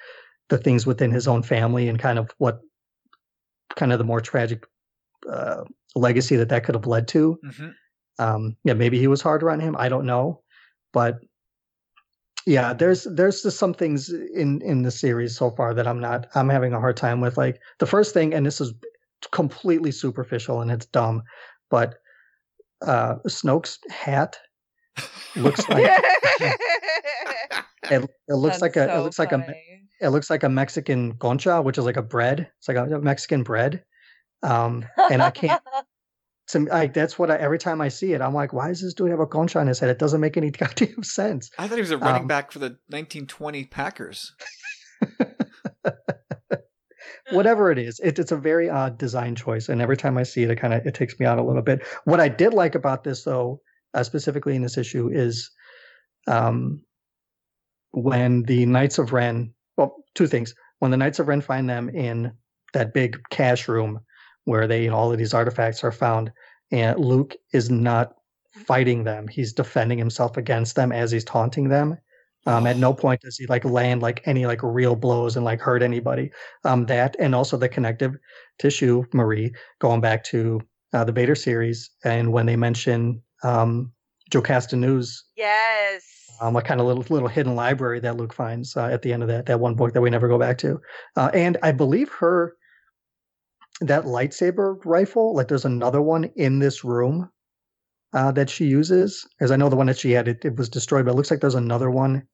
the 0.49 0.57
things 0.57 0.85
within 0.85 1.11
his 1.11 1.27
own 1.27 1.43
family 1.43 1.87
and 1.87 1.99
kind 1.99 2.19
of 2.19 2.31
what 2.37 2.59
kind 3.75 3.91
of 3.91 3.99
the 3.99 4.05
more 4.05 4.21
tragic 4.21 4.65
uh, 5.29 5.63
legacy 5.95 6.35
that 6.35 6.49
that 6.49 6.63
could 6.63 6.75
have 6.75 6.87
led 6.87 7.07
to. 7.09 7.39
Mhm. 7.45 7.73
Um, 8.19 8.55
yeah, 8.63 8.73
maybe 8.73 8.99
he 8.99 9.07
was 9.07 9.21
harder 9.21 9.49
on 9.49 9.59
him. 9.59 9.75
I 9.77 9.89
don't 9.89 10.05
know, 10.05 10.41
but 10.91 11.19
yeah, 12.45 12.73
there's 12.73 13.03
there's 13.03 13.43
just 13.43 13.57
some 13.59 13.73
things 13.73 14.09
in 14.09 14.61
in 14.61 14.81
the 14.81 14.91
series 14.91 15.37
so 15.37 15.51
far 15.51 15.73
that 15.73 15.87
I'm 15.87 15.99
not 15.99 16.27
I'm 16.35 16.49
having 16.49 16.73
a 16.73 16.79
hard 16.79 16.97
time 16.97 17.21
with. 17.21 17.37
Like 17.37 17.59
the 17.79 17.85
first 17.85 18.13
thing, 18.13 18.33
and 18.33 18.45
this 18.45 18.59
is 18.59 18.73
completely 19.31 19.91
superficial 19.91 20.61
and 20.61 20.71
it's 20.71 20.85
dumb, 20.87 21.21
but 21.69 21.95
uh 22.85 23.15
Snoke's 23.27 23.79
hat 23.89 24.37
looks 25.35 25.67
like 25.69 25.83
it, 27.91 28.09
it 28.27 28.33
looks 28.33 28.59
That's 28.59 28.61
like 28.61 28.75
a 28.75 28.83
it 28.85 28.89
so 28.89 29.03
looks 29.03 29.19
like 29.19 29.31
a 29.31 29.45
it 30.01 30.09
looks 30.09 30.29
like 30.29 30.43
a 30.43 30.49
Mexican 30.49 31.17
concha, 31.17 31.61
which 31.61 31.77
is 31.77 31.85
like 31.85 31.97
a 31.97 32.01
bread. 32.01 32.49
It's 32.57 32.67
like 32.67 32.77
a, 32.77 32.95
a 32.95 33.01
Mexican 33.01 33.43
bread. 33.43 33.83
Um, 34.43 34.85
and 35.11 35.21
I 35.21 35.31
can't. 35.31 35.61
To 36.49 36.59
me, 36.61 36.71
like 36.71 36.95
that's 36.95 37.19
what 37.19 37.29
I 37.29 37.37
every 37.37 37.59
time 37.59 37.79
I 37.79 37.89
see 37.89 38.13
it, 38.13 38.21
I'm 38.21 38.33
like, 38.33 38.53
why 38.53 38.69
does 38.69 38.81
this 38.81 38.95
dude 38.95 39.11
have 39.11 39.19
a 39.19 39.27
concha 39.27 39.59
on 39.59 39.67
his 39.67 39.77
head? 39.77 39.91
It 39.91 39.99
doesn't 39.99 40.19
make 40.19 40.35
any 40.35 40.49
goddamn 40.49 41.03
sense. 41.03 41.51
I 41.59 41.67
thought 41.67 41.75
he 41.75 41.81
was 41.81 41.91
a 41.91 41.99
running 41.99 42.23
Um, 42.23 42.27
back 42.27 42.51
for 42.51 42.57
the 42.57 42.69
1920 42.87 43.65
Packers. 43.65 44.33
Whatever 47.31 47.71
it 47.71 47.77
is, 47.77 47.99
it, 48.03 48.17
it's 48.17 48.31
a 48.31 48.35
very 48.35 48.67
odd 48.67 48.97
design 48.97 49.35
choice, 49.35 49.69
and 49.69 49.79
every 49.79 49.95
time 49.95 50.17
I 50.17 50.23
see 50.23 50.41
it, 50.41 50.49
it 50.49 50.55
kind 50.55 50.73
of 50.73 50.83
it 50.87 50.95
takes 50.95 51.19
me 51.19 51.27
out 51.27 51.37
a 51.37 51.43
little 51.43 51.61
bit. 51.61 51.85
What 52.05 52.19
I 52.19 52.29
did 52.29 52.55
like 52.55 52.73
about 52.73 53.03
this, 53.03 53.23
though, 53.23 53.61
uh, 53.93 54.03
specifically 54.03 54.55
in 54.55 54.61
this 54.61 54.77
issue, 54.77 55.09
is 55.11 55.51
um, 56.27 56.83
when 57.91 58.43
the 58.43 58.65
Knights 58.65 58.97
of 58.97 59.13
Ren. 59.13 59.53
Well, 59.77 59.95
two 60.15 60.27
things. 60.27 60.53
When 60.79 60.91
the 60.91 60.97
Knights 60.97 61.19
of 61.19 61.27
Ren 61.27 61.41
find 61.41 61.69
them 61.69 61.89
in 61.89 62.31
that 62.73 62.93
big 62.93 63.17
cache 63.29 63.67
room 63.67 63.99
where 64.45 64.67
they 64.67 64.87
all 64.89 65.11
of 65.11 65.17
these 65.17 65.33
artifacts 65.33 65.83
are 65.83 65.91
found, 65.91 66.31
and 66.71 66.99
Luke 66.99 67.35
is 67.53 67.69
not 67.69 68.13
fighting 68.53 69.03
them; 69.03 69.27
he's 69.27 69.53
defending 69.53 69.97
himself 69.97 70.37
against 70.37 70.75
them 70.75 70.91
as 70.91 71.11
he's 71.11 71.25
taunting 71.25 71.69
them. 71.69 71.97
Um, 72.45 72.65
at 72.65 72.77
no 72.77 72.93
point 72.93 73.21
does 73.21 73.37
he 73.37 73.45
like 73.47 73.65
land 73.65 74.01
like 74.01 74.21
any 74.25 74.45
like 74.45 74.63
real 74.63 74.95
blows 74.95 75.35
and 75.35 75.45
like 75.45 75.59
hurt 75.59 75.83
anybody. 75.83 76.31
Um, 76.63 76.85
that 76.85 77.15
and 77.19 77.35
also 77.35 77.57
the 77.57 77.69
connective 77.69 78.15
tissue, 78.57 79.03
Marie, 79.13 79.53
going 79.79 80.01
back 80.01 80.23
to 80.25 80.61
uh, 80.93 81.03
the 81.03 81.11
Vader 81.11 81.35
series, 81.35 81.89
and 82.03 82.31
when 82.31 82.45
they 82.45 82.55
mention 82.55 83.21
um, 83.43 83.91
Jocasta 84.31 84.75
Nu 84.75 85.01
Yes. 85.35 86.03
um, 86.41 86.55
a 86.55 86.61
kind 86.61 86.79
of 86.79 86.87
little 86.87 87.03
little 87.09 87.27
hidden 87.27 87.55
library 87.55 87.99
that 88.01 88.17
Luke 88.17 88.33
finds 88.33 88.75
uh, 88.77 88.85
at 88.85 89.01
the 89.01 89.11
end 89.13 89.23
of 89.23 89.29
that 89.29 89.45
that 89.47 89.59
one 89.59 89.75
book 89.75 89.93
that 89.93 90.01
we 90.01 90.09
never 90.09 90.27
go 90.27 90.37
back 90.39 90.57
to. 90.59 90.79
Uh, 91.15 91.29
and 91.33 91.57
I 91.63 91.71
believe 91.71 92.09
her 92.19 92.53
that 93.81 94.03
lightsaber 94.03 94.77
rifle, 94.85 95.33
like 95.35 95.47
there's 95.47 95.65
another 95.65 96.01
one 96.01 96.25
in 96.35 96.59
this 96.59 96.83
room 96.83 97.29
uh, 98.13 98.31
that 98.33 98.49
she 98.49 98.65
uses. 98.65 99.27
As 99.39 99.51
I 99.51 99.55
know 99.55 99.69
the 99.69 99.75
one 99.77 99.87
that 99.87 99.97
she 99.97 100.11
had, 100.11 100.27
it, 100.27 100.43
it 100.43 100.57
was 100.57 100.67
destroyed, 100.69 101.05
but 101.05 101.11
it 101.11 101.15
looks 101.15 101.31
like 101.31 101.39
there's 101.39 101.55
another 101.55 101.89
one 101.89 102.27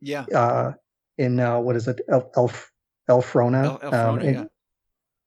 Yeah. 0.00 0.24
uh, 0.34 0.72
in 1.18 1.38
uh, 1.38 1.58
what 1.60 1.76
is 1.76 1.86
it, 1.86 2.00
El, 2.10 2.30
Elf 2.36 2.70
Elphrona. 3.10 3.64
El- 3.82 3.94
Um, 3.94 4.18
Elphrona, 4.20 4.32
yeah. 4.32 4.44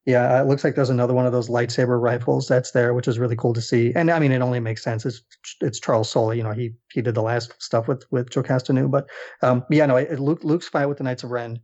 Yeah, 0.05 0.41
it 0.41 0.47
looks 0.47 0.65
like 0.65 0.75
there's 0.75 0.89
another 0.89 1.13
one 1.13 1.25
of 1.25 1.31
those 1.31 1.47
lightsaber 1.47 2.01
rifles 2.01 2.47
that's 2.47 2.71
there, 2.71 2.93
which 2.93 3.07
is 3.07 3.19
really 3.19 3.37
cool 3.37 3.53
to 3.53 3.61
see. 3.61 3.93
And 3.95 4.11
I 4.11 4.19
mean, 4.19 4.33
it 4.33 4.41
only 4.41 4.59
makes 4.59 4.83
sense. 4.83 5.05
It's 5.05 5.21
it's 5.61 5.79
Charles 5.79 6.09
Soule. 6.11 6.33
You 6.33 6.43
know, 6.43 6.51
he 6.51 6.73
he 6.91 7.01
did 7.01 7.15
the 7.15 7.21
last 7.21 7.53
stuff 7.63 7.87
with 7.87 8.03
with 8.11 8.29
Jocasta 8.29 8.73
Nu. 8.73 8.89
But 8.89 9.07
um, 9.41 9.63
yeah, 9.69 9.85
no, 9.85 9.95
it, 9.95 10.19
Luke 10.19 10.43
Luke's 10.43 10.67
fight 10.67 10.87
with 10.87 10.97
the 10.97 11.05
Knights 11.05 11.23
of 11.23 11.31
Ren, 11.31 11.57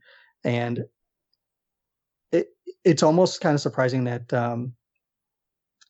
and 0.45 0.85
it 2.31 2.47
it's 2.85 3.03
almost 3.03 3.41
kind 3.41 3.55
of 3.55 3.61
surprising 3.61 4.05
that 4.05 4.31
um 4.31 4.73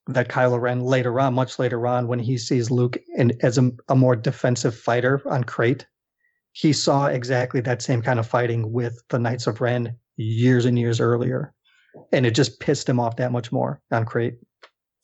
that 0.07 0.29
Kylo 0.29 0.59
Ren 0.59 0.79
later 0.79 1.19
on, 1.19 1.35
much 1.35 1.59
later 1.59 1.85
on, 1.85 2.07
when 2.07 2.17
he 2.17 2.35
sees 2.35 2.71
Luke 2.71 2.97
in 3.15 3.31
as 3.43 3.59
a, 3.59 3.69
a 3.89 3.95
more 3.95 4.15
defensive 4.15 4.75
fighter 4.75 5.21
on 5.27 5.43
Crait, 5.43 5.85
he 6.53 6.73
saw 6.73 7.05
exactly 7.05 7.61
that 7.61 7.83
same 7.83 8.01
kind 8.01 8.17
of 8.17 8.25
fighting 8.25 8.71
with 8.71 9.03
the 9.09 9.19
Knights 9.19 9.45
of 9.45 9.61
Ren 9.61 9.95
years 10.17 10.65
and 10.65 10.79
years 10.79 10.99
earlier 10.99 11.53
and 12.11 12.25
it 12.25 12.35
just 12.35 12.59
pissed 12.59 12.87
him 12.87 12.99
off 12.99 13.17
that 13.17 13.31
much 13.31 13.51
more 13.51 13.81
on 13.91 14.05
Crait. 14.05 14.35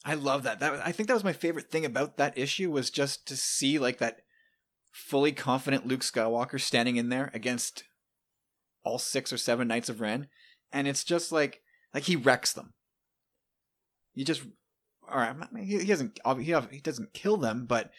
I 0.06 0.14
love 0.14 0.44
that. 0.44 0.60
That 0.60 0.86
I 0.86 0.92
think 0.92 1.08
that 1.08 1.16
was 1.16 1.24
my 1.24 1.34
favorite 1.34 1.72
thing 1.72 1.84
about 1.84 2.18
that 2.18 2.38
issue 2.38 2.72
was 2.72 2.92
just 2.92 3.28
to 3.28 3.36
see 3.36 3.80
like 3.80 3.98
that 3.98 4.22
fully 4.92 5.32
confident 5.32 5.88
Luke 5.88 6.02
Skywalker 6.02 6.62
standing 6.62 6.96
in 6.96 7.10
there 7.10 7.32
against 7.34 7.84
all 8.84 9.00
six 9.00 9.34
or 9.34 9.38
seven 9.38 9.68
Knights 9.68 9.90
of 9.90 10.00
Ren, 10.00 10.28
and 10.72 10.88
it's 10.88 11.04
just 11.04 11.32
like 11.32 11.62
like 11.94 12.04
he 12.04 12.16
wrecks 12.16 12.54
them. 12.54 12.74
You 14.14 14.24
just 14.24 14.44
all 15.12 15.20
right. 15.20 15.36
He, 15.58 15.80
he 15.80 15.86
doesn't 15.86 16.20
he 16.72 16.80
doesn't 16.80 17.14
kill 17.14 17.38
them, 17.38 17.66
but 17.66 17.92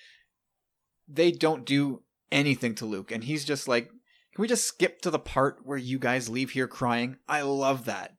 they 1.09 1.32
don't 1.32 1.66
do 1.66 2.02
anything 2.31 2.74
to 2.77 2.86
Luke, 2.86 3.10
and 3.10 3.24
he's 3.24 3.44
just 3.44 3.66
like, 3.66 3.89
can 3.89 4.43
we 4.43 4.48
just 4.48 4.64
skip 4.64 5.01
to 5.02 5.10
the 5.10 5.18
part 5.18 5.64
where 5.64 5.78
you 5.78 5.98
guys 5.98 6.28
leave 6.28 6.51
here 6.51 6.68
crying? 6.68 7.16
I 7.28 7.43
love 7.43 7.85
that. 7.86 8.12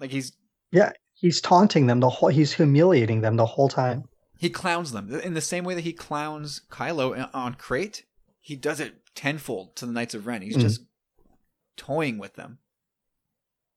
Like 0.00 0.10
he's 0.10 0.32
yeah, 0.72 0.92
He's 1.14 1.40
taunting 1.42 1.86
them 1.86 2.00
the 2.00 2.08
whole. 2.08 2.30
He's 2.30 2.54
humiliating 2.54 3.20
them 3.20 3.36
the 3.36 3.44
whole 3.44 3.68
time. 3.68 4.04
He 4.38 4.48
clowns 4.48 4.92
them 4.92 5.12
in 5.12 5.34
the 5.34 5.42
same 5.42 5.64
way 5.64 5.74
that 5.74 5.84
he 5.84 5.92
clowns 5.92 6.62
Kylo 6.70 7.28
on 7.34 7.54
Crait. 7.54 8.04
He 8.40 8.56
does 8.56 8.80
it 8.80 8.94
tenfold 9.14 9.76
to 9.76 9.84
the 9.84 9.92
Knights 9.92 10.14
of 10.14 10.26
Ren. 10.26 10.40
He's 10.40 10.56
Mhm. 10.56 10.60
just 10.62 10.80
toying 11.76 12.16
with 12.16 12.36
them, 12.36 12.58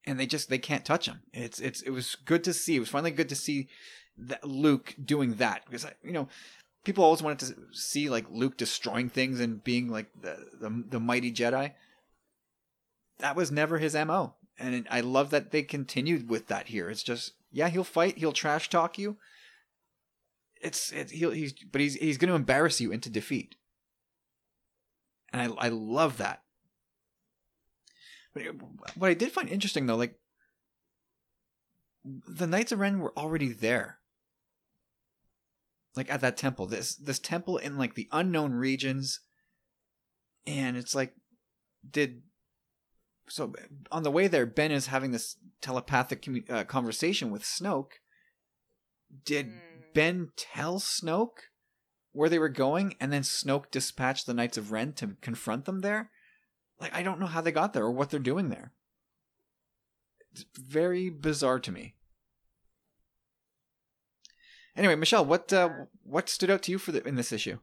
and 0.05 0.17
they 0.17 0.25
just 0.25 0.47
they 0.49 0.57
can't 0.57 0.85
touch 0.85 1.05
him. 1.05 1.23
It's 1.33 1.59
it's 1.59 1.81
it 1.81 1.89
was 1.89 2.15
good 2.15 2.45
to 2.45 2.53
see. 2.53 2.77
It 2.77 2.79
was 2.79 2.87
finally 2.87 3.11
good 3.11 3.27
to 3.29 3.35
see 3.35 3.67
that 4.17 4.47
Luke 4.47 4.95
doing 5.03 5.35
that 5.35 5.65
because 5.65 5.85
you 6.01 6.13
know 6.13 6.29
people 6.85 7.03
always 7.03 7.21
wanted 7.21 7.39
to 7.39 7.75
see 7.77 8.09
like 8.09 8.29
Luke 8.29 8.55
destroying 8.55 9.09
things 9.09 9.41
and 9.41 9.61
being 9.61 9.89
like 9.89 10.07
the 10.21 10.47
the, 10.61 10.83
the 10.91 10.99
mighty 11.01 11.31
Jedi. 11.33 11.73
That 13.19 13.35
was 13.35 13.51
never 13.51 13.79
his 13.79 13.95
mo, 13.95 14.35
and 14.57 14.87
I 14.89 15.01
love 15.01 15.29
that 15.31 15.51
they 15.51 15.63
continued 15.63 16.29
with 16.29 16.47
that 16.47 16.67
here. 16.67 16.89
It's 16.89 17.03
just 17.03 17.33
yeah, 17.51 17.69
he'll 17.69 17.83
fight, 17.83 18.17
he'll 18.17 18.31
trash 18.31 18.69
talk 18.69 18.97
you, 18.97 19.17
it's 20.63 20.91
it, 20.91 21.11
he'll, 21.11 21.31
he's 21.31 21.53
but 21.53 21.81
he's 21.81 21.95
he's 21.95 22.17
going 22.17 22.29
to 22.29 22.35
embarrass 22.35 22.79
you 22.81 22.91
into 22.91 23.09
defeat, 23.09 23.55
and 25.31 25.41
I 25.41 25.65
I 25.65 25.69
love 25.69 26.17
that. 26.17 26.41
But 28.33 28.47
uh, 28.47 28.53
what 28.95 29.11
I 29.11 29.13
did 29.13 29.31
find 29.31 29.49
interesting 29.49 29.85
though, 29.85 29.97
like 29.97 30.17
the 32.03 32.47
Knights 32.47 32.71
of 32.71 32.79
Ren 32.79 32.99
were 32.99 33.13
already 33.17 33.51
there, 33.51 33.99
like 35.95 36.11
at 36.11 36.21
that 36.21 36.37
temple. 36.37 36.65
This 36.65 36.95
this 36.95 37.19
temple 37.19 37.57
in 37.57 37.77
like 37.77 37.95
the 37.95 38.07
unknown 38.11 38.53
regions, 38.53 39.19
and 40.47 40.77
it's 40.77 40.95
like, 40.95 41.13
did 41.87 42.21
so 43.27 43.53
on 43.91 44.03
the 44.03 44.11
way 44.11 44.27
there, 44.27 44.45
Ben 44.45 44.71
is 44.71 44.87
having 44.87 45.11
this 45.11 45.37
telepathic 45.61 46.21
commu- 46.21 46.49
uh, 46.49 46.63
conversation 46.65 47.31
with 47.31 47.43
Snoke. 47.43 47.93
Did 49.25 49.47
Hmm. 49.47 49.79
Ben 49.93 50.31
tell 50.35 50.79
Snoke 50.79 51.49
where 52.11 52.29
they 52.29 52.39
were 52.39 52.49
going, 52.49 52.95
and 52.99 53.11
then 53.13 53.21
Snoke 53.21 53.71
dispatched 53.71 54.25
the 54.25 54.33
Knights 54.33 54.57
of 54.57 54.71
Ren 54.71 54.93
to 54.93 55.15
confront 55.21 55.65
them 55.65 55.81
there? 55.81 56.11
Like, 56.79 56.93
I 56.93 57.03
don't 57.03 57.19
know 57.19 57.27
how 57.27 57.41
they 57.41 57.51
got 57.51 57.73
there 57.73 57.85
or 57.85 57.91
what 57.91 58.09
they're 58.09 58.19
doing 58.19 58.49
there. 58.49 58.73
It's 60.31 60.45
very 60.57 61.09
bizarre 61.09 61.59
to 61.59 61.71
me. 61.71 61.95
Anyway, 64.75 64.95
Michelle, 64.95 65.23
what 65.23 65.53
uh, 65.53 65.69
what 66.03 66.29
stood 66.29 66.49
out 66.49 66.63
to 66.63 66.71
you 66.71 66.79
for 66.79 66.91
the 66.91 67.07
in 67.07 67.15
this 67.15 67.31
issue? 67.31 67.59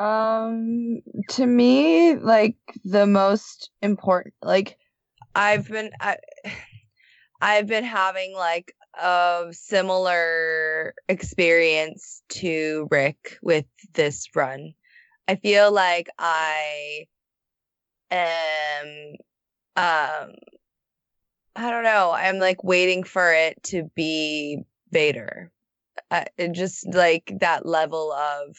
Um, 0.00 1.02
to 1.32 1.46
me, 1.46 2.16
like 2.16 2.56
the 2.84 3.06
most 3.06 3.70
important, 3.82 4.34
like 4.40 4.78
I've 5.34 5.68
been, 5.68 5.90
I, 6.00 6.16
I've 7.42 7.66
been 7.66 7.84
having 7.84 8.34
like 8.34 8.74
a 8.98 9.48
similar 9.50 10.94
experience 11.10 12.22
to 12.30 12.88
Rick 12.90 13.38
with 13.42 13.66
this 13.92 14.26
run. 14.34 14.72
I 15.28 15.36
feel 15.36 15.70
like 15.70 16.08
I 16.18 17.04
am, 18.10 19.16
um, 19.76 20.32
I 21.56 21.70
don't 21.70 21.84
know. 21.84 22.12
I'm 22.12 22.38
like 22.38 22.64
waiting 22.64 23.04
for 23.04 23.34
it 23.34 23.62
to 23.64 23.90
be 23.94 24.62
Vader. 24.92 25.52
It 26.38 26.52
just 26.52 26.86
like 26.94 27.34
that 27.40 27.66
level 27.66 28.12
of 28.12 28.56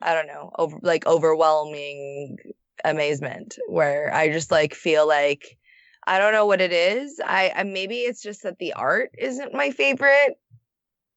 I 0.00 0.14
don't 0.14 0.26
know, 0.26 0.50
over 0.58 0.78
like 0.82 1.06
overwhelming 1.06 2.38
amazement 2.84 3.58
where 3.68 4.14
I 4.14 4.28
just 4.30 4.50
like 4.50 4.74
feel 4.74 5.06
like 5.06 5.58
I 6.06 6.18
don't 6.18 6.32
know 6.32 6.46
what 6.46 6.60
it 6.60 6.72
is. 6.72 7.20
I, 7.24 7.52
I 7.54 7.64
maybe 7.64 7.98
it's 7.98 8.22
just 8.22 8.44
that 8.44 8.58
the 8.58 8.74
art 8.74 9.10
isn't 9.18 9.54
my 9.54 9.70
favorite 9.70 10.38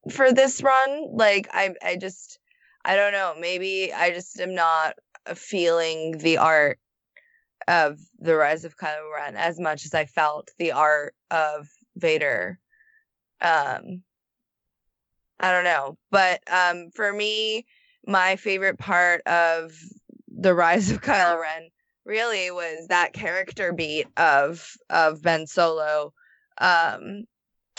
for 0.10 0.34
this 0.34 0.62
run. 0.64 1.16
Like 1.16 1.48
I 1.52 1.76
I 1.84 1.96
just 1.96 2.40
I 2.84 2.96
don't 2.96 3.14
know, 3.14 3.36
maybe 3.40 3.94
I 3.94 4.12
just 4.12 4.40
am 4.40 4.56
not 4.56 4.96
feeling 5.36 6.18
the 6.18 6.40
art 6.40 6.80
of 7.68 8.00
the 8.20 8.36
rise 8.36 8.66
of 8.66 8.78
Kylo 8.78 9.14
Ren 9.16 9.36
as 9.36 9.60
much 9.60 9.86
as 9.86 9.94
I 9.94 10.06
felt 10.06 10.50
the 10.58 10.72
art 10.72 11.14
of 11.30 11.70
Vader. 11.96 12.60
Um 13.42 14.04
I 15.40 15.52
don't 15.52 15.64
know, 15.64 15.98
but 16.10 16.42
um 16.52 16.90
for 16.96 17.12
me 17.14 17.66
my 18.06 18.36
favorite 18.36 18.78
part 18.78 19.22
of 19.28 19.74
the 20.28 20.54
rise 20.54 20.90
of 20.92 21.02
Kylo 21.02 21.40
Ren 21.40 21.70
really 22.06 22.50
was 22.52 22.88
that 22.88 23.14
character 23.14 23.74
beat 23.74 24.08
of 24.18 24.76
of 24.90 25.22
Ben 25.22 25.46
Solo 25.48 26.14
um 26.60 27.24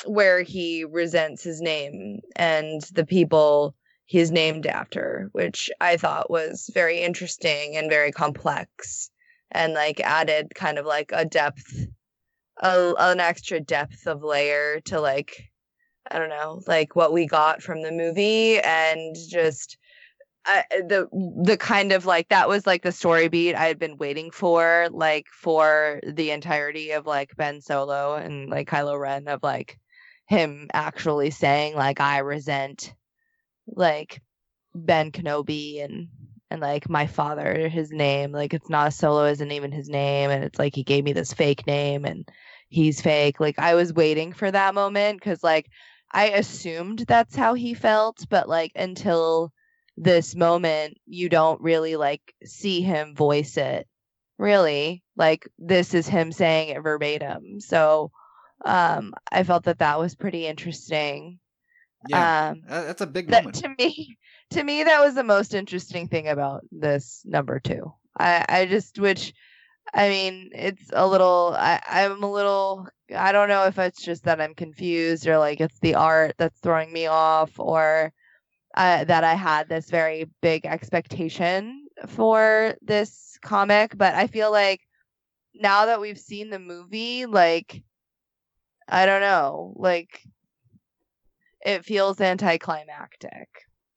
where 0.06 0.42
he 0.42 0.84
resents 0.84 1.42
his 1.42 1.60
name 1.60 2.20
and 2.36 2.82
the 2.92 3.06
people 3.06 3.74
he's 4.06 4.30
named 4.30 4.66
after 4.66 5.28
which 5.32 5.70
I 5.80 5.96
thought 5.96 6.30
was 6.30 6.70
very 6.72 7.00
interesting 7.00 7.76
and 7.76 7.90
very 7.90 8.12
complex 8.12 9.10
and 9.50 9.74
like 9.74 10.00
added 10.00 10.54
kind 10.54 10.78
of 10.78 10.86
like 10.86 11.10
a 11.12 11.24
depth 11.24 11.86
a, 12.58 12.94
an 12.98 13.20
extra 13.20 13.60
depth 13.60 14.06
of 14.06 14.22
layer 14.22 14.80
to 14.86 15.00
like 15.00 15.50
I 16.10 16.18
don't 16.18 16.28
know 16.28 16.62
like 16.66 16.96
what 16.96 17.12
we 17.12 17.26
got 17.26 17.62
from 17.62 17.82
the 17.82 17.92
movie 17.92 18.58
and 18.60 19.16
just 19.28 19.78
The 20.44 21.08
the 21.44 21.56
kind 21.56 21.92
of 21.92 22.04
like 22.04 22.28
that 22.30 22.48
was 22.48 22.66
like 22.66 22.82
the 22.82 22.90
story 22.90 23.28
beat 23.28 23.54
I 23.54 23.66
had 23.66 23.78
been 23.78 23.96
waiting 23.96 24.30
for 24.32 24.88
like 24.90 25.26
for 25.32 26.00
the 26.04 26.30
entirety 26.32 26.90
of 26.92 27.06
like 27.06 27.36
Ben 27.36 27.60
Solo 27.60 28.16
and 28.16 28.50
like 28.50 28.68
Kylo 28.68 28.98
Ren 28.98 29.28
of 29.28 29.42
like 29.42 29.78
him 30.26 30.68
actually 30.72 31.30
saying 31.30 31.76
like 31.76 32.00
I 32.00 32.18
resent 32.18 32.92
like 33.68 34.20
Ben 34.74 35.12
Kenobi 35.12 35.84
and 35.84 36.08
and 36.50 36.60
like 36.60 36.88
my 36.88 37.06
father 37.06 37.68
his 37.68 37.92
name 37.92 38.32
like 38.32 38.52
it's 38.52 38.68
not 38.68 38.94
solo 38.94 39.26
isn't 39.26 39.52
even 39.52 39.70
his 39.70 39.88
name 39.88 40.30
and 40.30 40.42
it's 40.42 40.58
like 40.58 40.74
he 40.74 40.82
gave 40.82 41.04
me 41.04 41.12
this 41.12 41.32
fake 41.32 41.66
name 41.66 42.04
and 42.04 42.28
he's 42.68 43.00
fake. 43.00 43.38
Like 43.38 43.58
I 43.58 43.74
was 43.74 43.92
waiting 43.92 44.32
for 44.32 44.50
that 44.50 44.74
moment 44.74 45.20
cuz 45.20 45.44
like 45.44 45.70
I 46.10 46.30
assumed 46.30 47.04
that's 47.06 47.36
how 47.36 47.54
he 47.54 47.74
felt 47.74 48.24
but 48.28 48.48
like 48.48 48.72
until 48.74 49.52
this 50.02 50.34
moment 50.34 50.98
you 51.06 51.28
don't 51.28 51.60
really 51.60 51.96
like 51.96 52.34
see 52.44 52.82
him 52.82 53.14
voice 53.14 53.56
it. 53.56 53.86
Really? 54.38 55.02
Like 55.16 55.46
this 55.58 55.94
is 55.94 56.08
him 56.08 56.32
saying 56.32 56.70
it 56.70 56.80
verbatim. 56.82 57.60
So 57.60 58.10
um 58.64 59.12
i 59.32 59.42
felt 59.42 59.64
that 59.64 59.78
that 59.80 59.98
was 59.98 60.14
pretty 60.14 60.46
interesting. 60.46 61.38
Yeah, 62.08 62.50
Um, 62.50 62.62
that's 62.68 63.00
a 63.00 63.06
big 63.06 63.30
that 63.30 63.44
moment. 63.44 63.56
to 63.62 63.74
me 63.78 64.16
to 64.50 64.62
me 64.62 64.82
that 64.84 65.00
was 65.00 65.14
the 65.14 65.24
most 65.24 65.54
interesting 65.54 66.08
thing 66.08 66.28
about 66.28 66.62
this 66.72 67.22
number 67.24 67.60
two. 67.60 67.92
I 68.18 68.44
i 68.48 68.66
just 68.66 68.98
which 68.98 69.32
i 69.94 70.08
mean 70.08 70.50
it's 70.54 70.90
a 70.92 71.06
little 71.06 71.54
i 71.58 71.80
i'm 71.88 72.22
a 72.22 72.30
little 72.30 72.86
i 73.16 73.32
don't 73.32 73.48
know 73.48 73.66
if 73.66 73.78
it's 73.78 74.02
just 74.02 74.24
that 74.24 74.40
i'm 74.40 74.54
confused 74.54 75.26
or 75.26 75.38
like 75.38 75.60
it's 75.60 75.78
the 75.80 75.94
art 75.96 76.34
that's 76.38 76.58
throwing 76.60 76.92
me 76.92 77.06
off 77.06 77.58
or 77.58 78.12
uh, 78.76 79.04
that 79.04 79.24
i 79.24 79.34
had 79.34 79.68
this 79.68 79.90
very 79.90 80.30
big 80.40 80.64
expectation 80.66 81.86
for 82.06 82.74
this 82.82 83.38
comic 83.42 83.96
but 83.96 84.14
i 84.14 84.26
feel 84.26 84.50
like 84.50 84.80
now 85.54 85.86
that 85.86 86.00
we've 86.00 86.18
seen 86.18 86.50
the 86.50 86.58
movie 86.58 87.26
like 87.26 87.82
i 88.88 89.04
don't 89.06 89.20
know 89.20 89.72
like 89.76 90.22
it 91.64 91.84
feels 91.84 92.20
anticlimactic 92.20 93.48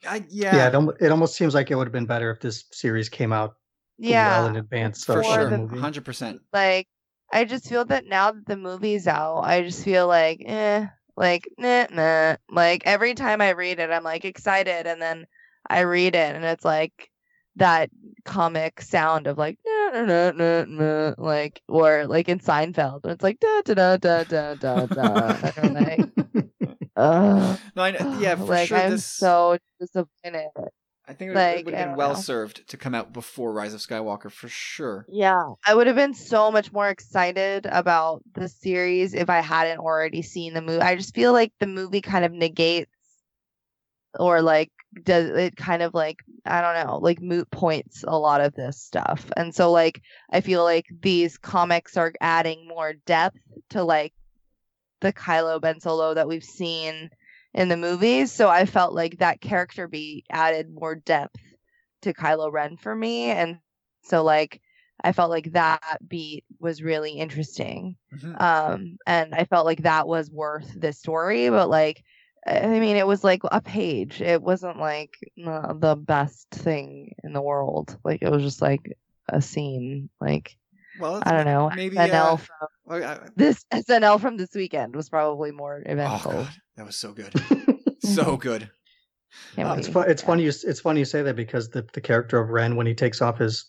I, 0.08 0.24
Yeah, 0.30 0.56
yeah, 0.72 0.80
it, 0.80 0.96
it 1.06 1.12
almost 1.12 1.36
seems 1.36 1.54
like 1.56 1.72
it 1.72 1.76
would 1.76 1.88
have 1.88 1.94
been 1.94 2.06
better 2.06 2.30
if 2.32 2.40
this 2.40 2.66
series 2.72 3.10
came 3.10 3.34
out 3.34 3.56
yeah 3.98 4.40
well 4.42 4.48
in 4.50 4.56
advance 4.58 5.04
for 5.06 5.20
of 5.22 5.26
Or 5.26 5.46
the 5.46 5.52
the- 5.52 5.58
movie. 5.58 5.80
hundred 5.80 6.06
percent. 6.06 6.42
like 6.54 6.88
I 7.34 7.44
just 7.46 7.68
feel 7.68 7.86
that 7.86 8.06
now 8.06 8.32
that 8.32 8.46
the 8.46 8.56
movie's 8.56 9.08
out, 9.08 9.40
I 9.42 9.64
just 9.64 9.84
feel 9.84 10.08
like 10.08 10.44
eh, 10.46 10.86
like 11.18 11.48
nah, 11.58 11.88
nah. 11.92 12.36
Like 12.50 12.84
every 12.86 13.14
time 13.14 13.42
I 13.42 13.52
read 13.52 13.80
it, 13.80 13.90
I'm 13.90 14.04
like 14.04 14.26
excited, 14.26 14.88
and 14.88 15.02
then 15.02 15.26
I 15.70 15.82
read 15.82 16.16
it, 16.16 16.36
and 16.36 16.44
it's 16.46 16.66
like 16.66 17.10
that 17.58 17.90
comic 18.26 18.82
sound 18.82 19.28
of 19.28 19.38
like 19.38 19.58
nah, 19.66 20.02
nah, 20.04 20.32
nah, 20.32 20.66
nah, 20.68 21.14
like 21.18 21.62
or 21.68 22.06
like 22.06 22.28
in 22.28 22.40
Seinfeld, 22.40 23.06
it's 23.06 23.24
like 23.24 23.40
da 23.40 23.62
da 23.62 23.74
da 23.74 23.98
da 23.98 24.24
da 24.24 24.54
da 24.56 24.86
da. 24.86 25.52
and 25.58 25.74
like, 25.74 26.10
ugh. 26.98 27.60
No, 27.76 27.84
I, 27.84 28.18
yeah, 28.20 28.36
for 28.36 28.46
like 28.46 28.68
sure. 28.68 28.78
I'm 28.78 28.92
this, 28.92 29.06
so 29.06 29.58
disappointed. 29.80 30.50
I 31.08 31.14
think 31.14 31.32
it, 31.32 31.36
like, 31.36 31.66
would 31.66 31.74
have 31.74 31.90
been 31.90 31.98
well 31.98 32.14
know. 32.14 32.20
served 32.20 32.68
to 32.70 32.78
come 32.78 32.96
out 32.96 33.14
before 33.14 33.54
Rise 33.54 33.74
of 33.74 33.82
Skywalker 33.82 34.32
for 34.32 34.48
sure. 34.48 35.06
Yeah, 35.08 35.44
I 35.66 35.76
would 35.76 35.88
have 35.88 35.96
been 35.96 36.14
so 36.14 36.52
much 36.52 36.72
more 36.72 36.90
excited 36.90 37.66
about 37.68 38.24
the 38.34 38.48
series 38.48 39.14
if 39.14 39.30
I 39.30 39.42
hadn't 39.42 39.80
already 39.80 40.22
seen 40.22 40.54
the 40.54 40.62
movie. 40.62 40.82
I 40.82 40.96
just 40.96 41.14
feel 41.14 41.32
like 41.32 41.54
the 41.60 41.68
movie 41.68 42.02
kind 42.02 42.26
of 42.26 42.32
negates 42.32 42.92
or 44.18 44.42
like 44.42 44.72
does 45.04 45.30
it 45.30 45.56
kind 45.58 45.82
of 45.82 45.94
like 45.94 46.20
I 46.46 46.62
don't 46.62 46.88
know, 46.88 46.98
like 46.98 47.22
moot 47.22 47.50
points 47.52 48.04
a 48.08 48.18
lot 48.18 48.42
of 48.42 48.54
this 48.54 48.82
stuff. 48.82 49.32
And 49.36 49.54
so 49.54 49.72
like 49.72 50.02
I 50.32 50.42
feel 50.42 50.64
like 50.64 50.86
these 51.02 51.38
comics 51.38 51.98
are 51.98 52.14
adding 52.22 52.68
more 52.68 52.94
depth 53.06 53.40
to 53.72 53.84
like 53.84 54.14
the 55.02 55.14
Kylo 55.14 55.60
Ben 55.62 55.80
Solo 55.80 56.14
that 56.14 56.28
we've 56.28 56.44
seen 56.44 57.10
in 57.56 57.70
the 57.70 57.78
movies. 57.78 58.32
So 58.32 58.50
I 58.50 58.66
felt 58.66 58.94
like 58.94 59.20
that 59.20 59.42
character 59.42 59.88
beat 59.88 60.26
added 60.30 60.70
more 60.70 60.94
depth 60.94 61.40
to 62.02 62.14
Kylo 62.14 62.52
Ren 62.52 62.78
for 62.78 62.94
me. 62.94 63.32
And 63.32 63.60
so 64.04 64.24
like 64.24 64.62
I 65.02 65.14
felt 65.14 65.30
like 65.30 65.54
that 65.54 66.00
beat 66.06 66.44
was 66.60 66.84
really 66.84 67.14
interesting. 67.14 67.96
Mhm. 68.14 68.40
Um 68.40 68.98
and 69.08 69.34
I 69.34 69.46
felt 69.46 69.66
like 69.66 69.84
that 69.84 70.08
was 70.08 70.30
worth 70.30 70.70
the 70.80 70.92
story, 70.92 71.50
but 71.50 71.70
like 71.70 72.04
I 72.46 72.68
mean 72.68 72.98
it 72.98 73.08
was 73.08 73.24
like 73.24 73.42
a 73.50 73.62
page. 73.62 74.22
It 74.22 74.42
wasn't 74.42 74.78
like 74.78 75.18
uh, 75.44 75.74
the 75.74 75.96
best 75.96 76.52
thing 76.52 77.16
in 77.24 77.32
the 77.32 77.42
world. 77.42 77.98
Like 78.04 78.22
it 78.22 78.30
was 78.30 78.44
just 78.44 78.62
like 78.62 78.98
a 79.30 79.42
scene. 79.42 80.10
Like 80.20 80.58
Well, 81.00 81.22
I 81.26 81.32
don't 81.32 81.46
know. 81.46 81.70
Maybe 81.76 81.96
SNL 81.98 82.34
uh, 82.34 82.36
from 82.38 82.68
well, 82.86 83.20
this 83.36 83.66
SNL 83.74 84.20
from 84.22 84.38
this 84.38 84.54
weekend 84.56 84.96
was 84.96 85.10
probably 85.10 85.52
more 85.52 85.82
oh 85.86 85.92
eventful. 85.92 86.32
god, 86.32 86.50
that 86.78 86.86
was 86.86 86.96
so 86.96 87.12
good, 87.14 87.34
so 88.00 88.38
good. 88.38 88.70
Uh, 89.58 89.76
It's 89.78 89.88
wait. 89.88 89.94
fu- 89.94 90.00
it's 90.12 90.22
Yeah. 90.22 90.28
funny 90.28 90.44
you 90.44 90.50
it's 90.50 90.80
funny 90.80 91.00
you 91.00 91.06
say 91.06 91.22
that 91.24 91.36
because 91.36 91.70
the 91.70 91.86
the 91.94 92.02
character 92.02 92.40
of 92.40 92.50
Ren 92.50 92.76
when 92.78 92.88
he 92.88 92.94
takes 92.94 93.22
off 93.22 93.38
his 93.40 93.66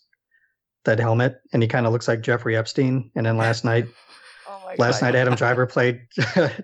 that 0.85 1.01
helmet 1.01 1.41
and 1.53 1.61
he 1.63 1.69
kind 1.69 1.87
of 1.87 1.93
looks 1.93 2.07
like 2.07 2.21
Jeffrey 2.21 2.57
Epstein 2.57 3.11
and 3.17 3.27
then 3.27 3.37
last 3.37 3.65
night 3.65 3.87
Oh 4.49 4.71
last 4.79 5.01
God. 5.01 5.07
night 5.07 5.15
Adam 5.17 5.35
Driver 5.35 5.67
played 5.67 6.03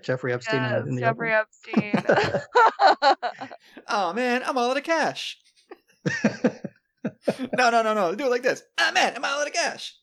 Jeffrey 0.01 0.31
Epstein 0.31 0.63
in, 0.63 0.71
Yes, 0.71 0.81
the- 0.83 0.89
in 0.89 0.95
the 0.95 1.01
Jeffrey 1.01 1.33
opening. 1.33 1.91
Epstein. 1.95 3.15
Oh 3.89 4.13
man, 4.13 4.41
I'm 4.45 4.57
all 4.57 4.71
out 4.71 4.77
of 4.77 4.83
cash. 4.83 5.37
No, 7.57 7.69
no, 7.69 7.81
no, 7.81 7.93
no. 7.93 8.15
Do 8.15 8.25
it 8.25 8.29
like 8.29 8.43
this. 8.43 8.63
Ah 8.77 8.91
man, 8.93 9.13
I'm 9.15 9.25
all 9.25 9.41
out 9.41 9.47
of 9.47 9.53
cash. 9.53 9.95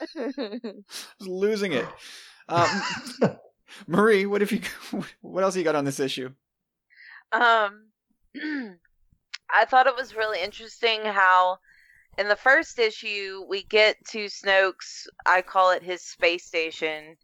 Just 0.16 1.20
losing 1.20 1.72
it. 1.72 1.86
Um, 2.46 2.68
Marie, 3.86 4.26
what 4.26 4.42
if 4.42 4.52
you? 4.52 4.60
What 5.22 5.42
else 5.42 5.56
you 5.56 5.64
got 5.64 5.76
on 5.76 5.86
this 5.86 5.98
issue? 5.98 6.28
Um, 7.32 7.86
I 8.36 9.64
thought 9.66 9.86
it 9.86 9.96
was 9.96 10.14
really 10.14 10.42
interesting 10.42 11.00
how 11.06 11.56
in 12.18 12.28
the 12.28 12.36
first 12.36 12.78
issue 12.78 13.46
we 13.48 13.62
get 13.62 13.96
to 14.10 14.26
Snoke's, 14.26 15.08
I 15.24 15.40
call 15.40 15.70
it 15.70 15.82
his 15.82 16.02
space 16.02 16.44
station, 16.44 17.16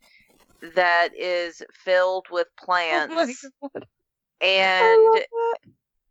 that 0.75 1.11
is 1.15 1.63
filled 1.75 2.29
with 2.31 2.47
Oh 2.61 2.65
plants, 2.65 3.15
my 3.63 3.69
God. 3.75 3.87
I 4.43 4.47
and 4.47 5.25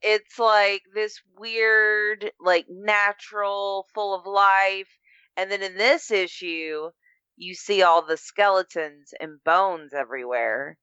it's 0.03 0.37
like 0.37 0.83
this 0.93 1.19
weird, 1.37 2.31
like 2.39 2.67
natural, 2.69 3.87
full 3.93 4.13
of 4.13 4.27
life. 4.27 4.98
And 5.39 5.49
then 5.49 5.63
in 5.63 5.77
this 5.77 6.11
issue, 6.11 6.89
you 7.37 7.55
see 7.55 7.81
all 7.81 8.05
the 8.05 8.17
skeletons 8.17 9.13
and 9.21 9.41
bones 9.45 9.93
everywhere. 9.93 10.77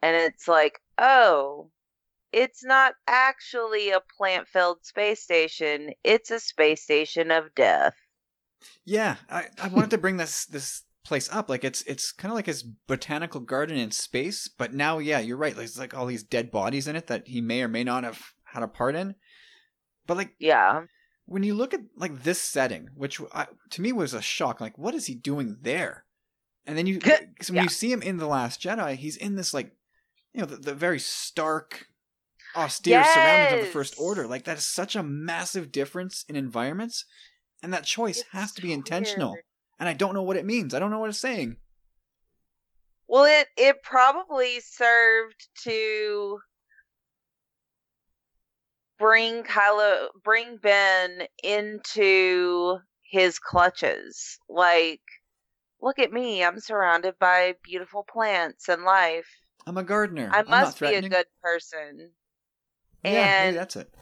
And 0.00 0.14
it's 0.14 0.46
like, 0.46 0.78
oh, 0.98 1.72
it's 2.32 2.62
not 2.64 2.94
actually 3.08 3.90
a 3.90 4.00
plant 4.16 4.46
filled 4.46 4.84
space 4.84 5.20
station, 5.20 5.90
it's 6.04 6.30
a 6.30 6.38
space 6.38 6.84
station 6.84 7.32
of 7.32 7.52
death. 7.56 7.94
Yeah, 8.84 9.16
I, 9.28 9.46
I 9.60 9.66
wanted 9.66 9.90
to 9.90 9.98
bring 9.98 10.16
this 10.16 10.44
this 10.46 10.84
place 11.04 11.28
up. 11.32 11.48
Like 11.48 11.64
it's 11.64 11.82
it's 11.82 12.12
kind 12.12 12.30
of 12.30 12.36
like 12.36 12.46
his 12.46 12.62
botanical 12.62 13.40
garden 13.40 13.76
in 13.76 13.90
space, 13.90 14.46
but 14.46 14.72
now, 14.72 14.98
yeah, 14.98 15.18
you're 15.18 15.36
right. 15.36 15.56
There's 15.56 15.78
like 15.78 15.92
all 15.92 16.06
these 16.06 16.22
dead 16.22 16.52
bodies 16.52 16.86
in 16.86 16.94
it 16.94 17.08
that 17.08 17.26
he 17.26 17.40
may 17.40 17.62
or 17.62 17.68
may 17.68 17.82
not 17.82 18.04
have 18.04 18.22
had 18.44 18.62
a 18.62 18.68
part 18.68 18.94
in. 18.94 19.16
But 20.06 20.18
like 20.18 20.36
Yeah. 20.38 20.82
When 21.28 21.42
you 21.42 21.54
look 21.54 21.74
at 21.74 21.80
like 21.94 22.22
this 22.22 22.40
setting, 22.40 22.88
which 22.94 23.20
I, 23.34 23.46
to 23.70 23.82
me 23.82 23.92
was 23.92 24.14
a 24.14 24.22
shock, 24.22 24.60
like 24.60 24.78
what 24.78 24.94
is 24.94 25.06
he 25.06 25.14
doing 25.14 25.58
there? 25.60 26.04
And 26.66 26.76
then 26.76 26.86
you, 26.86 27.00
so 27.42 27.52
when 27.52 27.56
Yeah. 27.56 27.62
you 27.62 27.68
see 27.68 27.92
him 27.92 28.02
in 28.02 28.16
the 28.16 28.26
Last 28.26 28.62
Jedi, 28.62 28.96
he's 28.96 29.16
in 29.16 29.36
this 29.36 29.52
like, 29.52 29.72
you 30.32 30.40
know, 30.40 30.46
the, 30.46 30.56
the 30.56 30.74
very 30.74 30.98
stark, 30.98 31.86
austere 32.56 33.04
surroundings 33.04 33.52
of 33.52 33.60
the 33.60 33.66
First 33.66 33.94
Order. 33.98 34.26
Like 34.26 34.44
that 34.44 34.56
is 34.58 34.64
such 34.66 34.96
a 34.96 35.02
massive 35.02 35.70
difference 35.70 36.24
in 36.28 36.36
environments, 36.36 37.04
and 37.62 37.72
that 37.74 37.84
choice 37.84 38.20
It's 38.20 38.28
has 38.30 38.52
to 38.52 38.62
be 38.62 38.72
intentional. 38.72 39.32
weird. 39.32 39.44
And 39.78 39.88
I 39.88 39.92
don't 39.92 40.14
know 40.14 40.22
what 40.22 40.36
it 40.36 40.44
means. 40.46 40.74
I 40.74 40.78
don't 40.78 40.90
know 40.90 40.98
what 40.98 41.10
it's 41.10 41.18
saying. 41.18 41.56
Well, 43.06 43.24
it 43.24 43.48
it 43.56 43.82
probably 43.82 44.60
served 44.60 45.48
to 45.64 46.40
bring 48.98 49.42
Kylo, 49.44 50.08
bring 50.24 50.56
Ben 50.56 51.26
into 51.42 52.78
his 53.02 53.38
clutches. 53.38 54.38
Like, 54.48 55.00
look 55.80 55.98
at 55.98 56.12
me, 56.12 56.44
I'm 56.44 56.60
surrounded 56.60 57.14
by 57.18 57.54
beautiful 57.62 58.04
plants 58.04 58.68
and 58.68 58.82
life. 58.82 59.28
I'm 59.66 59.78
a 59.78 59.82
gardener. 59.82 60.30
I 60.32 60.40
I'm 60.40 60.46
not 60.46 60.60
must 60.62 60.80
be 60.80 60.94
a 60.94 61.08
good 61.08 61.26
person. 61.42 62.10
Yeah, 63.04 63.44
and 63.44 63.56
that's 63.56 63.76
it. 63.76 63.92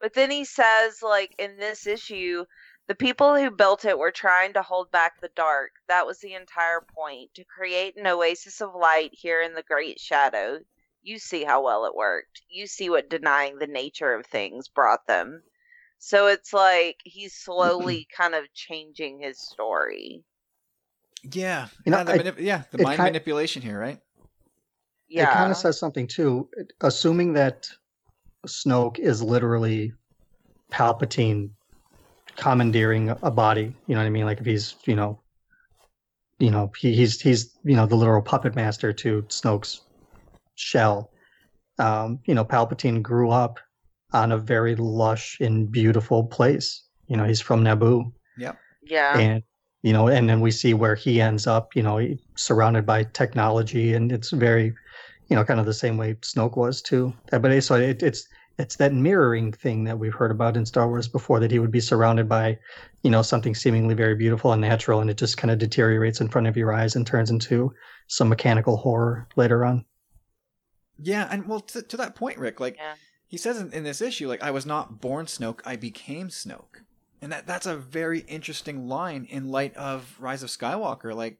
But 0.00 0.14
then 0.14 0.30
he 0.30 0.44
says, 0.44 1.02
like, 1.02 1.34
in 1.38 1.56
this 1.56 1.86
issue, 1.86 2.44
the 2.86 2.94
people 2.94 3.36
who 3.36 3.50
built 3.50 3.84
it 3.84 3.98
were 3.98 4.12
trying 4.12 4.52
to 4.54 4.62
hold 4.62 4.90
back 4.90 5.20
the 5.20 5.30
dark. 5.34 5.70
That 5.88 6.06
was 6.06 6.20
the 6.20 6.34
entire 6.34 6.84
point 6.94 7.34
to 7.34 7.44
create 7.44 7.96
an 7.96 8.06
oasis 8.06 8.60
of 8.60 8.74
light 8.74 9.10
here 9.12 9.42
in 9.42 9.54
the 9.54 9.62
great 9.62 9.98
shadow. 9.98 10.60
You 11.08 11.18
see 11.18 11.42
how 11.42 11.64
well 11.64 11.86
it 11.86 11.94
worked. 11.94 12.42
You 12.50 12.66
see 12.66 12.90
what 12.90 13.08
denying 13.08 13.58
the 13.58 13.66
nature 13.66 14.12
of 14.12 14.26
things 14.26 14.68
brought 14.68 15.06
them. 15.06 15.42
So 15.98 16.26
it's 16.26 16.52
like 16.52 16.96
he's 17.02 17.34
slowly 17.44 18.06
kind 18.14 18.34
of 18.34 18.44
changing 18.52 19.20
his 19.20 19.40
story. 19.40 20.22
Yeah, 21.32 21.68
You 21.86 21.92
know, 21.92 21.98
yeah, 21.98 22.04
the, 22.04 22.12
I- 22.12 22.18
manip- 22.18 22.40
yeah, 22.40 22.62
the 22.72 22.82
mind 22.84 22.98
ki- 22.98 23.04
manipulation 23.04 23.62
here, 23.62 23.78
right? 23.78 23.98
Yeah. 25.08 25.24
It 25.24 25.34
kind 25.34 25.50
of 25.50 25.56
says 25.56 25.78
something 25.78 26.06
too, 26.06 26.50
assuming 26.82 27.32
that 27.32 27.70
Snoke 28.46 28.98
is 28.98 29.22
literally 29.22 29.94
Palpatine 30.70 31.50
commandeering 32.36 33.08
a 33.22 33.30
body. 33.30 33.74
You 33.86 33.94
know 33.94 34.02
what 34.02 34.06
I 34.06 34.10
mean? 34.10 34.26
Like 34.26 34.40
if 34.40 34.46
he's, 34.46 34.76
you 34.84 34.94
know, 34.94 35.22
you 36.38 36.50
know, 36.50 36.70
he, 36.78 36.94
he's 36.94 37.18
he's 37.18 37.58
you 37.64 37.74
know 37.76 37.86
the 37.86 37.96
literal 37.96 38.20
puppet 38.22 38.54
master 38.54 38.92
to 38.92 39.22
Snoke's 39.22 39.80
shell. 40.58 41.10
Um, 41.78 42.20
you 42.26 42.34
know, 42.34 42.44
Palpatine 42.44 43.02
grew 43.02 43.30
up 43.30 43.60
on 44.12 44.32
a 44.32 44.38
very 44.38 44.74
lush 44.74 45.38
and 45.40 45.70
beautiful 45.70 46.24
place. 46.24 46.82
You 47.06 47.16
know, 47.16 47.24
he's 47.24 47.40
from 47.40 47.62
Naboo 47.62 48.12
yeah. 48.36 48.52
Yeah. 48.82 49.18
And 49.18 49.42
you 49.82 49.92
know 49.92 50.08
and 50.08 50.28
then 50.28 50.40
we 50.40 50.50
see 50.50 50.74
where 50.74 50.96
he 50.96 51.20
ends 51.20 51.46
up 51.46 51.76
you 51.76 51.82
know 51.84 51.98
he- 51.98 52.20
surrounded 52.36 52.84
by 52.84 53.04
technology 53.04 53.94
and 53.94 54.10
it's 54.10 54.30
very 54.30 54.74
you 55.28 55.36
know, 55.36 55.44
kind 55.44 55.60
of 55.60 55.66
the 55.66 55.74
same 55.74 55.96
way 55.96 56.14
Snoke 56.14 56.56
was 56.56 56.82
too. 56.82 57.12
But 57.30 57.60
so 57.62 57.76
it, 57.76 58.02
it's 58.02 58.26
it's 58.58 58.76
that 58.76 58.92
mirroring 58.92 59.52
thing 59.52 59.84
that 59.84 59.98
we've 59.98 60.14
heard 60.14 60.30
about 60.30 60.56
in 60.56 60.66
Star 60.66 60.88
Wars 60.88 61.06
before 61.06 61.38
that 61.38 61.50
he 61.50 61.60
would 61.60 61.70
be 61.70 61.80
surrounded 61.80 62.28
by, 62.28 62.58
you 63.02 63.10
know, 63.10 63.22
something 63.22 63.54
seemingly 63.54 63.94
very 63.94 64.16
beautiful 64.16 64.52
and 64.52 64.60
natural, 64.60 65.00
and 65.00 65.08
it 65.08 65.16
just 65.16 65.36
kind 65.36 65.50
of 65.50 65.58
deteriorates 65.58 66.20
in 66.20 66.28
front 66.28 66.48
of 66.48 66.56
your 66.56 66.72
eyes 66.72 66.96
and 66.96 67.06
turns 67.06 67.30
into 67.30 67.72
some 68.08 68.28
mechanical 68.28 68.76
horror 68.76 69.28
later 69.36 69.64
on. 69.64 69.84
Yeah, 71.00 71.28
and 71.30 71.46
well, 71.46 71.60
to, 71.60 71.82
to 71.82 71.96
that 71.96 72.14
point, 72.14 72.38
Rick, 72.38 72.60
like 72.60 72.76
Yeah. 72.76 72.94
he 73.26 73.36
says 73.36 73.60
in, 73.60 73.72
in 73.72 73.84
this 73.84 74.00
issue, 74.00 74.28
like 74.28 74.42
I 74.42 74.50
was 74.50 74.66
not 74.66 75.00
born 75.00 75.26
Snoke, 75.26 75.60
I 75.64 75.76
became 75.76 76.28
Snoke, 76.28 76.82
and 77.22 77.30
that 77.32 77.46
that's 77.46 77.66
a 77.66 77.76
very 77.76 78.20
interesting 78.20 78.88
line 78.88 79.26
in 79.30 79.50
light 79.50 79.76
of 79.76 80.16
Rise 80.18 80.42
of 80.42 80.50
Skywalker. 80.50 81.14
Like, 81.14 81.38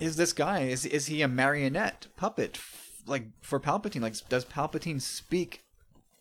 is 0.00 0.16
this 0.16 0.32
guy 0.32 0.60
is 0.60 0.84
is 0.86 1.06
he 1.06 1.22
a 1.22 1.28
marionette 1.28 2.06
puppet, 2.16 2.52
f- 2.56 3.02
like 3.06 3.24
for 3.42 3.60
Palpatine? 3.60 4.00
Like, 4.00 4.14
does 4.28 4.44
Palpatine 4.44 5.00
speak 5.02 5.62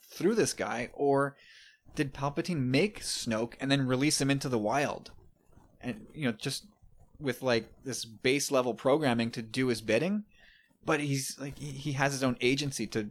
through 0.03 0.35
this 0.35 0.53
guy, 0.53 0.89
or 0.93 1.35
did 1.95 2.13
Palpatine 2.13 2.59
make 2.65 2.99
Snoke 3.01 3.53
and 3.59 3.71
then 3.71 3.87
release 3.87 4.19
him 4.19 4.29
into 4.29 4.49
the 4.49 4.57
wild, 4.59 5.11
and 5.79 6.05
you 6.13 6.25
know 6.25 6.31
just 6.33 6.65
with 7.19 7.41
like 7.41 7.71
this 7.85 8.03
base 8.03 8.51
level 8.51 8.73
programming 8.73 9.31
to 9.31 9.41
do 9.41 9.67
his 9.67 9.79
bidding? 9.79 10.25
But 10.85 10.99
he's 10.99 11.37
like 11.39 11.57
he, 11.57 11.71
he 11.71 11.91
has 11.93 12.11
his 12.13 12.23
own 12.23 12.37
agency 12.41 12.87
to 12.87 13.09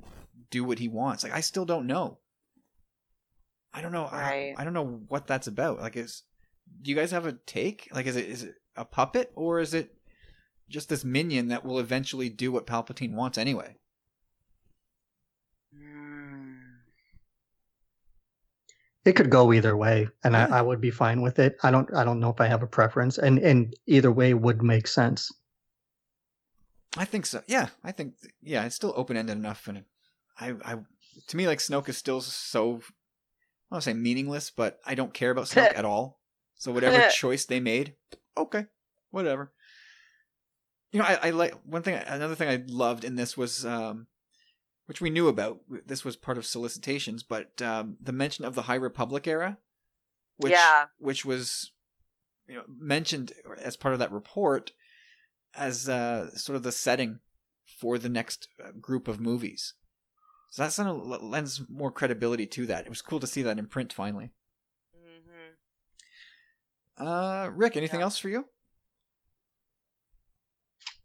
do 0.51 0.65
what 0.65 0.79
he 0.79 0.89
wants 0.89 1.23
like 1.25 1.33
i 1.33 1.41
still 1.41 1.65
don't 1.65 1.87
know 1.87 2.19
i 3.73 3.81
don't 3.81 3.93
know 3.93 4.09
Right. 4.13 4.55
I, 4.57 4.61
I 4.61 4.65
don't 4.65 4.75
know 4.75 5.03
what 5.09 5.27
that's 5.27 5.47
about 5.47 5.81
like 5.81 5.97
is 5.97 6.23
do 6.83 6.91
you 6.91 6.97
guys 6.97 7.11
have 7.11 7.27
a 7.27 7.33
take 7.33 7.89
like 7.93 8.07
is 8.07 8.17
it 8.17 8.29
is 8.29 8.43
it 8.45 8.55
a 8.77 8.85
puppet 8.85 9.33
or 9.35 9.61
is 9.61 9.75
it 9.75 9.95
just 10.69 10.89
this 10.89 11.05
minion 11.05 11.49
that 11.49 11.65
will 11.65 11.79
eventually 11.79 12.29
do 12.29 12.51
what 12.51 12.67
palpatine 12.67 13.13
wants 13.15 13.39
anyway. 13.39 13.77
It 19.05 19.13
could 19.13 19.29
go 19.31 19.53
either 19.53 19.77
way, 19.77 20.09
and 20.23 20.33
Yeah. 20.33 20.49
I, 20.51 20.59
I 20.59 20.63
would 20.63 20.81
be 20.81 20.91
fine 20.91 21.21
with 21.21 21.39
it. 21.39 21.59
I 21.63 21.71
don't 21.71 21.93
I 21.93 22.05
don't 22.05 22.21
know 22.21 22.31
if 22.31 22.41
I 22.41 22.47
have 22.47 22.63
a 22.63 22.67
preference, 22.67 23.19
and 23.19 23.39
and 23.39 23.75
either 23.87 24.11
way 24.11 24.33
would 24.33 24.63
make 24.63 24.87
sense. 24.87 25.31
I 26.97 27.05
think 27.05 27.27
so. 27.27 27.43
Yeah 27.47 27.69
i 27.83 27.93
think 27.93 28.15
yeah 28.43 28.65
it's 28.65 28.75
still 28.77 28.93
open-ended 28.97 29.37
enough 29.37 29.67
and 29.69 29.85
i 30.39 30.55
i 30.65 30.77
to 31.29 31.37
me 31.37 31.47
like 31.47 31.59
snoke 31.59 31.89
is 31.89 31.97
still 31.97 32.21
so 32.21 32.81
i 33.71 33.75
don't 33.75 33.83
say 33.83 33.93
meaningless 33.95 34.51
but 34.51 34.79
i 34.87 34.95
don't 34.95 35.15
care 35.15 35.31
about 35.31 35.47
snoke 35.47 35.73
at 35.77 35.85
all. 35.85 36.21
So 36.57 36.73
whatever 36.73 37.09
choice 37.13 37.45
they 37.47 37.61
made 37.61 37.95
okay 38.37 38.67
whatever. 39.11 39.53
You 40.93 41.01
know 41.01 41.07
i, 41.07 41.29
I 41.29 41.31
like 41.31 41.55
one 41.65 41.83
thing 41.83 41.95
another 41.95 42.35
thing 42.35 42.49
i 42.49 42.63
loved 42.69 43.05
in 43.05 43.17
this 43.17 43.37
was 43.37 43.65
um 43.67 44.07
which 44.87 45.01
we 45.01 45.11
knew 45.11 45.29
about 45.29 45.61
this 45.87 46.05
was 46.05 46.17
part 46.17 46.39
of 46.39 46.47
solicitations 46.47 47.23
but 47.23 47.61
um 47.63 47.97
the 48.01 48.13
mention 48.13 48.45
of 48.45 48.55
the 48.55 48.63
high 48.63 48.75
republic 48.77 49.27
era 49.27 49.59
which 50.37 50.53
Yeah. 50.53 50.87
which 50.99 51.25
was 51.25 51.73
you 52.47 52.55
know 52.57 52.65
mentioned 52.69 53.33
as 53.61 53.77
part 53.77 53.95
of 53.95 53.99
that 54.01 54.13
report 54.13 54.73
as 55.57 55.89
uh 55.89 56.31
sort 56.37 56.57
of 56.57 56.63
the 56.63 56.73
setting 56.73 57.19
for 57.81 57.99
the 57.99 58.09
next 58.09 58.49
uh, 58.65 58.71
group 58.81 59.09
of 59.09 59.21
movies 59.21 59.75
so 60.51 60.63
that 60.63 60.73
sort 60.73 60.89
of 60.89 61.23
lends 61.23 61.63
more 61.69 61.91
credibility 61.91 62.47
to 62.47 62.67
that 62.67 62.87
it 62.87 62.89
was 62.89 63.03
cool 63.03 63.21
to 63.21 63.27
see 63.27 63.43
that 63.43 63.59
in 63.59 63.67
print 63.67 63.93
finally 63.93 64.31
Mhm. 64.97 67.07
uh 67.07 67.51
rick 67.55 67.77
anything 67.77 68.01
Yeah. 68.01 68.05
else 68.05 68.19
for 68.19 68.29
you 68.29 68.47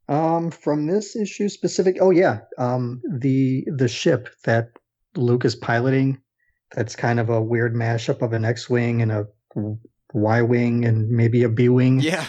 Um, 0.07 0.49
from 0.49 0.88
this 0.88 1.15
issue 1.15 1.49
specific, 1.49 1.97
oh 2.01 2.09
yeah, 2.09 2.39
um, 2.57 2.99
the 3.07 3.63
the 3.77 3.88
ship 3.88 4.30
that 4.43 4.71
Luke 5.15 5.45
is 5.45 5.55
piloting, 5.55 6.19
that's 6.76 6.95
kind 6.95 7.19
of 7.19 7.30
a 7.30 7.39
weird 7.41 7.76
mashup 7.76 8.23
of 8.23 8.34
an 8.34 8.43
X-wing 8.43 9.03
and 9.03 9.11
a 9.11 9.27
Y 10.13 10.41
wing 10.41 10.85
and 10.85 11.07
maybe 11.11 11.43
a 11.43 11.49
B 11.49 11.69
wing. 11.69 11.99
yeah 11.99 12.26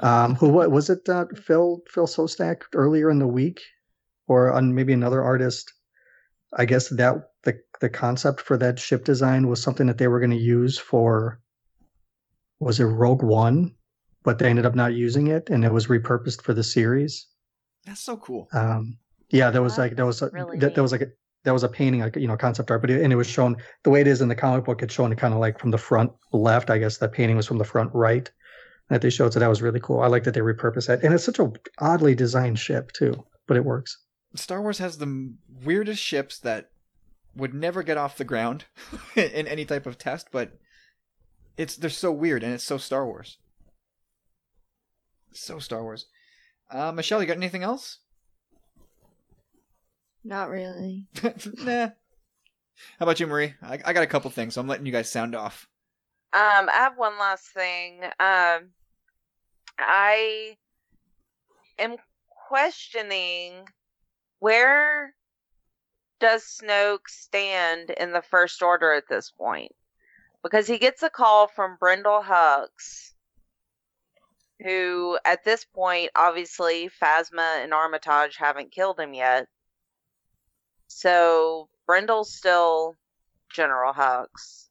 Um, 0.00 0.34
who 0.34 0.48
what 0.48 0.70
was 0.70 0.90
it? 0.90 1.08
Uh, 1.08 1.26
Phil 1.36 1.82
Phil 1.88 2.06
Szostak 2.06 2.62
earlier 2.74 3.10
in 3.10 3.18
the 3.18 3.26
week, 3.26 3.60
or 4.26 4.52
on 4.52 4.74
maybe 4.74 4.92
another 4.92 5.22
artist. 5.22 5.72
I 6.56 6.64
guess 6.64 6.88
that 6.88 7.30
the 7.42 7.60
the 7.80 7.88
concept 7.88 8.40
for 8.40 8.56
that 8.58 8.78
ship 8.78 9.04
design 9.04 9.48
was 9.48 9.62
something 9.62 9.86
that 9.86 9.98
they 9.98 10.08
were 10.08 10.20
going 10.20 10.30
to 10.30 10.36
use 10.36 10.78
for. 10.78 11.40
Was 12.60 12.80
it 12.80 12.84
Rogue 12.84 13.22
One? 13.22 13.74
But 14.24 14.38
they 14.38 14.48
ended 14.48 14.66
up 14.66 14.76
not 14.76 14.94
using 14.94 15.26
it, 15.26 15.50
and 15.50 15.64
it 15.64 15.72
was 15.72 15.88
repurposed 15.88 16.42
for 16.42 16.54
the 16.54 16.62
series. 16.62 17.26
that's 17.84 18.00
so 18.00 18.16
cool 18.16 18.48
Um, 18.52 18.96
yeah, 19.30 19.50
there 19.50 19.62
was 19.62 19.76
Wow, 19.78 19.84
like 19.84 19.96
there 19.96 20.06
was 20.06 20.22
a, 20.22 20.30
really 20.30 20.58
that, 20.58 20.74
there 20.74 20.82
was 20.82 20.92
like 20.92 21.00
a, 21.00 21.08
there 21.42 21.52
was 21.52 21.64
a 21.64 21.68
painting 21.68 22.02
like 22.02 22.14
you 22.16 22.28
know 22.28 22.36
concept 22.36 22.70
art, 22.70 22.82
but 22.82 22.90
it, 22.90 23.02
and 23.02 23.12
it 23.12 23.16
was 23.16 23.26
shown 23.26 23.56
the 23.82 23.90
way 23.90 24.00
it 24.00 24.06
is 24.06 24.20
in 24.20 24.28
the 24.28 24.36
comic 24.36 24.64
book. 24.64 24.82
It's 24.82 24.94
shown 24.94 25.14
kind 25.16 25.34
of 25.34 25.40
like 25.40 25.58
from 25.58 25.72
the 25.72 25.78
front 25.78 26.12
left. 26.32 26.70
I 26.70 26.78
guess 26.78 26.98
that 26.98 27.12
painting 27.12 27.36
was 27.36 27.46
from 27.46 27.58
the 27.58 27.64
front 27.64 27.90
right 27.92 28.30
that 28.92 29.00
they 29.00 29.10
showed. 29.10 29.32
So 29.32 29.40
that 29.40 29.48
was 29.48 29.62
really 29.62 29.80
cool. 29.80 30.00
I 30.00 30.06
like 30.06 30.24
that 30.24 30.34
they 30.34 30.40
repurposed 30.40 30.86
that, 30.86 31.02
and 31.02 31.14
it's 31.14 31.24
such 31.24 31.38
a 31.38 31.50
oddly 31.78 32.14
designed 32.14 32.58
ship 32.58 32.92
too, 32.92 33.24
but 33.46 33.56
it 33.56 33.64
works. 33.64 33.98
Star 34.34 34.62
Wars 34.62 34.78
has 34.78 34.98
the 34.98 35.34
weirdest 35.64 36.02
ships 36.02 36.38
that 36.40 36.70
would 37.34 37.54
never 37.54 37.82
get 37.82 37.96
off 37.96 38.18
the 38.18 38.24
ground 38.24 38.66
in 39.16 39.46
any 39.46 39.64
type 39.64 39.86
of 39.86 39.98
test, 39.98 40.28
but 40.30 40.52
it's 41.56 41.76
they're 41.76 41.90
so 41.90 42.12
weird 42.12 42.42
and 42.42 42.52
it's 42.52 42.64
so 42.64 42.78
Star 42.78 43.06
Wars. 43.06 43.38
So 45.32 45.58
Star 45.58 45.82
Wars. 45.82 46.06
Uh, 46.70 46.92
Michelle, 46.92 47.20
you 47.20 47.26
got 47.26 47.36
anything 47.36 47.62
else? 47.62 47.98
Not 50.24 50.50
really. 50.50 51.06
nah. 51.58 51.88
How 52.98 53.04
about 53.06 53.20
you, 53.20 53.26
Marie? 53.26 53.54
I, 53.62 53.78
I 53.84 53.92
got 53.92 54.02
a 54.02 54.06
couple 54.06 54.30
things, 54.30 54.54
so 54.54 54.60
I'm 54.60 54.68
letting 54.68 54.86
you 54.86 54.92
guys 54.92 55.10
sound 55.10 55.34
off. 55.34 55.68
Um, 56.32 56.68
I 56.70 56.74
have 56.74 56.96
one 56.96 57.18
last 57.18 57.46
thing. 57.48 58.00
Um, 58.18 58.70
I 59.78 60.56
am 61.78 61.96
questioning 62.48 63.66
where 64.38 65.14
does 66.20 66.60
Snoke 66.62 67.08
stand 67.08 67.90
in 67.90 68.12
the 68.12 68.22
First 68.22 68.62
Order 68.62 68.92
at 68.92 69.08
this 69.08 69.30
point? 69.30 69.72
Because 70.42 70.66
he 70.66 70.78
gets 70.78 71.02
a 71.02 71.10
call 71.10 71.48
from 71.48 71.78
Brendol 71.80 72.24
Hux, 72.24 73.12
who 74.62 75.18
at 75.24 75.44
this 75.44 75.64
point, 75.64 76.10
obviously, 76.16 76.90
Phasma 77.02 77.62
and 77.62 77.72
Armitage 77.72 78.36
haven't 78.36 78.72
killed 78.72 78.98
him 78.98 79.14
yet. 79.14 79.46
So 80.88 81.68
Brendol's 81.88 82.34
still 82.34 82.96
General 83.52 83.92
Hux 83.92 84.68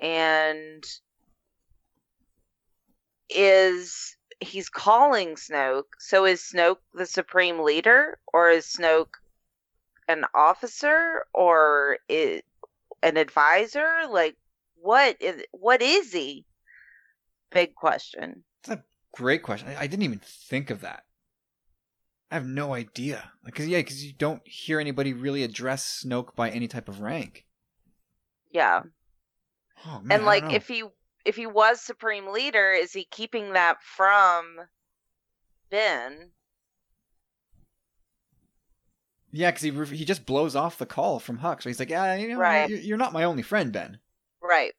and 0.00 0.84
is 3.30 4.16
he's 4.42 4.68
calling 4.68 5.34
Snoke. 5.34 5.84
So 5.98 6.24
is 6.24 6.40
Snoke 6.40 6.78
the 6.94 7.06
supreme 7.06 7.60
leader, 7.60 8.18
or 8.32 8.50
is 8.50 8.66
Snoke 8.66 9.14
an 10.08 10.24
officer, 10.34 11.24
or 11.32 11.98
is 12.08 12.42
an 13.02 13.16
advisor? 13.16 13.88
Like, 14.10 14.36
what 14.76 15.16
is 15.20 15.42
what 15.52 15.82
is 15.82 16.12
he? 16.12 16.44
Big 17.50 17.74
question. 17.74 18.44
That's 18.64 18.80
a 18.80 18.84
great 19.12 19.42
question. 19.42 19.68
I, 19.68 19.82
I 19.82 19.86
didn't 19.86 20.04
even 20.04 20.20
think 20.22 20.70
of 20.70 20.80
that. 20.80 21.04
I 22.30 22.36
have 22.36 22.46
no 22.46 22.74
idea. 22.74 23.30
Because 23.44 23.68
yeah, 23.68 23.78
because 23.78 24.04
you 24.04 24.12
don't 24.12 24.42
hear 24.46 24.80
anybody 24.80 25.12
really 25.12 25.42
address 25.42 26.04
Snoke 26.04 26.34
by 26.34 26.50
any 26.50 26.66
type 26.68 26.88
of 26.88 27.00
rank. 27.00 27.46
Yeah, 28.50 28.82
Oh, 29.84 30.00
man, 30.02 30.18
and 30.18 30.26
like 30.26 30.52
if 30.52 30.68
he 30.68 30.84
if 31.24 31.36
he 31.36 31.46
was 31.46 31.80
supreme 31.80 32.28
leader, 32.32 32.72
is 32.72 32.92
he 32.92 33.04
keeping 33.04 33.52
that 33.52 33.82
from 33.82 34.56
Ben? 35.70 36.30
Yeah, 39.30 39.50
because 39.50 39.62
he 39.62 39.96
he 39.96 40.04
just 40.04 40.26
blows 40.26 40.54
off 40.54 40.78
the 40.78 40.86
call 40.86 41.18
from 41.18 41.38
Huck. 41.38 41.62
So 41.62 41.70
he's 41.70 41.78
like, 41.78 41.88
"Yeah, 41.90 42.14
you 42.16 42.28
know, 42.28 42.38
Right. 42.38 42.68
you're, 42.68 42.78
you're 42.80 42.98
not 42.98 43.12
my 43.14 43.24
only 43.24 43.42
friend, 43.42 43.72
Ben." 43.72 43.98
Right. 44.42 44.72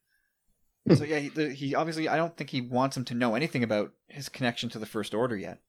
so 0.96 1.04
yeah, 1.04 1.20
he, 1.20 1.50
he 1.54 1.76
obviously 1.76 2.08
I 2.08 2.18
don't 2.18 2.36
think 2.38 2.50
he 2.52 2.62
wants 2.62 2.96
him 2.96 3.06
to 3.06 3.16
know 3.16 3.34
anything 3.36 3.64
about 3.64 3.94
his 4.08 4.30
connection 4.30 4.70
to 4.70 4.80
the 4.80 4.86
First 4.86 5.14
Order 5.16 5.36
yet. 5.38 5.60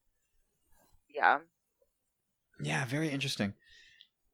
Yeah. 1.09 1.39
Yeah, 2.61 2.85
very 2.85 3.09
interesting. 3.09 3.53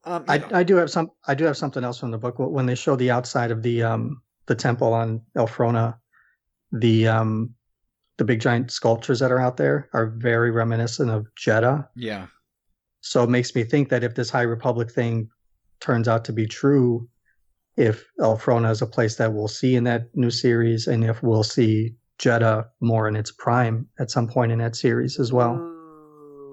Um, 0.04 0.26
I, 0.28 0.40
know- 0.40 0.50
I 0.52 0.64
do 0.64 0.76
have 0.78 0.90
some. 0.92 1.12
I 1.26 1.36
do 1.36 1.46
have 1.46 1.56
something 1.58 1.84
else 1.84 2.00
from 2.00 2.12
the 2.12 2.18
book 2.18 2.36
when 2.40 2.66
they 2.66 2.76
show 2.76 2.96
the 2.96 3.12
outside 3.12 3.52
of 3.52 3.62
the 3.64 3.84
um 3.84 4.22
the 4.48 4.56
temple 4.56 4.94
on 4.94 5.22
Elphrona, 5.38 5.98
the 6.72 7.08
um 7.08 7.54
the 8.18 8.26
big 8.26 8.40
giant 8.40 8.72
sculptures 8.72 9.20
that 9.20 9.32
are 9.32 9.40
out 9.40 9.58
there 9.58 9.90
are 9.94 10.08
very 10.18 10.52
reminiscent 10.52 11.10
of 11.10 11.26
Jedha. 11.40 11.88
yeah, 11.96 12.28
So 13.02 13.24
it 13.24 13.30
makes 13.30 13.56
me 13.56 13.64
think 13.64 13.90
that 13.90 14.04
if 14.04 14.14
this 14.16 14.30
High 14.30 14.42
Republic 14.44 14.92
thing 14.92 15.30
turns 15.80 16.08
out 16.08 16.24
to 16.26 16.34
be 16.34 16.46
true, 16.46 17.10
if 17.78 18.06
Elphrona 18.20 18.70
is 18.70 18.82
a 18.82 18.86
place 18.86 19.16
that 19.16 19.34
we'll 19.34 19.48
see 19.48 19.76
in 19.76 19.86
that 19.86 20.16
new 20.16 20.30
series, 20.30 20.86
and 20.88 21.04
if 21.04 21.24
we'll 21.24 21.44
see 21.44 21.96
Jedha 22.20 22.68
more 22.80 23.08
in 23.08 23.16
its 23.16 23.32
prime 23.32 23.88
at 23.98 24.12
some 24.12 24.28
point 24.28 24.52
in 24.52 24.60
that 24.60 24.76
series 24.76 25.20
as 25.20 25.34
well. 25.34 25.56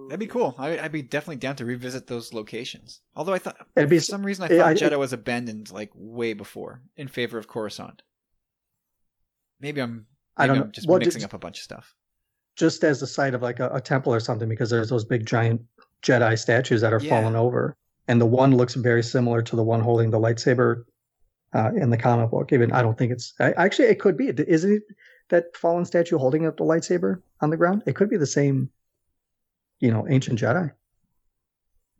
That'd 0.09 0.21
be 0.21 0.27
cool. 0.27 0.55
I, 0.57 0.79
I'd 0.79 0.93
be 0.93 1.03
definitely 1.03 1.37
down 1.37 1.57
to 1.57 1.67
revisit 1.67 2.07
those 2.07 2.33
locations. 2.33 3.03
Although 3.15 3.35
I 3.35 3.39
thought 3.39 3.57
It'd 3.77 3.91
be 3.91 3.99
for 3.99 4.05
some 4.05 4.25
reason 4.25 4.45
I 4.45 4.49
thought 4.49 4.67
I- 4.69 4.75
Jedha 4.75 4.99
was 4.99 5.13
abandoned 5.13 5.71
like 5.71 5.91
way 5.95 6.33
before 6.33 6.81
in 6.97 7.09
favor 7.09 7.37
of 7.37 7.47
Coruscant. 7.47 8.01
Maybe 9.61 9.81
I'm. 9.81 9.91
Maybe 9.95 10.05
I 10.37 10.47
don't 10.47 10.57
I'm 10.57 10.63
know. 10.67 10.71
just 10.71 10.87
Well, 10.89 10.99
mixing 10.99 11.21
just- 11.21 11.25
up 11.27 11.35
a 11.35 11.39
bunch 11.39 11.59
of 11.59 11.65
stuff. 11.65 11.95
just 12.57 12.83
as 12.85 13.01
the 13.01 13.07
site 13.07 13.35
of 13.35 13.43
like 13.43 13.61
a, 13.61 13.69
a 13.71 13.81
temple 13.81 14.13
or 14.13 14.21
something 14.21 14.49
because 14.49 14.69
there's 14.71 14.89
those 14.89 15.05
big 15.05 15.25
giant 15.27 15.61
Jedi 16.03 16.39
statues 16.39 16.81
that 16.81 16.93
are 16.93 17.01
Yeah. 17.01 17.11
fallen 17.11 17.35
over, 17.37 17.77
and 18.09 18.21
the 18.21 18.27
one 18.27 18.57
looks 18.57 18.75
very 18.75 19.03
similar 19.03 19.43
to 19.43 19.57
the 19.57 19.63
one 19.65 19.81
holding 19.81 20.11
the 20.11 20.19
lightsaber 20.19 20.85
uh, 21.55 21.71
in 21.77 21.91
the 21.91 21.97
comic 21.97 22.31
book. 22.31 22.53
Even 22.53 22.71
I 22.73 22.83
don't 22.83 22.97
think 22.99 23.13
it's 23.13 23.35
I, 23.41 23.53
actually 23.53 23.89
it 23.89 23.99
could 24.01 24.17
be. 24.17 24.29
Isn't 24.29 24.73
it 24.73 24.83
that 25.31 25.57
fallen 25.57 25.85
statue 25.85 26.19
holding 26.19 26.47
up 26.47 26.57
the 26.57 26.65
lightsaber 26.65 27.23
on 27.41 27.51
the 27.51 27.57
ground? 27.57 27.83
It 27.87 27.95
could 27.97 28.11
be 28.11 28.17
the 28.17 28.27
same, 28.27 28.71
you 29.81 29.91
know, 29.91 30.07
ancient 30.09 30.39
Jedi. 30.41 30.73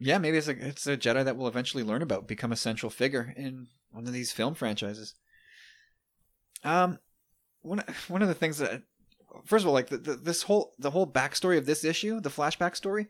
Yeah, 0.01 0.19
maybe 0.19 0.37
it's 0.39 0.47
a 0.49 0.53
it's 0.69 0.87
a 0.87 0.97
Jedi 0.97 1.25
that 1.25 1.37
we'll 1.37 1.49
eventually 1.49 1.83
learn 1.83 2.03
about, 2.03 2.29
become 2.29 2.53
a 2.53 2.57
central 2.57 2.91
figure 2.91 3.33
in 3.37 3.67
one 3.91 4.07
of 4.07 4.13
these 4.13 4.31
film 4.33 4.55
franchises. 4.55 5.15
Um, 6.65 6.99
one 7.63 7.83
one 8.09 8.23
of 8.23 8.29
the 8.29 8.35
things 8.35 8.59
that, 8.59 8.83
first 9.45 9.65
of 9.65 9.69
all, 9.69 9.75
like 9.75 9.89
the, 9.89 9.99
the, 9.99 10.15
this 10.15 10.43
whole 10.43 10.75
the 10.79 10.91
whole 10.91 11.07
backstory 11.07 11.59
of 11.59 11.67
this 11.67 11.85
issue, 11.85 12.21
the 12.21 12.31
flashback 12.31 12.77
story, 12.77 13.09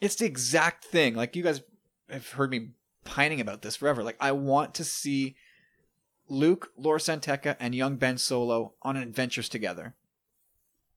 it's 0.00 0.16
the 0.16 0.26
exact 0.26 0.84
thing. 0.84 1.14
Like 1.14 1.36
you 1.36 1.42
guys 1.42 1.62
have 2.08 2.28
heard 2.30 2.50
me 2.50 2.70
pining 3.04 3.40
about 3.40 3.62
this 3.62 3.76
forever. 3.76 4.02
Like 4.02 4.16
I 4.20 4.32
want 4.32 4.74
to 4.74 4.84
see 4.84 5.36
Luke, 6.28 6.70
Lor 6.76 6.98
San 6.98 7.20
Tekka, 7.20 7.56
and 7.60 7.74
young 7.74 7.96
Ben 7.96 8.18
Solo 8.18 8.74
on 8.82 8.96
adventures 8.96 9.48
together, 9.48 9.94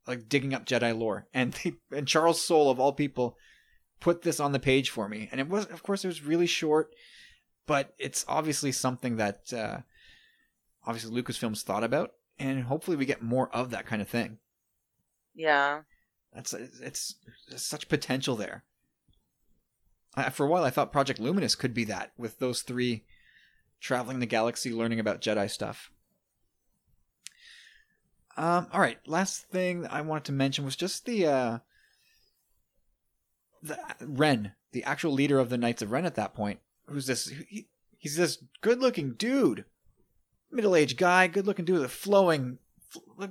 like 0.08 0.30
digging 0.30 0.54
up 0.54 0.66
Jedi 0.66 0.98
lore, 0.98 1.28
and 1.34 1.54
they, 1.54 1.74
and 1.96 2.08
Charles 2.08 2.46
Soule 2.46 2.70
of 2.70 2.80
all 2.80 2.94
people 2.94 3.38
put 4.04 4.22
this 4.22 4.42
on 4.42 4.52
the 4.52 4.60
page 4.60 4.90
for 4.90 5.08
me 5.08 5.30
and 5.32 5.40
it 5.40 5.48
was 5.48 5.66
of 5.68 5.82
course 5.82 6.04
it 6.04 6.10
was 6.10 6.26
really 6.26 6.46
short 6.46 6.94
but 7.66 7.94
it's 7.98 8.26
obviously 8.28 8.70
something 8.70 9.16
that 9.16 9.54
uh 9.54 9.78
obviously 10.86 11.10
lucasfilms 11.10 11.64
thought 11.64 11.86
about 11.86 12.12
and 12.39 12.64
hopefully 12.64 12.97
we 12.97 13.05
get 13.05 13.22
more 13.22 13.49
of 13.55 13.69
that 13.69 13.85
kind 13.85 14.01
of 14.01 14.07
thing 14.10 14.38
Yeah. 15.35 15.81
that's 16.34 16.53
it's, 16.53 16.80
it's 16.81 17.15
such 17.55 17.89
potential 17.89 18.35
there 18.35 18.64
I, 20.15 20.30
for 20.30 20.45
a 20.45 20.49
while 20.49 20.64
i 20.64 20.69
thought 20.69 20.91
project 20.91 21.19
luminous 21.19 21.55
could 21.55 21.73
be 21.73 21.84
that 21.85 22.11
with 22.18 22.39
those 22.39 22.61
three 22.61 23.03
traveling 23.81 24.19
the 24.19 24.26
galaxy 24.26 24.72
learning 24.72 24.99
about 24.99 25.22
jedi 25.22 25.49
stuff 25.49 25.91
um 28.38 28.68
all 28.72 28.81
right 28.81 28.99
last 29.05 29.43
thing 29.49 29.85
i 29.88 30.01
wanted 30.01 30.23
to 30.26 30.31
mention 30.31 30.65
was 30.65 30.76
just 30.76 31.05
the 31.05 31.26
uh 31.27 31.60
the 33.61 33.77
Ren, 34.01 34.51
the 34.73 34.84
actual 34.84 35.14
leader 35.14 35.39
of 35.39 35.49
the 35.49 35.57
Knights 35.57 35.81
of 35.81 35.89
Ren 35.91 36.05
at 36.05 36.15
that 36.15 36.34
point, 36.35 36.60
who's 36.88 37.07
this? 37.07 37.30
He, 37.47 37.68
he's 37.97 38.18
this 38.18 38.43
good-looking 38.60 39.14
dude, 39.14 39.64
middle-aged 40.54 40.98
guy, 40.98 41.28
good-looking 41.28 41.66
dude 41.66 41.76
with 41.76 41.86
a 41.86 41.90
flowing, 41.90 42.60
fl- 42.90 43.26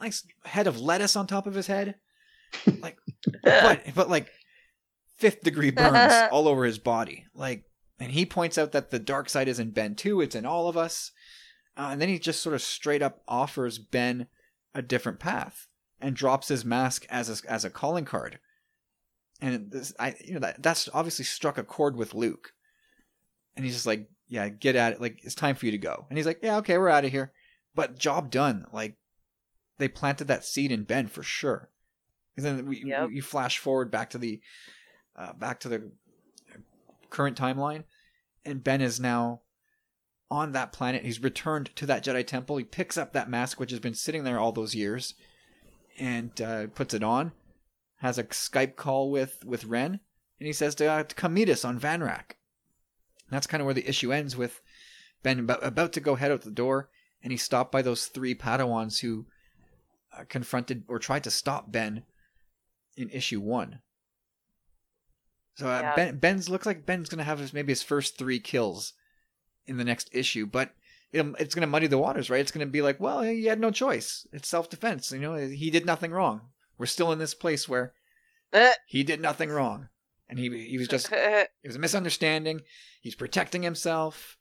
nice 0.00 0.24
head 0.44 0.66
of 0.66 0.80
lettuce 0.80 1.16
on 1.16 1.26
top 1.26 1.46
of 1.46 1.54
his 1.54 1.66
head, 1.66 1.96
like, 2.80 2.96
but 3.42 3.82
but 3.94 4.08
like 4.10 4.28
fifth-degree 5.18 5.70
burns 5.70 6.12
all 6.32 6.48
over 6.48 6.64
his 6.64 6.78
body, 6.78 7.26
like. 7.34 7.64
And 8.02 8.12
he 8.12 8.24
points 8.24 8.56
out 8.56 8.72
that 8.72 8.90
the 8.90 8.98
dark 8.98 9.28
side 9.28 9.46
is 9.46 9.58
in 9.58 9.72
Ben 9.72 9.94
too; 9.94 10.22
it's 10.22 10.34
in 10.34 10.46
all 10.46 10.70
of 10.70 10.76
us. 10.78 11.12
Uh, 11.76 11.90
and 11.92 12.00
then 12.00 12.08
he 12.08 12.18
just 12.18 12.40
sort 12.40 12.54
of 12.54 12.62
straight 12.62 13.02
up 13.02 13.20
offers 13.28 13.78
Ben 13.78 14.26
a 14.74 14.80
different 14.80 15.20
path 15.20 15.66
and 16.00 16.16
drops 16.16 16.48
his 16.48 16.64
mask 16.64 17.06
as 17.10 17.28
a, 17.28 17.50
as 17.50 17.62
a 17.62 17.68
calling 17.68 18.06
card 18.06 18.38
and 19.40 19.70
this 19.70 19.92
I 19.98 20.14
you 20.24 20.34
know 20.34 20.40
that 20.40 20.62
that's 20.62 20.88
obviously 20.92 21.24
struck 21.24 21.58
a 21.58 21.64
chord 21.64 21.96
with 21.96 22.14
Luke, 22.14 22.52
and 23.56 23.64
he's 23.64 23.74
just 23.74 23.86
like, 23.86 24.08
yeah, 24.30 24.48
get 24.48 24.76
at 24.76 24.94
it, 24.94 25.00
like 25.00 25.20
it's 25.22 25.34
time 25.34 25.54
for 25.54 25.66
you 25.66 25.72
to 25.72 25.78
go, 25.78 26.06
and 26.08 26.16
he's 26.16 26.26
like, 26.26 26.40
yeah, 26.42 26.56
okay, 26.58 26.78
we're 26.78 26.88
out 26.88 27.04
of 27.04 27.10
here, 27.10 27.32
but 27.74 27.98
job 27.98 28.30
done, 28.30 28.66
like 28.72 28.96
they 29.78 29.88
planted 29.88 30.28
that 30.28 30.44
seed 30.44 30.72
in 30.72 30.84
Ben 30.84 31.06
for 31.06 31.22
sure, 31.22 31.68
and 32.36 32.46
then 32.46 32.66
we 32.66 32.82
Yep. 32.84 33.10
you 33.12 33.20
flash 33.20 33.58
forward 33.58 33.90
back 33.90 34.10
to 34.10 34.18
the 34.18 34.40
uh, 35.16 35.34
back 35.34 35.60
to 35.60 35.68
the 35.68 35.90
current 37.10 37.36
timeline, 37.36 37.84
and 38.44 38.64
Ben 38.64 38.80
is 38.80 38.98
now 38.98 39.42
on 40.30 40.52
that 40.52 40.72
planet. 40.72 41.04
He's 41.04 41.22
returned 41.22 41.74
to 41.76 41.84
that 41.86 42.04
Jedi 42.04 42.26
temple. 42.26 42.56
He 42.56 42.64
picks 42.64 42.96
up 42.96 43.12
that 43.12 43.28
mask, 43.28 43.60
which 43.60 43.72
has 43.72 43.80
been 43.80 43.94
sitting 43.94 44.24
there 44.24 44.38
all 44.38 44.52
those 44.52 44.74
years, 44.74 45.14
and 45.98 46.40
uh, 46.40 46.68
puts 46.68 46.94
it 46.94 47.02
on 47.02 47.32
has 48.00 48.18
a 48.18 48.24
Skype 48.24 48.76
call 48.76 49.10
with 49.10 49.44
with 49.44 49.64
Ren, 49.64 50.00
and 50.38 50.46
he 50.46 50.52
says 50.52 50.74
to, 50.76 50.86
uh, 50.86 51.02
to 51.04 51.14
come 51.14 51.34
meet 51.34 51.48
us 51.48 51.64
on 51.64 51.78
Van 51.78 52.02
Rack. 52.02 52.36
And 53.30 53.36
that's 53.36 53.46
kind 53.46 53.60
of 53.60 53.64
where 53.66 53.74
the 53.74 53.88
issue 53.88 54.12
ends 54.12 54.36
with 54.36 54.60
Ben 55.22 55.38
about, 55.48 55.92
to 55.92 56.00
go 56.00 56.16
head 56.16 56.32
out 56.32 56.42
the 56.42 56.50
door, 56.50 56.88
and 57.22 57.30
he's 57.32 57.42
stopped 57.44 57.70
by 57.70 57.80
those 57.82 58.06
three 58.06 58.34
Padawans 58.34 59.00
who 59.00 59.26
uh, 60.18 60.24
confronted 60.28 60.82
or 60.88 60.98
tried 60.98 61.22
to 61.24 61.30
stop 61.30 61.70
Ben 61.70 62.02
in 62.96 63.08
issue 63.10 63.40
one. 63.40 63.80
So 65.54 65.68
uh, 65.68 65.80
Yeah. 65.80 65.94
Ben 65.94 66.18
Ben's 66.18 66.48
looks 66.48 66.66
like 66.66 66.86
Ben's 66.86 67.08
gonna 67.08 67.22
have 67.24 67.38
his 67.38 67.52
maybe 67.52 67.70
his 67.72 67.82
first 67.82 68.18
three 68.18 68.40
kills 68.40 68.94
in 69.66 69.76
the 69.76 69.84
next 69.84 70.08
issue, 70.12 70.46
but 70.46 70.72
it'll, 71.12 71.34
it's 71.36 71.54
gonna 71.54 71.66
muddy 71.68 71.86
the 71.86 71.98
waters, 71.98 72.30
right? 72.30 72.40
It's 72.40 72.50
gonna 72.50 72.66
be 72.66 72.82
like, 72.82 72.98
well, 72.98 73.22
he 73.22 73.44
had 73.44 73.60
no 73.60 73.70
choice. 73.70 74.26
It's 74.32 74.48
self 74.48 74.68
defense. 74.70 75.12
You 75.12 75.20
know, 75.20 75.34
he 75.36 75.70
did 75.70 75.86
nothing 75.86 76.10
wrong. 76.10 76.40
We're 76.78 76.86
still 76.86 77.12
in 77.12 77.18
this 77.20 77.34
place 77.34 77.68
where 77.68 77.92
Uh, 78.52 78.72
he 78.86 79.04
did 79.04 79.20
nothing 79.20 79.50
wrong, 79.50 79.89
and 80.30 80.38
he 80.38 80.66
he 80.66 80.78
was 80.78 80.88
just 80.88 81.10
it 81.12 81.50
was 81.64 81.76
a 81.76 81.80
misunderstanding. 81.80 82.62
He's 83.02 83.14
protecting 83.14 83.62
himself. 83.62 84.38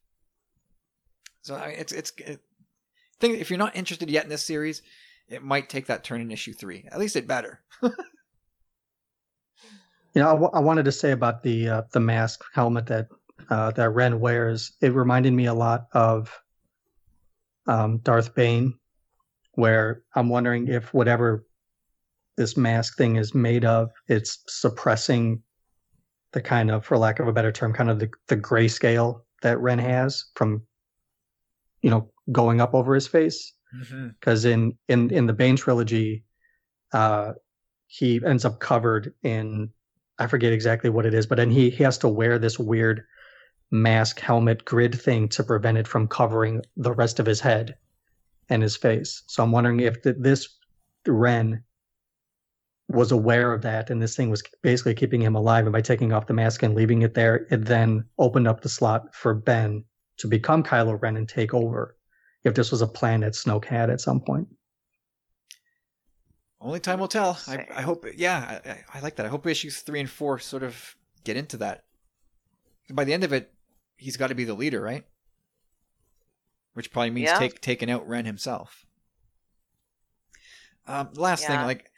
So 1.41 1.55
I 1.55 1.69
mean, 1.69 1.75
it's 1.79 1.91
it's 1.91 2.13
it, 2.17 2.39
think 3.19 3.39
if 3.39 3.49
you're 3.49 3.59
not 3.59 3.75
interested 3.75 4.09
yet 4.09 4.23
in 4.23 4.29
this 4.29 4.43
series, 4.43 4.81
it 5.27 5.43
might 5.43 5.67
take 5.69 5.87
that 5.87 6.03
turn 6.03 6.21
in 6.21 6.31
issue 6.31 6.53
three. 6.53 6.87
At 6.91 6.99
least 6.99 7.15
it 7.15 7.27
better. 7.27 7.61
You 10.15 10.23
know, 10.23 10.29
I, 10.29 10.33
w- 10.33 10.51
I 10.53 10.59
wanted 10.59 10.85
to 10.85 10.91
say 10.91 11.11
about 11.11 11.43
the 11.43 11.69
uh, 11.69 11.81
the 11.91 11.99
mask 11.99 12.43
helmet 12.53 12.87
that 12.87 13.09
uh, 13.49 13.71
that 13.71 13.91
Ren 13.91 14.19
wears. 14.19 14.71
It 14.81 14.93
reminded 14.93 15.33
me 15.33 15.45
a 15.45 15.53
lot 15.53 15.85
of 15.91 16.35
um, 17.67 17.99
Darth 17.99 18.33
Bane, 18.33 18.73
where 19.53 20.01
I'm 20.15 20.27
wondering 20.29 20.67
if 20.67 20.93
whatever 20.93 21.45
this 22.37 22.57
mask 22.57 22.97
thing 22.97 23.17
is 23.17 23.35
made 23.35 23.65
of, 23.65 23.91
it's 24.07 24.39
suppressing 24.47 25.43
the 26.33 26.41
kind 26.41 26.71
of, 26.71 26.85
for 26.85 26.97
lack 26.97 27.19
of 27.19 27.27
a 27.27 27.33
better 27.33 27.51
term, 27.51 27.73
kind 27.73 27.89
of 27.89 27.99
the 27.99 28.09
the 28.27 28.37
grayscale 28.37 29.21
that 29.41 29.59
Ren 29.59 29.79
has 29.79 30.25
from, 30.35 30.63
you 31.81 31.89
know, 31.89 32.11
going 32.31 32.61
up 32.61 32.73
over 32.73 32.93
his 32.93 33.07
face 33.07 33.53
Mm-hmm. 33.75 34.09
because 34.19 34.45
in 34.45 34.77
in 34.87 35.11
in 35.11 35.27
the 35.27 35.33
Bane 35.33 35.55
trilogy, 35.55 36.23
uh, 36.91 37.33
he 37.85 38.19
ends 38.25 38.45
up 38.45 38.59
covered 38.59 39.13
in 39.21 39.69
I 40.17 40.27
forget 40.27 40.51
exactly 40.51 40.89
what 40.89 41.05
it 41.05 41.13
is, 41.13 41.27
but 41.27 41.37
then 41.37 41.51
he 41.51 41.69
he 41.69 41.83
has 41.83 41.97
to 41.99 42.07
wear 42.07 42.39
this 42.39 42.57
weird 42.57 43.03
mask 43.71 44.19
helmet 44.19 44.65
grid 44.65 44.99
thing 44.99 45.29
to 45.29 45.43
prevent 45.43 45.77
it 45.77 45.87
from 45.87 46.07
covering 46.07 46.63
the 46.77 46.93
rest 46.93 47.19
of 47.19 47.27
his 47.27 47.39
head 47.39 47.75
and 48.49 48.63
his 48.63 48.75
face. 48.75 49.21
So 49.27 49.43
I'm 49.43 49.51
wondering 49.51 49.81
if 49.81 50.01
th- 50.01 50.15
this 50.17 50.57
Ren 51.05 51.63
was 52.89 53.11
aware 53.11 53.53
of 53.53 53.61
that 53.61 53.89
and 53.91 54.01
this 54.01 54.15
thing 54.15 54.29
was 54.31 54.41
basically 54.63 54.95
keeping 54.95 55.21
him 55.21 55.35
alive 55.35 55.65
and 55.65 55.71
by 55.73 55.79
taking 55.81 56.11
off 56.11 56.25
the 56.27 56.33
mask 56.33 56.63
and 56.63 56.73
leaving 56.75 57.03
it 57.03 57.13
there 57.13 57.45
it 57.51 57.63
then 57.65 58.03
opened 58.17 58.47
up 58.47 58.61
the 58.61 58.67
slot 58.69 59.13
for 59.13 59.33
Ben 59.35 59.83
to 60.17 60.27
become 60.27 60.63
Kylo 60.63 60.99
Ren 61.01 61.15
and 61.15 61.29
take 61.29 61.53
over 61.53 61.95
if 62.43 62.55
this 62.55 62.71
was 62.71 62.81
a 62.81 62.87
plan 62.87 63.21
that 63.21 63.33
Snoke 63.33 63.65
had 63.65 63.89
at 63.89 64.01
some 64.01 64.19
point. 64.19 64.47
Only 66.61 66.79
time 66.79 66.99
will 66.99 67.07
tell. 67.07 67.37
I, 67.47 67.65
I 67.73 67.81
hope. 67.81 68.05
Yeah, 68.17 68.59
I, 68.65 68.69
I- 68.69 68.83
I 68.95 68.99
like 68.99 69.15
that. 69.15 69.25
I 69.25 69.29
hope 69.29 69.45
issues 69.47 69.79
three 69.79 69.99
and 70.01 70.09
four 70.09 70.39
sort 70.39 70.63
of 70.63 70.95
get 71.23 71.37
into 71.37 71.55
that. 71.57 71.85
By 72.91 73.05
the 73.05 73.13
end 73.13 73.23
of 73.23 73.31
it, 73.31 73.53
he's 73.95 74.17
got 74.17 74.27
to 74.27 74.35
be 74.35 74.43
the 74.43 74.53
leader, 74.53 74.81
right? 74.81 75.05
Which 76.73 76.91
probably 76.91 77.11
means 77.11 77.29
Yeah. 77.29 77.39
take 77.39 77.61
taking 77.61 77.89
out 77.89 78.07
Ren 78.07 78.25
himself. 78.25 78.85
Um, 80.85 81.09
last 81.13 81.45
thing, 81.45 81.61
like 81.61 81.88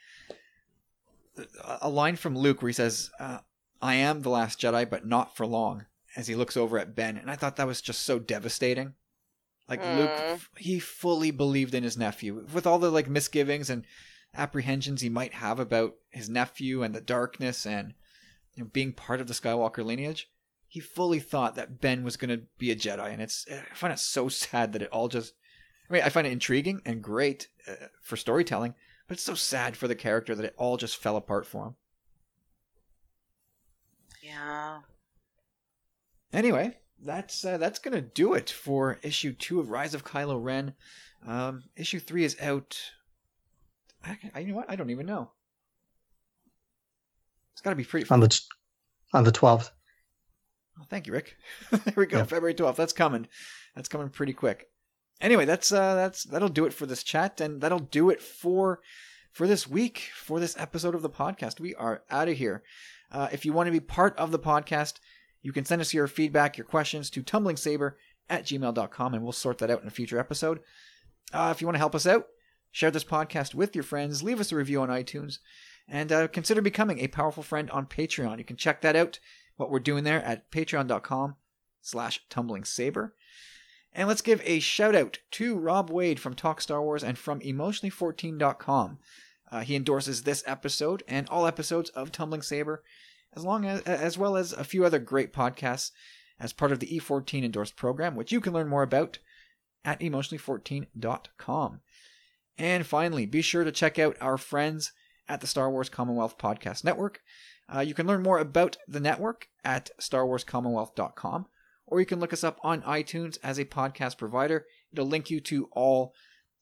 a- 1.81 1.89
line 1.89 2.15
from 2.15 2.37
Luke 2.37 2.61
where 2.61 2.69
he 2.69 2.73
says, 2.73 3.09
uh, 3.19 3.39
"I 3.81 3.95
am 3.95 4.21
the 4.21 4.29
last 4.29 4.59
Jedi, 4.59 4.89
but 4.89 5.05
not 5.05 5.35
for 5.35 5.45
long." 5.45 5.85
As 6.15 6.27
he 6.27 6.35
looks 6.35 6.57
over 6.57 6.77
at 6.77 6.93
Ben, 6.95 7.15
and 7.17 7.31
I 7.31 7.35
thought 7.37 7.55
that 7.55 7.67
was 7.67 7.81
just 7.81 8.01
so 8.01 8.19
devastating. 8.19 8.95
Like 9.69 9.79
Luke, 9.81 10.09
Mm. 10.11 10.41
he 10.57 10.79
fully 10.79 11.31
believed 11.31 11.73
in 11.73 11.83
his 11.83 11.97
nephew, 11.97 12.45
with 12.53 12.67
all 12.67 12.79
the 12.79 12.91
like 12.91 13.07
misgivings 13.07 13.69
and 13.69 13.85
apprehensions 14.35 15.01
he 15.01 15.09
might 15.09 15.33
have 15.35 15.59
about 15.59 15.95
his 16.09 16.29
nephew 16.29 16.83
and 16.83 16.93
the 16.93 16.99
darkness 17.01 17.65
and 17.65 17.93
you 18.55 18.63
know, 18.63 18.69
being 18.73 18.91
part 18.93 19.21
of 19.21 19.27
the 19.27 19.33
Skywalker 19.33 19.83
lineage. 19.85 20.29
He 20.67 20.79
fully 20.79 21.19
thought 21.19 21.55
that 21.55 21.79
Ben 21.81 22.03
was 22.03 22.17
going 22.17 22.29
to 22.37 22.45
be 22.57 22.71
a 22.71 22.75
Jedi, 22.75 23.11
and 23.11 23.21
it's 23.21 23.45
I 23.49 23.73
find 23.75 23.93
it 23.93 23.99
so 23.99 24.27
sad 24.29 24.73
that 24.73 24.81
it 24.81 24.89
all 24.91 25.07
just. 25.07 25.33
I 25.89 25.93
mean, 25.93 26.03
I 26.03 26.09
find 26.09 26.25
it 26.27 26.31
intriguing 26.33 26.81
and 26.85 27.01
great 27.01 27.47
uh, 27.67 27.87
for 28.01 28.15
storytelling, 28.17 28.75
but 29.11 29.15
it's 29.17 29.25
so 29.25 29.35
sad 29.35 29.75
for 29.75 29.89
the 29.89 29.95
character 29.95 30.33
that 30.33 30.45
it 30.45 30.55
all 30.55 30.77
just 30.77 30.95
fell 30.95 31.17
apart 31.17 31.45
for 31.45 31.65
him. 31.65 31.75
Yeah. 34.23 34.79
Anyway, 36.31 36.77
that's 37.03 37.43
uh, 37.43 37.57
that's 37.57 37.79
gonna 37.79 37.99
do 37.99 38.35
it 38.35 38.49
for 38.49 38.99
issue 39.01 39.33
two 39.33 39.59
of 39.59 39.69
Rise 39.69 39.93
of 39.93 40.05
Kylo 40.05 40.41
Ren. 40.41 40.75
Um, 41.27 41.63
issue 41.75 41.99
three 41.99 42.23
is 42.23 42.37
out. 42.39 42.79
I, 44.01 44.17
I 44.33 44.39
you 44.39 44.47
know 44.47 44.55
what? 44.55 44.71
I 44.71 44.77
don't 44.77 44.91
even 44.91 45.07
know. 45.07 45.29
It's 47.51 47.61
got 47.61 47.71
to 47.71 47.75
be 47.75 47.83
pretty. 47.83 48.09
on 48.09 48.21
the 48.21 48.41
on 49.13 49.25
the 49.25 49.31
12th. 49.33 49.71
Oh, 50.79 50.85
thank 50.89 51.05
you, 51.05 51.11
Rick. 51.11 51.35
there 51.69 51.95
we 51.97 52.05
go. 52.05 52.19
Yeah. 52.19 52.23
February 52.23 52.53
twelfth. 52.53 52.77
That's 52.77 52.93
coming. 52.93 53.27
That's 53.75 53.89
coming 53.89 54.07
pretty 54.07 54.31
quick. 54.31 54.70
Anyway, 55.21 55.45
that's 55.45 55.71
uh, 55.71 55.95
that's 55.95 56.23
that'll 56.23 56.49
do 56.49 56.65
it 56.65 56.73
for 56.73 56.85
this 56.85 57.03
chat, 57.03 57.39
and 57.39 57.61
that'll 57.61 57.79
do 57.79 58.09
it 58.09 58.21
for 58.21 58.81
for 59.31 59.47
this 59.47 59.67
week 59.67 60.09
for 60.15 60.39
this 60.39 60.57
episode 60.57 60.95
of 60.95 61.03
the 61.03 61.09
podcast. 61.09 61.59
We 61.59 61.75
are 61.75 62.03
out 62.09 62.27
of 62.27 62.37
here. 62.37 62.63
Uh, 63.11 63.27
if 63.31 63.45
you 63.45 63.53
want 63.53 63.67
to 63.67 63.71
be 63.71 63.79
part 63.79 64.17
of 64.17 64.31
the 64.31 64.39
podcast, 64.39 64.95
you 65.41 65.53
can 65.53 65.65
send 65.65 65.79
us 65.79 65.93
your 65.93 66.07
feedback, 66.07 66.57
your 66.57 66.65
questions 66.65 67.09
to 67.11 67.21
tumblingsaber 67.21 67.93
at 68.29 68.45
gmail.com, 68.45 69.13
and 69.13 69.23
we'll 69.23 69.31
sort 69.31 69.59
that 69.59 69.69
out 69.69 69.81
in 69.81 69.87
a 69.87 69.91
future 69.91 70.17
episode. 70.17 70.59
Uh, 71.33 71.53
if 71.53 71.61
you 71.61 71.67
want 71.67 71.75
to 71.75 71.79
help 71.79 71.95
us 71.95 72.07
out, 72.07 72.27
share 72.71 72.91
this 72.91 73.03
podcast 73.03 73.53
with 73.53 73.75
your 73.75 73.83
friends, 73.83 74.23
leave 74.23 74.39
us 74.39 74.51
a 74.51 74.55
review 74.55 74.81
on 74.81 74.89
iTunes, 74.89 75.39
and 75.87 76.11
uh, 76.11 76.27
consider 76.29 76.61
becoming 76.61 76.99
a 76.99 77.07
powerful 77.07 77.43
friend 77.43 77.69
on 77.71 77.85
Patreon. 77.85 78.37
You 78.37 78.45
can 78.45 78.55
check 78.55 78.81
that 78.81 78.95
out, 78.95 79.19
what 79.57 79.69
we're 79.69 79.79
doing 79.79 80.03
there 80.03 80.23
at 80.23 80.49
patreon.com 80.51 81.35
slash 81.81 82.21
tumblingsaber. 82.29 83.11
And 83.93 84.07
let's 84.07 84.21
give 84.21 84.41
a 84.45 84.59
shout 84.59 84.95
out 84.95 85.19
to 85.31 85.55
Rob 85.55 85.89
Wade 85.89 86.19
from 86.19 86.33
Talk 86.33 86.61
Star 86.61 86.81
Wars 86.81 87.03
and 87.03 87.17
from 87.17 87.41
emotionally14.com. 87.41 88.99
Uh, 89.51 89.59
he 89.61 89.75
endorses 89.75 90.23
this 90.23 90.43
episode 90.47 91.03
and 91.07 91.27
all 91.29 91.45
episodes 91.45 91.89
of 91.89 92.11
Tumbling 92.11 92.41
Saber, 92.41 92.83
as 93.33 93.43
long 93.43 93.65
as 93.65 93.81
as 93.81 94.17
well 94.17 94.37
as 94.37 94.53
a 94.53 94.63
few 94.63 94.85
other 94.85 94.99
great 94.99 95.33
podcasts 95.33 95.91
as 96.39 96.53
part 96.53 96.71
of 96.71 96.79
the 96.79 96.87
E14 96.87 97.43
endorsed 97.43 97.75
program, 97.75 98.15
which 98.15 98.31
you 98.31 98.39
can 98.39 98.53
learn 98.53 98.67
more 98.67 98.83
about 98.83 99.19
at 99.83 99.99
emotionally14.com. 99.99 101.81
And 102.57 102.85
finally, 102.85 103.25
be 103.25 103.41
sure 103.41 103.63
to 103.63 103.71
check 103.71 103.99
out 103.99 104.17
our 104.21 104.37
friends 104.37 104.91
at 105.27 105.41
the 105.41 105.47
Star 105.47 105.69
Wars 105.69 105.89
Commonwealth 105.89 106.37
Podcast 106.37 106.83
Network. 106.83 107.21
Uh, 107.73 107.79
you 107.79 107.93
can 107.93 108.07
learn 108.07 108.21
more 108.21 108.39
about 108.39 108.77
the 108.87 108.99
network 108.99 109.47
at 109.63 109.91
starwarscommonwealth.com, 109.99 111.45
or 111.91 111.99
you 111.99 112.05
can 112.05 112.19
look 112.19 112.33
us 112.33 112.43
up 112.43 112.57
on 112.63 112.81
iTunes 112.83 113.37
as 113.43 113.59
a 113.59 113.65
podcast 113.65 114.17
provider. 114.17 114.65
It'll 114.91 115.05
link 115.05 115.29
you 115.29 115.39
to 115.41 115.69
all 115.73 116.15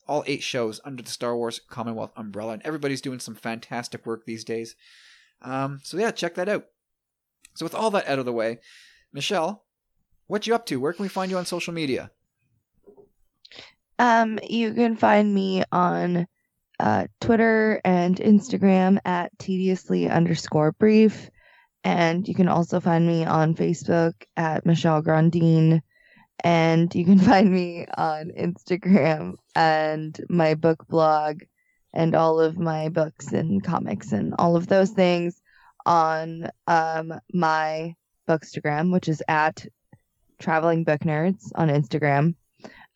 all 0.07 0.23
eight 0.25 0.41
shows 0.41 0.81
under 0.83 1.03
the 1.03 1.09
Star 1.11 1.37
Wars 1.37 1.61
Commonwealth 1.69 2.11
umbrella, 2.17 2.53
and 2.53 2.63
everybody's 2.65 2.99
doing 2.99 3.19
some 3.19 3.35
fantastic 3.35 4.07
work 4.07 4.25
these 4.25 4.43
days. 4.43 4.75
Um, 5.43 5.79
so 5.83 5.97
yeah, 5.97 6.09
check 6.09 6.33
that 6.35 6.49
out. 6.49 6.65
So 7.53 7.63
with 7.63 7.75
all 7.75 7.91
that 7.91 8.07
out 8.07 8.17
of 8.17 8.25
the 8.25 8.33
way, 8.33 8.57
Michelle, 9.13 9.65
what 10.25 10.47
you 10.47 10.55
up 10.55 10.65
to? 10.65 10.79
Where 10.79 10.93
can 10.93 11.03
we 11.03 11.09
find 11.09 11.29
you 11.29 11.37
on 11.37 11.45
social 11.45 11.73
media? 11.73 12.09
Um, 13.99 14.39
you 14.49 14.73
can 14.73 14.95
find 14.95 15.33
me 15.33 15.63
on 15.71 16.25
uh, 16.79 17.05
Twitter 17.21 17.79
and 17.85 18.17
Instagram 18.17 18.97
at 19.05 19.37
tediously 19.37 20.09
underscore 20.09 20.71
brief. 20.71 21.29
And 21.83 22.27
you 22.27 22.35
can 22.35 22.47
also 22.47 22.79
find 22.79 23.05
me 23.07 23.25
on 23.25 23.55
Facebook 23.55 24.13
at 24.35 24.65
Michelle 24.65 25.01
Grandine. 25.01 25.81
And 26.43 26.93
you 26.93 27.05
can 27.05 27.19
find 27.31 27.51
me 27.51 27.85
on 27.97 28.31
Instagram 28.37 29.35
and 29.55 30.19
my 30.29 30.55
book 30.55 30.87
blog 30.87 31.41
and 31.93 32.15
all 32.15 32.39
of 32.39 32.57
my 32.57 32.89
books 32.89 33.31
and 33.31 33.63
comics 33.63 34.11
and 34.11 34.35
all 34.37 34.55
of 34.55 34.67
those 34.67 34.91
things 34.91 35.41
on 35.85 36.49
um, 36.67 37.13
my 37.33 37.95
Bookstagram, 38.27 38.91
which 38.91 39.07
is 39.07 39.23
at 39.27 39.65
Traveling 40.37 40.83
Book 40.83 41.01
Nerds 41.01 41.51
on 41.55 41.69
Instagram. 41.69 42.35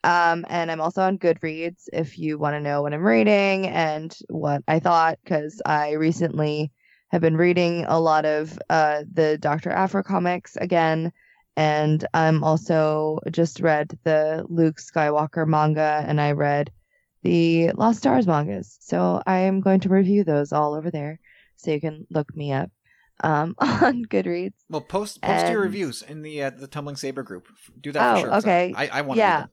Um, 0.04 0.46
and 0.50 0.70
I'm 0.70 0.82
also 0.82 1.02
on 1.02 1.18
Goodreads 1.18 1.88
if 1.92 2.20
you 2.20 2.38
want 2.38 2.56
to 2.56 2.60
know 2.60 2.82
what 2.82 2.94
I'm 2.94 3.04
reading 3.04 3.68
and 3.68 4.16
what 4.30 4.62
I 4.68 4.80
thought, 4.80 5.18
because 5.24 5.62
I 5.66 5.94
recently 5.94 6.72
have 7.14 7.22
been 7.22 7.38
reading 7.38 7.86
a 7.88 8.00
lot 8.00 8.26
of 8.26 8.58
uh, 8.72 9.04
the 9.14 9.38
Dr. 9.38 9.70
Aphra 9.70 10.04
comics 10.04 10.58
again. 10.58 11.14
And 11.56 12.04
I'm 12.16 12.44
also 12.44 13.20
just 13.32 13.60
read 13.60 13.98
the 14.04 14.44
Luke 14.50 14.78
Skywalker 14.78 15.48
manga 15.48 16.04
and 16.08 16.20
I 16.20 16.32
read 16.32 16.72
the 17.22 17.70
Lost 17.74 18.00
Stars 18.00 18.26
mangas. 18.26 18.78
So 18.82 19.22
I 19.28 19.42
am 19.42 19.62
going 19.62 19.80
to 19.82 19.90
review 19.90 20.24
those 20.24 20.52
all 20.52 20.74
over 20.74 20.90
there. 20.90 21.20
So 21.56 21.70
you 21.70 21.80
can 21.80 22.08
look 22.10 22.36
me 22.36 22.52
up 22.52 22.72
um, 23.24 23.54
on 23.60 24.06
Goodreads. 24.06 24.56
Well, 24.68 24.82
post 24.82 25.22
post 25.22 25.48
your 25.50 25.62
reviews 25.62 26.02
in 26.02 26.24
the 26.24 26.44
uh, 26.44 26.50
the 26.50 26.68
Tumbling 26.68 26.96
Saber 26.96 27.22
group. 27.22 27.48
Do 27.80 27.92
that 27.92 28.18
for 28.18 28.28
Oh, 28.28 28.30
sure. 28.30 28.38
okay. 28.40 28.74
I, 28.76 28.88
I 28.88 29.02
want 29.02 29.18
to 29.18 29.20
Yeah. 29.20 29.46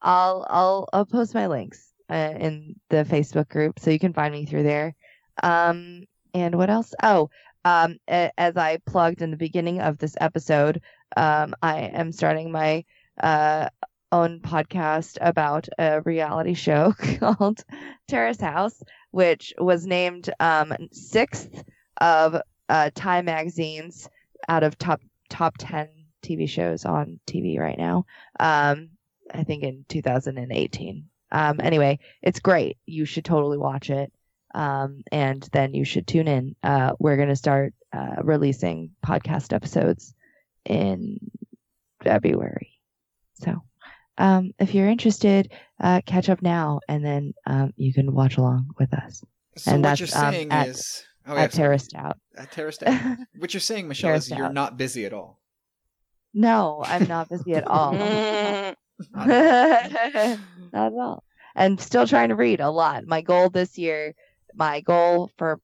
I'll 0.00 0.46
I'll 0.48 0.88
I'll 0.94 1.04
post 1.06 1.34
my 1.34 1.46
links 1.46 1.92
uh, 2.10 2.32
in 2.38 2.76
the 2.88 3.04
Facebook 3.04 3.50
group 3.50 3.78
so 3.78 3.90
you 3.90 3.98
can 3.98 4.14
find 4.14 4.32
me 4.32 4.46
through 4.46 4.62
there. 4.62 4.94
Um, 5.42 6.04
and 6.34 6.54
what 6.56 6.70
else? 6.70 6.94
Oh, 7.02 7.30
um, 7.64 7.98
a- 8.08 8.32
as 8.38 8.56
I 8.56 8.78
plugged 8.86 9.22
in 9.22 9.30
the 9.30 9.36
beginning 9.36 9.80
of 9.80 9.98
this 9.98 10.16
episode, 10.20 10.82
um, 11.16 11.54
I 11.62 11.80
am 11.80 12.12
starting 12.12 12.50
my 12.52 12.84
uh 13.22 13.68
own 14.12 14.40
podcast 14.40 15.18
about 15.20 15.68
a 15.78 16.00
reality 16.02 16.54
show 16.54 16.92
called 17.18 17.64
Terrace 18.08 18.40
House, 18.40 18.82
which 19.10 19.52
was 19.58 19.86
named 19.86 20.30
um 20.40 20.72
sixth 20.92 21.62
of 22.00 22.36
uh 22.68 22.90
Time 22.94 23.26
Magazine's 23.26 24.08
out 24.48 24.62
of 24.62 24.78
top 24.78 25.00
top 25.28 25.56
ten 25.58 25.88
TV 26.22 26.48
shows 26.48 26.84
on 26.84 27.20
TV 27.26 27.58
right 27.58 27.78
now. 27.78 28.04
Um, 28.38 28.90
I 29.32 29.44
think 29.44 29.62
in 29.62 29.84
2018. 29.88 31.06
Um, 31.32 31.60
anyway, 31.62 32.00
it's 32.22 32.40
great. 32.40 32.78
You 32.86 33.04
should 33.04 33.24
totally 33.24 33.58
watch 33.58 33.90
it. 33.90 34.12
Um, 34.54 35.02
and 35.12 35.46
then 35.52 35.74
you 35.74 35.84
should 35.84 36.06
tune 36.06 36.28
in. 36.28 36.56
Uh, 36.62 36.92
we're 36.98 37.16
going 37.16 37.28
to 37.28 37.36
start 37.36 37.72
uh, 37.92 38.16
releasing 38.22 38.90
podcast 39.04 39.52
episodes 39.52 40.14
in 40.64 41.18
February. 42.02 42.78
So 43.34 43.62
um, 44.18 44.52
if 44.58 44.74
you're 44.74 44.88
interested, 44.88 45.52
uh, 45.80 46.00
catch 46.06 46.28
up 46.28 46.42
now 46.42 46.80
and 46.88 47.04
then 47.04 47.34
um, 47.46 47.72
you 47.76 47.92
can 47.94 48.12
watch 48.14 48.36
along 48.36 48.70
with 48.78 48.92
us 48.92 49.22
So 49.56 49.72
And 49.72 49.82
what 49.84 49.98
you're 50.00 50.06
that's, 50.06 50.16
um, 50.16 50.32
saying 50.32 50.50
at- 50.52 50.68
is, 50.68 51.04
oh 51.26 51.34
yeah, 51.34 51.42
at 51.42 51.52
sorry. 51.52 51.64
Terraced 51.68 51.94
Out. 51.94 52.18
At 52.36 52.52
Terraced 52.52 52.82
Out. 52.82 53.16
What 53.38 53.54
you're 53.54 53.60
saying, 53.60 53.88
Michelle, 53.88 54.14
is 54.14 54.30
you're 54.30 54.46
Out. 54.46 54.54
not 54.54 54.76
busy 54.76 55.04
at 55.06 55.12
all. 55.12 55.40
no, 56.34 56.82
I'm 56.84 57.06
not 57.08 57.28
busy 57.28 57.54
at 57.54 57.66
all. 57.66 57.92
Not 59.14 59.30
at 59.30 60.38
all. 60.74 61.24
And 61.54 61.80
still 61.80 62.06
trying 62.06 62.28
to 62.28 62.34
read 62.36 62.60
a 62.60 62.70
lot. 62.70 63.06
My 63.06 63.22
goal 63.22 63.48
this 63.50 63.78
year, 63.78 64.14
my 64.54 64.80
goal 64.80 65.30
for 65.36 65.60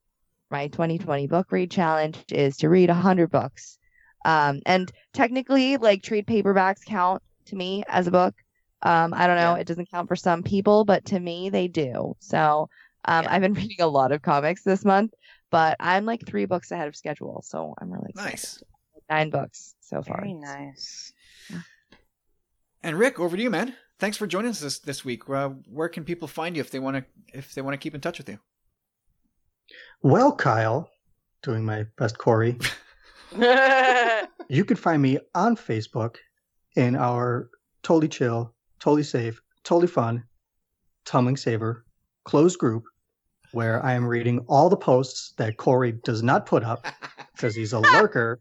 my 0.50 0.68
2020 0.68 1.26
book 1.26 1.50
read 1.50 1.70
challenge 1.70 2.22
is 2.30 2.56
to 2.58 2.68
read 2.68 2.88
100 2.88 3.30
books. 3.30 3.78
Um, 4.24 4.60
and 4.66 4.90
technically, 5.12 5.76
like 5.76 6.02
trade 6.02 6.26
paperbacks 6.26 6.84
count 6.84 7.22
to 7.46 7.56
me 7.56 7.84
as 7.88 8.06
a 8.06 8.10
book. 8.10 8.34
Um, 8.82 9.14
I 9.14 9.26
don't 9.26 9.36
know, 9.36 9.54
Yeah. 9.54 9.60
it 9.60 9.66
doesn't 9.66 9.90
count 9.90 10.08
for 10.08 10.16
some 10.16 10.42
people, 10.42 10.84
but 10.84 11.04
to 11.06 11.18
me, 11.20 11.50
they 11.50 11.68
do. 11.68 12.14
So 12.20 12.68
um, 13.04 13.24
Yeah. 13.24 13.32
I've 13.32 13.42
been 13.42 13.54
reading 13.62 13.80
a 13.80 13.86
lot 13.86 14.12
of 14.12 14.22
comics 14.22 14.62
this 14.62 14.84
month, 14.84 15.12
but 15.50 15.76
I'm 15.80 16.04
like 16.04 16.26
three 16.26 16.44
books 16.44 16.70
ahead 16.70 16.88
of 16.88 16.96
schedule. 16.96 17.42
So 17.44 17.74
I'm 17.80 17.90
really 17.92 18.10
excited. 18.10 18.32
Nice. 18.32 18.62
Nine 19.08 19.30
books 19.30 19.74
so 19.80 20.02
far. 20.02 20.20
Very 20.20 20.34
nice. 20.34 21.12
And 22.82 22.98
Rick, 22.98 23.18
over 23.18 23.36
to 23.36 23.42
you, 23.42 23.50
man. 23.50 23.74
Thanks 23.98 24.16
for 24.16 24.26
joining 24.26 24.50
us 24.50 24.60
this, 24.60 24.78
this 24.78 25.04
week. 25.04 25.28
Uh, 25.28 25.50
where 25.70 25.88
can 25.88 26.04
people 26.04 26.28
find 26.28 26.54
you 26.56 26.60
if 26.60 26.70
they 26.70 26.78
want 26.78 26.96
to 26.96 27.04
if 27.38 27.54
they 27.54 27.62
want 27.62 27.74
to 27.74 27.78
keep 27.78 27.94
in 27.94 28.00
touch 28.00 28.18
with 28.18 28.28
you? 28.28 28.38
Well, 30.02 30.34
Kyle, 30.34 30.90
doing 31.42 31.64
my 31.64 31.86
best 31.96 32.18
Corey, 32.18 32.58
you 34.48 34.64
can 34.64 34.76
find 34.76 35.02
me 35.02 35.18
on 35.34 35.56
Facebook 35.56 36.16
in 36.76 36.94
our 36.96 37.48
totally 37.82 38.08
chill, 38.08 38.54
totally 38.78 39.02
safe, 39.02 39.40
totally 39.64 39.88
fun, 39.88 40.24
Tumbling 41.04 41.36
Saber 41.36 41.86
closed 42.26 42.58
group 42.58 42.84
where 43.52 43.82
I 43.84 43.94
am 43.94 44.04
reading 44.04 44.40
all 44.48 44.68
the 44.68 44.76
posts 44.76 45.32
that 45.38 45.56
Corey 45.56 45.92
does 46.04 46.22
not 46.22 46.44
put 46.44 46.64
up 46.64 46.84
because 47.34 47.54
he's 47.54 47.72
a 47.72 47.78
lurker 47.78 48.40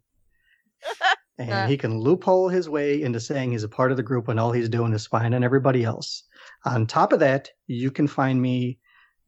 and 1.37 1.69
he 1.69 1.77
can 1.77 1.99
loophole 1.99 2.49
his 2.49 2.67
way 2.67 3.01
into 3.01 3.19
saying 3.19 3.51
he's 3.51 3.63
a 3.63 3.69
part 3.69 3.91
of 3.91 3.97
the 3.97 4.03
group 4.03 4.27
when 4.27 4.39
all 4.39 4.51
he's 4.51 4.69
doing 4.69 4.91
is 4.93 5.03
spying 5.03 5.33
on 5.33 5.43
everybody 5.43 5.83
else. 5.83 6.23
On 6.65 6.87
top 6.87 7.13
of 7.13 7.19
that, 7.19 7.49
you 7.67 7.91
can 7.91 8.07
find 8.07 8.41
me 8.41 8.79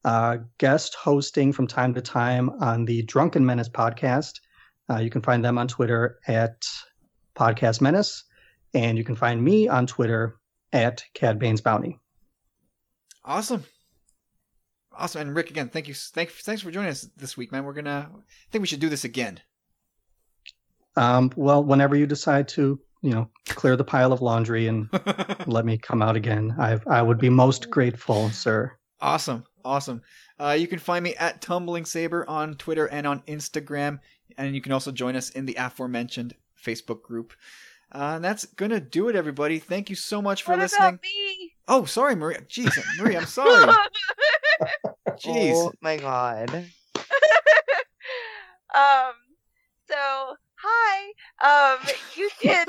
uh, 0.08 0.38
guest 0.58 0.96
hosting 0.96 1.52
from 1.52 1.68
time 1.68 1.94
to 1.94 2.02
time 2.02 2.50
on 2.62 2.86
the 2.86 3.02
Drunken 3.04 3.46
Menace 3.46 3.68
podcast. 3.68 4.40
Uh, 4.90 5.00
you 5.00 5.10
can 5.10 5.22
find 5.22 5.44
them 5.44 5.58
on 5.58 5.68
Twitter 5.68 6.18
at 6.28 6.66
Podcast 7.36 7.82
Menace, 7.82 8.24
and 8.74 8.98
you 8.98 9.04
can 9.04 9.18
find 9.18 9.44
me 9.44 9.68
on 9.68 9.86
Twitter 9.86 10.38
at 10.72 11.04
Cad 11.14 11.40
Banes 11.40 11.60
Bounty. 11.60 12.00
Awesome. 13.26 13.66
Awesome. 14.98 15.24
And 15.24 15.36
Rick, 15.36 15.50
again, 15.50 15.68
thank 15.68 15.90
you. 15.90 15.94
Thanks, 15.94 16.42
thanks 16.42 16.62
for 16.62 16.72
joining 16.72 16.92
us 16.92 17.02
this 17.18 17.36
week, 17.36 17.52
man. 17.52 17.66
We're 17.66 17.74
gonna. 17.74 18.10
I 18.10 18.22
think 18.50 18.62
we 18.62 18.68
should 18.68 18.80
do 18.80 18.88
this 18.88 19.04
again. 19.04 19.42
Um, 20.96 21.34
well, 21.36 21.62
whenever 21.62 21.98
you 21.98 22.08
decide 22.08 22.48
to, 22.50 22.80
you 23.02 23.12
know, 23.12 23.30
clear 23.50 23.76
the 23.76 23.84
pile 23.84 24.14
of 24.14 24.22
laundry 24.22 24.68
and 24.68 24.88
let 25.48 25.66
me 25.66 25.78
come 25.78 26.02
out 26.02 26.16
again, 26.16 26.56
I 26.58 26.80
I 26.88 27.02
would 27.02 27.18
be 27.18 27.30
most 27.30 27.70
grateful, 27.70 28.30
sir. 28.30 28.72
Awesome. 29.02 29.44
Awesome. 29.68 30.02
Uh, 30.40 30.56
you 30.58 30.68
can 30.68 30.80
find 30.80 31.04
me 31.04 31.14
at 31.16 31.42
Tumbling 31.42 31.86
Saber 31.86 32.28
on 32.30 32.56
Twitter 32.56 32.86
and 32.88 33.06
on 33.06 33.22
Instagram. 33.28 34.00
And 34.38 34.56
you 34.56 34.62
can 34.62 34.72
also 34.72 34.92
join 34.92 35.16
us 35.16 35.30
in 35.30 35.46
the 35.46 35.56
aforementioned 35.56 36.36
Facebook 36.64 37.02
group. 37.02 37.34
Uh, 37.92 38.14
and 38.16 38.24
that's 38.24 38.46
going 38.46 38.72
to 38.72 38.80
do 38.80 39.10
it, 39.10 39.16
everybody. 39.16 39.60
Thank 39.60 39.90
you 39.90 39.96
so 39.96 40.22
much 40.22 40.44
for 40.44 40.52
what 40.52 40.60
listening. 40.60 40.88
about 40.88 41.02
me? 41.04 41.54
Oh, 41.68 41.86
sorry, 41.86 42.16
Maria. 42.16 42.42
Jeez, 42.42 42.72
Maria, 42.98 43.20
I'm 43.20 43.26
sorry. 43.26 43.74
Jeez. 45.20 45.54
Oh 45.54 45.72
my 45.82 45.98
god. 45.98 46.50
um 48.76 49.14
so 49.88 50.36
hi 50.56 51.12
um 51.42 51.80
you 52.16 52.30
can 52.42 52.66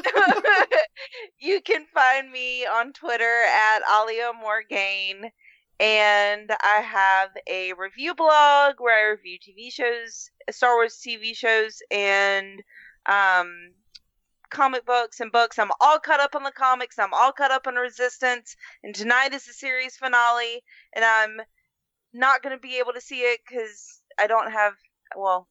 you 1.41 1.61
can 1.61 1.85
find 1.93 2.31
me 2.31 2.65
on 2.65 2.93
twitter 2.93 3.43
at 3.53 3.81
alia 3.91 4.31
morgaine 4.41 5.31
and 5.80 6.50
i 6.62 6.80
have 6.80 7.30
a 7.48 7.72
review 7.74 8.14
blog 8.14 8.74
where 8.78 8.98
i 8.98 9.10
review 9.10 9.38
tv 9.38 9.72
shows 9.72 10.30
star 10.50 10.74
wars 10.74 11.00
tv 11.06 11.34
shows 11.36 11.80
and 11.90 12.62
um 13.06 13.72
comic 14.50 14.84
books 14.86 15.20
and 15.20 15.30
books 15.30 15.59
i'm 15.59 15.70
all 15.80 15.98
caught 15.98 16.20
up 16.20 16.34
on 16.34 16.42
the 16.42 16.50
comics 16.52 16.98
i'm 16.98 17.12
all 17.14 17.32
caught 17.32 17.50
up 17.50 17.66
on 17.66 17.74
resistance 17.74 18.56
and 18.82 18.94
tonight 18.94 19.32
is 19.34 19.44
the 19.44 19.52
series 19.52 19.96
finale 19.96 20.62
and 20.94 21.05
i'm 21.05 21.36
not 22.14 22.42
going 22.42 22.56
to 22.56 22.60
be 22.60 22.78
able 22.78 22.92
to 22.92 23.00
see 23.00 23.20
it 23.20 23.40
because 23.46 24.00
i 24.18 24.26
don't 24.26 24.50
have 24.50 24.72
well 25.16 25.46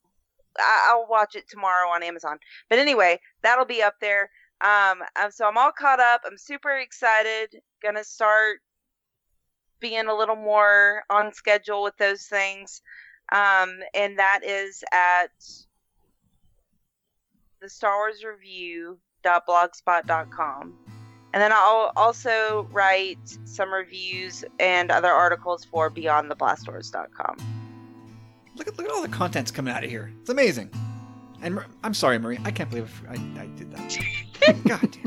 I- 0.60 0.88
I'll 0.90 1.08
watch 1.08 1.36
it 1.36 1.48
tomorrow 1.50 1.90
on 1.90 2.04
Amazon. 2.04 2.40
But 2.70 2.80
anyway, 2.80 3.20
that'll 3.44 3.66
be 3.66 3.84
up 3.84 3.96
there. 4.02 4.30
Um, 4.62 5.04
so 5.30 5.48
I'm 5.48 5.58
all 5.58 5.72
caught 5.72 6.00
up. 6.00 6.22
I'm 6.26 6.38
super 6.38 6.72
excited. 6.78 7.62
Gonna 7.84 8.04
start 8.04 8.60
being 9.80 10.08
a 10.08 10.16
little 10.16 10.36
more 10.36 11.04
on 11.10 11.34
schedule 11.34 11.82
with 11.84 11.96
those 11.98 12.24
things. 12.24 12.82
Um, 13.32 13.80
and 13.94 14.20
that 14.20 14.42
is 14.44 14.84
at 14.92 15.32
the 17.62 17.70
Star 17.70 17.96
Wars 17.98 18.24
Review.blogspot.com. 18.24 20.74
And 21.34 21.42
then 21.42 21.52
I'll 21.54 21.92
also 21.96 22.68
write 22.72 23.38
some 23.46 23.74
reviews 23.74 24.44
and 24.60 24.92
other 24.92 25.12
articles 25.12 25.66
for 25.66 25.90
BeyondTheBlastdoors.com. 25.92 27.38
Look 28.56 28.68
at, 28.68 28.78
look 28.78 28.88
at 28.88 28.94
all 28.94 29.02
the 29.02 29.10
contents 29.10 29.52
coming 29.52 29.74
out 29.74 29.84
of 29.84 29.90
here. 29.90 30.14
It's 30.22 30.30
amazing. 30.30 30.70
And 31.42 31.60
I'm 31.84 31.94
sorry, 31.94 32.18
Marie. 32.18 32.40
I 32.44 32.52
can't 32.52 32.70
believe 32.70 33.02
I, 33.08 33.14
I 33.14 33.46
did 33.58 33.72
that. 33.72 33.98
God 34.68 34.98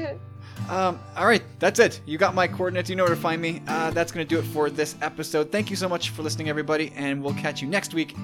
damn. 0.00 0.20
Um, 0.68 0.98
all 1.16 1.26
right, 1.26 1.42
that's 1.58 1.78
it. 1.78 2.00
You 2.06 2.16
got 2.18 2.34
my 2.34 2.48
coordinates. 2.48 2.88
You 2.88 2.96
know 2.96 3.04
where 3.04 3.14
to 3.14 3.20
find 3.20 3.40
me. 3.40 3.62
Uh, 3.68 3.90
that's 3.90 4.12
going 4.12 4.26
to 4.26 4.34
do 4.34 4.40
it 4.40 4.44
for 4.44 4.70
this 4.70 4.96
episode. 5.02 5.52
Thank 5.52 5.70
you 5.70 5.76
so 5.76 5.88
much 5.88 6.10
for 6.10 6.22
listening, 6.22 6.48
everybody, 6.48 6.92
and 6.96 7.22
we'll 7.22 7.34
catch 7.34 7.60
you 7.60 7.68
next 7.68 7.92
week 7.94 8.16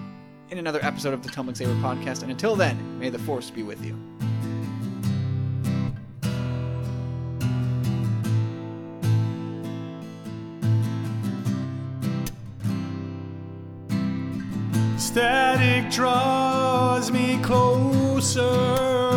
in 0.51 0.59
another 0.59 0.81
episode 0.83 1.15
of 1.15 1.23
the 1.23 1.29
Tumbling 1.29 1.55
Saber 1.55 1.75
podcast. 1.75 2.23
And 2.23 2.31
until 2.31 2.57
then, 2.57 2.99
may 2.99 3.11
the 3.11 3.19
force 3.19 3.51
be 3.51 3.63
with 3.63 3.85
you. 3.85 3.97
Static 14.97 15.91
draws 15.91 17.11
me 17.11 17.39
closer 17.43 19.10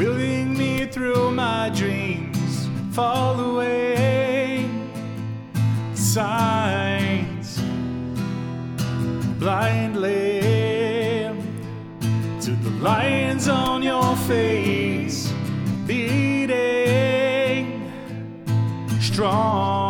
willing 0.00 0.56
me 0.56 0.86
through 0.86 1.30
my 1.30 1.68
dreams, 1.74 2.70
fall 2.92 3.38
away. 3.38 4.66
Signs 5.92 7.60
blindly 9.38 10.40
to 12.40 12.50
the 12.64 12.70
lines 12.80 13.46
on 13.46 13.82
your 13.82 14.16
face, 14.16 15.30
beating 15.86 16.48
strong, 19.00 19.89